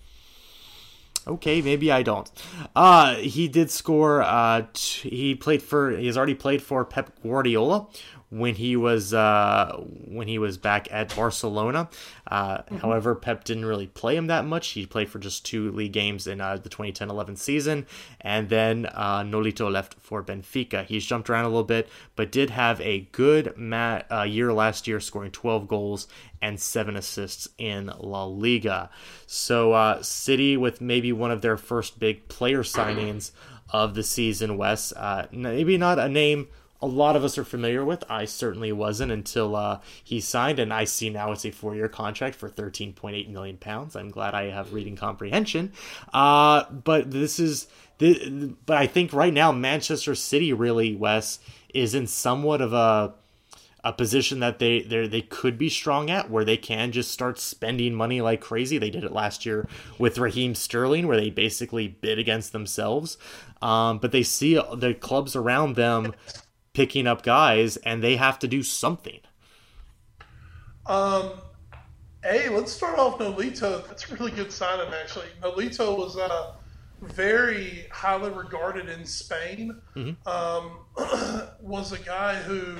Okay, 1.26 1.62
maybe 1.62 1.92
I 1.92 2.02
don't. 2.02 2.30
Uh, 2.74 3.14
he 3.16 3.46
did 3.48 3.70
score. 3.70 4.22
Uh, 4.22 4.66
t- 4.72 5.08
he 5.08 5.34
played 5.34 5.62
for. 5.62 5.90
He 5.90 6.06
has 6.06 6.16
already 6.16 6.34
played 6.34 6.62
for 6.62 6.84
Pep 6.84 7.10
Guardiola, 7.22 7.86
when 8.32 8.54
he 8.54 8.76
was 8.76 9.12
uh, 9.12 9.76
when 10.06 10.26
he 10.26 10.38
was 10.38 10.56
back 10.56 10.88
at 10.90 11.14
Barcelona. 11.14 11.90
Uh, 12.26 12.58
mm-hmm. 12.58 12.78
However, 12.78 13.14
Pep 13.14 13.44
didn't 13.44 13.66
really 13.66 13.86
play 13.86 14.16
him 14.16 14.28
that 14.28 14.46
much. 14.46 14.68
He 14.68 14.86
played 14.86 15.10
for 15.10 15.18
just 15.18 15.44
two 15.44 15.70
league 15.72 15.92
games 15.92 16.26
in 16.26 16.40
uh, 16.40 16.56
the 16.56 16.70
2010-11 16.70 17.36
season, 17.36 17.86
and 18.22 18.48
then 18.48 18.86
uh, 18.86 19.20
Nolito 19.20 19.70
left 19.70 19.94
for 20.00 20.22
Benfica. 20.22 20.86
He's 20.86 21.04
jumped 21.04 21.28
around 21.28 21.44
a 21.44 21.48
little 21.48 21.62
bit, 21.62 21.90
but 22.16 22.32
did 22.32 22.48
have 22.48 22.80
a 22.80 23.00
good 23.12 23.56
mat, 23.58 24.06
uh, 24.10 24.22
year 24.22 24.52
last 24.52 24.88
year, 24.88 24.98
scoring 24.98 25.30
12 25.30 25.68
goals 25.68 26.08
and 26.40 26.58
seven 26.58 26.96
assists 26.96 27.48
in 27.58 27.92
La 27.98 28.24
Liga. 28.24 28.88
So 29.26 29.72
uh, 29.72 30.02
City 30.02 30.56
with 30.56 30.80
maybe 30.80 31.12
one 31.12 31.30
of 31.30 31.42
their 31.42 31.58
first 31.58 32.00
big 32.00 32.28
player 32.28 32.62
signings 32.62 33.30
of 33.68 33.94
the 33.94 34.02
season. 34.02 34.56
Wes, 34.56 34.92
uh, 34.92 35.26
maybe 35.30 35.76
not 35.76 35.98
a 35.98 36.08
name 36.08 36.48
a 36.82 36.86
lot 36.86 37.14
of 37.14 37.22
us 37.22 37.38
are 37.38 37.44
familiar 37.44 37.84
with. 37.84 38.02
I 38.10 38.24
certainly 38.24 38.72
wasn't 38.72 39.12
until 39.12 39.54
uh, 39.54 39.80
he 40.02 40.20
signed, 40.20 40.58
and 40.58 40.72
I 40.72 40.84
see 40.84 41.08
now 41.08 41.30
it's 41.30 41.44
a 41.44 41.52
four-year 41.52 41.88
contract 41.88 42.34
for 42.34 42.50
13.8 42.50 43.28
million 43.28 43.56
pounds. 43.56 43.94
I'm 43.94 44.10
glad 44.10 44.34
I 44.34 44.50
have 44.50 44.72
reading 44.72 44.96
comprehension. 44.96 45.72
Uh, 46.12 46.64
but 46.70 47.12
this 47.12 47.38
is, 47.38 47.68
but 47.98 48.76
I 48.76 48.88
think 48.88 49.12
right 49.12 49.32
now 49.32 49.52
Manchester 49.52 50.16
City 50.16 50.52
really, 50.52 50.96
Wes, 50.96 51.38
is 51.72 51.94
in 51.94 52.08
somewhat 52.08 52.60
of 52.60 52.72
a 52.72 53.14
a 53.84 53.92
position 53.92 54.38
that 54.38 54.58
they 54.60 54.82
they 54.82 55.08
they 55.08 55.22
could 55.22 55.58
be 55.58 55.68
strong 55.68 56.08
at, 56.08 56.30
where 56.30 56.44
they 56.44 56.56
can 56.56 56.92
just 56.92 57.10
start 57.10 57.38
spending 57.38 57.94
money 57.94 58.20
like 58.20 58.40
crazy. 58.40 58.78
They 58.78 58.90
did 58.90 59.02
it 59.02 59.12
last 59.12 59.44
year 59.44 59.68
with 59.98 60.18
Raheem 60.18 60.54
Sterling, 60.54 61.08
where 61.08 61.16
they 61.16 61.30
basically 61.30 61.88
bid 61.88 62.18
against 62.18 62.52
themselves. 62.52 63.18
Um, 63.60 63.98
but 63.98 64.12
they 64.12 64.22
see 64.22 64.54
the 64.54 64.94
clubs 64.94 65.34
around 65.34 65.74
them 65.74 66.14
picking 66.74 67.06
up 67.06 67.22
guys, 67.22 67.76
and 67.78 68.02
they 68.02 68.16
have 68.16 68.38
to 68.40 68.48
do 68.48 68.62
something. 68.62 69.20
Um, 70.86 71.32
hey, 72.24 72.48
let's 72.48 72.72
start 72.72 72.98
off 72.98 73.18
Nolito. 73.18 73.86
That's 73.86 74.10
a 74.10 74.14
really 74.14 74.32
good 74.32 74.50
signing, 74.50 74.92
actually. 74.92 75.26
Nolito 75.40 75.96
was 75.96 76.16
uh, 76.16 76.54
very 77.00 77.86
highly 77.90 78.30
regarded 78.30 78.88
in 78.88 79.04
Spain. 79.04 79.80
Mm-hmm. 79.96 80.28
Um, 80.28 80.78
was 81.60 81.92
a 81.92 81.98
guy 81.98 82.36
who 82.36 82.76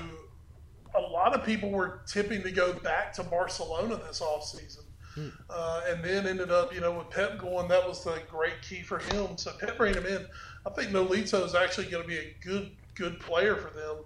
a 0.94 1.01
lot 1.01 1.35
of 1.35 1.44
people 1.44 1.70
were 1.70 2.02
tipping 2.06 2.43
to 2.43 2.51
go 2.51 2.73
back 2.74 3.12
to 3.14 3.23
Barcelona 3.23 3.97
this 3.97 4.20
offseason. 4.20 4.85
Hmm. 5.14 5.28
Uh, 5.51 5.82
and 5.89 6.02
then 6.02 6.27
ended 6.27 6.51
up, 6.51 6.74
you 6.74 6.81
know, 6.81 6.98
with 6.98 7.10
Pep 7.10 7.39
going, 7.39 7.69
that 7.69 7.86
was 7.86 8.02
the 8.02 8.19
great 8.31 8.62
key 8.62 8.82
for 8.82 8.98
him. 8.98 9.36
So 9.36 9.52
Pep 9.60 9.77
bringing 9.77 10.02
him 10.02 10.06
in. 10.06 10.27
I 10.66 10.70
think 10.70 10.90
Nolito 10.90 11.44
is 11.44 11.55
actually 11.55 11.89
going 11.89 12.02
to 12.02 12.09
be 12.09 12.19
a 12.19 12.36
good, 12.43 12.70
good 12.94 13.20
player 13.20 13.56
for 13.56 13.70
them 13.70 13.97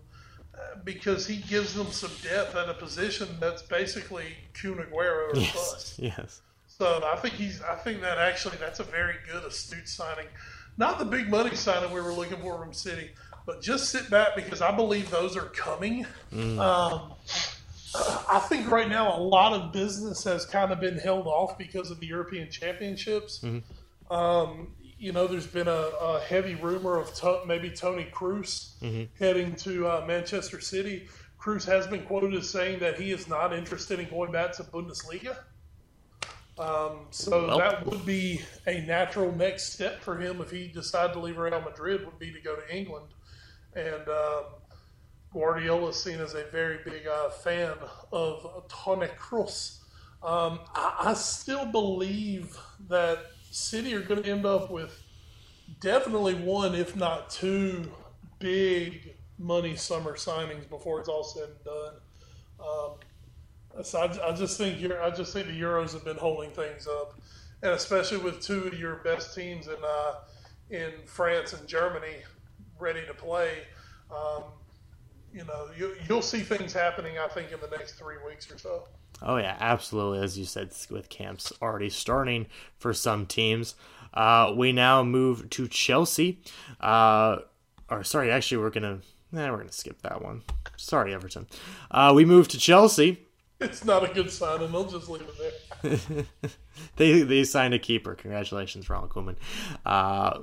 uh, 0.55 0.79
because 0.85 1.27
he 1.27 1.37
gives 1.37 1.75
them 1.75 1.87
some 1.91 2.11
depth 2.23 2.55
at 2.57 2.69
a 2.69 2.75
position 2.75 3.29
that's 3.41 3.63
basically 3.63 4.27
Kun 4.55 4.75
Aguero 4.75 5.33
or 5.33 5.39
yes, 5.39 5.53
bust. 5.53 5.99
Yes. 5.99 6.41
So 6.67 7.03
I 7.05 7.17
think 7.17 7.35
he's. 7.35 7.63
I 7.63 7.75
think 7.75 8.01
that 8.03 8.19
actually 8.19 8.57
that's 8.59 8.81
a 8.81 8.85
very 8.85 9.15
good 9.31 9.45
astute 9.45 9.89
signing. 9.89 10.27
Not 10.77 10.99
the 10.99 11.07
big 11.07 11.29
money 11.31 11.55
signing 11.55 11.91
we 11.93 12.01
were 12.01 12.13
looking 12.13 12.39
for 12.39 12.59
from 12.59 12.73
City, 12.75 13.11
but 13.47 13.63
just 13.63 13.89
sit 13.89 14.11
back 14.11 14.37
because 14.37 14.61
I 14.61 14.75
believe 14.75 15.11
those 15.11 15.37
are 15.37 15.47
coming. 15.47 16.07
Mm. 16.35 16.59
Um, 16.59 17.13
I 18.29 18.41
think 18.41 18.71
right 18.71 18.89
now 18.89 19.17
a 19.17 19.21
lot 19.21 19.55
of 19.55 19.73
business 19.73 20.25
has 20.25 20.45
kind 20.45 20.71
of 20.71 20.81
been 20.81 20.99
held 20.99 21.27
off 21.27 21.57
because 21.57 21.91
of 21.91 22.01
the 22.01 22.07
European 22.07 22.51
Championships. 22.51 23.41
Mm-hmm. 23.41 24.13
Um, 24.13 24.69
you 24.99 25.13
know, 25.13 25.27
there's 25.27 25.47
been 25.47 25.69
a, 25.69 25.91
a 26.01 26.21
heavy 26.21 26.55
rumor 26.55 26.99
of 26.99 27.13
to- 27.15 27.43
maybe 27.47 27.71
Toni 27.71 28.09
Kroos 28.13 28.79
mm-hmm. 28.81 29.05
heading 29.23 29.55
to 29.57 29.87
uh, 29.87 30.05
Manchester 30.07 30.61
City. 30.61 31.09
Kroos 31.39 31.65
has 31.67 31.87
been 31.87 32.03
quoted 32.05 32.35
as 32.35 32.49
saying 32.49 32.81
that 32.81 32.99
he 32.99 33.13
is 33.13 33.29
not 33.29 33.53
interested 33.53 34.01
in 34.01 34.09
going 34.09 34.33
back 34.33 34.53
to 34.53 34.65
Bundesliga. 34.65 35.37
Um, 36.59 37.07
so 37.11 37.47
well. 37.47 37.59
that 37.59 37.85
would 37.85 38.07
be 38.07 38.41
a 38.67 38.81
natural 38.81 39.31
next 39.33 39.75
step 39.75 40.01
for 40.01 40.17
him 40.17 40.41
if 40.41 40.51
he 40.51 40.69
decided 40.69 41.13
to 41.13 41.21
leave 41.21 41.37
Real 41.37 41.61
Madrid. 41.61 42.05
Would 42.07 42.19
be 42.19 42.33
to 42.33 42.41
go 42.41 42.57
to 42.57 42.75
England, 42.75 43.09
and 43.75 44.09
um, 44.09 44.45
Guardiola 45.33 45.91
is 45.91 46.03
seen 46.03 46.19
as 46.19 46.33
a 46.33 46.45
very 46.45 46.79
big 46.83 47.07
uh, 47.07 47.29
fan 47.29 47.75
of 48.11 48.65
Toni 48.69 49.09
Kroos. 49.19 49.81
Um, 50.23 50.61
I, 50.75 51.11
I, 51.11 51.15
still 51.15 51.67
believe 51.67 52.59
that 52.89 53.19
City 53.57 53.95
are 53.95 54.03
going 54.03 54.23
to 54.23 54.31
end 54.31 54.45
up 54.45 54.71
with 54.71 55.03
definitely 55.81 56.35
one, 56.35 56.75
if 56.75 56.95
not 56.95 57.31
two, 57.31 57.91
big 58.39 59.15
money 59.39 59.75
summer 59.75 60.13
signings 60.15 60.69
before 60.69 61.01
it's 61.01 61.09
all 61.09 61.25
said 61.25 61.49
and 61.49 61.65
done. 61.65 61.95
Um, 62.61 63.83
so 63.83 64.01
I, 64.01 64.29
I, 64.29 64.33
just 64.35 64.59
think 64.59 64.79
I 64.93 65.11
just 65.11 65.33
think 65.33 65.47
the 65.47 65.59
Euros 65.59 65.95
have 65.95 66.05
been 66.05 66.19
holding 66.19 66.51
things 66.51 66.87
up, 66.87 67.19
and 67.63 67.73
especially 67.73 68.19
with 68.19 68.41
two 68.41 68.65
of 68.65 68.79
your 68.79 68.97
best 68.97 69.35
teams 69.35 69.69
in 69.69 69.77
uh, 69.83 70.15
in 70.71 70.93
France 71.07 71.55
and 71.55 71.67
Germany 71.67 72.17
ready 72.79 73.07
to 73.07 73.15
play. 73.15 73.63
Um, 74.11 74.45
you 75.33 75.45
know, 75.45 75.69
you, 75.77 75.95
you'll 76.09 76.23
see 76.23 76.41
things 76.41 76.73
happening. 76.75 77.19
I 77.19 77.29
think 77.29 77.53
in 77.53 77.61
the 77.61 77.75
next 77.75 77.93
three 77.93 78.17
weeks 78.27 78.51
or 78.51 78.59
so. 78.59 78.89
Oh 79.23 79.37
yeah, 79.37 79.57
absolutely. 79.61 80.21
As 80.21 80.39
you 80.39 80.45
said, 80.45 80.73
with 80.91 81.09
camps 81.09 81.53
already 81.63 81.91
starting 81.91 82.47
for 82.79 82.93
some 82.93 83.27
teams, 83.27 83.75
uh, 84.15 84.53
we 84.55 84.73
now 84.73 85.03
move 85.03 85.49
to 85.51 85.69
Chelsea. 85.69 86.41
Uh, 86.81 87.39
or 87.91 88.05
sorry, 88.05 88.31
actually, 88.31 88.59
we're 88.59 88.71
gonna. 88.71 89.01
Nah, 89.33 89.51
we're 89.51 89.59
gonna 89.59 89.73
skip 89.73 90.03
that 90.03 90.23
one. 90.23 90.43
Sorry, 90.77 91.15
Everton. 91.15 91.47
Uh, 91.91 92.13
we 92.15 92.25
move 92.25 92.49
to 92.49 92.59
Chelsea. 92.59 93.27
It's 93.61 93.85
not 93.85 94.09
a 94.09 94.13
good 94.13 94.31
sign, 94.31 94.63
and 94.63 94.73
they'll 94.73 94.85
just 94.85 95.09
leave 95.09 95.23
it 95.23 95.55
there. 95.83 96.25
they 96.97 97.23
they 97.23 97.45
signed 97.45 97.75
a 97.75 97.79
keeper. 97.79 98.15
Congratulations, 98.15 98.89
Ronald 98.91 99.11
Koeman. 99.11 99.37
Uh, 99.85 100.41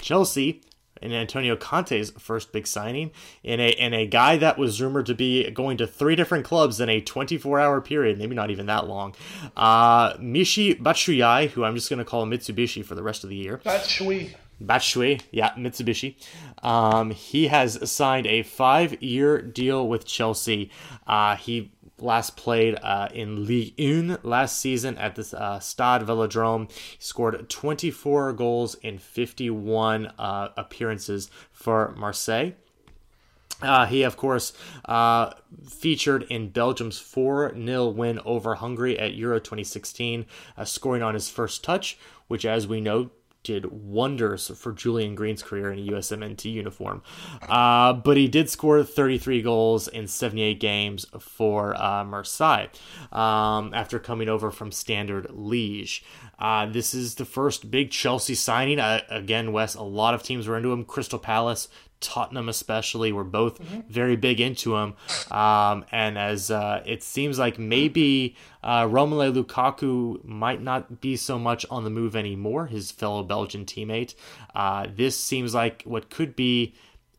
Chelsea 0.00 0.62
in 1.02 1.12
Antonio 1.12 1.56
Conte's 1.56 2.10
first 2.10 2.52
big 2.52 2.66
signing, 2.66 3.10
in 3.42 3.60
a 3.60 3.68
in 3.70 3.94
a 3.94 4.06
guy 4.06 4.36
that 4.36 4.58
was 4.58 4.80
rumored 4.80 5.06
to 5.06 5.14
be 5.14 5.50
going 5.50 5.76
to 5.78 5.86
three 5.86 6.16
different 6.16 6.44
clubs 6.44 6.80
in 6.80 6.88
a 6.88 7.00
24 7.00 7.60
hour 7.60 7.80
period, 7.80 8.18
maybe 8.18 8.34
not 8.34 8.50
even 8.50 8.66
that 8.66 8.86
long. 8.86 9.14
Uh, 9.56 10.14
Michy 10.14 10.80
Batshuayi, 10.80 11.50
who 11.50 11.64
I'm 11.64 11.74
just 11.74 11.88
going 11.88 11.98
to 11.98 12.04
call 12.04 12.26
Mitsubishi 12.26 12.84
for 12.84 12.94
the 12.94 13.02
rest 13.02 13.24
of 13.24 13.30
the 13.30 13.36
year. 13.36 13.60
Batshuayi. 13.64 14.34
Batshuayi, 14.62 15.20
yeah, 15.30 15.52
Mitsubishi. 15.54 16.14
Um, 16.62 17.10
he 17.10 17.48
has 17.48 17.90
signed 17.90 18.26
a 18.26 18.42
five 18.42 19.02
year 19.02 19.42
deal 19.42 19.86
with 19.88 20.06
Chelsea. 20.06 20.70
Uh, 21.06 21.36
he 21.36 21.70
last 21.98 22.36
played 22.36 22.78
uh, 22.82 23.08
in 23.12 23.46
Ligue 23.46 23.74
1 23.78 24.18
last 24.22 24.58
season 24.58 24.98
at 24.98 25.14
the 25.14 25.40
uh, 25.40 25.58
Stade 25.58 26.02
Velodrome. 26.02 26.70
He 26.70 27.00
scored 27.00 27.48
24 27.48 28.32
goals 28.32 28.74
in 28.76 28.98
51 28.98 30.06
uh, 30.18 30.48
appearances 30.56 31.30
for 31.52 31.94
Marseille. 31.96 32.52
Uh, 33.62 33.86
he, 33.86 34.02
of 34.02 34.16
course, 34.16 34.52
uh, 34.84 35.32
featured 35.68 36.24
in 36.24 36.50
Belgium's 36.50 36.98
4 36.98 37.54
0 37.54 37.88
win 37.88 38.20
over 38.24 38.56
Hungary 38.56 38.98
at 38.98 39.14
Euro 39.14 39.38
2016, 39.38 40.26
uh, 40.56 40.64
scoring 40.64 41.02
on 41.02 41.14
his 41.14 41.28
first 41.30 41.62
touch, 41.62 41.96
which, 42.26 42.44
as 42.44 42.66
we 42.66 42.80
know, 42.80 43.10
did 43.44 43.66
wonders 43.66 44.48
for 44.56 44.72
Julian 44.72 45.14
Green's 45.14 45.42
career 45.42 45.70
in 45.70 45.78
a 45.78 45.92
USMNT 45.92 46.52
uniform. 46.52 47.02
Uh, 47.48 47.92
but 47.92 48.16
he 48.16 48.26
did 48.26 48.50
score 48.50 48.82
33 48.82 49.42
goals 49.42 49.86
in 49.86 50.08
78 50.08 50.58
games 50.58 51.06
for 51.20 51.80
uh, 51.80 52.04
Marseille 52.04 52.66
um, 53.12 53.72
after 53.72 53.98
coming 53.98 54.28
over 54.28 54.50
from 54.50 54.72
Standard 54.72 55.28
Liège. 55.28 56.02
Uh, 56.38 56.66
this 56.66 56.94
is 56.94 57.14
the 57.14 57.24
first 57.24 57.70
big 57.70 57.90
Chelsea 57.90 58.34
signing. 58.34 58.80
Uh, 58.80 59.02
again, 59.08 59.52
Wes, 59.52 59.74
a 59.74 59.82
lot 59.82 60.14
of 60.14 60.22
teams 60.22 60.48
were 60.48 60.56
into 60.56 60.72
him. 60.72 60.84
Crystal 60.84 61.18
Palace 61.18 61.68
Tottenham 62.04 62.48
especially 62.48 63.10
were 63.12 63.24
both 63.24 63.60
mm-hmm. 63.60 63.80
very 63.88 64.16
big 64.16 64.40
into 64.40 64.76
him. 64.76 64.94
Um, 65.30 65.84
and 65.90 66.18
as 66.18 66.50
uh, 66.50 66.82
it 66.84 67.02
seems 67.02 67.38
like 67.38 67.58
maybe 67.58 68.36
uh, 68.62 68.82
Romelu 68.82 69.42
Lukaku 69.42 70.24
might 70.24 70.62
not 70.62 71.00
be 71.00 71.16
so 71.16 71.38
much 71.38 71.66
on 71.70 71.84
the 71.84 71.90
move 71.90 72.14
anymore, 72.14 72.66
his 72.66 72.90
fellow 72.90 73.22
Belgian 73.22 73.64
teammate. 73.64 74.14
Uh, 74.54 74.86
this 74.94 75.16
seems 75.16 75.54
like 75.54 75.82
what 75.84 76.10
could 76.10 76.36
be 76.36 76.74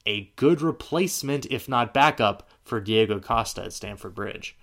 a 0.06 0.32
good 0.36 0.62
replacement, 0.62 1.46
if 1.48 1.68
not 1.68 1.94
backup, 1.94 2.48
for 2.64 2.80
Diego 2.80 3.20
Costa 3.20 3.64
at 3.64 3.74
Stamford 3.74 4.14
Bridge. 4.14 4.56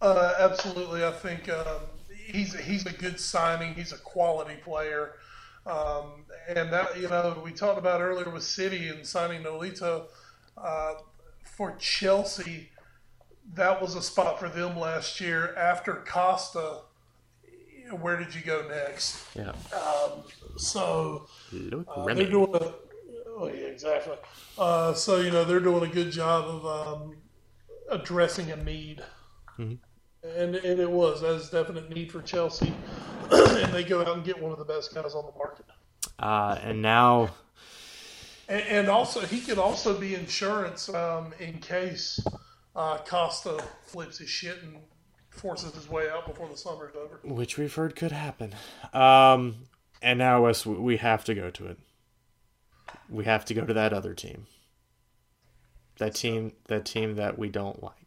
Uh, 0.00 0.34
absolutely, 0.38 1.04
I 1.04 1.12
think 1.12 1.48
um, 1.48 1.82
he's 2.26 2.58
he's 2.58 2.86
a 2.86 2.92
good 2.92 3.20
signing. 3.20 3.74
He's 3.74 3.92
a 3.92 3.98
quality 3.98 4.56
player. 4.64 5.14
Um, 5.66 6.24
and 6.48 6.72
that, 6.72 6.98
you 7.00 7.08
know, 7.08 7.40
we 7.44 7.52
talked 7.52 7.78
about 7.78 8.00
earlier 8.00 8.28
with 8.28 8.42
City 8.42 8.88
and 8.88 9.06
signing 9.06 9.42
Nolito 9.42 10.06
uh, 10.58 10.94
for 11.44 11.76
Chelsea. 11.78 12.70
That 13.54 13.80
was 13.80 13.94
a 13.94 14.02
spot 14.02 14.40
for 14.40 14.48
them 14.48 14.78
last 14.78 15.20
year. 15.20 15.54
After 15.56 16.02
Costa, 16.06 16.80
where 18.00 18.16
did 18.16 18.34
you 18.34 18.42
go 18.42 18.66
next? 18.68 19.24
Yeah. 19.36 19.52
Um, 19.72 20.22
so 20.56 21.26
uh, 21.52 22.04
they're 22.06 22.30
doing 22.30 22.54
a, 22.54 22.72
oh 23.28 23.46
yeah, 23.48 23.66
exactly. 23.66 24.16
Uh, 24.56 24.94
so 24.94 25.20
you 25.20 25.30
know 25.30 25.44
they're 25.44 25.60
doing 25.60 25.90
a 25.90 25.92
good 25.92 26.10
job 26.10 26.44
of 26.44 26.66
um, 26.66 27.16
addressing 27.90 28.50
a 28.50 28.56
need. 28.56 29.02
Mm-hmm 29.58 29.74
and, 30.22 30.54
and 30.54 30.80
it 30.80 30.90
was 30.90 31.22
as 31.22 31.50
definite 31.50 31.90
need 31.90 32.10
for 32.10 32.22
Chelsea, 32.22 32.72
and 33.30 33.72
they 33.72 33.84
go 33.84 34.00
out 34.00 34.08
and 34.08 34.24
get 34.24 34.40
one 34.40 34.52
of 34.52 34.58
the 34.58 34.64
best 34.64 34.94
guys 34.94 35.14
on 35.14 35.26
the 35.26 35.38
market. 35.38 35.66
Uh, 36.18 36.58
and 36.62 36.80
now, 36.80 37.30
and, 38.48 38.62
and, 38.68 38.88
also 38.88 39.20
he 39.20 39.40
could 39.40 39.58
also 39.58 39.98
be 39.98 40.14
insurance 40.14 40.88
um, 40.88 41.32
in 41.40 41.58
case 41.58 42.20
uh, 42.76 42.98
Costa 42.98 43.62
flips 43.84 44.18
his 44.18 44.28
shit 44.28 44.62
and 44.62 44.76
forces 45.30 45.74
his 45.74 45.88
way 45.88 46.08
out 46.08 46.26
before 46.26 46.48
the 46.48 46.56
summer's 46.56 46.94
over, 46.94 47.20
which 47.24 47.58
we've 47.58 47.74
heard 47.74 47.96
could 47.96 48.12
happen. 48.12 48.54
Um, 48.92 49.56
and 50.00 50.18
now, 50.18 50.42
Wes, 50.42 50.66
we 50.66 50.96
have 50.98 51.24
to 51.24 51.34
go 51.34 51.50
to 51.50 51.66
it. 51.66 51.78
We 53.08 53.24
have 53.24 53.44
to 53.46 53.54
go 53.54 53.64
to 53.64 53.74
that 53.74 53.92
other 53.92 54.14
team. 54.14 54.46
That 55.98 56.14
team, 56.14 56.52
that 56.66 56.84
team 56.84 57.16
that 57.16 57.38
we 57.38 57.48
don't 57.48 57.82
like, 57.82 58.01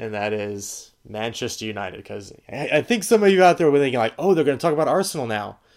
and 0.00 0.14
that 0.14 0.32
is 0.32 0.92
Manchester 1.06 1.66
United 1.66 1.98
because 1.98 2.32
I, 2.48 2.80
think 2.80 3.04
some 3.04 3.22
of 3.22 3.28
you 3.28 3.44
out 3.44 3.58
there 3.58 3.70
were 3.70 3.78
thinking 3.78 3.98
like, 3.98 4.14
oh, 4.18 4.32
they're 4.32 4.44
going 4.44 4.56
to 4.56 4.60
talk 4.62 4.72
about 4.72 4.88
Arsenal 4.88 5.26
now. 5.26 5.58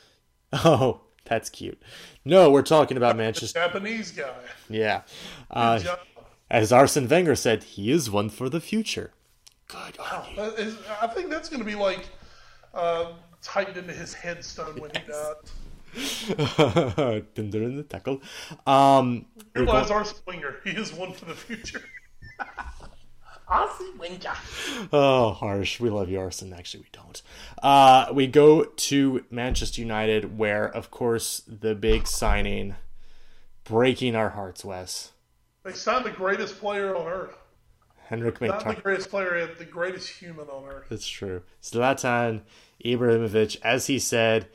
Oh, 0.66 1.02
that's 1.26 1.50
cute. 1.50 1.82
No, 2.24 2.52
we're 2.52 2.62
talking 2.62 2.96
about 2.96 3.18
Manchester. 3.18 3.60
Japanese 3.60 4.12
guy. 4.12 4.36
Yeah. 4.70 5.02
Uh, 5.50 5.80
as 6.52 6.72
Arsene 6.72 7.08
Wenger 7.08 7.36
said, 7.36 7.64
he 7.64 7.90
is 7.90 8.12
one 8.12 8.30
for 8.30 8.50
the 8.50 8.62
future. 8.62 9.14
Good. 9.68 9.98
Wow. 9.98 10.28
I 11.02 11.08
think 11.08 11.32
that's 11.32 11.50
going 11.50 11.60
to 11.60 11.66
be 11.66 11.74
like 11.74 12.08
uh, 12.76 13.14
typed 13.42 13.78
into 13.78 13.94
his 13.94 14.14
headstone 14.14 14.80
when 14.80 14.92
yes. 14.94 16.22
he 16.28 16.36
died. 16.36 17.34
Tinder 17.34 17.64
in 17.64 17.78
the 17.78 17.84
tackle. 17.84 18.22
Um, 18.68 19.26
Realize 19.56 19.90
Arsene 19.90 20.20
Wenger, 20.28 20.58
he 20.64 20.70
is 20.70 20.94
one 20.94 21.14
for 21.14 21.26
the 21.26 21.34
future. 21.34 21.82
Arsene 23.48 23.98
Wenger. 23.98 24.34
Oh, 24.92 25.32
harsh. 25.32 25.80
We 25.80 25.90
love 25.90 26.10
you, 26.10 26.20
Arsene. 26.20 26.54
Actually, 26.54 26.82
we 26.82 26.90
don't. 26.92 27.22
Uh, 27.62 28.08
we 28.14 28.28
go 28.28 28.64
to 28.64 29.26
Manchester 29.30 29.82
United, 29.82 30.38
where, 30.38 30.68
of 30.68 30.92
course, 30.92 31.42
the 31.48 31.76
big 31.76 32.08
signing, 32.08 32.76
breaking 33.64 34.16
our 34.16 34.30
hearts, 34.30 34.64
Wes. 34.64 35.12
They 35.64 35.74
signed 35.74 36.06
the 36.06 36.12
greatest 36.12 36.60
player 36.60 36.96
on 36.96 37.08
earth. 37.08 37.38
Henrik 38.08 38.42
Not 38.42 38.64
the 38.66 38.82
greatest 38.82 39.10
player, 39.10 39.50
the 39.58 39.66
greatest 39.66 40.10
human 40.10 40.48
on 40.48 40.66
earth. 40.66 40.88
That's 40.90 41.08
true. 41.08 41.44
Zlatan 41.62 42.42
Ibrahimovic, 42.84 43.58
as 43.64 43.88
he 43.88 43.98
said 43.98 44.48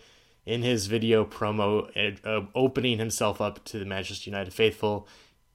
in 0.44 0.62
his 0.62 0.86
video 0.86 1.24
promo 1.24 1.88
uh, 2.24 2.46
opening 2.54 2.98
himself 2.98 3.40
up 3.40 3.64
to 3.64 3.78
the 3.78 3.84
Manchester 3.84 4.30
United 4.30 4.52
faithful, 4.52 5.08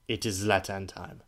it 0.08 0.26
is 0.26 0.44
Zlatan 0.44 0.88
time. 0.88 1.22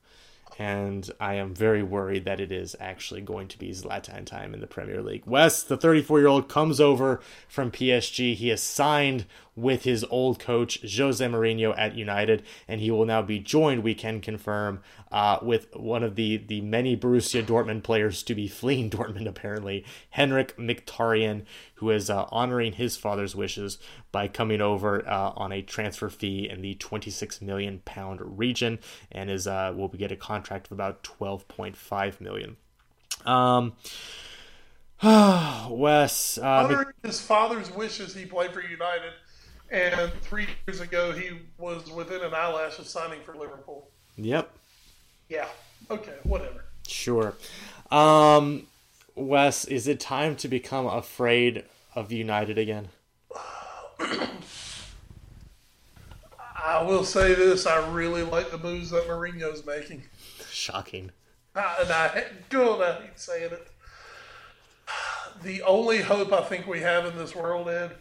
And 0.58 1.10
I 1.20 1.34
am 1.34 1.54
very 1.54 1.82
worried 1.82 2.24
that 2.24 2.40
it 2.40 2.50
is 2.50 2.74
actually 2.80 3.20
going 3.20 3.48
to 3.48 3.58
be 3.58 3.70
Zlatan 3.72 4.24
time 4.24 4.54
in 4.54 4.60
the 4.60 4.66
Premier 4.66 5.02
League. 5.02 5.24
Wes, 5.26 5.62
the 5.62 5.76
34 5.76 6.18
year 6.18 6.28
old, 6.28 6.48
comes 6.48 6.80
over 6.80 7.20
from 7.46 7.70
PSG. 7.70 8.34
He 8.34 8.50
is 8.50 8.62
signed 8.62 9.26
with 9.56 9.84
his 9.84 10.04
old 10.10 10.38
coach, 10.38 10.80
Jose 10.82 11.24
Mourinho, 11.24 11.74
at 11.76 11.96
United, 11.96 12.42
and 12.68 12.80
he 12.80 12.90
will 12.90 13.06
now 13.06 13.22
be 13.22 13.38
joined, 13.38 13.82
we 13.82 13.94
can 13.94 14.20
confirm, 14.20 14.80
uh, 15.10 15.38
with 15.40 15.74
one 15.74 16.02
of 16.02 16.14
the, 16.14 16.36
the 16.36 16.60
many 16.60 16.96
Borussia 16.96 17.42
Dortmund 17.42 17.82
players 17.82 18.22
to 18.24 18.34
be 18.34 18.46
fleeing 18.46 18.90
Dortmund, 18.96 19.26
apparently, 19.26 19.84
Henrikh 20.14 20.54
Mkhitaryan, 20.56 21.44
who 21.76 21.90
is 21.90 22.10
uh, 22.10 22.26
honoring 22.30 22.74
his 22.74 22.96
father's 22.96 23.34
wishes 23.34 23.78
by 24.12 24.28
coming 24.28 24.60
over 24.60 25.08
uh, 25.08 25.32
on 25.36 25.52
a 25.52 25.62
transfer 25.62 26.10
fee 26.10 26.48
in 26.48 26.60
the 26.60 26.74
26 26.74 27.40
million 27.40 27.80
pound 27.84 28.38
region, 28.38 28.78
and 29.10 29.30
is 29.30 29.46
uh, 29.46 29.72
will 29.74 29.88
get 29.88 30.12
a 30.12 30.16
contract 30.16 30.66
of 30.66 30.72
about 30.72 31.02
12.5 31.02 32.20
million. 32.20 32.56
Um, 33.24 33.72
Wes, 35.02 36.38
uh, 36.38 36.46
Honoring 36.46 36.94
his 37.02 37.20
father's 37.20 37.70
wishes, 37.70 38.14
he 38.14 38.24
played 38.24 38.52
for 38.52 38.62
United, 38.62 39.12
and 39.70 40.12
three 40.22 40.46
years 40.66 40.80
ago 40.80 41.12
he 41.12 41.30
was 41.58 41.90
within 41.90 42.22
an 42.22 42.34
eyelash 42.34 42.78
of 42.78 42.86
signing 42.86 43.20
for 43.22 43.34
Liverpool. 43.34 43.88
yep, 44.16 44.50
Yeah. 45.28 45.48
Okay. 45.90 46.14
Whatever. 46.24 46.64
Sure. 46.86 47.34
Um, 47.90 48.66
Wes, 49.14 49.64
is 49.64 49.88
it 49.88 50.00
time 50.00 50.36
to 50.36 50.48
become 50.48 50.86
afraid 50.86 51.64
of 51.94 52.12
United 52.12 52.58
again? 52.58 52.88
I 56.64 56.82
will 56.82 57.04
say 57.04 57.34
this: 57.34 57.66
I 57.66 57.88
really 57.90 58.22
like 58.22 58.50
the 58.50 58.58
moves 58.58 58.90
that 58.90 59.06
Mourinho's 59.06 59.64
making. 59.64 60.02
Shocking. 60.50 61.12
Uh, 61.54 61.76
and 61.80 61.90
I 61.90 62.24
God, 62.50 62.82
I 62.82 63.00
hate 63.02 63.18
saying 63.20 63.52
it. 63.52 63.68
The 65.42 65.62
only 65.62 66.00
hope 66.00 66.32
I 66.32 66.42
think 66.42 66.66
we 66.66 66.80
have 66.80 67.06
in 67.06 67.16
this 67.16 67.34
world, 67.34 67.68
Ed, 67.68 67.92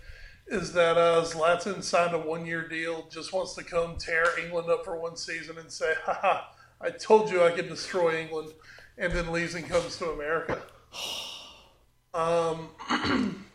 is 0.48 0.74
that 0.74 0.98
uh, 0.98 1.24
Zlatan 1.24 1.82
signed 1.84 2.14
a 2.14 2.20
one-year 2.20 2.68
deal, 2.68 3.08
just 3.10 3.34
wants 3.34 3.54
to 3.56 3.64
come 3.64 3.98
tear 3.98 4.38
England 4.40 4.70
up 4.70 4.86
for 4.86 5.00
one 5.00 5.16
season 5.18 5.58
and 5.58 5.72
say, 5.72 5.94
"Ha 6.06 6.20
ha! 6.22 6.52
I 6.82 6.90
told 6.92 7.32
you 7.32 7.44
I 7.44 7.52
could 7.52 7.68
destroy 7.70 8.20
England," 8.20 8.52
and 8.98 9.12
then 9.14 9.32
leaves 9.32 9.56
and 9.56 9.68
comes 9.68 9.98
to 9.98 10.10
America. 10.12 10.62
Um. 12.14 12.70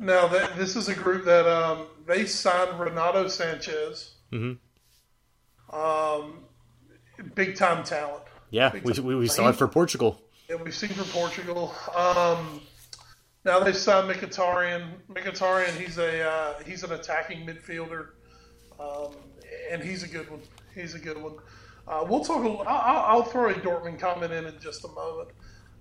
Now 0.00 0.28
that 0.28 0.56
this 0.56 0.76
is 0.76 0.88
a 0.88 0.94
group 0.94 1.24
that 1.24 1.46
um, 1.46 1.86
they 2.06 2.24
signed 2.24 2.78
Renato 2.78 3.24
Sanches, 3.24 4.10
Mhm. 4.32 4.58
um, 5.72 6.44
big 7.34 7.56
time 7.56 7.82
talent. 7.84 8.22
Yeah, 8.50 8.70
Big 8.70 8.84
we, 8.84 8.92
we, 9.00 9.14
we 9.16 9.28
saw 9.28 9.48
it 9.48 9.56
for 9.56 9.66
Portugal. 9.68 10.22
that 10.48 10.62
we've 10.64 10.74
seen 10.74 10.90
from 10.90 11.04
Portugal. 11.06 11.74
Um, 11.94 12.60
now 13.44 13.60
they've 13.60 13.76
signed 13.76 14.10
Mkhitaryan. 14.10 14.88
Mkhitaryan, 15.10 15.70
he's 15.78 15.98
a 15.98 16.28
uh, 16.28 16.54
he's 16.64 16.82
an 16.84 16.92
attacking 16.92 17.46
midfielder, 17.46 18.08
um, 18.78 19.14
and 19.70 19.82
he's 19.82 20.02
a 20.02 20.08
good 20.08 20.30
one. 20.30 20.40
He's 20.74 20.94
a 20.94 20.98
good 20.98 21.20
one. 21.20 21.34
Uh, 21.86 22.04
we'll 22.08 22.24
talk. 22.24 22.44
A, 22.44 22.48
I'll, 22.68 23.16
I'll 23.16 23.22
throw 23.22 23.50
a 23.50 23.54
Dortmund 23.54 23.98
comment 23.98 24.32
in 24.32 24.46
in 24.46 24.58
just 24.60 24.84
a 24.84 24.88
moment. 24.88 25.30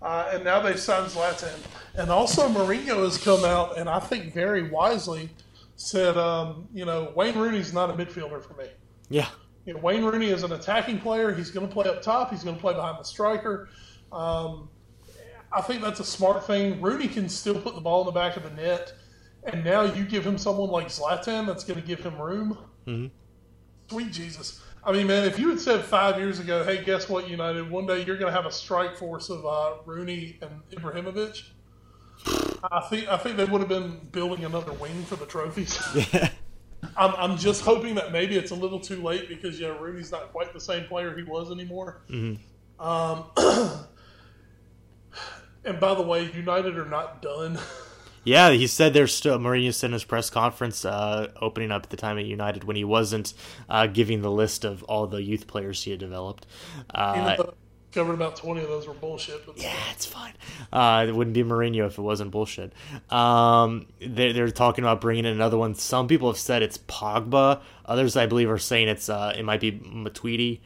Uh, 0.02 0.30
and 0.32 0.44
now 0.44 0.62
they've 0.62 0.80
signed 0.80 1.12
Zlatan, 1.12 1.58
and 1.96 2.12
also 2.12 2.48
Mourinho 2.48 3.04
has 3.04 3.18
come 3.18 3.44
out 3.44 3.80
and 3.80 3.90
I 3.90 4.00
think 4.00 4.32
very 4.32 4.70
wisely 4.70 5.30
said, 5.76 6.18
um, 6.18 6.68
you 6.74 6.86
know, 6.86 7.12
Wayne 7.16 7.38
Rooney's 7.38 7.74
not 7.74 7.90
a 7.90 7.94
midfielder 7.94 8.44
for 8.44 8.54
me. 8.56 8.68
Yeah. 9.10 9.28
You 9.66 9.74
know, 9.74 9.80
Wayne 9.80 10.04
Rooney 10.04 10.30
is 10.30 10.44
an 10.44 10.52
attacking 10.52 11.00
player. 11.00 11.34
He's 11.34 11.52
going 11.52 11.68
to 11.68 11.72
play 11.72 11.88
up 11.88 12.02
top. 12.02 12.32
He's 12.32 12.44
going 12.44 12.56
to 12.56 12.62
play 12.62 12.74
behind 12.74 13.00
the 13.00 13.04
striker. 13.04 13.70
Um, 14.12 14.70
I 15.58 15.62
think 15.62 15.82
that's 15.82 16.00
a 16.00 16.06
smart 16.06 16.46
thing. 16.46 16.80
Rooney 16.82 17.08
can 17.08 17.28
still 17.28 17.60
put 17.60 17.74
the 17.74 17.82
ball 17.82 18.02
in 18.02 18.06
the 18.06 18.12
back 18.12 18.38
of 18.38 18.44
the 18.44 18.52
net, 18.52 18.94
and 19.44 19.64
now 19.64 19.82
you 19.82 20.06
give 20.06 20.26
him 20.26 20.38
someone 20.38 20.70
like 20.70 20.88
Zlatan 20.88 21.48
that's 21.48 21.64
going 21.64 21.82
to 21.82 21.86
give 21.86 22.00
him 22.02 22.22
room. 22.22 22.58
Mhm. 22.86 23.10
Sweet 23.90 24.12
Jesus! 24.12 24.62
I 24.84 24.92
mean, 24.92 25.08
man, 25.08 25.24
if 25.26 25.40
you 25.40 25.50
had 25.50 25.60
said 25.60 25.84
five 25.84 26.20
years 26.20 26.40
ago, 26.40 26.64
"Hey, 26.64 26.84
guess 26.84 27.10
what, 27.10 27.28
United? 27.28 27.70
One 27.72 27.88
day 27.88 28.04
you're 28.06 28.18
going 28.18 28.32
to 28.32 28.36
have 28.38 28.46
a 28.46 28.52
strike 28.52 28.96
force 28.98 29.30
of 29.30 29.46
uh, 29.46 29.78
Rooney 29.86 30.38
and 30.42 30.62
Ibrahimovic," 30.72 31.42
I 32.72 32.82
think 32.90 33.08
I 33.08 33.18
think 33.18 33.38
they 33.38 33.46
would 33.46 33.62
have 33.62 33.70
been 33.70 34.00
building 34.12 34.46
another 34.46 34.74
wing 34.74 35.04
for 35.06 35.16
the 35.16 35.26
trophies. 35.26 35.80
I'm, 36.96 37.14
I'm 37.18 37.38
just 37.38 37.64
hoping 37.64 37.96
that 37.96 38.12
maybe 38.12 38.36
it's 38.38 38.52
a 38.52 38.56
little 38.56 38.80
too 38.80 39.02
late 39.02 39.28
because 39.28 39.60
yeah, 39.60 39.70
Rooney's 39.70 40.12
not 40.12 40.32
quite 40.32 40.54
the 40.54 40.60
same 40.60 40.86
player 40.86 41.16
he 41.18 41.24
was 41.24 41.52
anymore. 41.52 42.04
Um, 42.80 43.26
and 45.68 45.80
by 45.80 45.94
the 45.94 46.02
way, 46.02 46.32
United 46.32 46.78
are 46.78 46.86
not 46.86 47.22
done. 47.22 47.60
Yeah, 48.24 48.50
he 48.50 48.68
said 48.68 48.94
there's 48.94 49.16
still 49.16 49.40
Mourinho 49.40 49.74
said 49.74 49.88
in 49.88 49.94
his 49.94 50.04
press 50.04 50.30
conference 50.30 50.84
uh, 50.84 51.32
opening 51.42 51.72
up 51.72 51.84
at 51.84 51.92
the 51.92 51.96
time 51.96 52.20
at 52.20 52.26
United 52.26 52.66
when 52.66 52.76
he 52.76 52.84
wasn't 52.84 53.34
uh, 53.70 53.88
giving 53.88 54.22
the 54.22 54.30
list 54.30 54.66
of 54.66 54.84
all 54.84 55.08
the 55.08 55.24
youth 55.24 55.48
players 55.48 55.82
he 55.82 55.92
had 55.92 56.02
developed. 56.02 56.46
Uh, 56.94 57.38
covered 57.94 58.14
about 58.14 58.36
20 58.36 58.62
of 58.62 58.68
those 58.68 58.88
were 58.88 58.94
bullshit. 58.94 59.42
Yeah, 59.56 59.74
it's 59.94 60.06
fine. 60.06 60.34
Uh, 60.72 61.06
it 61.08 61.16
wouldn't 61.16 61.34
be 61.34 61.44
Mourinho 61.44 61.88
if 61.88 61.98
it 61.98 62.02
wasn't 62.02 62.32
bullshit. 62.32 62.74
Um, 63.10 63.88
they're, 64.00 64.34
they're 64.34 64.52
talking 64.52 64.84
about 64.84 65.02
bringing 65.02 65.26
in 65.26 65.32
another 65.32 65.58
one. 65.58 65.74
Some 65.74 66.08
people 66.08 66.30
have 66.30 66.38
said 66.38 66.62
it's 66.62 66.78
Pogba. 66.78 67.62
Others, 67.86 68.18
I 68.18 68.26
believe, 68.26 68.50
are 68.50 68.58
saying 68.58 68.90
it's 68.90 69.08
uh, 69.10 69.34
it 69.38 69.44
might 69.44 69.62
be 69.62 69.72
Matuidi, 69.72 70.60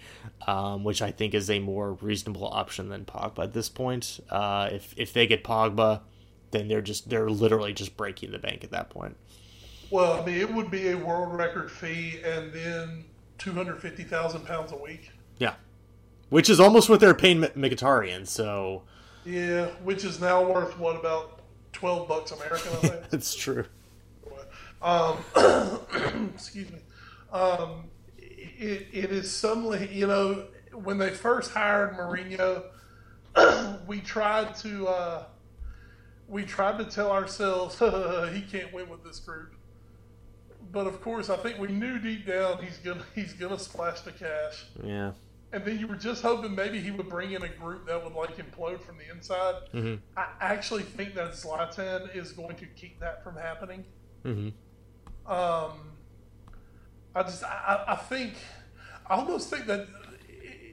um, 0.47 0.83
which 0.83 1.01
I 1.01 1.11
think 1.11 1.33
is 1.33 1.49
a 1.49 1.59
more 1.59 1.93
reasonable 1.93 2.47
option 2.47 2.89
than 2.89 3.05
Pogba 3.05 3.43
at 3.43 3.53
this 3.53 3.69
point. 3.69 4.19
Uh, 4.29 4.69
if 4.71 4.93
if 4.97 5.13
they 5.13 5.27
get 5.27 5.43
Pogba, 5.43 6.01
then 6.51 6.67
they're 6.67 6.81
just 6.81 7.09
they're 7.09 7.29
literally 7.29 7.73
just 7.73 7.97
breaking 7.97 8.31
the 8.31 8.39
bank 8.39 8.63
at 8.63 8.71
that 8.71 8.89
point. 8.89 9.17
Well, 9.89 10.21
I 10.21 10.25
mean, 10.25 10.35
it 10.35 10.53
would 10.53 10.71
be 10.71 10.89
a 10.89 10.97
world 10.97 11.33
record 11.33 11.69
fee 11.69 12.21
and 12.23 12.53
then 12.53 13.03
250,000 13.39 14.45
pounds 14.45 14.71
a 14.71 14.77
week. 14.77 15.11
Yeah, 15.37 15.55
which 16.29 16.49
is 16.49 16.59
almost 16.59 16.89
what 16.89 16.99
they're 16.99 17.13
paying 17.13 17.41
Mkhitaryan. 17.41 18.25
So 18.25 18.83
Yeah, 19.25 19.65
which 19.83 20.05
is 20.05 20.19
now 20.21 20.43
worth, 20.43 20.79
what, 20.79 20.95
about 20.95 21.41
12 21.73 22.07
bucks 22.07 22.31
American, 22.31 22.71
I 22.71 22.75
think? 22.75 22.95
it's 23.11 23.35
true. 23.35 23.65
Um, 24.81 25.17
excuse 26.33 26.71
me. 26.71 26.79
Um, 27.31 27.85
it, 28.41 28.87
it 28.91 29.11
is 29.11 29.31
suddenly, 29.31 29.89
you 29.91 30.07
know, 30.07 30.45
when 30.73 30.97
they 30.97 31.09
first 31.09 31.51
hired 31.51 31.93
Mourinho, 31.93 32.63
we 33.87 33.99
tried 34.01 34.55
to 34.57 34.87
uh, 34.87 35.23
we 36.27 36.43
tried 36.43 36.77
to 36.77 36.85
tell 36.85 37.11
ourselves 37.11 37.77
he 38.33 38.41
can't 38.41 38.73
win 38.73 38.89
with 38.89 39.03
this 39.03 39.19
group. 39.19 39.53
But 40.71 40.87
of 40.87 41.01
course, 41.01 41.29
I 41.29 41.35
think 41.37 41.59
we 41.59 41.67
knew 41.67 41.99
deep 41.99 42.25
down 42.25 42.63
he's 42.63 42.77
gonna 42.77 43.03
he's 43.15 43.33
gonna 43.33 43.59
splash 43.59 44.01
the 44.01 44.11
cash. 44.11 44.65
Yeah. 44.83 45.11
And 45.53 45.65
then 45.65 45.77
you 45.79 45.87
were 45.87 45.97
just 45.97 46.21
hoping 46.21 46.55
maybe 46.55 46.79
he 46.79 46.91
would 46.91 47.09
bring 47.09 47.33
in 47.33 47.43
a 47.43 47.49
group 47.49 47.85
that 47.85 48.01
would 48.01 48.13
like 48.13 48.37
implode 48.37 48.79
from 48.79 48.97
the 48.97 49.13
inside. 49.13 49.55
hmm 49.71 49.95
I 50.15 50.27
actually 50.39 50.83
think 50.83 51.13
that 51.15 51.31
Zlatan 51.31 52.15
is 52.15 52.31
going 52.31 52.55
to 52.55 52.65
keep 52.65 52.99
that 53.01 53.21
from 53.23 53.35
happening. 53.35 53.83
hmm 54.23 54.49
Um, 55.25 55.90
I 57.15 57.23
just, 57.23 57.43
I, 57.43 57.83
I 57.89 57.95
think, 57.95 58.33
I 59.07 59.15
almost 59.15 59.49
think 59.49 59.65
that, 59.67 59.87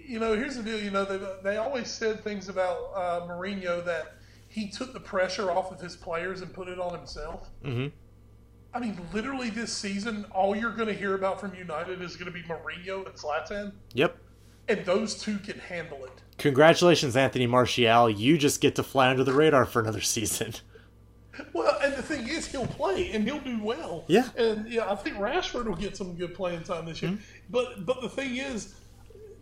you 0.06 0.18
know, 0.20 0.34
here's 0.34 0.56
the 0.56 0.62
deal. 0.62 0.80
You 0.80 0.90
know, 0.90 1.04
they, 1.04 1.18
they 1.42 1.56
always 1.56 1.88
said 1.90 2.22
things 2.22 2.48
about 2.48 2.78
uh, 2.94 3.26
Mourinho 3.26 3.84
that 3.84 4.14
he 4.48 4.68
took 4.68 4.92
the 4.92 5.00
pressure 5.00 5.50
off 5.50 5.72
of 5.72 5.80
his 5.80 5.96
players 5.96 6.40
and 6.40 6.52
put 6.52 6.68
it 6.68 6.78
on 6.80 6.96
himself. 6.96 7.48
hmm 7.64 7.86
I 8.74 8.80
mean, 8.80 9.00
literally 9.14 9.48
this 9.48 9.72
season, 9.72 10.26
all 10.30 10.54
you're 10.54 10.74
going 10.74 10.88
to 10.88 10.94
hear 10.94 11.14
about 11.14 11.40
from 11.40 11.54
United 11.54 12.02
is 12.02 12.16
going 12.16 12.30
to 12.30 12.38
be 12.38 12.42
Mourinho 12.46 13.04
and 13.06 13.14
Zlatan, 13.16 13.72
Yep. 13.94 14.16
and 14.68 14.84
those 14.84 15.14
two 15.14 15.38
can 15.38 15.58
handle 15.58 16.04
it. 16.04 16.12
Congratulations, 16.36 17.16
Anthony 17.16 17.46
Martial. 17.46 18.10
You 18.10 18.36
just 18.36 18.60
get 18.60 18.76
to 18.76 18.82
fly 18.82 19.08
under 19.08 19.24
the 19.24 19.32
radar 19.32 19.64
for 19.64 19.80
another 19.80 20.02
season. 20.02 20.52
Well, 21.52 21.78
and 21.82 21.94
the 21.94 22.02
thing 22.02 22.28
is, 22.28 22.46
he'll 22.46 22.66
play 22.66 23.12
and 23.12 23.24
he'll 23.24 23.40
do 23.40 23.62
well. 23.62 24.04
Yeah. 24.08 24.28
and 24.36 24.70
yeah, 24.70 24.90
I 24.90 24.94
think 24.96 25.16
Rashford 25.16 25.66
will 25.66 25.76
get 25.76 25.96
some 25.96 26.14
good 26.14 26.34
playing 26.34 26.62
time 26.64 26.86
this 26.86 27.00
year. 27.02 27.18
But 27.50 27.86
but 27.86 28.00
the 28.00 28.08
thing 28.08 28.36
is, 28.36 28.74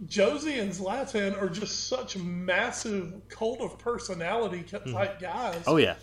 Josie 0.06 0.58
and 0.58 0.70
Zlatan 0.72 1.40
are 1.40 1.48
just 1.48 1.88
such 1.88 2.16
massive 2.18 3.14
cult 3.28 3.60
of 3.60 3.78
personality 3.78 4.62
type 4.62 5.20
guys. 5.20 5.62
Oh 5.66 5.76
yeah. 5.76 5.94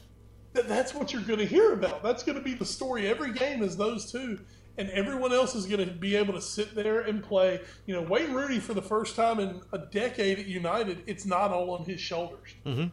that 0.54 0.68
that's 0.68 0.94
what 0.94 1.14
you're 1.14 1.22
going 1.22 1.40
to 1.40 1.46
hear 1.46 1.74
about. 1.74 2.02
That's 2.04 2.24
going 2.24 2.38
to 2.38 2.44
be 2.44 2.54
the 2.54 2.66
story 2.66 3.08
every 3.08 3.34
game 3.34 3.62
is 3.64 3.78
those 3.78 4.12
two. 4.12 4.40
and 4.78 4.90
everyone 4.90 5.32
else 5.32 5.54
is 5.56 5.66
going 5.68 5.88
to 5.88 5.94
be 5.94 6.16
able 6.16 6.34
to 6.34 6.42
sit 6.42 6.74
there 6.74 7.02
and 7.02 7.24
play. 7.24 7.60
You 7.86 7.94
know, 7.94 8.02
Wayne 8.02 8.34
Rooney 8.34 8.60
for 8.60 8.74
the 8.74 8.82
first 8.82 9.16
time 9.16 9.40
in 9.40 9.62
a 9.72 9.78
decade 9.78 10.40
at 10.40 10.48
United, 10.48 11.04
it's 11.06 11.26
not 11.26 11.52
all 11.52 11.72
on 11.72 11.86
his 11.86 12.00
shoulders. 12.00 12.56
Mm-hmm. 12.66 12.88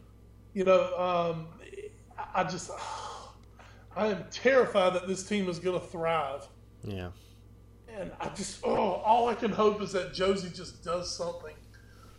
You 0.53 0.65
know, 0.65 0.99
um, 0.99 1.47
I 2.35 2.45
just 2.45 2.71
I 3.97 4.07
am 4.07 4.25
terrified 4.31 4.95
that 4.95 5.09
this 5.09 5.25
team 5.25 5.49
is 5.49 5.59
going 5.59 5.79
to 5.79 5.87
thrive. 5.87 6.47
Yeah. 6.85 7.11
And 7.97 8.13
I 8.21 8.29
just 8.31 8.61
oh, 8.65 8.75
all 8.75 9.29
I 9.29 9.35
can 9.35 9.51
hope 9.51 9.83
is 9.83 9.93
that 9.93 10.15
Josie 10.15 10.51
just 10.55 10.85
does 10.85 11.15
something 11.15 11.55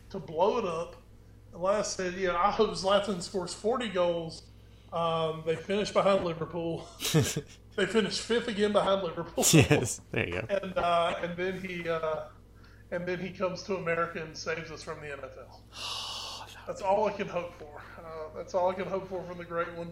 to 0.10 0.20
blow 0.20 0.58
it 0.58 0.66
up. 0.66 0.96
And 1.54 1.62
like 1.62 1.78
I 1.78 1.82
said, 1.82 2.14
yeah, 2.16 2.36
I 2.36 2.52
hope 2.52 2.72
Zlatan 2.72 3.22
scores 3.22 3.54
40 3.54 3.90
goals. 3.90 4.44
Um, 4.94 5.44
they 5.46 5.56
finish 5.56 5.92
behind 5.92 6.26
Liverpool. 6.26 6.88
they 7.76 7.86
finish 7.86 8.20
fifth 8.20 8.50
again 8.50 8.74
behind 8.74 9.04
Liverpool. 9.04 9.46
yes, 9.52 10.02
there 10.12 10.28
you 10.28 10.42
go. 10.42 10.48
And 10.50 10.78
uh, 10.78 11.16
and 11.24 11.38
then 11.38 11.62
he 11.62 11.88
uh, 11.88 12.24
and 12.92 13.06
then 13.06 13.20
he 13.20 13.30
comes 13.30 13.64
to 13.64 13.78
America 13.78 14.22
and 14.22 14.36
saves 14.36 14.70
us 14.70 14.84
from 14.84 15.00
the 15.00 15.08
NFL. 15.08 16.58
that's 16.68 16.82
all 16.82 17.08
I 17.08 17.14
can 17.14 17.28
hope 17.28 17.54
for. 17.58 17.82
Uh, 18.12 18.36
that's 18.36 18.54
all 18.54 18.70
I 18.70 18.74
can 18.74 18.88
hope 18.88 19.08
for 19.08 19.24
from 19.24 19.38
the 19.38 19.46
great 19.46 19.72
one. 19.76 19.92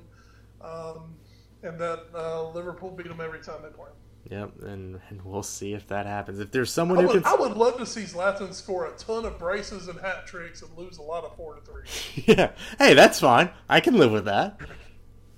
Um, 0.62 1.16
and 1.64 1.80
that 1.80 2.06
uh, 2.14 2.50
Liverpool 2.50 2.92
beat 2.92 3.08
them 3.08 3.22
every 3.22 3.40
time 3.40 3.62
they 3.64 3.70
play. 3.70 3.90
Yep, 4.30 4.62
and, 4.64 5.00
and 5.10 5.22
we'll 5.24 5.44
see 5.44 5.74
if 5.74 5.88
that 5.88 6.06
happens. 6.06 6.40
If 6.40 6.52
there's 6.52 6.72
someone 6.72 7.00
I 7.00 7.02
who 7.04 7.08
would, 7.08 7.24
can, 7.24 7.34
I 7.34 7.36
would 7.40 7.58
love 7.58 7.78
to 7.78 7.86
see 7.86 8.02
Zlatan 8.02 8.54
score 8.54 8.86
a 8.86 8.92
ton 8.92 9.26
of 9.26 9.40
braces 9.40 9.88
and 9.88 10.00
hat 10.00 10.28
tricks 10.28 10.62
and 10.62 10.78
lose 10.78 10.98
a 10.98 11.02
lot 11.02 11.24
of 11.24 11.36
four 11.36 11.56
to 11.56 11.62
three. 11.62 11.84
yeah, 12.28 12.52
hey, 12.78 12.94
that's 12.94 13.20
fine. 13.20 13.50
I 13.70 13.80
can 13.80 13.98
live 13.98 14.12
with 14.12 14.26
that. 14.26 14.60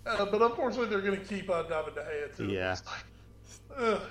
Uh, 0.06 0.26
but 0.26 0.42
unfortunately, 0.42 0.88
they're 0.90 1.02
going 1.02 1.20
to 1.20 1.26
keep 1.26 1.50
uh, 1.50 1.64
David 1.64 1.96
De 1.96 2.02
Gea 2.02 2.36
too. 2.36 2.48
Yeah. 2.48 2.76
Like, 2.86 3.78
ugh, 3.78 4.02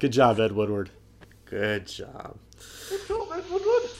Good 0.00 0.12
job, 0.12 0.40
Ed 0.40 0.52
Woodward. 0.52 0.90
Good 1.44 1.86
job. 1.86 2.36
Good 2.90 3.06
job, 3.06 3.28
Ed 3.32 3.44
Woodward. 3.50 3.90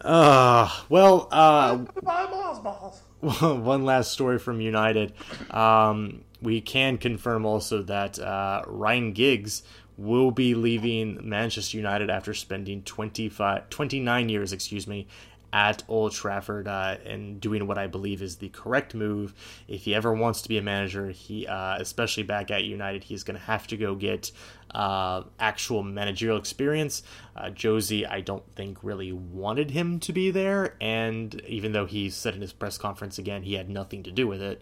Uh, 0.00 0.68
well, 0.88 1.28
uh, 1.30 1.76
Bye, 1.76 2.26
boss. 2.26 3.00
one 3.40 3.84
last 3.84 4.12
story 4.12 4.38
from 4.38 4.60
United. 4.60 5.14
Um, 5.50 6.24
we 6.42 6.60
can 6.60 6.98
confirm 6.98 7.46
also 7.46 7.82
that 7.82 8.18
uh, 8.18 8.62
Ryan 8.66 9.12
Giggs 9.12 9.62
will 9.96 10.30
be 10.30 10.54
leaving 10.54 11.26
Manchester 11.26 11.76
United 11.78 12.10
after 12.10 12.34
spending 12.34 12.82
25, 12.82 13.70
29 13.70 14.28
years, 14.28 14.52
excuse 14.52 14.86
me, 14.86 15.06
at 15.54 15.84
Old 15.86 16.10
Trafford 16.10 16.66
uh, 16.66 16.96
and 17.06 17.40
doing 17.40 17.68
what 17.68 17.78
I 17.78 17.86
believe 17.86 18.20
is 18.20 18.36
the 18.36 18.48
correct 18.48 18.92
move. 18.92 19.32
If 19.68 19.82
he 19.82 19.94
ever 19.94 20.12
wants 20.12 20.42
to 20.42 20.48
be 20.48 20.58
a 20.58 20.62
manager, 20.62 21.10
he 21.10 21.46
uh, 21.46 21.76
especially 21.78 22.24
back 22.24 22.50
at 22.50 22.64
United, 22.64 23.04
he's 23.04 23.22
going 23.22 23.38
to 23.38 23.44
have 23.44 23.68
to 23.68 23.76
go 23.76 23.94
get 23.94 24.32
uh, 24.74 25.22
actual 25.38 25.84
managerial 25.84 26.38
experience. 26.38 27.04
Uh, 27.36 27.50
Josie, 27.50 28.04
I 28.04 28.20
don't 28.20 28.44
think 28.56 28.78
really 28.82 29.12
wanted 29.12 29.70
him 29.70 30.00
to 30.00 30.12
be 30.12 30.32
there, 30.32 30.74
and 30.80 31.40
even 31.46 31.70
though 31.70 31.86
he 31.86 32.10
said 32.10 32.34
in 32.34 32.40
his 32.40 32.52
press 32.52 32.76
conference 32.76 33.16
again 33.18 33.44
he 33.44 33.54
had 33.54 33.70
nothing 33.70 34.02
to 34.02 34.10
do 34.10 34.26
with 34.26 34.42
it. 34.42 34.60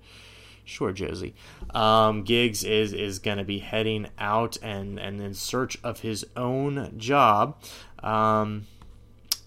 Sure, 0.64 0.93
Josie. 0.93 1.35
Um, 1.74 2.23
Giggs 2.23 2.64
is 2.64 2.93
is 2.93 3.19
going 3.19 3.39
to 3.39 3.44
be 3.44 3.60
heading 3.60 4.09
out 4.19 4.59
and 4.62 5.01
and 5.01 5.23
in 5.23 5.32
search 5.32 5.78
of 5.82 6.01
his 6.01 6.27
own 6.36 6.93
job. 6.98 7.56
Um, 8.02 8.66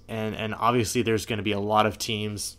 and 0.08 0.36
and 0.36 0.54
obviously 0.56 1.02
there's 1.02 1.26
going 1.26 1.38
to 1.38 1.44
be 1.44 1.52
a 1.52 1.60
lot 1.60 1.86
of 1.86 1.98
teams 1.98 2.58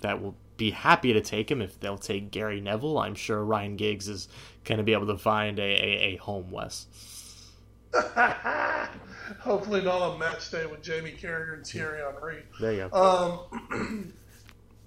that 0.00 0.22
will 0.22 0.36
be 0.56 0.70
happy 0.72 1.12
to 1.12 1.20
take 1.20 1.50
him 1.50 1.62
if 1.62 1.78
they'll 1.80 1.98
take 1.98 2.30
Gary 2.30 2.60
Neville. 2.60 2.98
I'm 2.98 3.14
sure 3.14 3.44
Ryan 3.44 3.76
Giggs 3.76 4.08
is 4.08 4.28
going 4.64 4.78
to 4.78 4.84
be 4.84 4.92
able 4.92 5.06
to 5.06 5.16
find 5.16 5.58
a, 5.58 5.62
a, 5.62 6.14
a 6.14 6.16
home, 6.16 6.50
Wes. 6.50 6.86
Hopefully 9.40 9.82
not 9.82 10.02
on 10.02 10.18
match 10.18 10.50
day 10.50 10.66
with 10.66 10.82
Jamie 10.82 11.14
Carragher 11.18 11.54
and 11.54 11.66
Thierry 11.66 12.00
Henry. 12.02 12.42
There 12.60 12.72
you 12.72 12.88
go. 12.92 13.48
Um, 13.70 14.14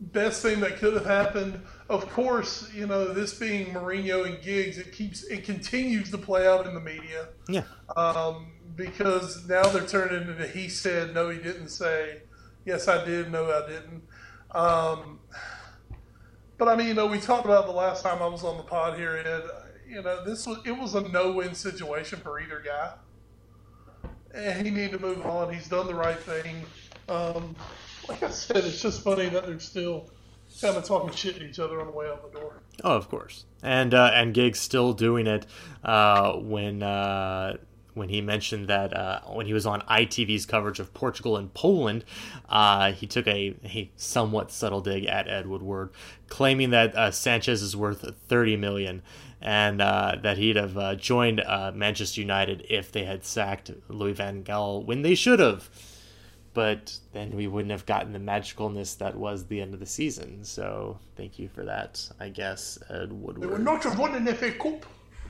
best 0.02 0.42
thing 0.42 0.60
that 0.62 0.78
could 0.78 0.94
have 0.94 1.06
happened, 1.06 1.62
of 1.90 2.10
course, 2.10 2.72
you 2.74 2.88
know, 2.88 3.14
this 3.14 3.34
being 3.34 3.68
Mourinho 3.68 4.26
and 4.26 4.42
Giggs, 4.42 4.78
it 4.78 4.92
keeps 4.92 5.24
it 5.26 5.44
continues 5.44 6.10
to 6.12 6.18
play 6.18 6.48
out 6.48 6.66
in 6.66 6.74
the 6.74 6.80
media. 6.80 7.30
Yeah. 7.48 7.64
Um, 7.96 8.54
because 8.76 9.48
now 9.48 9.64
they're 9.64 9.86
turning 9.86 10.28
into 10.28 10.48
he 10.48 10.70
said, 10.70 11.14
no, 11.14 11.30
he 11.30 11.38
didn't 11.38 11.70
say, 11.70 12.22
yes, 12.66 12.88
I 12.88 13.06
did, 13.06 13.32
no, 13.32 13.46
I 13.46 13.68
didn't. 13.70 14.04
Um, 14.52 15.20
but 16.58 16.68
I 16.68 16.76
mean, 16.76 16.88
you 16.88 16.94
know, 16.94 17.08
we 17.08 17.20
talked 17.20 17.46
about 17.46 17.66
the 17.66 17.74
last 17.74 18.04
time 18.04 18.22
I 18.22 18.28
was 18.28 18.44
on 18.44 18.58
the 18.58 18.64
pod 18.64 18.98
here, 18.98 19.18
Ed. 19.18 19.44
You 19.88 20.02
know, 20.02 20.24
this 20.24 20.48
was 20.48 20.60
it 20.66 20.72
was 20.72 20.96
a 20.96 21.08
no-win 21.10 21.54
situation 21.54 22.20
for 22.20 22.40
either 22.40 22.64
guy, 22.66 22.94
and 24.34 24.66
he 24.66 24.72
needed 24.72 24.94
to 24.94 25.00
move 25.00 25.26
on. 25.26 25.54
He's 25.54 25.68
done 25.68 25.86
the 25.86 25.96
right 25.96 26.20
thing. 26.20 26.64
Um, 27.10 27.56
like 28.12 28.24
I 28.24 28.30
said, 28.30 28.58
it's 28.58 28.82
just 28.82 29.02
funny 29.02 29.30
that 29.30 29.46
they're 29.46 29.60
still 29.60 30.10
kind 30.62 30.76
of 30.76 30.84
talking 30.84 31.12
shit 31.12 31.38
to 31.38 31.44
each 31.44 31.60
other 31.60 31.80
on 31.80 31.88
the 31.88 31.94
way 31.94 32.08
out 32.08 32.32
the 32.32 32.40
door. 32.40 32.62
Oh, 32.84 32.96
of 32.96 33.10
course, 33.10 33.46
and 33.64 33.94
uh, 33.94 34.12
and 34.14 34.34
Giggs 34.34 34.60
still 34.60 34.94
doing 34.94 35.28
it 35.28 35.46
uh, 35.84 36.34
when 36.34 36.84
uh, 36.84 37.58
when 37.94 38.10
he 38.10 38.22
mentioned 38.22 38.68
that 38.68 38.96
uh, 38.96 39.22
when 39.32 39.46
he 39.46 39.54
was 39.54 39.66
on 39.66 39.82
ITV's 39.82 40.46
coverage 40.46 40.80
of 40.80 40.94
Portugal 40.94 41.38
and 41.38 41.54
Poland, 41.54 42.06
uh, 42.50 42.92
he 42.92 43.08
took 43.08 43.28
a, 43.28 43.56
a 43.66 43.92
somewhat 43.96 44.52
subtle 44.52 44.82
dig 44.82 45.06
at 45.06 45.28
Ed 45.28 45.48
Woodward, 45.48 45.92
claiming 46.28 46.70
that 46.72 46.96
uh, 46.96 47.12
Sanches 47.12 47.62
is 47.62 47.76
worth 47.76 48.06
30 48.28 48.58
million 48.58 49.02
and 49.42 49.82
uh, 49.82 50.16
that 50.22 50.38
he'd 50.38 50.56
have 50.56 50.78
uh, 50.78 50.96
joined 50.96 51.42
uh, 51.42 51.72
Manchester 51.74 52.22
United 52.22 52.66
if 52.70 52.92
they 52.92 53.06
had 53.06 53.26
sacked 53.26 53.72
Louis 53.88 54.14
van 54.14 54.44
Gaal 54.44 54.86
when 54.86 55.02
they 55.02 55.16
should 55.16 55.40
have. 55.40 55.70
But 56.54 56.98
then 57.14 57.32
we 57.32 57.48
wouldn't 57.48 57.72
have 57.72 57.86
gotten 57.86 58.12
the 58.12 58.20
magicalness 58.20 58.98
that 58.98 59.16
was 59.16 59.46
the 59.46 59.62
end 59.62 59.74
of 59.74 59.80
the 59.80 59.86
season. 59.86 60.44
So 60.44 61.00
thank 61.16 61.40
you 61.40 61.48
for 61.48 61.64
that, 61.64 62.10
I 62.20 62.30
guess, 62.30 62.78
Ed 62.90 63.14
Woodward. 63.14 63.50
They 63.50 63.54
would 63.54 63.64
not 63.64 63.84
have 63.84 63.98
won 63.98 64.16
an 64.16 64.26
FA 64.36 64.52
Cup. 64.52 64.86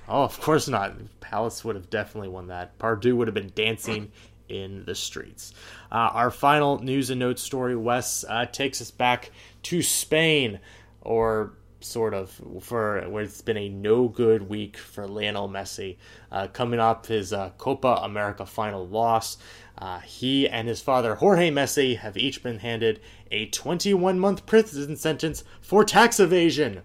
Oh, 0.07 0.23
of 0.23 0.39
course 0.41 0.67
not. 0.67 0.93
Palace 1.19 1.63
would 1.63 1.75
have 1.75 1.89
definitely 1.89 2.29
won 2.29 2.47
that. 2.47 2.77
Pardew 2.79 3.15
would 3.15 3.27
have 3.27 3.35
been 3.35 3.51
dancing 3.53 4.11
in 4.49 4.83
the 4.85 4.95
streets. 4.95 5.53
Uh, 5.91 6.09
our 6.13 6.31
final 6.31 6.79
news 6.79 7.09
and 7.09 7.19
notes 7.19 7.41
story, 7.41 7.75
Wes, 7.75 8.25
uh, 8.27 8.45
takes 8.45 8.81
us 8.81 8.91
back 8.91 9.31
to 9.63 9.81
Spain, 9.81 10.59
or 11.01 11.53
sort 11.79 12.13
of, 12.13 12.29
for 12.61 13.01
where 13.09 13.23
it's 13.23 13.41
been 13.41 13.57
a 13.57 13.69
no 13.69 14.07
good 14.07 14.47
week 14.47 14.77
for 14.77 15.07
Lionel 15.07 15.49
Messi. 15.49 15.97
Uh, 16.31 16.47
coming 16.47 16.79
up 16.79 17.05
his 17.05 17.33
uh, 17.33 17.51
Copa 17.57 17.99
America 18.03 18.45
final 18.45 18.87
loss. 18.87 19.37
Uh, 19.81 19.99
he 20.01 20.47
and 20.47 20.67
his 20.67 20.79
father, 20.79 21.15
Jorge 21.15 21.49
Messi, 21.49 21.97
have 21.97 22.15
each 22.15 22.43
been 22.43 22.59
handed 22.59 23.01
a 23.31 23.47
21 23.47 24.19
month 24.19 24.45
prison 24.45 24.95
sentence 24.95 25.43
for 25.59 25.83
tax 25.83 26.19
evasion, 26.19 26.83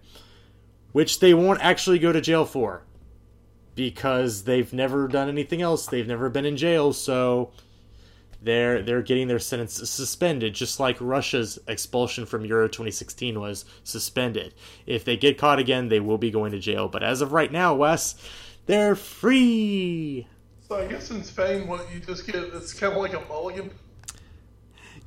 which 0.92 1.20
they 1.20 1.34
won't 1.34 1.60
actually 1.60 1.98
go 1.98 2.10
to 2.10 2.22
jail 2.22 2.46
for 2.46 2.84
because 3.74 4.44
they've 4.44 4.72
never 4.72 5.08
done 5.08 5.28
anything 5.28 5.60
else. 5.60 5.86
They've 5.86 6.06
never 6.08 6.30
been 6.30 6.46
in 6.46 6.56
jail, 6.56 6.94
so 6.94 7.52
they're 8.40 8.80
they're 8.80 9.02
getting 9.02 9.28
their 9.28 9.38
sentence 9.38 9.74
suspended, 9.74 10.54
just 10.54 10.80
like 10.80 10.96
Russia's 10.98 11.58
expulsion 11.68 12.24
from 12.24 12.46
Euro 12.46 12.66
2016 12.66 13.38
was 13.38 13.66
suspended. 13.84 14.54
If 14.86 15.04
they 15.04 15.18
get 15.18 15.36
caught 15.36 15.58
again, 15.58 15.88
they 15.88 16.00
will 16.00 16.16
be 16.16 16.30
going 16.30 16.52
to 16.52 16.58
jail. 16.58 16.88
But 16.88 17.02
as 17.02 17.20
of 17.20 17.32
right 17.32 17.52
now, 17.52 17.74
Wes, 17.74 18.14
they're 18.64 18.96
free. 18.96 20.26
So 20.68 20.76
I 20.76 20.86
guess 20.86 21.10
in 21.10 21.22
Spain, 21.22 21.68
what 21.68 21.86
you 21.92 22.00
just 22.00 22.26
get 22.26 22.36
it's 22.36 22.72
kind 22.72 22.92
of 22.92 22.98
like 22.98 23.14
a 23.14 23.20
mulligan. 23.28 23.70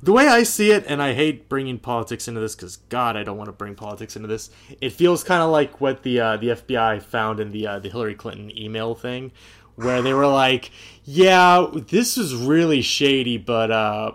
The 0.02 0.12
way 0.12 0.26
I 0.26 0.44
see 0.44 0.70
it, 0.70 0.84
and 0.86 1.02
I 1.02 1.12
hate 1.12 1.50
bringing 1.50 1.78
politics 1.78 2.26
into 2.26 2.40
this 2.40 2.56
because 2.56 2.78
God, 2.88 3.16
I 3.18 3.22
don't 3.22 3.36
want 3.36 3.48
to 3.48 3.52
bring 3.52 3.74
politics 3.74 4.16
into 4.16 4.28
this. 4.28 4.48
It 4.80 4.94
feels 4.94 5.22
kind 5.22 5.42
of 5.42 5.50
like 5.50 5.78
what 5.78 6.02
the 6.02 6.20
uh, 6.20 6.36
the 6.38 6.48
FBI 6.48 7.02
found 7.02 7.40
in 7.40 7.52
the 7.52 7.66
uh, 7.66 7.78
the 7.78 7.90
Hillary 7.90 8.14
Clinton 8.14 8.56
email 8.56 8.94
thing, 8.94 9.32
where 9.76 10.00
they 10.00 10.14
were 10.14 10.26
like, 10.26 10.70
"Yeah, 11.04 11.66
this 11.74 12.16
is 12.16 12.34
really 12.34 12.80
shady, 12.80 13.36
but 13.36 13.70
uh, 13.70 14.12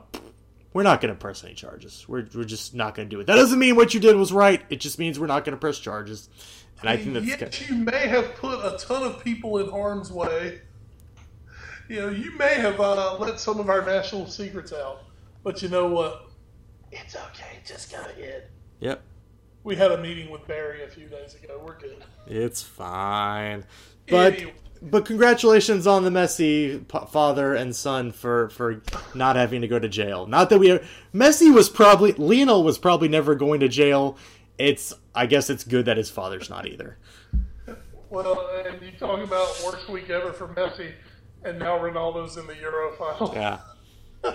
we're 0.74 0.82
not 0.82 1.00
going 1.00 1.14
to 1.14 1.20
press 1.20 1.44
any 1.44 1.54
charges. 1.54 2.06
We're 2.08 2.28
we're 2.34 2.46
just 2.46 2.74
not 2.74 2.96
going 2.96 3.08
to 3.08 3.16
do 3.16 3.22
it. 3.22 3.28
That 3.28 3.36
doesn't 3.36 3.60
mean 3.60 3.76
what 3.76 3.94
you 3.94 4.00
did 4.00 4.16
was 4.16 4.34
right. 4.34 4.64
It 4.72 4.80
just 4.80 4.98
means 4.98 5.20
we're 5.20 5.28
not 5.28 5.46
going 5.46 5.56
to 5.56 5.62
press 5.62 5.78
charges." 5.78 6.28
And 6.82 6.90
I 6.90 6.98
think 6.98 7.14
that's 7.14 7.26
Yet 7.28 7.40
good. 7.40 7.70
you 7.70 7.76
may 7.76 8.08
have 8.08 8.36
put 8.36 8.60
a 8.60 8.78
ton 8.78 9.04
of 9.04 9.24
people 9.24 9.60
in 9.60 9.70
harm's 9.70 10.12
way. 10.12 10.62
You 11.90 11.96
know, 12.02 12.10
you 12.10 12.32
may 12.38 12.56
have 12.56 12.80
uh, 12.80 13.18
let 13.20 13.40
some 13.40 13.60
of 13.60 13.70
our 13.70 13.86
national 13.86 14.28
secrets 14.28 14.74
out, 14.74 15.04
but 15.44 15.62
you 15.62 15.70
know 15.70 15.88
what? 15.88 16.30
It's 16.92 17.16
okay. 17.16 17.60
Just 17.66 17.92
go 17.92 18.00
ahead. 18.00 18.48
Yep, 18.80 19.02
We 19.64 19.76
had 19.76 19.92
a 19.92 19.98
meeting 20.02 20.30
with 20.32 20.46
Barry 20.48 20.84
a 20.84 20.88
few 20.88 21.08
days 21.08 21.36
ago. 21.36 21.62
We're 21.64 21.78
good. 21.80 22.04
it's 22.28 22.62
fine. 22.62 23.66
But 24.10 24.34
Anyway. 24.34 24.54
but 24.82 25.06
congratulations 25.06 25.88
on 25.88 26.04
the 26.04 26.10
Messi 26.10 26.88
p- 26.88 27.00
father 27.12 27.54
and 27.56 27.76
son 27.76 28.12
for 28.12 28.50
for 28.50 28.82
not 29.14 29.36
having 29.36 29.62
to 29.62 29.68
go 29.68 29.80
to 29.80 29.88
jail. 29.88 30.26
Not 30.28 30.50
that 30.50 30.60
we 30.60 30.72
are 30.72 30.82
Messi 31.14 31.54
was 31.54 31.70
probably 31.70 32.12
Lionel 32.14 32.64
was 32.64 32.78
probably 32.78 33.08
never 33.08 33.34
going 33.36 33.60
to 33.62 33.68
jail. 33.68 34.18
It's 34.58 34.94
I 35.16 35.26
guess 35.26 35.50
it's 35.50 35.64
good 35.64 35.86
that 35.86 35.98
his 35.98 36.10
father's 36.10 36.50
not 36.50 36.68
either. 36.68 36.98
Well, 38.10 38.48
and 38.66 38.82
you 38.82 38.92
talk 39.00 39.20
about 39.24 39.60
worst 39.66 39.90
week 39.90 40.10
ever 40.10 40.32
for 40.34 40.48
Messi. 40.50 40.92
And 41.46 41.60
now 41.60 41.78
Ronaldo's 41.78 42.38
in 42.38 42.48
the 42.48 42.56
Euro 42.58 42.94
final. 42.98 43.34
Yeah. 43.34 43.60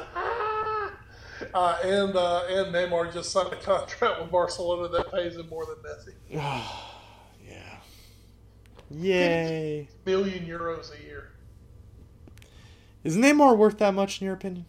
Uh, 1.55 1.79
and 1.83 2.15
uh, 2.15 2.43
and 2.51 2.73
Neymar 2.73 3.13
just 3.15 3.33
signed 3.33 3.51
a 3.51 3.57
contract 3.57 4.21
with 4.21 4.31
Barcelona 4.31 4.89
that 4.89 5.11
pays 5.11 5.37
him 5.37 5.49
more 5.49 5.65
than 5.65 5.77
Messi, 5.77 6.13
yeah. 6.29 7.81
Yay. 8.91 9.89
million 10.05 10.45
euros 10.45 10.91
a 10.95 11.03
year. 11.03 11.31
Is 13.05 13.17
Neymar 13.17 13.57
worth 13.57 13.79
that 13.79 13.95
much 13.95 14.21
in 14.21 14.27
your 14.27 14.35
opinion? 14.35 14.67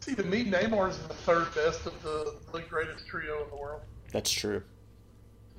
See, 0.00 0.14
to 0.14 0.22
me, 0.22 0.44
Neymar 0.44 0.90
is 0.90 0.98
the 0.98 1.14
third 1.14 1.52
best 1.54 1.86
of 1.86 2.00
the, 2.02 2.36
the 2.52 2.60
greatest 2.60 3.06
trio 3.06 3.42
in 3.42 3.50
the 3.50 3.56
world. 3.56 3.80
That's 4.12 4.30
true. 4.30 4.62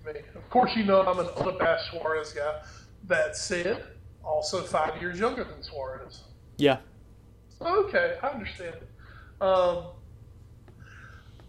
To 0.06 0.14
me, 0.14 0.22
of 0.36 0.50
course, 0.50 0.76
you 0.76 0.86
know 0.86 1.02
I'm 1.02 1.20
an 1.20 1.28
unabashed 1.38 1.92
Suarez 1.92 2.32
guy. 2.32 2.62
That 3.08 3.36
said, 3.36 3.84
also 4.24 4.62
five 4.62 5.02
years 5.02 5.20
younger 5.20 5.44
than 5.44 5.64
Suarez. 5.64 6.24
Yeah. 6.58 6.78
Okay, 7.62 8.18
I 8.22 8.28
understand. 8.28 8.76
Um, 9.42 9.86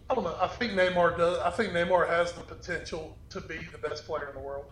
I 0.09 0.15
don't 0.15 0.23
know. 0.23 0.35
I 0.41 0.47
think 0.47 0.73
Neymar 0.73 1.17
does. 1.17 1.39
I 1.39 1.51
think 1.51 1.71
Neymar 1.73 2.07
has 2.07 2.33
the 2.33 2.41
potential 2.41 3.17
to 3.29 3.39
be 3.39 3.59
the 3.71 3.77
best 3.77 4.05
player 4.05 4.27
in 4.29 4.35
the 4.35 4.41
world. 4.41 4.65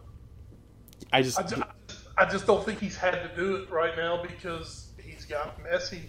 I 1.13 1.21
just 1.21 1.39
I 1.39 1.43
just, 1.43 1.61
I 2.17 2.25
just 2.25 2.45
don't 2.45 2.65
think 2.65 2.79
he's 2.79 2.97
had 2.97 3.11
to 3.11 3.31
do 3.35 3.55
it 3.55 3.69
right 3.69 3.95
now 3.95 4.21
because 4.21 4.89
he's 5.01 5.23
got 5.25 5.57
Messi 5.63 6.01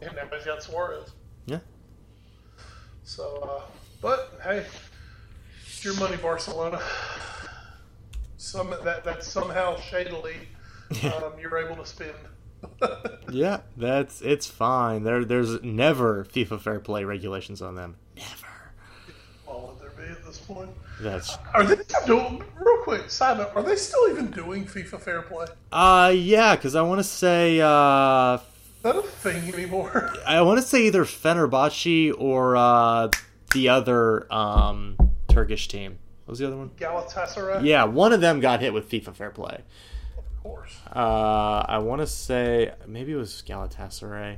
and 0.00 0.14
now 0.16 0.22
he's 0.34 0.44
got 0.44 0.62
Suarez. 0.62 1.12
yeah. 1.46 1.60
So, 3.04 3.38
uh, 3.58 3.70
but 4.00 4.40
hey, 4.42 4.64
it's 5.64 5.84
your 5.84 5.94
money, 5.94 6.16
Barcelona. 6.16 6.80
Some 8.36 8.70
that 8.70 9.04
that 9.04 9.22
somehow 9.22 9.76
shadily 9.78 10.48
um, 11.04 11.32
you're 11.40 11.58
able 11.58 11.76
to 11.76 11.86
spend. 11.86 12.12
Yeah, 13.30 13.60
that's 13.76 14.20
it's 14.20 14.46
fine. 14.46 15.04
There 15.04 15.24
there's 15.24 15.62
never 15.62 16.24
FIFA 16.26 16.60
fair 16.60 16.80
play 16.80 17.02
regulations 17.04 17.62
on 17.62 17.74
them. 17.76 17.96
Never. 18.16 18.46
All 19.46 19.68
would 19.68 19.80
there 19.80 19.90
be 20.06 20.10
at 20.12 20.24
this 20.24 20.38
point? 20.38 20.70
That's 21.00 21.38
Are 21.54 21.64
they 21.64 21.82
still 21.82 22.06
doing? 22.06 22.44
Real 22.60 22.76
quick, 22.82 23.10
side 23.10 23.38
note: 23.38 23.52
Are 23.56 23.62
they 23.62 23.76
still 23.76 24.06
even 24.10 24.30
doing 24.30 24.66
FIFA 24.66 25.00
Fair 25.00 25.22
Play? 25.22 25.46
uh 25.72 26.12
yeah, 26.14 26.54
cuz 26.56 26.74
I 26.74 26.82
want 26.82 26.98
to 27.00 27.04
say 27.04 27.60
uh 27.60 28.34
Is 28.34 28.40
that 28.82 28.96
a 28.96 29.02
thing 29.02 29.52
anymore? 29.54 30.12
I 30.26 30.42
want 30.42 30.60
to 30.60 30.66
say 30.66 30.82
either 30.86 31.04
Fenerbahce 31.04 32.12
or 32.18 32.56
uh 32.56 33.08
the 33.54 33.68
other 33.70 34.32
um 34.32 34.96
Turkish 35.28 35.68
team. 35.68 35.98
What 36.26 36.32
was 36.32 36.38
the 36.38 36.46
other 36.48 36.56
one? 36.56 36.70
Galatasaray. 36.78 37.64
Yeah, 37.64 37.84
one 37.84 38.12
of 38.12 38.20
them 38.20 38.40
got 38.40 38.60
hit 38.60 38.72
with 38.74 38.90
FIFA 38.90 39.14
fair 39.16 39.30
play. 39.30 39.62
Course. 40.42 40.76
Uh, 40.94 41.64
I 41.68 41.78
want 41.78 42.00
to 42.00 42.06
say 42.06 42.72
maybe 42.86 43.12
it 43.12 43.16
was 43.16 43.42
Galatasaray. 43.46 44.36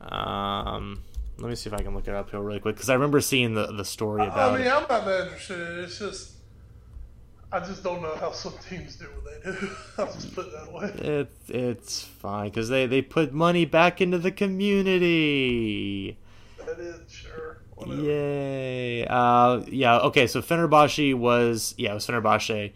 Um, 0.00 1.02
let 1.38 1.48
me 1.48 1.54
see 1.54 1.68
if 1.68 1.74
I 1.74 1.82
can 1.82 1.94
look 1.94 2.08
it 2.08 2.14
up 2.14 2.30
here 2.30 2.40
really 2.40 2.60
quick 2.60 2.76
because 2.76 2.88
I 2.88 2.94
remember 2.94 3.20
seeing 3.20 3.54
the 3.54 3.66
the 3.66 3.84
story 3.84 4.22
about 4.22 4.54
I 4.54 4.58
mean, 4.58 4.66
it. 4.66 4.70
I'm 4.70 4.86
not 4.88 5.04
that 5.04 5.24
interested 5.24 5.60
in 5.60 5.78
it. 5.78 5.84
It's 5.84 5.98
just, 5.98 6.32
I 7.52 7.60
just 7.60 7.82
don't 7.82 8.02
know 8.02 8.14
how 8.16 8.32
some 8.32 8.54
teams 8.68 8.96
do 8.96 9.06
what 9.06 9.44
they 9.44 9.50
do. 9.50 9.70
I'll 9.98 10.12
just 10.12 10.34
put 10.34 10.46
it 10.46 10.52
that 10.52 10.72
way. 10.72 10.92
It's 10.98 11.50
it's 11.50 12.02
fine 12.02 12.50
because 12.50 12.68
they 12.68 12.86
they 12.86 13.02
put 13.02 13.32
money 13.32 13.64
back 13.64 14.00
into 14.00 14.18
the 14.18 14.32
community. 14.32 16.18
That 16.58 16.78
is 16.78 17.00
sure. 17.10 17.62
Whatever. 17.74 18.02
Yay! 18.02 19.06
Uh, 19.06 19.62
yeah. 19.68 19.98
Okay. 19.98 20.26
So 20.26 20.40
Fenerbahce 20.40 21.14
was 21.14 21.74
yeah, 21.76 21.90
it 21.90 21.94
was 21.94 22.06
Fenerbahce. 22.06 22.72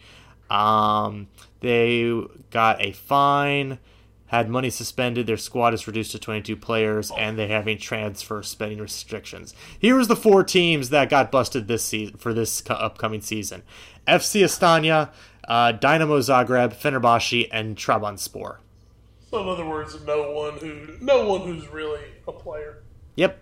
Um, 0.51 1.29
they 1.61 2.23
got 2.51 2.81
a 2.85 2.93
fine, 2.93 3.79
had 4.27 4.49
money 4.49 4.71
suspended. 4.71 5.27
Their 5.27 5.37
squad 5.37 5.75
is 5.75 5.87
reduced 5.87 6.13
to 6.13 6.19
22 6.19 6.57
players, 6.57 7.11
and 7.19 7.39
they're 7.39 7.49
having 7.49 7.79
transfer 7.79 8.43
spending 8.43 8.79
restrictions. 8.79 9.55
Here's 9.79 10.09
the 10.09 10.17
four 10.17 10.45
teams 10.45 10.91
that 10.91 11.11
got 11.11 11.31
busted 11.31 11.69
this 11.69 11.85
season 11.85 12.17
for 12.17 12.33
this 12.33 12.63
upcoming 12.69 13.21
season: 13.21 13.63
FC 14.07 14.43
Astana, 14.45 15.11
uh, 15.49 15.73
Dynamo 15.73 16.19
Zagreb, 16.21 16.75
Fenerbahce, 16.75 17.49
and 17.53 17.77
Trabzonspor. 17.77 18.59
So 19.31 19.41
in 19.43 19.49
other 19.49 19.67
words, 19.67 19.97
no 20.05 20.33
one 20.33 20.59
who, 20.59 20.97
no 21.01 21.27
one 21.27 21.43
who's 21.43 21.69
really 21.69 22.01
a 22.27 22.33
player. 22.33 22.83
Yep. 23.17 23.39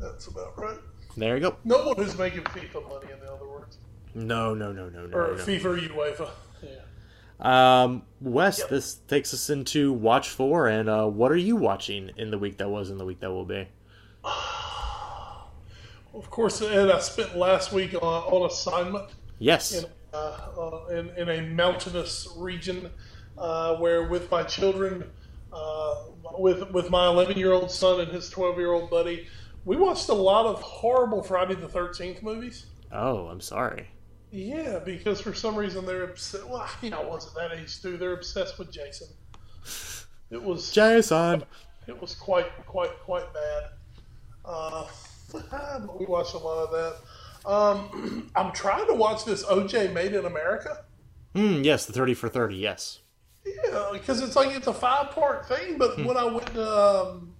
That's 0.00 0.26
about 0.26 0.58
right. 0.58 0.76
There 1.16 1.36
you 1.36 1.40
go. 1.42 1.56
No 1.64 1.86
one 1.86 1.96
who's 1.96 2.18
making 2.18 2.42
FIFA 2.42 2.88
money. 2.88 3.06
In 3.12 3.26
other 3.28 3.46
words, 3.48 3.78
No, 4.14 4.52
no, 4.52 4.72
no, 4.72 4.88
no, 4.88 5.06
no. 5.06 5.16
or 5.16 5.36
no. 5.36 5.42
FIFA 5.42 5.64
or 5.64 5.78
UEFA. 5.78 6.30
Um, 7.40 8.02
Wes, 8.20 8.64
this 8.64 8.94
takes 8.94 9.34
us 9.34 9.50
into 9.50 9.92
Watch 9.92 10.30
Four, 10.30 10.68
and 10.68 10.88
uh, 10.88 11.06
what 11.06 11.32
are 11.32 11.36
you 11.36 11.56
watching 11.56 12.10
in 12.16 12.30
the 12.30 12.38
week 12.38 12.58
that 12.58 12.68
was 12.68 12.90
and 12.90 12.98
the 12.98 13.04
week 13.04 13.20
that 13.20 13.30
will 13.30 13.44
be? 13.44 13.68
Of 16.14 16.30
course, 16.30 16.62
Ed, 16.62 16.92
I 16.92 17.00
spent 17.00 17.36
last 17.36 17.72
week 17.72 17.92
on, 17.94 18.00
on 18.02 18.48
assignment. 18.48 19.10
Yes. 19.40 19.72
in, 19.72 19.84
uh, 20.12 20.16
uh, 20.16 20.86
in, 20.92 21.08
in 21.16 21.28
a 21.28 21.42
mountainous 21.42 22.28
region 22.36 22.88
uh, 23.36 23.74
where 23.78 24.06
with 24.08 24.30
my 24.30 24.44
children, 24.44 25.10
uh, 25.52 25.94
with 26.38 26.70
with 26.70 26.88
my 26.88 27.06
11 27.08 27.36
year 27.36 27.52
old 27.52 27.68
son 27.68 28.00
and 28.00 28.12
his 28.12 28.30
12 28.30 28.58
year 28.58 28.72
old 28.72 28.90
buddy, 28.90 29.26
we 29.64 29.76
watched 29.76 30.08
a 30.08 30.14
lot 30.14 30.46
of 30.46 30.60
horrible 30.62 31.20
Friday 31.22 31.56
the 31.56 31.66
13th 31.66 32.22
movies. 32.22 32.66
Oh, 32.92 33.26
I'm 33.26 33.40
sorry. 33.40 33.88
Yeah, 34.34 34.80
because 34.80 35.20
for 35.20 35.32
some 35.32 35.54
reason 35.54 35.86
they're 35.86 36.02
obsessed. 36.02 36.48
Well, 36.48 36.68
you 36.82 36.90
know, 36.90 37.02
I 37.02 37.06
wasn't 37.06 37.36
that 37.36 37.56
age 37.56 37.80
too. 37.80 37.96
They're 37.96 38.14
obsessed 38.14 38.58
with 38.58 38.72
Jason. 38.72 39.06
It 40.28 40.42
was 40.42 40.72
Jason. 40.72 41.44
it 41.86 42.00
was 42.00 42.16
quite 42.16 42.48
quite 42.66 42.98
quite 42.98 43.32
bad. 43.32 43.62
Uh, 44.44 44.86
but 45.32 46.00
we 46.00 46.06
watched 46.06 46.34
a 46.34 46.38
lot 46.38 46.66
of 46.66 46.72
that. 46.72 47.48
Um, 47.48 48.28
I'm 48.34 48.50
trying 48.50 48.88
to 48.88 48.94
watch 48.94 49.24
this 49.24 49.44
OJ 49.44 49.92
Made 49.92 50.14
in 50.14 50.24
America. 50.24 50.82
Hmm. 51.36 51.62
Yes, 51.62 51.86
the 51.86 51.92
thirty 51.92 52.14
for 52.14 52.28
thirty. 52.28 52.56
Yes. 52.56 53.02
Yeah, 53.46 53.90
because 53.92 54.20
it's 54.20 54.34
like 54.34 54.56
it's 54.56 54.66
a 54.66 54.74
five 54.74 55.12
part 55.12 55.46
thing. 55.46 55.78
But 55.78 56.04
when 56.04 56.16
I 56.16 56.24
went 56.24 56.48
to, 56.54 56.68
um, 56.68 57.36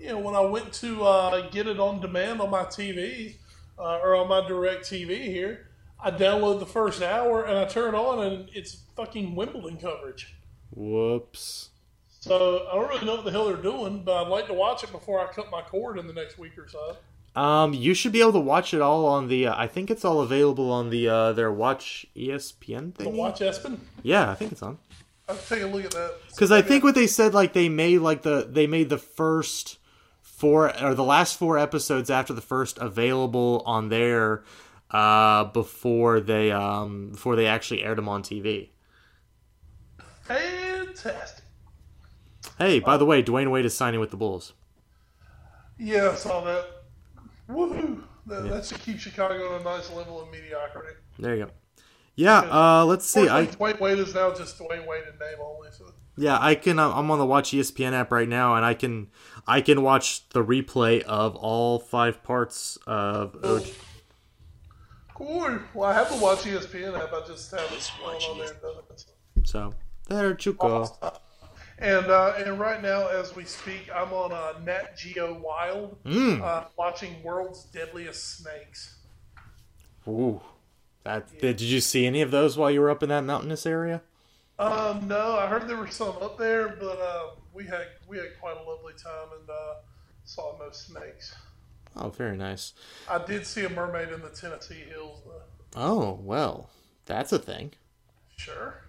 you 0.00 0.08
know, 0.08 0.18
when 0.18 0.34
I 0.34 0.40
went 0.40 0.72
to 0.74 1.04
uh, 1.04 1.50
get 1.50 1.68
it 1.68 1.78
on 1.78 2.00
demand 2.00 2.40
on 2.40 2.50
my 2.50 2.64
TV 2.64 3.36
uh, 3.78 4.00
or 4.02 4.16
on 4.16 4.26
my 4.26 4.40
DirecTV 4.40 5.22
here, 5.22 5.68
I 6.04 6.10
download 6.10 6.60
the 6.60 6.66
first 6.66 7.02
hour 7.02 7.44
and 7.44 7.56
I 7.56 7.64
turn 7.64 7.94
it 7.94 7.96
on 7.96 8.26
and 8.26 8.48
it's 8.52 8.76
fucking 8.94 9.34
Wimbledon 9.34 9.78
coverage. 9.78 10.36
Whoops. 10.70 11.70
So 12.20 12.66
I 12.70 12.74
don't 12.74 12.88
really 12.88 13.06
know 13.06 13.16
what 13.16 13.24
the 13.24 13.30
hell 13.30 13.46
they're 13.46 13.56
doing, 13.56 14.02
but 14.04 14.22
I'd 14.22 14.28
like 14.28 14.46
to 14.48 14.54
watch 14.54 14.84
it 14.84 14.92
before 14.92 15.20
I 15.20 15.32
cut 15.32 15.50
my 15.50 15.62
cord 15.62 15.98
in 15.98 16.06
the 16.06 16.12
next 16.12 16.38
week 16.38 16.58
or 16.58 16.68
so. 16.68 16.96
Um, 17.40 17.72
you 17.72 17.94
should 17.94 18.12
be 18.12 18.20
able 18.20 18.32
to 18.34 18.40
watch 18.40 18.74
it 18.74 18.80
all 18.80 19.06
on 19.06 19.28
the. 19.28 19.48
Uh, 19.48 19.54
I 19.56 19.66
think 19.66 19.90
it's 19.90 20.04
all 20.04 20.20
available 20.20 20.70
on 20.70 20.90
the 20.90 21.08
uh, 21.08 21.32
their 21.32 21.50
Watch 21.50 22.06
ESPN 22.14 22.94
The 22.94 23.04
thing. 23.04 23.16
Watch 23.16 23.40
Espen. 23.40 23.78
Yeah, 24.02 24.30
I 24.30 24.34
think 24.34 24.52
it's 24.52 24.62
on. 24.62 24.78
I'll 25.28 25.36
take 25.36 25.62
a 25.62 25.66
look 25.66 25.84
at 25.84 25.90
that. 25.92 26.14
Because 26.30 26.52
I 26.52 26.62
think 26.62 26.84
what 26.84 26.94
they 26.94 27.06
said, 27.06 27.34
like 27.34 27.52
they 27.52 27.68
made 27.68 27.98
like 27.98 28.22
the 28.22 28.46
they 28.48 28.66
made 28.66 28.88
the 28.88 28.98
first 28.98 29.78
four 30.22 30.80
or 30.80 30.94
the 30.94 31.04
last 31.04 31.38
four 31.38 31.58
episodes 31.58 32.08
after 32.10 32.32
the 32.32 32.40
first 32.40 32.78
available 32.78 33.62
on 33.66 33.88
there 33.88 34.44
uh, 34.94 35.44
before 35.46 36.20
they 36.20 36.52
um 36.52 37.10
before 37.10 37.34
they 37.34 37.46
actually 37.46 37.82
aired 37.82 37.98
them 37.98 38.08
on 38.08 38.22
TV. 38.22 38.70
fantastic. 40.22 41.44
Hey, 42.58 42.78
by 42.78 42.96
the 42.96 43.04
way, 43.04 43.22
Dwyane 43.22 43.50
Wade 43.50 43.64
is 43.64 43.76
signing 43.76 43.98
with 43.98 44.10
the 44.10 44.16
Bulls. 44.16 44.52
Yeah, 45.78 46.10
I 46.10 46.14
saw 46.14 46.44
that. 46.44 46.66
Woohoo! 47.50 48.04
That, 48.26 48.48
that 48.48 48.64
should 48.64 48.78
keep 48.78 49.00
Chicago 49.00 49.56
at 49.56 49.60
a 49.60 49.64
nice 49.64 49.90
level 49.90 50.22
of 50.22 50.30
mediocrity. 50.30 50.94
There 51.18 51.34
you 51.34 51.46
go. 51.46 51.50
Yeah, 52.14 52.38
uh, 52.38 52.84
let's 52.84 53.04
see. 53.06 53.28
I 53.28 53.46
Dwyane 53.46 53.80
Wade 53.80 53.98
is 53.98 54.14
now 54.14 54.32
just 54.32 54.56
Dwyane 54.58 54.86
Wade 54.86 55.02
in 55.12 55.18
name 55.18 55.38
only. 55.42 55.70
So 55.72 55.86
yeah, 56.16 56.38
I 56.40 56.54
can. 56.54 56.78
uh, 56.78 56.92
I'm 56.94 57.10
on 57.10 57.18
the 57.18 57.26
Watch 57.26 57.50
ESPN 57.50 57.92
app 57.94 58.12
right 58.12 58.28
now, 58.28 58.54
and 58.54 58.64
I 58.64 58.74
can 58.74 59.08
I 59.48 59.60
can 59.60 59.82
watch 59.82 60.28
the 60.28 60.44
replay 60.44 61.02
of 61.02 61.34
all 61.34 61.80
five 61.80 62.22
parts 62.22 62.78
of. 62.86 63.32
OJ. 63.42 63.74
Cool. 65.14 65.58
Well, 65.74 65.88
I 65.90 65.94
have 65.94 66.08
to 66.14 66.20
watch 66.20 66.40
ESPN 66.40 66.98
app. 66.98 67.12
I 67.12 67.26
just 67.26 67.50
haven't 67.50 67.90
gone 68.00 68.14
on 68.14 68.38
there 68.38 68.50
and 68.52 68.60
done 68.60 68.74
it. 68.90 69.04
So 69.44 69.72
there 70.08 70.36
you 70.38 70.52
go. 70.54 70.88
And 71.78 72.06
uh, 72.06 72.34
and 72.38 72.58
right 72.60 72.80
now, 72.82 73.08
as 73.08 73.34
we 73.34 73.44
speak, 73.44 73.88
I'm 73.94 74.12
on 74.12 74.32
uh, 74.32 74.54
Nat 74.64 74.96
Geo 74.96 75.34
Wild, 75.40 75.96
Mm. 76.04 76.40
uh, 76.40 76.64
watching 76.78 77.20
World's 77.22 77.64
Deadliest 77.64 78.38
Snakes. 78.38 78.96
Ooh, 80.06 80.40
that 81.02 81.28
did, 81.40 81.56
did 81.56 81.62
you 81.62 81.80
see 81.80 82.06
any 82.06 82.20
of 82.22 82.30
those 82.30 82.56
while 82.56 82.70
you 82.70 82.80
were 82.80 82.90
up 82.90 83.02
in 83.02 83.08
that 83.08 83.22
mountainous 83.24 83.66
area? 83.66 84.02
Um, 84.58 85.08
no, 85.08 85.36
I 85.36 85.46
heard 85.48 85.66
there 85.66 85.76
were 85.76 85.88
some 85.88 86.14
up 86.22 86.38
there, 86.38 86.68
but 86.78 87.00
uh, 87.00 87.30
we 87.52 87.64
had 87.66 87.86
we 88.06 88.18
had 88.18 88.38
quite 88.40 88.56
a 88.56 88.62
lovely 88.70 88.92
time 88.92 89.28
and 89.40 89.50
uh, 89.50 89.74
saw 90.24 90.56
no 90.58 90.70
snakes. 90.70 91.34
Oh, 91.96 92.10
very 92.10 92.36
nice. 92.36 92.72
I 93.08 93.24
did 93.24 93.46
see 93.46 93.64
a 93.64 93.68
mermaid 93.68 94.08
in 94.10 94.20
the 94.20 94.30
Tennessee 94.30 94.84
hills, 94.88 95.22
though. 95.24 95.42
Oh 95.76 96.18
well, 96.22 96.70
that's 97.06 97.32
a 97.32 97.38
thing. 97.38 97.72
Sure. 98.36 98.80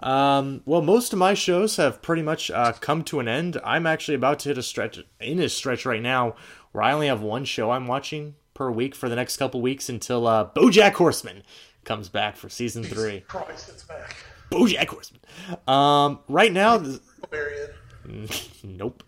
Um, 0.00 0.62
well, 0.66 0.82
most 0.82 1.12
of 1.12 1.18
my 1.18 1.34
shows 1.34 1.76
have 1.76 2.02
pretty 2.02 2.22
much 2.22 2.50
uh, 2.50 2.72
come 2.72 3.04
to 3.04 3.20
an 3.20 3.28
end. 3.28 3.60
I'm 3.64 3.86
actually 3.86 4.16
about 4.16 4.40
to 4.40 4.50
hit 4.50 4.58
a 4.58 4.62
stretch 4.62 4.98
in 5.20 5.38
a 5.38 5.48
stretch 5.48 5.86
right 5.86 6.02
now 6.02 6.34
where 6.72 6.82
I 6.82 6.92
only 6.92 7.06
have 7.06 7.22
one 7.22 7.44
show 7.44 7.70
I'm 7.70 7.86
watching 7.86 8.34
per 8.52 8.70
week 8.70 8.94
for 8.94 9.08
the 9.08 9.16
next 9.16 9.36
couple 9.36 9.62
weeks 9.62 9.88
until 9.88 10.26
uh, 10.26 10.50
BoJack 10.50 10.94
Horseman 10.94 11.42
comes 11.84 12.08
back 12.08 12.36
for 12.36 12.48
season 12.48 12.82
Jesus 12.82 12.98
three. 12.98 13.20
Christ, 13.20 13.68
it's 13.68 13.84
back. 13.84 14.16
BoJack 14.50 14.88
Horseman. 14.88 15.20
Um, 15.66 16.18
right 16.28 16.52
now, 16.52 16.78
nope. 18.62 19.02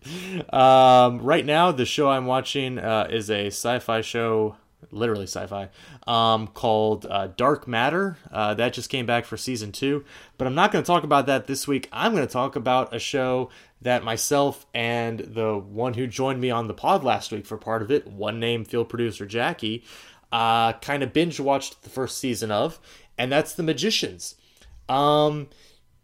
Um, 0.52 1.20
right 1.20 1.44
now, 1.44 1.72
the 1.72 1.86
show 1.86 2.08
I'm 2.08 2.26
watching 2.26 2.78
uh, 2.78 3.08
is 3.10 3.30
a 3.30 3.46
sci-fi 3.46 4.00
show, 4.00 4.56
literally 4.90 5.26
sci-fi, 5.26 5.68
um, 6.06 6.46
called 6.48 7.06
uh, 7.08 7.28
Dark 7.36 7.68
Matter. 7.68 8.16
Uh, 8.30 8.54
that 8.54 8.72
just 8.72 8.90
came 8.90 9.06
back 9.06 9.24
for 9.24 9.36
season 9.36 9.72
two, 9.72 10.04
but 10.38 10.46
I'm 10.46 10.54
not 10.54 10.72
going 10.72 10.82
to 10.82 10.86
talk 10.86 11.04
about 11.04 11.26
that 11.26 11.46
this 11.46 11.68
week. 11.68 11.88
I'm 11.92 12.12
going 12.12 12.26
to 12.26 12.32
talk 12.32 12.56
about 12.56 12.94
a 12.94 12.98
show 12.98 13.50
that 13.82 14.04
myself 14.04 14.66
and 14.72 15.20
the 15.20 15.56
one 15.58 15.94
who 15.94 16.06
joined 16.06 16.40
me 16.40 16.50
on 16.50 16.66
the 16.66 16.74
pod 16.74 17.04
last 17.04 17.30
week 17.30 17.46
for 17.46 17.58
part 17.58 17.82
of 17.82 17.90
it, 17.90 18.06
one 18.06 18.40
name 18.40 18.64
field 18.64 18.88
producer 18.88 19.26
Jackie, 19.26 19.84
uh, 20.32 20.72
kind 20.74 21.02
of 21.02 21.12
binge 21.12 21.38
watched 21.38 21.82
the 21.82 21.90
first 21.90 22.18
season 22.18 22.50
of, 22.50 22.80
and 23.18 23.30
that's 23.30 23.54
The 23.54 23.62
Magicians. 23.62 24.36
Um, 24.88 25.48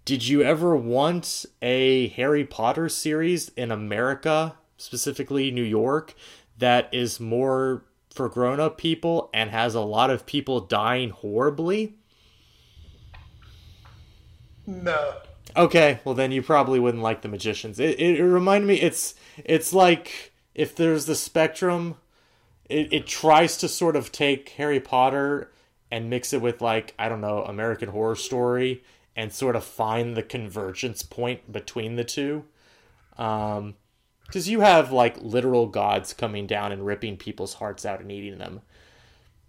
did 0.05 0.27
you 0.27 0.43
ever 0.43 0.75
want 0.75 1.47
a 1.61 2.09
Harry 2.09 2.45
Potter 2.45 2.89
series 2.89 3.51
in 3.51 3.71
America, 3.71 4.57
specifically 4.77 5.51
New 5.51 5.63
York, 5.63 6.15
that 6.59 6.89
is 6.93 7.21
more 7.21 7.85
for 8.13 8.29
grown 8.29 8.61
up 8.61 8.79
people 8.79 9.31
and 9.33 9.51
has 9.51 9.75
a 9.75 9.81
lot 9.81 10.11
of 10.11 10.27
people 10.27 10.61
dying 10.61 11.11
horribly? 11.11 11.95
No. 14.67 15.15
Okay, 15.57 16.01
well 16.05 16.15
then 16.15 16.33
you 16.33 16.43
probably 16.43 16.81
wouldn't 16.81 17.03
like 17.03 17.23
the 17.23 17.29
magicians. 17.29 17.79
It 17.79 18.01
it, 18.01 18.19
it 18.19 18.25
reminded 18.25 18.67
me 18.67 18.81
it's 18.81 19.15
it's 19.45 19.73
like 19.73 20.33
if 20.55 20.75
there's 20.75 21.07
the 21.07 21.15
spectrum, 21.15 21.97
it, 22.69 22.93
it 22.93 23.07
tries 23.07 23.57
to 23.59 23.69
sort 23.69 23.97
of 23.97 24.13
take 24.13 24.49
Harry 24.51 24.81
Potter 24.81 25.53
and 25.91 26.11
mix 26.11 26.33
it 26.33 26.41
with 26.41 26.61
like, 26.61 26.95
I 26.99 27.09
don't 27.09 27.21
know, 27.21 27.43
American 27.45 27.91
horror 27.91 28.17
story 28.17 28.83
and 29.15 29.33
sort 29.33 29.57
of 29.57 29.65
find 29.65 30.17
the 30.17 30.23
convergence 30.23 31.03
point 31.03 31.53
between 31.53 31.97
the 31.97 32.05
two. 32.05 32.45
Um 33.17 33.75
because 34.27 34.49
you 34.49 34.61
have 34.61 34.91
like 34.91 35.21
literal 35.21 35.67
gods 35.67 36.15
coming 36.15 36.47
down 36.47 36.73
and 36.73 36.87
ripping 36.87 37.19
people's 37.19 37.55
hearts 37.55 37.85
out 37.85 38.01
and 38.01 38.11
eating 38.11 38.39
them. 38.39 38.63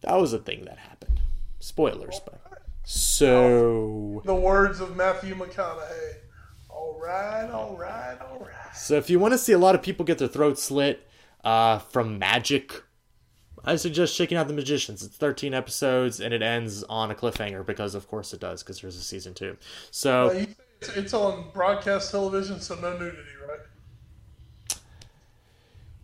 That 0.02 0.16
was 0.16 0.34
a 0.34 0.40
thing 0.40 0.66
that 0.66 0.78
happened. 0.78 1.22
Spoilers, 1.60 2.20
but 2.26 2.42
so 2.84 4.22
The 4.26 4.36
words 4.36 4.82
of 4.82 4.96
Matthew 4.96 5.36
McConaughey. 5.36 6.16
All 6.70 7.00
right, 7.02 7.50
all 7.50 7.78
right, 7.78 8.18
all 8.20 8.40
right. 8.40 8.76
So 8.76 8.96
if 8.96 9.10
you 9.10 9.20
want 9.20 9.34
to 9.34 9.38
see 9.38 9.54
a 9.54 9.58
lot 9.58 9.76
of 9.76 9.82
people 9.82 10.06
get 10.06 10.18
their 10.18 10.28
throats 10.28 10.64
slit 10.64 11.08
uh, 11.44 11.80
from 11.80 12.20
magic, 12.20 12.84
I 13.64 13.76
suggest 13.78 14.18
checking 14.18 14.38
out 14.38 14.48
The 14.48 14.54
Magicians. 14.54 15.04
It's 15.04 15.16
13 15.16 15.54
episodes 15.54 16.20
and 16.20 16.34
it 16.34 16.42
ends 16.42 16.84
on 16.84 17.12
a 17.12 17.16
cliffhanger 17.16 17.66
because, 17.66 17.96
of 17.96 18.08
course, 18.08 18.34
it 18.34 18.40
does 18.42 18.62
because 18.62 18.82
there's 18.82 18.98
a 18.98 19.02
season 19.02 19.34
two. 19.34 19.58
So 19.92 20.28
Uh, 20.30 20.46
it's, 20.82 20.90
it's 20.98 21.14
on 21.14 21.46
broadcast 21.54 22.12
television, 22.12 22.60
so 22.60 22.76
no 22.76 22.98
nudity, 22.98 23.22
right? 23.48 23.60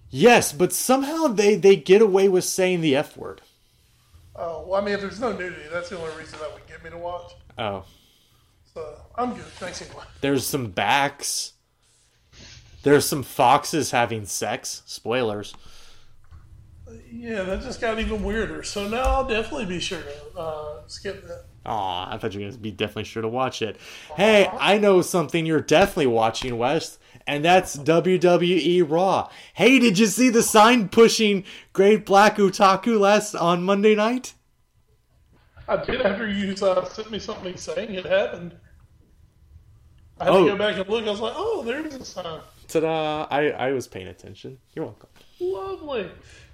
yes, 0.10 0.54
but 0.54 0.74
somehow 0.74 1.28
they 1.28 1.56
they 1.56 1.76
get 1.76 2.02
away 2.02 2.28
with 2.30 2.44
saying 2.44 2.82
the 2.82 2.96
F 2.96 3.18
word. 3.18 3.42
Oh, 4.36 4.64
well, 4.66 4.82
I 4.82 4.86
mean, 4.86 4.94
if 4.94 5.02
there's 5.02 5.20
no 5.20 5.34
nudity, 5.34 5.64
that's 5.72 5.90
the 5.90 6.00
only 6.00 6.16
reason 6.18 6.40
that 6.40 6.54
would 6.54 6.66
get 6.66 6.82
me 6.84 6.90
to 6.92 6.98
watch. 6.98 7.34
Oh, 7.58 7.84
So 8.74 8.96
I'm 9.16 9.34
good. 9.34 9.44
Thanks 9.44 9.82
anyway. 9.82 10.04
there's 10.22 10.46
some 10.48 10.72
backs. 10.72 11.54
There's 12.84 13.06
some 13.06 13.24
foxes 13.24 13.92
having 13.92 14.26
sex. 14.26 14.82
Spoilers. 14.86 15.54
Yeah, 17.12 17.44
that 17.44 17.62
just 17.62 17.82
got 17.82 18.00
even 18.00 18.24
weirder. 18.24 18.64
So 18.64 18.88
now 18.88 19.04
I'll 19.04 19.28
definitely 19.28 19.66
be 19.66 19.80
sure 19.80 20.02
to 20.02 20.40
uh, 20.40 20.82
skip 20.88 21.26
that. 21.28 21.46
Aw, 21.66 22.14
I 22.14 22.18
thought 22.18 22.34
you 22.34 22.40
were 22.40 22.44
going 22.46 22.54
to 22.54 22.60
be 22.60 22.72
definitely 22.72 23.04
sure 23.04 23.22
to 23.22 23.28
watch 23.28 23.62
it. 23.62 23.78
Hey, 24.16 24.50
I 24.60 24.78
know 24.78 25.02
something 25.02 25.46
you're 25.46 25.60
definitely 25.60 26.08
watching, 26.08 26.58
Wes, 26.58 26.98
and 27.28 27.44
that's 27.44 27.76
WWE 27.78 28.90
Raw. 28.90 29.30
Hey, 29.54 29.78
did 29.80 30.00
you 30.00 30.06
see 30.06 30.30
the 30.30 30.42
sign 30.42 30.88
pushing 30.90 31.44
Great 31.74 32.06
Black 32.06 32.38
Utaku 32.38 33.00
last 33.00 33.36
on 33.36 33.64
Monday 33.64 33.94
night? 33.96 34.34
I 35.68 35.84
did 35.84 36.02
after 36.02 36.28
you 36.28 36.54
uh, 36.66 36.86
sent 36.86 37.12
me 37.12 37.20
something 37.20 37.56
saying 37.58 37.94
it 37.94 38.06
happened. 38.06 38.56
I 40.20 40.26
had 40.26 40.34
Oh. 40.34 40.44
to 40.46 40.52
go 40.52 40.58
back 40.58 40.78
and 40.78 40.90
look. 40.90 41.06
I 41.06 41.12
was 41.12 41.20
like, 41.20 41.34
oh, 41.36 41.64
there's 41.64 41.94
a 41.94 42.04
sign. 42.04 42.42
Ta-da! 42.68 43.28
I, 43.30 43.50
I 43.52 43.72
was 43.72 43.88
paying 43.88 44.08
attention. 44.08 44.58
You're 44.76 44.86
welcome. 44.86 45.10
Lovely. 45.40 46.10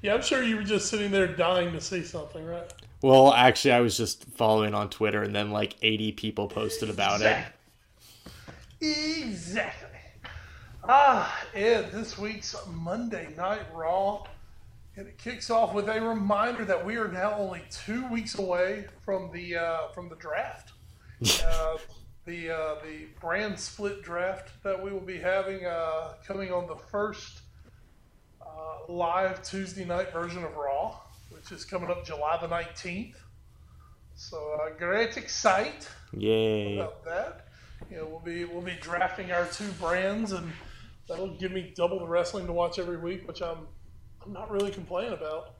Yeah, 0.05 0.13
I'm 0.13 0.21
sure 0.21 0.43
you 0.43 0.57
were 0.57 0.61
just 0.61 0.87
sitting 0.91 1.09
there 1.09 1.25
dying 1.25 1.71
to 1.71 1.81
see 1.81 2.03
something, 2.03 2.45
right? 2.45 2.71
Well, 3.01 3.33
actually, 3.33 3.71
I 3.71 3.79
was 3.79 3.97
just 3.97 4.23
following 4.35 4.75
on 4.75 4.91
Twitter, 4.91 5.23
and 5.23 5.35
then 5.35 5.49
like 5.49 5.73
80 5.81 6.11
people 6.11 6.47
posted 6.47 6.91
about 6.91 7.21
it. 7.21 7.43
Exactly. 8.79 9.97
Ah, 10.83 11.43
Ed, 11.55 11.91
this 11.91 12.19
week's 12.19 12.55
Monday 12.71 13.29
Night 13.35 13.63
Raw. 13.73 14.27
And 14.95 15.07
it 15.07 15.17
kicks 15.17 15.49
off 15.49 15.73
with 15.73 15.89
a 15.89 15.99
reminder 15.99 16.65
that 16.65 16.85
we 16.85 16.97
are 16.97 17.07
now 17.07 17.33
only 17.39 17.63
two 17.71 18.07
weeks 18.09 18.37
away 18.37 18.85
from 19.03 19.31
the 19.33 19.55
uh, 19.55 19.87
from 19.87 20.07
the 20.07 20.17
draft. 20.17 20.73
Uh, 21.43 21.77
the 22.25 22.51
uh, 22.51 22.75
the 22.83 23.07
brand 23.19 23.59
split 23.59 24.03
draft 24.03 24.51
that 24.61 24.79
we 24.79 24.91
will 24.91 24.99
be 24.99 25.17
having 25.17 25.65
uh, 25.65 26.13
coming 26.27 26.51
on 26.51 26.67
the 26.67 26.75
first 26.75 27.41
uh, 28.55 28.91
live 28.91 29.43
Tuesday 29.43 29.85
night 29.85 30.11
version 30.11 30.43
of 30.43 30.55
Raw, 30.55 30.97
which 31.29 31.51
is 31.51 31.65
coming 31.65 31.89
up 31.89 32.05
July 32.05 32.37
the 32.41 32.47
nineteenth. 32.47 33.17
So 34.15 34.57
uh, 34.61 34.69
great 34.77 35.17
excite 35.17 35.89
Yay! 36.13 36.77
about 36.77 37.03
that. 37.05 37.47
You 37.91 37.97
know, 37.97 38.05
we'll 38.05 38.19
be 38.19 38.45
we'll 38.45 38.61
be 38.61 38.77
drafting 38.81 39.31
our 39.31 39.45
two 39.47 39.69
brands, 39.73 40.31
and 40.31 40.51
that'll 41.07 41.35
give 41.35 41.51
me 41.51 41.73
double 41.75 41.99
the 41.99 42.07
wrestling 42.07 42.47
to 42.47 42.53
watch 42.53 42.79
every 42.79 42.97
week, 42.97 43.27
which 43.27 43.41
I'm 43.41 43.67
I'm 44.25 44.33
not 44.33 44.49
really 44.49 44.71
complaining 44.71 45.13
about 45.13 45.55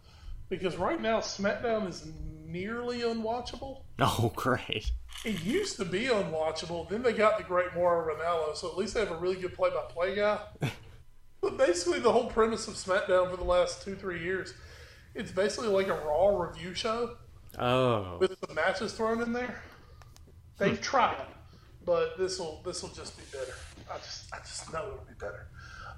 because 0.50 0.78
right 0.78 1.02
now 1.02 1.20
SmackDown 1.20 1.90
is 1.90 2.08
nearly 2.46 3.02
unwatchable. 3.02 3.82
Oh, 4.00 4.32
great! 4.36 4.92
It 5.26 5.44
used 5.44 5.78
to 5.78 5.86
be 5.86 6.06
unwatchable. 6.06 6.90
Then 6.90 7.02
they 7.02 7.14
got 7.14 7.38
the 7.38 7.44
great 7.44 7.74
Mauro 7.76 8.14
Ranallo, 8.14 8.56
so 8.56 8.70
at 8.70 8.78
least 8.78 8.94
they 8.94 9.02
have 9.02 9.12
a 9.12 9.18
really 9.18 9.36
good 9.36 9.54
play-by-play 9.54 10.16
guy. 10.16 10.40
but 11.42 11.58
basically, 11.58 12.00
the 12.00 12.12
whole 12.12 12.28
premise 12.28 12.68
of 12.68 12.76
SmackDown 12.76 13.30
for 13.30 13.38
the 13.38 13.44
last 13.44 13.84
two 13.84 13.96
three 13.96 14.24
years, 14.24 14.54
it's 15.14 15.32
basically 15.32 15.70
like 15.70 15.88
a 15.88 15.94
Raw 15.94 16.38
review 16.38 16.74
show 16.74 17.18
Oh, 17.58 18.18
with 18.20 18.36
some 18.46 18.56
matches 18.56 18.94
thrown 18.94 19.22
in 19.22 19.32
there. 19.34 19.62
They've 20.58 20.82
tried, 20.82 21.26
but 21.86 22.18
this 22.18 22.40
will 22.40 22.62
this 22.66 22.82
will 22.82 22.90
just 22.90 23.18
be 23.18 23.24
better. 23.32 23.54
I 23.92 23.98
just 23.98 24.34
I 24.34 24.38
just 24.40 24.72
know 24.74 24.80
it'll 24.88 25.06
be 25.08 25.14
better. 25.20 25.48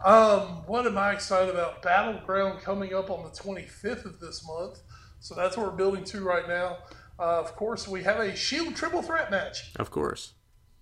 Um, 0.04 0.64
what 0.68 0.86
am 0.86 0.98
I 0.98 1.14
excited 1.14 1.50
about? 1.54 1.82
Battleground 1.82 2.62
coming 2.62 2.94
up 2.94 3.10
on 3.10 3.24
the 3.24 3.30
25th 3.30 4.06
of 4.06 4.20
this 4.20 4.46
month, 4.48 4.82
so 5.20 5.34
that's 5.34 5.58
what 5.58 5.66
we're 5.66 5.72
building 5.78 6.04
to 6.06 6.24
right 6.24 6.48
now. 6.48 6.78
Uh, 7.20 7.40
of 7.40 7.56
course, 7.56 7.88
we 7.88 8.04
have 8.04 8.20
a 8.20 8.36
Shield 8.36 8.76
triple 8.76 9.02
threat 9.02 9.32
match 9.32 9.72
of 9.78 9.90
course. 9.90 10.34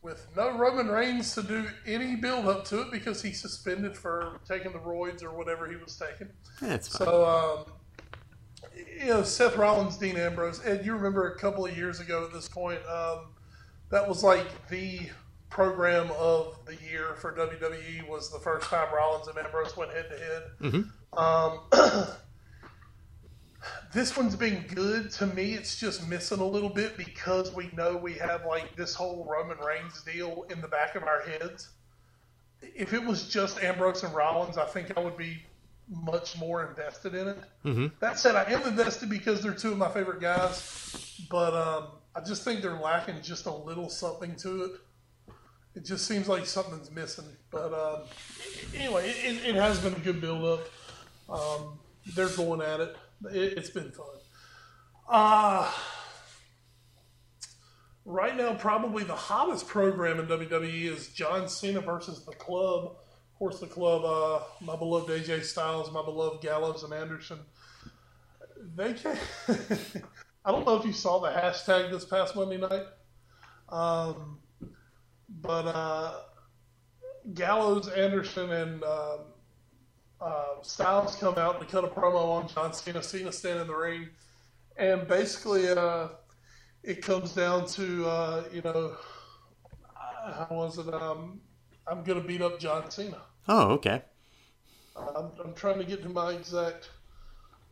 With 0.05 0.27
no 0.37 0.55
Roman 0.55 0.87
Reigns 0.87 1.33
to 1.33 1.41
do 1.41 1.67
any 1.87 2.15
build 2.15 2.47
up 2.47 2.63
to 2.65 2.81
it 2.81 2.91
because 2.91 3.23
he's 3.23 3.41
suspended 3.41 3.97
for 3.97 4.39
taking 4.47 4.71
the 4.71 4.77
roids 4.77 5.23
or 5.23 5.35
whatever 5.35 5.67
he 5.67 5.75
was 5.75 5.97
taking. 5.97 6.29
That's 6.61 6.95
fine. 6.95 7.07
So, 7.07 7.25
um, 7.25 7.73
you 9.01 9.07
know, 9.07 9.23
Seth 9.23 9.57
Rollins, 9.57 9.97
Dean 9.97 10.15
Ambrose, 10.15 10.61
Ed, 10.63 10.85
you 10.85 10.93
remember 10.93 11.33
a 11.33 11.39
couple 11.39 11.65
of 11.65 11.75
years 11.75 11.99
ago 11.99 12.23
at 12.23 12.31
this 12.31 12.47
point, 12.47 12.79
um, 12.87 13.33
that 13.89 14.07
was 14.07 14.23
like 14.23 14.45
the 14.69 14.99
program 15.49 16.11
of 16.19 16.59
the 16.65 16.75
year 16.87 17.15
for 17.19 17.33
WWE 17.33 18.07
was 18.07 18.31
the 18.31 18.39
first 18.39 18.69
time 18.69 18.93
Rollins 18.93 19.27
and 19.27 19.37
Ambrose 19.39 19.75
went 19.75 19.91
head 19.91 20.05
to 20.11 20.17
head. 20.17 20.43
This 23.93 24.17
one's 24.17 24.35
been 24.35 24.65
good 24.73 25.11
to 25.11 25.27
me. 25.27 25.53
It's 25.53 25.77
just 25.77 26.07
missing 26.07 26.39
a 26.39 26.45
little 26.45 26.69
bit 26.69 26.97
because 26.97 27.53
we 27.53 27.69
know 27.75 27.95
we 27.95 28.13
have 28.13 28.45
like 28.45 28.75
this 28.75 28.93
whole 28.93 29.25
Roman 29.29 29.57
Reigns 29.59 30.01
deal 30.03 30.45
in 30.49 30.61
the 30.61 30.67
back 30.67 30.95
of 30.95 31.03
our 31.03 31.21
heads. 31.21 31.69
If 32.61 32.93
it 32.93 33.03
was 33.03 33.27
just 33.29 33.63
Ambrose 33.63 34.03
and 34.03 34.13
Rollins, 34.13 34.57
I 34.57 34.65
think 34.65 34.97
I 34.97 34.99
would 34.99 35.17
be 35.17 35.43
much 35.89 36.37
more 36.37 36.67
invested 36.67 37.13
in 37.15 37.27
it. 37.27 37.37
That 37.99 38.17
said, 38.19 38.35
I 38.35 38.43
am 38.51 38.63
invested 38.63 39.09
because 39.09 39.41
they're 39.41 39.53
two 39.53 39.71
of 39.71 39.77
my 39.77 39.89
favorite 39.89 40.19
guys, 40.19 41.21
but 41.29 41.53
um, 41.53 41.87
I 42.15 42.21
just 42.21 42.43
think 42.43 42.61
they're 42.61 42.79
lacking 42.79 43.21
just 43.21 43.45
a 43.45 43.53
little 43.53 43.89
something 43.89 44.35
to 44.37 44.63
it. 44.63 44.71
It 45.75 45.85
just 45.85 46.07
seems 46.07 46.27
like 46.27 46.45
something's 46.45 46.89
missing. 46.89 47.25
But 47.51 47.73
um, 47.73 48.03
anyway, 48.75 49.09
it, 49.09 49.25
it, 49.25 49.49
it 49.49 49.55
has 49.55 49.79
been 49.79 49.93
a 49.93 49.99
good 49.99 50.21
build 50.21 50.43
up. 50.43 50.67
Um, 51.29 51.79
they're 52.15 52.29
going 52.29 52.61
at 52.61 52.79
it. 52.79 52.95
It 53.31 53.57
it's 53.57 53.69
been 53.69 53.91
fun. 53.91 54.05
Uh, 55.07 55.71
right 58.05 58.35
now, 58.35 58.53
probably 58.55 59.03
the 59.03 59.15
hottest 59.15 59.67
program 59.67 60.19
in 60.19 60.27
WWE 60.27 60.85
is 60.85 61.09
John 61.09 61.47
Cena 61.47 61.81
versus 61.81 62.25
the 62.25 62.33
Club. 62.33 62.85
Of 62.85 63.39
course, 63.39 63.59
the 63.59 63.67
Club, 63.67 64.03
uh, 64.05 64.43
my 64.63 64.75
beloved 64.75 65.09
AJ 65.09 65.43
Styles, 65.43 65.91
my 65.91 66.03
beloved 66.03 66.41
Gallows 66.41 66.83
and 66.83 66.93
Anderson. 66.93 67.39
They 68.75 68.93
can 68.93 69.17
I 70.45 70.51
don't 70.51 70.65
know 70.65 70.77
if 70.77 70.85
you 70.85 70.93
saw 70.93 71.19
the 71.19 71.29
hashtag 71.29 71.91
this 71.91 72.05
past 72.05 72.35
Monday 72.35 72.57
night, 72.57 72.85
um, 73.69 74.37
but 75.41 75.65
uh, 75.65 76.19
Gallows, 77.33 77.89
Anderson, 77.89 78.51
and 78.51 78.83
um, 78.83 79.19
uh, 80.21 80.61
Styles 80.61 81.15
come 81.15 81.37
out 81.37 81.59
to 81.59 81.65
cut 81.65 81.83
a 81.83 81.87
promo 81.87 82.31
on 82.31 82.47
John 82.47 82.73
Cena. 82.73 83.03
Cena 83.03 83.31
stand 83.31 83.59
in 83.59 83.67
the 83.67 83.75
ring, 83.75 84.09
and 84.77 85.07
basically, 85.07 85.67
uh, 85.67 86.09
it 86.83 87.01
comes 87.01 87.33
down 87.33 87.67
to 87.67 88.05
uh, 88.05 88.43
you 88.51 88.61
know, 88.61 88.95
how 89.95 90.47
was 90.51 90.77
it? 90.77 90.93
Um, 90.93 91.41
I'm 91.87 92.03
gonna 92.03 92.21
beat 92.21 92.41
up 92.41 92.59
John 92.59 92.89
Cena. 92.89 93.21
Oh, 93.47 93.71
okay. 93.73 94.01
I'm, 94.95 95.29
I'm 95.43 95.53
trying 95.53 95.77
to 95.77 95.83
get 95.83 96.01
to 96.03 96.09
my 96.09 96.31
exact 96.31 96.89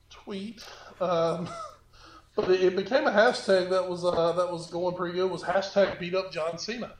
tweet, 0.09 0.63
um, 0.99 1.49
but 2.35 2.49
it, 2.49 2.61
it, 2.61 2.75
became 2.75 3.07
a 3.07 3.11
hashtag 3.11 3.69
that 3.69 3.89
was 3.89 4.03
uh, 4.03 4.33
that 4.33 4.51
was 4.51 4.69
going 4.69 4.95
pretty 4.95 5.15
good. 5.15 5.31
Was 5.31 5.43
hashtag 5.43 5.99
beat 5.99 6.13
up 6.13 6.31
John 6.31 6.57
Cena, 6.57 6.91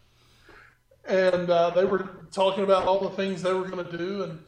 and 1.06 1.49
uh, 1.49 1.70
they 1.72 1.86
were 1.86 2.28
talking 2.32 2.64
about 2.64 2.86
all 2.86 3.02
the 3.02 3.15
things 3.15 3.41
they 3.41 3.53
were 3.53 3.68
going 3.68 3.86
to 3.86 3.98
do, 3.98 4.24
and 4.24 4.40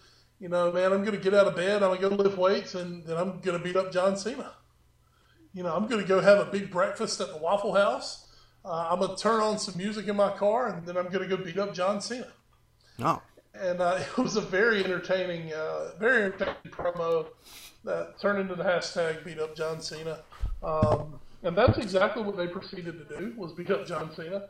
you 0.45 0.51
know, 0.51 0.71
man, 0.71 0.93
I'm 0.93 1.03
going 1.03 1.17
to 1.17 1.23
get 1.23 1.33
out 1.33 1.47
of 1.47 1.55
bed, 1.55 1.81
I'm 1.81 1.89
going 1.89 2.01
to 2.01 2.09
go 2.09 2.15
lift 2.23 2.37
weights, 2.37 2.75
and 2.75 3.03
then 3.03 3.17
I'm 3.17 3.39
going 3.39 3.57
to 3.57 3.63
beat 3.63 3.75
up 3.75 3.91
John 3.91 4.15
Cena. 4.15 4.51
You 5.55 5.63
know, 5.63 5.75
I'm 5.75 5.87
going 5.87 5.99
to 5.99 6.07
go 6.07 6.21
have 6.21 6.37
a 6.37 6.51
big 6.51 6.69
breakfast 6.69 7.19
at 7.19 7.29
the 7.29 7.37
Waffle 7.37 7.73
House. 7.73 8.27
Uh, 8.63 8.89
I'm 8.91 8.99
going 8.99 9.15
to 9.15 9.19
turn 9.19 9.41
on 9.41 9.57
some 9.57 9.75
music 9.75 10.07
in 10.07 10.15
my 10.15 10.29
car, 10.29 10.67
and 10.67 10.85
then 10.85 10.97
I'm 10.97 11.07
going 11.09 11.27
to 11.27 11.35
go 11.35 11.43
beat 11.43 11.57
up 11.57 11.73
John 11.73 11.99
Cena. 11.99 12.27
Oh. 12.99 13.23
And 13.55 13.81
uh, 13.81 13.97
it 14.17 14.17
was 14.21 14.35
a 14.35 14.41
very 14.41 14.83
entertaining, 14.83 15.51
uh, 15.51 15.93
very 15.99 16.25
entertaining 16.25 16.57
promo 16.69 17.25
that 17.83 18.19
turned 18.21 18.37
into 18.37 18.53
the 18.53 18.63
hashtag 18.63 19.25
beat 19.25 19.39
up 19.39 19.55
John 19.55 19.81
Cena. 19.81 20.19
Um, 20.61 21.19
and 21.41 21.57
that's 21.57 21.79
exactly 21.79 22.21
what 22.21 22.37
they 22.37 22.45
proceeded 22.45 22.99
to 22.99 23.17
do 23.17 23.33
was 23.35 23.51
beat 23.51 23.71
up 23.71 23.87
John 23.87 24.13
Cena. 24.13 24.43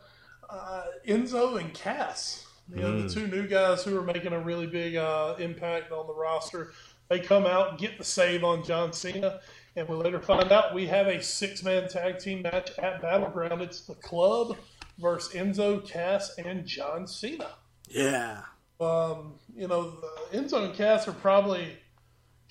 Uh, 0.50 0.84
Enzo 1.08 1.58
and 1.58 1.74
Cass 1.74 2.45
you 2.74 2.82
know, 2.82 2.92
mm. 2.92 3.08
the 3.08 3.14
two 3.14 3.28
new 3.28 3.48
guys 3.48 3.84
who 3.84 3.98
are 3.98 4.04
making 4.04 4.34
a 4.34 4.40
really 4.40 4.68
big 4.68 4.96
uh, 4.96 5.36
impact 5.40 5.92
on 5.92 6.08
the 6.08 6.14
roster. 6.14 6.72
They 7.10 7.20
come 7.20 7.46
out 7.46 7.72
and 7.72 7.80
get 7.80 7.98
the 7.98 8.04
save 8.04 8.44
on 8.44 8.64
John 8.64 8.92
Cena, 8.92 9.40
and 9.76 9.88
we 9.88 9.96
later 9.96 10.20
find 10.20 10.52
out 10.52 10.74
we 10.74 10.88
have 10.88 11.08
a 11.08 11.22
six-man 11.22 11.88
tag 11.88 12.18
team 12.18 12.42
match 12.42 12.72
at 12.80 13.02
Battleground. 13.02 13.62
It's 13.62 13.82
the 13.82 13.94
Club 13.96 14.58
versus 14.98 15.34
Enzo, 15.34 15.88
Cass, 15.88 16.36
and 16.38 16.66
John 16.66 17.06
Cena. 17.06 17.50
Yeah. 17.88 18.42
Um, 18.80 19.36
you 19.56 19.68
know, 19.68 19.98
Enzo 20.34 20.66
and 20.66 20.74
Cass 20.74 21.08
are 21.08 21.14
probably, 21.14 21.78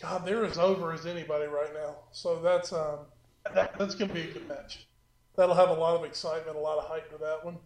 God, 0.01 0.24
they're 0.24 0.45
as 0.45 0.59
over 0.59 0.93
as 0.93 1.05
anybody 1.05 1.47
right 1.47 1.74
now. 1.74 1.97
So 2.12 2.41
that's 2.41 2.73
um, 2.73 3.01
that, 3.55 3.77
that's 3.78 3.95
going 3.95 4.09
to 4.09 4.15
be 4.15 4.23
a 4.23 4.32
good 4.32 4.49
match. 4.49 4.86
That'll 5.36 5.57
have 5.57 5.70
a 5.70 5.74
lot 5.74 5.97
of 5.97 6.05
excitement, 6.05 6.57
a 6.57 6.61
lot 6.61 6.78
of 6.78 6.85
hype 6.89 7.11
to 7.11 7.19
that 7.19 7.45
one. 7.45 7.59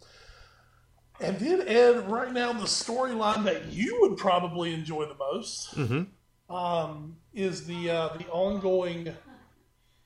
And 1.20 1.38
then 1.38 1.66
Ed, 1.66 2.08
right 2.08 2.32
now 2.32 2.52
the 2.52 2.64
storyline 2.64 3.44
that 3.44 3.72
you 3.72 3.98
would 4.02 4.16
probably 4.16 4.72
enjoy 4.72 5.06
the 5.06 5.16
most 5.16 5.74
mm-hmm. 5.76 6.54
um, 6.54 7.16
is 7.34 7.66
the 7.66 7.90
uh, 7.90 8.16
the 8.16 8.26
ongoing 8.28 9.14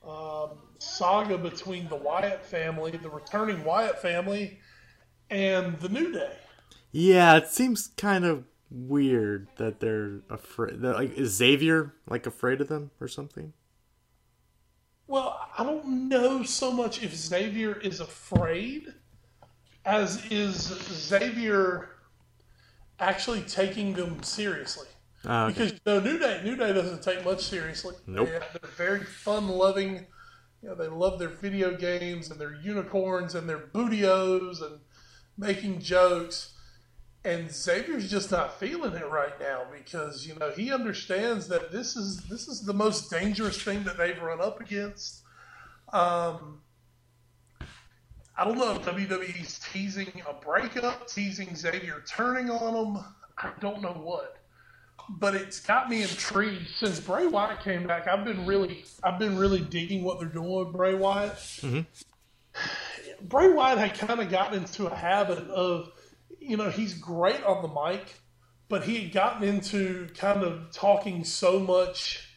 um, 0.07 0.49
saga 0.79 1.37
between 1.37 1.87
the 1.87 1.95
Wyatt 1.95 2.43
family, 2.43 2.91
the 2.91 3.09
returning 3.09 3.63
Wyatt 3.63 4.01
family, 4.01 4.59
and 5.29 5.79
the 5.79 5.89
New 5.89 6.11
Day. 6.11 6.33
Yeah, 6.91 7.37
it 7.37 7.47
seems 7.47 7.91
kind 7.97 8.25
of 8.25 8.45
weird 8.71 9.47
that 9.57 9.79
they're 9.79 10.21
afraid. 10.29 10.81
Like, 10.81 11.15
is 11.15 11.31
Xavier 11.31 11.93
like 12.07 12.25
afraid 12.25 12.59
of 12.59 12.69
them 12.69 12.91
or 12.99 13.07
something? 13.07 13.53
Well, 15.05 15.39
I 15.57 15.63
don't 15.63 16.07
know 16.09 16.43
so 16.43 16.71
much 16.71 17.03
if 17.03 17.13
Xavier 17.13 17.79
is 17.79 17.99
afraid 17.99 18.93
as 19.85 20.25
is 20.31 20.53
Xavier 20.53 21.89
actually 22.99 23.41
taking 23.41 23.93
them 23.93 24.23
seriously. 24.23 24.87
Uh, 25.25 25.45
okay. 25.45 25.53
Because 25.53 25.71
you 25.71 25.79
know, 25.85 25.99
New 25.99 26.19
Day, 26.19 26.41
New 26.43 26.55
Day 26.55 26.73
doesn't 26.73 27.01
take 27.01 27.23
much 27.23 27.43
seriously. 27.43 27.95
Nope. 28.07 28.27
They, 28.27 28.35
are 28.35 28.71
very 28.75 29.03
fun-loving. 29.03 30.05
You 30.61 30.69
know, 30.69 30.75
they 30.75 30.87
love 30.87 31.19
their 31.19 31.29
video 31.29 31.75
games 31.75 32.29
and 32.29 32.39
their 32.39 32.55
unicorns 32.55 33.35
and 33.35 33.47
their 33.47 33.57
Booty-O's 33.57 34.61
and 34.61 34.79
making 35.37 35.79
jokes. 35.79 36.53
And 37.25 37.49
Xavier's 37.49 38.11
just 38.11 38.31
not 38.31 38.59
feeling 38.59 38.93
it 38.93 39.09
right 39.09 39.39
now 39.39 39.63
because 39.71 40.27
you 40.27 40.35
know 40.35 40.51
he 40.51 40.73
understands 40.73 41.47
that 41.47 41.71
this 41.71 41.95
is 41.95 42.17
this 42.23 42.49
is 42.49 42.65
the 42.65 42.73
most 42.73 43.09
dangerous 43.09 43.61
thing 43.61 43.85
that 43.85 43.97
they've 43.97 44.21
run 44.21 44.41
up 44.41 44.59
against. 44.59 45.21
Um, 45.93 46.59
I 48.35 48.45
don't 48.45 48.57
know 48.57 48.71
if 48.71 48.81
WWE's 48.81 49.59
teasing 49.71 50.11
a 50.27 50.33
breakup, 50.33 51.07
teasing 51.07 51.55
Xavier 51.55 52.03
turning 52.07 52.49
on 52.49 52.95
him. 52.95 53.03
I 53.37 53.51
don't 53.59 53.81
know 53.81 53.93
what, 53.93 54.37
but 55.09 55.35
it's 55.35 55.59
got 55.59 55.89
me 55.89 56.01
intrigued 56.01 56.67
since 56.79 56.99
Bray 56.99 57.27
Wyatt 57.27 57.61
came 57.61 57.85
back. 57.85 58.07
I've 58.07 58.25
been 58.25 58.45
really, 58.45 58.85
I've 59.03 59.19
been 59.19 59.37
really 59.37 59.59
digging 59.61 60.03
what 60.03 60.19
they're 60.19 60.29
doing 60.29 60.51
with 60.51 60.73
Bray 60.73 60.95
Wyatt. 60.95 61.33
Mm-hmm. 61.33 61.81
Bray 63.27 63.49
Wyatt 63.51 63.77
had 63.77 63.93
kind 63.95 64.19
of 64.19 64.29
gotten 64.29 64.63
into 64.63 64.87
a 64.87 64.95
habit 64.95 65.39
of, 65.49 65.91
you 66.39 66.57
know, 66.57 66.69
he's 66.69 66.95
great 66.95 67.43
on 67.43 67.61
the 67.61 67.67
mic, 67.67 68.15
but 68.67 68.83
he 68.83 69.03
had 69.03 69.13
gotten 69.13 69.47
into 69.47 70.07
kind 70.17 70.43
of 70.43 70.71
talking 70.71 71.23
so 71.23 71.59
much 71.59 72.29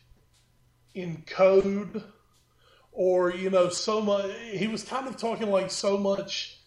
in 0.95 1.23
code 1.27 2.05
or 2.97 3.31
you 3.31 3.51
know 3.51 3.69
so 3.69 4.01
much 4.01 4.35
he 4.51 4.67
was 4.67 4.83
kind 4.83 5.07
of 5.07 5.19
talking 5.19 5.51
like 5.51 5.71
so 5.71 5.99
much 5.99 6.59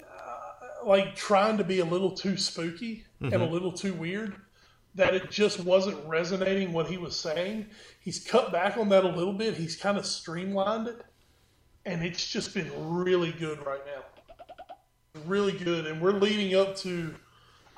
uh, 0.00 0.86
like 0.86 1.16
trying 1.16 1.58
to 1.58 1.64
be 1.64 1.80
a 1.80 1.84
little 1.84 2.12
too 2.12 2.36
spooky 2.36 3.04
mm-hmm. 3.20 3.26
and 3.26 3.34
a 3.34 3.38
mm-hmm. 3.38 3.52
little 3.52 3.72
too 3.72 3.92
weird 3.92 4.36
that 4.94 5.14
it 5.14 5.28
just 5.32 5.58
wasn't 5.64 5.98
resonating 6.06 6.72
what 6.72 6.86
he 6.86 6.96
was 6.96 7.18
saying 7.18 7.66
he's 7.98 8.24
cut 8.24 8.52
back 8.52 8.78
on 8.78 8.88
that 8.88 9.04
a 9.04 9.08
little 9.08 9.32
bit 9.32 9.54
he's 9.54 9.74
kind 9.74 9.98
of 9.98 10.06
streamlined 10.06 10.86
it 10.86 11.02
and 11.84 12.04
it's 12.04 12.26
just 12.26 12.54
been 12.54 12.70
really 12.94 13.32
good 13.32 13.58
right 13.66 13.82
now 13.84 14.02
really 15.26 15.58
good 15.58 15.88
and 15.88 16.00
we're 16.00 16.12
leading 16.12 16.54
up 16.54 16.76
to 16.76 17.12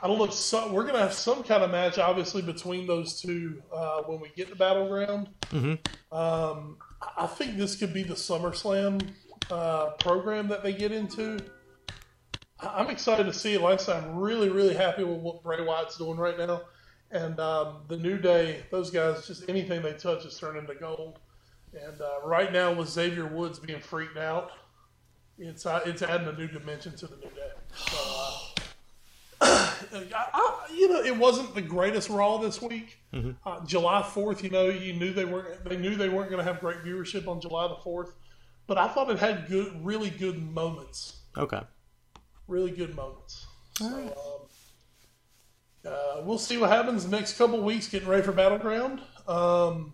I 0.03 0.09
don't 0.09 0.19
know. 0.19 0.27
Some, 0.27 0.75
we're 0.75 0.85
gonna 0.85 0.99
have 0.99 1.15
some 1.15 1.43
kind 1.43 1.63
of 1.63 1.71
match, 1.71 1.97
obviously, 1.97 2.43
between 2.43 2.87
those 2.87 3.19
two 3.19 3.63
uh, 3.73 4.03
when 4.03 4.21
we 4.21 4.29
get 4.37 4.51
to 4.51 4.55
battleground. 4.55 5.31
Mm-hmm. 5.51 6.15
Um, 6.15 6.77
I 7.17 7.27
think 7.27 7.57
this 7.57 7.77
could 7.77 7.93
be 7.93 8.03
the 8.03 8.15
SummerSlam 8.15 9.07
uh, 9.51 9.91
program 9.99 10.49
that 10.49 10.63
they 10.63 10.73
get 10.73 10.93
into. 10.93 11.39
I'm 12.61 12.89
excited 12.89 13.27
to 13.27 13.33
see 13.33 13.55
it. 13.55 13.61
Like 13.61 13.81
I 13.81 13.83
said, 13.83 14.05
I'm 14.05 14.17
really, 14.17 14.49
really 14.49 14.75
happy 14.75 15.05
with 15.05 15.19
what 15.19 15.43
Bray 15.43 15.63
Wyatt's 15.63 15.99
doing 15.99 16.17
right 16.17 16.39
now. 16.39 16.63
And 17.11 17.39
um, 17.39 17.83
the 17.89 17.97
New 17.97 18.19
Day, 18.19 18.65
those 18.71 18.91
guys, 18.91 19.27
just 19.27 19.49
anything 19.49 19.83
they 19.83 19.93
touch 19.93 20.25
is 20.25 20.39
turning 20.39 20.63
into 20.63 20.75
gold. 20.75 21.19
And 21.73 22.01
uh, 22.01 22.21
right 22.25 22.53
now, 22.53 22.73
with 22.73 22.89
Xavier 22.89 23.27
Woods 23.27 23.59
being 23.59 23.81
freaked 23.81 24.17
out, 24.17 24.53
it's 25.39 25.67
uh, 25.67 25.81
it's 25.85 26.01
adding 26.03 26.29
a 26.29 26.33
new 26.33 26.49
dimension 26.49 26.97
to 26.97 27.07
the 27.07 27.17
New 27.17 27.31
Day. 27.31 27.51
So, 27.77 27.97
uh, 27.99 28.36
I, 29.93 30.67
you 30.75 30.89
know, 30.89 31.03
it 31.03 31.17
wasn't 31.17 31.55
the 31.55 31.63
greatest 31.63 32.09
Raw 32.09 32.39
this 32.39 32.61
week. 32.61 32.99
Mm-hmm. 33.13 33.33
Uh, 33.45 33.65
July 33.65 34.03
Fourth, 34.03 34.43
you 34.43 34.51
know, 34.51 34.69
you 34.69 34.93
knew 34.93 35.13
they 35.13 35.25
weren't. 35.25 35.65
They 35.65 35.77
knew 35.77 35.95
they 35.95 36.09
weren't 36.09 36.31
going 36.31 36.45
to 36.45 36.51
have 36.51 36.61
great 36.61 36.79
viewership 36.79 37.29
on 37.29 37.41
July 37.41 37.69
the 37.69 37.77
Fourth, 37.77 38.15
but 38.67 38.79
I 38.79 38.89
thought 38.89 39.11
it 39.11 39.19
had 39.19 39.49
good, 39.49 39.85
really 39.85 40.11
good 40.11 40.43
moments. 40.43 41.21
Okay. 41.37 41.61
Really 42.49 42.71
good 42.71 42.95
moments. 42.95 43.47
So, 43.79 43.87
um, 43.87 45.93
uh, 45.93 46.23
we'll 46.23 46.39
see 46.39 46.57
what 46.57 46.71
happens 46.71 47.05
the 47.05 47.11
next 47.11 47.37
couple 47.37 47.61
weeks. 47.61 47.89
Getting 47.89 48.09
ready 48.09 48.23
for 48.23 48.33
Battleground, 48.33 49.01
um, 49.29 49.93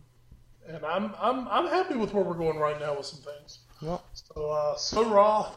and 0.68 0.84
I'm 0.84 1.12
I'm 1.18 1.48
I'm 1.48 1.66
happy 1.66 1.96
with 1.96 2.14
where 2.14 2.24
we're 2.24 2.34
going 2.34 2.58
right 2.58 2.80
now 2.80 2.96
with 2.96 3.06
some 3.06 3.20
things. 3.20 3.60
Well, 3.80 4.04
so 4.12 4.50
uh, 4.50 4.76
so 4.76 5.10
raw 5.10 5.52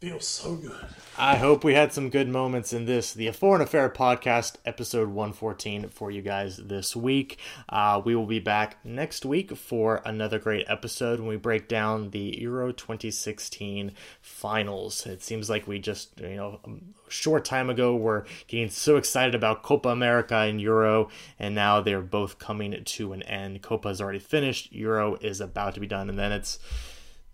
feels 0.00 0.28
so 0.28 0.54
good. 0.54 0.86
I 1.16 1.34
hope 1.36 1.64
we 1.64 1.74
had 1.74 1.92
some 1.92 2.10
good 2.10 2.28
moments 2.28 2.72
in 2.72 2.84
this, 2.84 3.12
the 3.12 3.32
Foreign 3.32 3.60
Affair 3.60 3.90
podcast, 3.90 4.54
episode 4.64 5.08
114 5.08 5.88
for 5.88 6.12
you 6.12 6.22
guys 6.22 6.58
this 6.58 6.94
week. 6.94 7.38
Uh, 7.68 8.00
we 8.04 8.14
will 8.14 8.26
be 8.26 8.38
back 8.38 8.78
next 8.84 9.26
week 9.26 9.56
for 9.56 10.00
another 10.04 10.38
great 10.38 10.66
episode 10.68 11.18
when 11.18 11.28
we 11.28 11.36
break 11.36 11.66
down 11.66 12.10
the 12.10 12.38
Euro 12.40 12.70
2016 12.70 13.90
finals. 14.20 15.04
It 15.04 15.20
seems 15.20 15.50
like 15.50 15.66
we 15.66 15.80
just, 15.80 16.20
you 16.20 16.36
know, 16.36 16.60
a 16.64 17.10
short 17.10 17.44
time 17.44 17.68
ago 17.68 17.96
were 17.96 18.24
getting 18.46 18.70
so 18.70 18.96
excited 18.96 19.34
about 19.34 19.64
Copa 19.64 19.88
America 19.88 20.36
and 20.36 20.60
Euro, 20.60 21.08
and 21.40 21.56
now 21.56 21.80
they're 21.80 22.00
both 22.02 22.38
coming 22.38 22.84
to 22.84 23.12
an 23.12 23.22
end. 23.24 23.62
Copa 23.62 23.88
is 23.88 24.00
already 24.00 24.20
finished, 24.20 24.72
Euro 24.72 25.16
is 25.16 25.40
about 25.40 25.74
to 25.74 25.80
be 25.80 25.88
done, 25.88 26.08
and 26.08 26.18
then 26.18 26.30
it's 26.30 26.60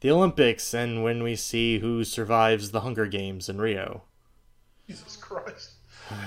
the 0.05 0.11
Olympics 0.11 0.75
and 0.75 1.03
when 1.03 1.23
we 1.23 1.35
see 1.35 1.79
who 1.79 2.05
survives 2.05 2.73
the 2.73 2.81
Hunger 2.81 3.07
Games 3.07 3.49
in 3.49 3.59
Rio. 3.59 4.03
Jesus 4.87 5.17
Christ. 5.17 5.71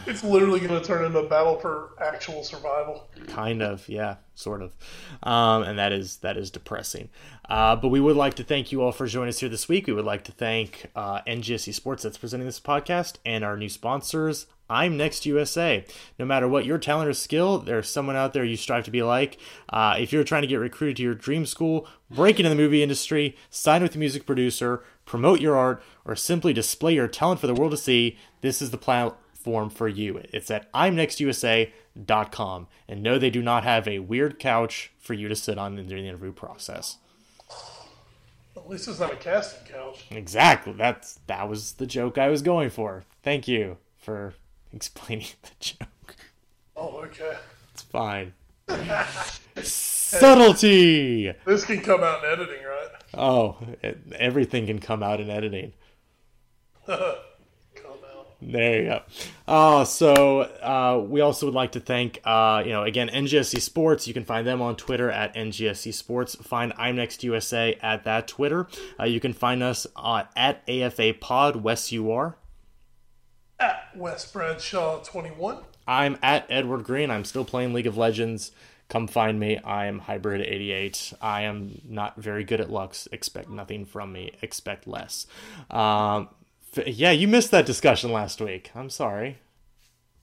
It's 0.08 0.24
literally 0.24 0.60
going 0.60 0.82
to 0.82 0.84
turn 0.84 1.06
into 1.06 1.20
a 1.20 1.30
battle 1.30 1.60
for 1.60 1.91
actual 2.02 2.44
survival. 2.44 3.08
Kind 3.28 3.62
of, 3.62 3.88
yeah, 3.88 4.16
sort 4.34 4.64
of, 4.64 4.74
um, 5.22 5.62
and 5.62 5.78
that 5.78 5.94
is 5.94 6.18
that 6.18 6.38
is 6.38 6.49
depressing. 6.49 7.10
Uh, 7.48 7.76
but 7.76 7.90
we 7.90 7.99
would 7.99 8.16
like 8.16 8.34
to 8.34 8.44
thank 8.44 8.72
you 8.72 8.82
all 8.82 8.91
for 8.91 9.06
joining 9.06 9.30
us 9.30 9.41
here 9.41 9.49
this 9.49 9.70
week. 9.70 9.86
We 9.86 9.94
would 9.94 10.06
like 10.06 10.24
to 10.24 10.32
thank 10.32 10.88
uh, 10.95 11.22
NGSC 11.28 11.72
Sports 11.72 12.02
that's 12.02 12.18
presenting 12.18 12.48
this 12.48 12.60
podcast 12.60 13.18
and 13.24 13.44
our 13.44 13.56
new 13.56 13.70
sponsors, 13.70 14.48
I'm 14.69 14.98
Next 14.98 15.26
USA. 15.26 15.85
No 16.19 16.26
matter 16.26 16.48
what 16.48 16.65
your 16.65 16.77
talent 16.77 17.10
or 17.10 17.14
skill, 17.14 17.60
there's 17.60 17.89
someone 17.89 18.15
out 18.15 18.34
there 18.34 18.44
you 18.44 18.57
strive 18.57 18.85
to 18.85 18.91
be 18.91 19.02
like. 19.03 19.38
Uh, 19.69 19.95
if 19.98 20.11
you're 20.11 20.23
trying 20.23 20.41
to 20.41 20.48
get 20.48 20.57
recruited 20.57 20.98
to 20.98 21.03
your 21.03 21.15
dream 21.15 21.45
school, 21.45 21.88
break 22.10 22.39
into 22.39 22.49
the 22.49 22.56
movie 22.56 22.84
industry, 22.84 23.35
sign 23.49 23.81
with 23.81 23.95
a 23.95 23.99
music 23.99 24.26
producer, 24.26 24.84
promote 25.06 25.39
your 25.39 25.56
art, 25.56 25.81
or 26.06 26.15
simply 26.15 26.53
display 26.53 26.94
your 26.94 27.07
talent 27.07 27.39
for 27.39 27.48
the 27.48 27.53
world 27.53 27.72
to 27.72 27.77
see, 27.77 28.18
this 28.41 28.61
is 28.61 28.72
the 28.72 28.77
platform 28.77 29.69
for 29.69 29.88
you. 29.88 30.22
It's 30.34 30.52
at 30.52 30.72
I'mNextUSA.com. 30.73 32.68
And 32.88 33.03
no, 33.03 33.18
they 33.18 33.30
do 33.30 33.41
not 33.41 33.64
have 33.64 33.88
a 33.88 33.99
weird 33.99 34.38
couch 34.39 34.91
for 34.99 35.14
you 35.14 35.27
to 35.30 35.35
sit 35.35 35.57
on 35.57 35.76
during 35.76 36.03
the 36.03 36.10
interview 36.10 36.34
process. 36.34 36.98
At 38.56 38.69
least 38.69 38.88
it's 38.88 38.99
not 38.99 39.14
a 39.14 39.15
casting 39.15 39.65
couch. 39.72 40.06
Exactly. 40.11 40.73
That's 40.73 41.19
that 41.27 41.48
was 41.48 41.73
the 41.73 41.85
joke 41.85 42.18
I 42.18 42.27
was 42.27 42.41
going 42.41 42.69
for. 42.69 43.03
Thank 43.23 43.48
you 43.48 43.77
for 43.98 44.34
explaining 44.73 45.27
the 45.41 45.49
joke. 45.60 46.15
Oh, 46.76 47.03
okay. 47.06 47.38
It's 47.73 47.84
fine. 47.84 48.34
Subtlety. 49.64 51.34
This 51.45 51.65
can 51.65 51.81
come 51.81 52.03
out 52.03 52.23
in 52.23 52.31
editing, 52.31 52.64
right? 52.64 52.88
Oh, 53.14 53.57
it, 53.81 53.99
everything 54.15 54.68
can 54.68 54.80
come 54.80 55.02
out 55.02 55.19
in 55.19 55.30
editing. 55.30 55.73
come 56.85 56.98
out. 56.98 58.35
There 58.41 58.81
you 58.81 58.89
go. 58.89 59.02
Uh, 59.48 59.85
so 59.85 60.41
uh, 60.41 61.03
we 61.07 61.22
also 61.22 61.48
would 61.48 61.56
like 61.56 61.72
to 61.73 61.80
thank, 61.80 62.19
uh, 62.23 62.61
you 62.65 62.72
know, 62.72 62.84
again, 62.84 63.10
NGSC 63.10 63.61
Sports. 63.61 64.07
You 64.07 64.14
can 64.14 64.26
find 64.26 64.45
them 64.45 64.61
on 64.61 64.76
Twitter 64.76 65.10
at 65.10 65.34
NGSC 65.35 65.94
Sports. 65.94 66.35
Find 66.35 66.73
I'm 66.77 66.95
Next 66.95 67.23
USA 67.23 67.77
at 67.81 68.03
that 68.03 68.27
Twitter. 68.27 68.68
Uh, 68.99 69.06
you 69.06 69.19
can 69.19 69.34
find 69.34 69.64
us 69.64 69.88
uh, 69.95 70.23
at 70.35 70.61
AFA 70.69 71.14
Pod 71.19 71.57
Wes 71.57 71.91
UR. 71.91 72.38
At 73.59 73.89
Wes 73.95 74.31
Bradshaw 74.31 75.01
21. 75.03 75.57
I'm 75.88 76.17
at 76.21 76.45
Edward 76.49 76.84
Greene. 76.84 77.09
I'm 77.09 77.25
still 77.25 77.45
playing 77.45 77.73
League 77.73 77.88
of 77.88 77.97
Legends. 77.97 78.51
Come 78.89 79.07
find 79.07 79.39
me. 79.39 79.57
I 79.57 79.85
am 79.88 79.99
Hybrid 79.99 80.41
88. 80.41 81.13
I 81.21 81.41
am 81.41 81.81
not 81.88 82.17
very 82.17 82.43
good 82.43 82.61
at 82.61 82.69
Lux. 82.69 83.07
Expect 83.11 83.49
nothing 83.49 83.85
from 83.85 84.11
me. 84.13 84.31
Expect 84.41 84.88
less. 84.88 85.27
Um, 85.71 86.29
f- 86.77 86.88
yeah, 86.88 87.11
you 87.11 87.27
missed 87.27 87.51
that 87.51 87.65
discussion 87.65 88.11
last 88.11 88.39
week. 88.39 88.71
I'm 88.75 88.89
sorry. 88.89 89.39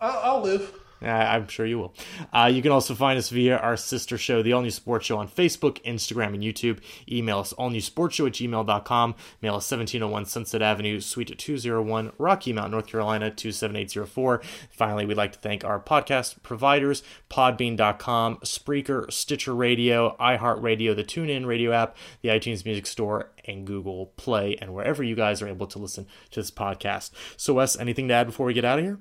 I'll, 0.00 0.36
I'll 0.36 0.42
live. 0.42 0.72
I'm 1.10 1.48
sure 1.48 1.66
you 1.66 1.78
will. 1.78 1.94
Uh, 2.32 2.50
you 2.52 2.62
can 2.62 2.72
also 2.72 2.94
find 2.94 3.18
us 3.18 3.30
via 3.30 3.56
our 3.56 3.76
sister 3.76 4.16
show, 4.18 4.42
The 4.42 4.52
All 4.52 4.62
New 4.62 4.70
Sports 4.70 5.06
Show, 5.06 5.18
on 5.18 5.28
Facebook, 5.28 5.82
Instagram, 5.84 6.34
and 6.34 6.42
YouTube. 6.42 6.80
Email 7.10 7.40
us 7.40 7.52
allnewsportshow 7.54 8.26
at 8.26 8.32
gmail.com. 8.32 9.14
Mail 9.42 9.54
us 9.54 9.70
1701 9.70 10.26
Sunset 10.26 10.62
Avenue, 10.62 11.00
Suite 11.00 11.36
201, 11.36 12.12
Rocky 12.18 12.52
Mount, 12.52 12.70
North 12.70 12.86
Carolina, 12.86 13.30
27804. 13.30 14.42
Finally, 14.70 15.06
we'd 15.06 15.16
like 15.16 15.32
to 15.32 15.38
thank 15.38 15.64
our 15.64 15.80
podcast 15.80 16.42
providers, 16.42 17.02
podbean.com, 17.30 18.36
Spreaker, 18.38 19.12
Stitcher 19.12 19.54
Radio, 19.54 20.16
iHeartRadio, 20.18 20.96
the 20.96 21.04
TuneIn 21.04 21.46
radio 21.46 21.72
app, 21.72 21.96
the 22.22 22.28
iTunes 22.30 22.64
Music 22.64 22.86
Store, 22.86 23.30
and 23.44 23.66
Google 23.66 24.06
Play, 24.16 24.56
and 24.60 24.74
wherever 24.74 25.02
you 25.02 25.14
guys 25.14 25.42
are 25.42 25.48
able 25.48 25.66
to 25.66 25.78
listen 25.78 26.06
to 26.30 26.40
this 26.40 26.50
podcast. 26.50 27.10
So, 27.36 27.54
Wes, 27.54 27.78
anything 27.78 28.08
to 28.08 28.14
add 28.14 28.26
before 28.26 28.46
we 28.46 28.54
get 28.54 28.64
out 28.64 28.78
of 28.78 28.84
here? 28.84 28.98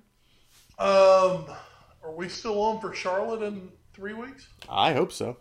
Um, 0.80 1.46
are 2.04 2.12
we 2.12 2.30
still 2.30 2.62
on 2.62 2.80
for 2.82 2.94
Charlotte 2.94 3.42
in 3.42 3.70
three 3.94 4.14
weeks? 4.14 4.48
I 4.70 4.94
hope 4.94 5.12
so. 5.12 5.38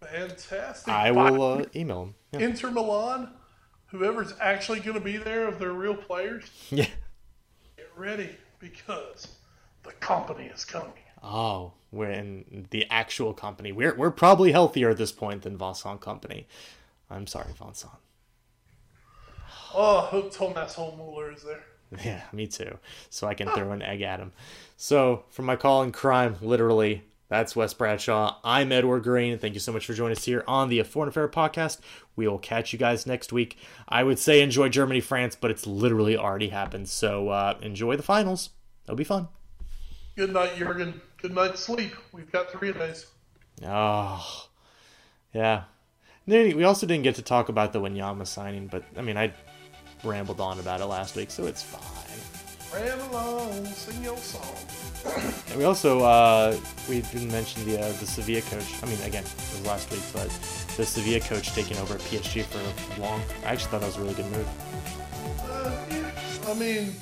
Fantastic. 0.00 0.92
I 0.92 1.10
will 1.10 1.42
uh, 1.42 1.64
email 1.74 2.02
him. 2.04 2.14
Yeah. 2.32 2.40
Inter 2.40 2.70
Milan, 2.70 3.30
whoever's 3.86 4.34
actually 4.40 4.80
going 4.80 4.98
to 4.98 5.04
be 5.04 5.16
there 5.16 5.48
of 5.48 5.58
their 5.58 5.72
real 5.72 5.94
players, 5.96 6.44
yeah. 6.70 6.86
get 7.76 7.90
ready 7.96 8.30
because 8.58 9.28
the 9.82 9.92
company 9.92 10.46
is 10.46 10.64
coming. 10.64 10.92
Oh, 11.22 11.72
we're 11.90 12.10
in 12.10 12.68
the 12.70 12.86
actual 12.90 13.32
company. 13.32 13.72
We're 13.72 13.94
we're 13.94 14.10
probably 14.10 14.52
healthier 14.52 14.90
at 14.90 14.98
this 14.98 15.12
point 15.12 15.42
than 15.42 15.56
Vincent 15.56 16.00
Kompany. 16.00 16.44
I'm 17.10 17.26
sorry, 17.26 17.52
Vincent. 17.58 17.92
Oh, 19.74 19.98
I 19.98 20.06
hope 20.06 20.32
Thomas 20.32 20.74
Holmuller 20.74 21.34
is 21.34 21.42
there. 21.42 21.64
Yeah, 22.04 22.22
me 22.32 22.48
too. 22.48 22.78
So 23.10 23.28
I 23.28 23.34
can 23.34 23.48
throw 23.50 23.70
an 23.70 23.80
egg 23.80 24.02
at 24.02 24.18
him. 24.18 24.32
So 24.76 25.24
for 25.30 25.42
my 25.42 25.56
call 25.56 25.82
in 25.82 25.90
crime, 25.90 26.36
literally, 26.42 27.04
that's 27.28 27.56
Wes 27.56 27.72
Bradshaw. 27.72 28.36
I'm 28.44 28.70
Edward 28.70 29.04
Greene. 29.04 29.38
Thank 29.38 29.54
you 29.54 29.60
so 29.60 29.72
much 29.72 29.86
for 29.86 29.94
joining 29.94 30.16
us 30.16 30.24
here 30.24 30.44
on 30.46 30.68
the 30.68 30.82
Foreign 30.82 31.08
Affair 31.08 31.28
podcast. 31.28 31.80
We 32.14 32.28
will 32.28 32.38
catch 32.38 32.72
you 32.72 32.78
guys 32.78 33.06
next 33.06 33.32
week. 33.32 33.56
I 33.88 34.02
would 34.02 34.18
say 34.18 34.42
enjoy 34.42 34.68
Germany, 34.68 35.00
France, 35.00 35.34
but 35.34 35.50
it's 35.50 35.66
literally 35.66 36.16
already 36.16 36.48
happened. 36.48 36.88
So 36.88 37.30
uh, 37.30 37.58
enjoy 37.62 37.96
the 37.96 38.02
finals. 38.02 38.50
It'll 38.84 38.96
be 38.96 39.04
fun. 39.04 39.28
Good 40.14 40.32
night, 40.32 40.56
Jurgen. 40.56 41.00
Good 41.20 41.34
night, 41.34 41.56
sleep. 41.56 41.94
We've 42.12 42.30
got 42.30 42.52
three 42.52 42.72
days. 42.72 43.06
Oh, 43.64 44.48
yeah. 45.32 45.64
We 46.26 46.64
also 46.64 46.86
didn't 46.86 47.04
get 47.04 47.14
to 47.14 47.22
talk 47.22 47.48
about 47.48 47.72
the 47.72 47.80
Wanyama 47.80 48.26
signing, 48.26 48.66
but 48.66 48.84
I 48.96 49.00
mean, 49.00 49.16
I 49.16 49.32
rambled 50.04 50.40
on 50.40 50.58
about 50.58 50.80
it 50.80 50.86
last 50.86 51.16
week, 51.16 51.30
so 51.30 51.46
it's 51.46 51.62
fine. 51.62 52.35
Ran 52.76 52.98
along, 53.08 53.64
sing 53.66 54.04
your 54.04 54.16
song. 54.18 54.56
And 55.50 55.58
we 55.58 55.64
also 55.64 56.00
uh, 56.02 56.56
we 56.88 57.00
didn't 57.00 57.30
mention 57.30 57.64
the 57.64 57.80
uh, 57.80 57.88
the 58.00 58.06
Sevilla 58.06 58.42
coach. 58.42 58.68
I 58.82 58.86
mean, 58.86 59.00
again, 59.02 59.24
it 59.24 59.32
was 59.54 59.64
last 59.66 59.90
week, 59.90 60.02
but 60.12 60.28
the 60.76 60.84
Sevilla 60.84 61.20
coach 61.20 61.52
taking 61.54 61.78
over 61.78 61.94
at 61.94 62.00
PSG 62.00 62.44
for 62.44 62.60
long. 63.00 63.22
I 63.44 63.52
actually 63.52 63.70
thought 63.70 63.80
that 63.80 63.86
was 63.86 63.96
a 63.96 64.00
really 64.02 64.14
good 64.14 64.30
move. 64.30 64.48
Uh, 65.48 65.72
yeah, 65.90 66.50
I 66.50 66.54
mean, 66.54 66.92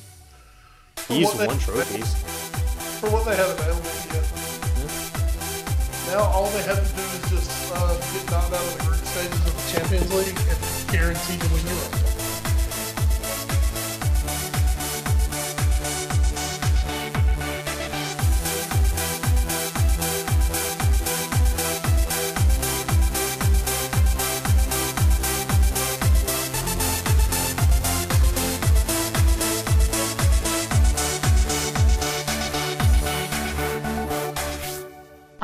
He's 1.08 1.34
won 1.34 1.58
trophies. 1.58 2.14
for 3.00 3.10
what 3.10 3.24
they 3.26 3.34
had 3.34 3.50
available, 3.50 3.90
yeah. 4.14 4.22
Now 6.14 6.24
all 6.30 6.46
they 6.50 6.62
have 6.62 6.78
to 6.78 6.94
do 6.94 7.02
is 7.02 7.30
just 7.34 7.72
uh, 7.74 7.94
get 8.14 8.30
knocked 8.30 8.52
out 8.52 8.62
of 8.62 8.78
the 8.78 8.84
group 8.84 9.00
stages 9.02 9.42
of 9.48 9.54
the 9.58 9.66
Champions 9.74 10.10
League 10.14 10.38
and 10.38 10.58
guaranteed 10.92 11.40
to 11.40 11.48
win 11.50 11.66
Europe. 11.66 12.13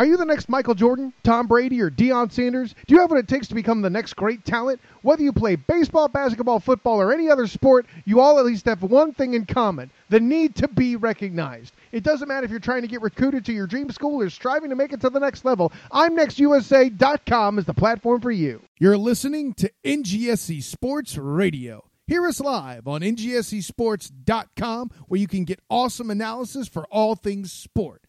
Are 0.01 0.07
you 0.07 0.17
the 0.17 0.25
next 0.25 0.49
Michael 0.49 0.75
Jordan, 0.75 1.13
Tom 1.25 1.47
Brady, 1.47 1.79
or 1.83 1.91
Deion 1.91 2.33
Sanders? 2.33 2.75
Do 2.87 2.95
you 2.95 3.03
have 3.03 3.11
what 3.11 3.19
it 3.19 3.29
takes 3.29 3.49
to 3.49 3.55
become 3.55 3.83
the 3.83 3.91
next 3.91 4.15
great 4.15 4.47
talent? 4.47 4.81
Whether 5.03 5.25
you 5.25 5.31
play 5.31 5.57
baseball, 5.57 6.09
basketball, 6.09 6.59
football, 6.59 7.03
or 7.03 7.13
any 7.13 7.29
other 7.29 7.47
sport, 7.47 7.85
you 8.07 8.19
all 8.19 8.39
at 8.39 8.47
least 8.47 8.65
have 8.65 8.83
one 8.83 9.13
thing 9.13 9.35
in 9.35 9.45
common 9.45 9.91
the 10.09 10.19
need 10.19 10.55
to 10.55 10.69
be 10.69 10.97
recognized. 10.97 11.75
It 11.93 12.03
doesn't 12.03 12.29
matter 12.29 12.47
if 12.47 12.51
you're 12.51 12.61
trying 12.61 12.81
to 12.81 12.89
get 12.89 13.03
recruited 13.03 13.45
to 13.45 13.53
your 13.53 13.67
dream 13.67 13.91
school 13.91 14.23
or 14.23 14.31
striving 14.31 14.71
to 14.71 14.75
make 14.75 14.95
it 14.95 15.03
to 15.03 15.11
the 15.11 15.21
next 15.21 15.45
level. 15.45 15.71
I'mNextUSA.com 15.93 17.59
is 17.59 17.67
the 17.67 17.75
platform 17.75 18.23
for 18.23 18.31
you. 18.31 18.63
You're 18.79 18.97
listening 18.97 19.53
to 19.53 19.71
NGSC 19.85 20.63
Sports 20.63 21.19
Radio. 21.19 21.85
Hear 22.07 22.27
us 22.27 22.41
live 22.41 22.89
on 22.89 23.03
NGSCSports.com 23.03 24.91
where 25.09 25.21
you 25.21 25.29
can 25.29 25.45
get 25.45 25.61
awesome 25.69 26.11
analysis 26.11 26.69
for 26.69 26.87
all 26.87 27.17
things 27.17 27.53
sport. 27.53 28.00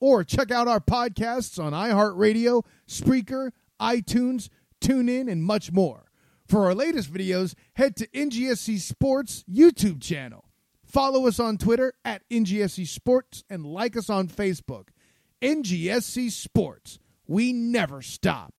Or 0.00 0.24
check 0.24 0.50
out 0.50 0.66
our 0.66 0.80
podcasts 0.80 1.62
on 1.62 1.72
iHeartRadio, 1.72 2.64
Spreaker, 2.88 3.50
iTunes, 3.80 4.48
TuneIn, 4.80 5.30
and 5.30 5.44
much 5.44 5.70
more. 5.70 6.10
For 6.48 6.64
our 6.64 6.74
latest 6.74 7.12
videos, 7.12 7.54
head 7.74 7.94
to 7.96 8.08
NGSC 8.08 8.80
Sports 8.80 9.44
YouTube 9.48 10.02
channel. 10.02 10.46
Follow 10.84 11.28
us 11.28 11.38
on 11.38 11.58
Twitter 11.58 11.92
at 12.04 12.28
NGSC 12.30 12.88
Sports 12.88 13.44
and 13.48 13.64
like 13.64 13.96
us 13.96 14.10
on 14.10 14.26
Facebook. 14.26 14.88
NGSC 15.40 16.32
Sports. 16.32 16.98
We 17.28 17.52
never 17.52 18.02
stop. 18.02 18.48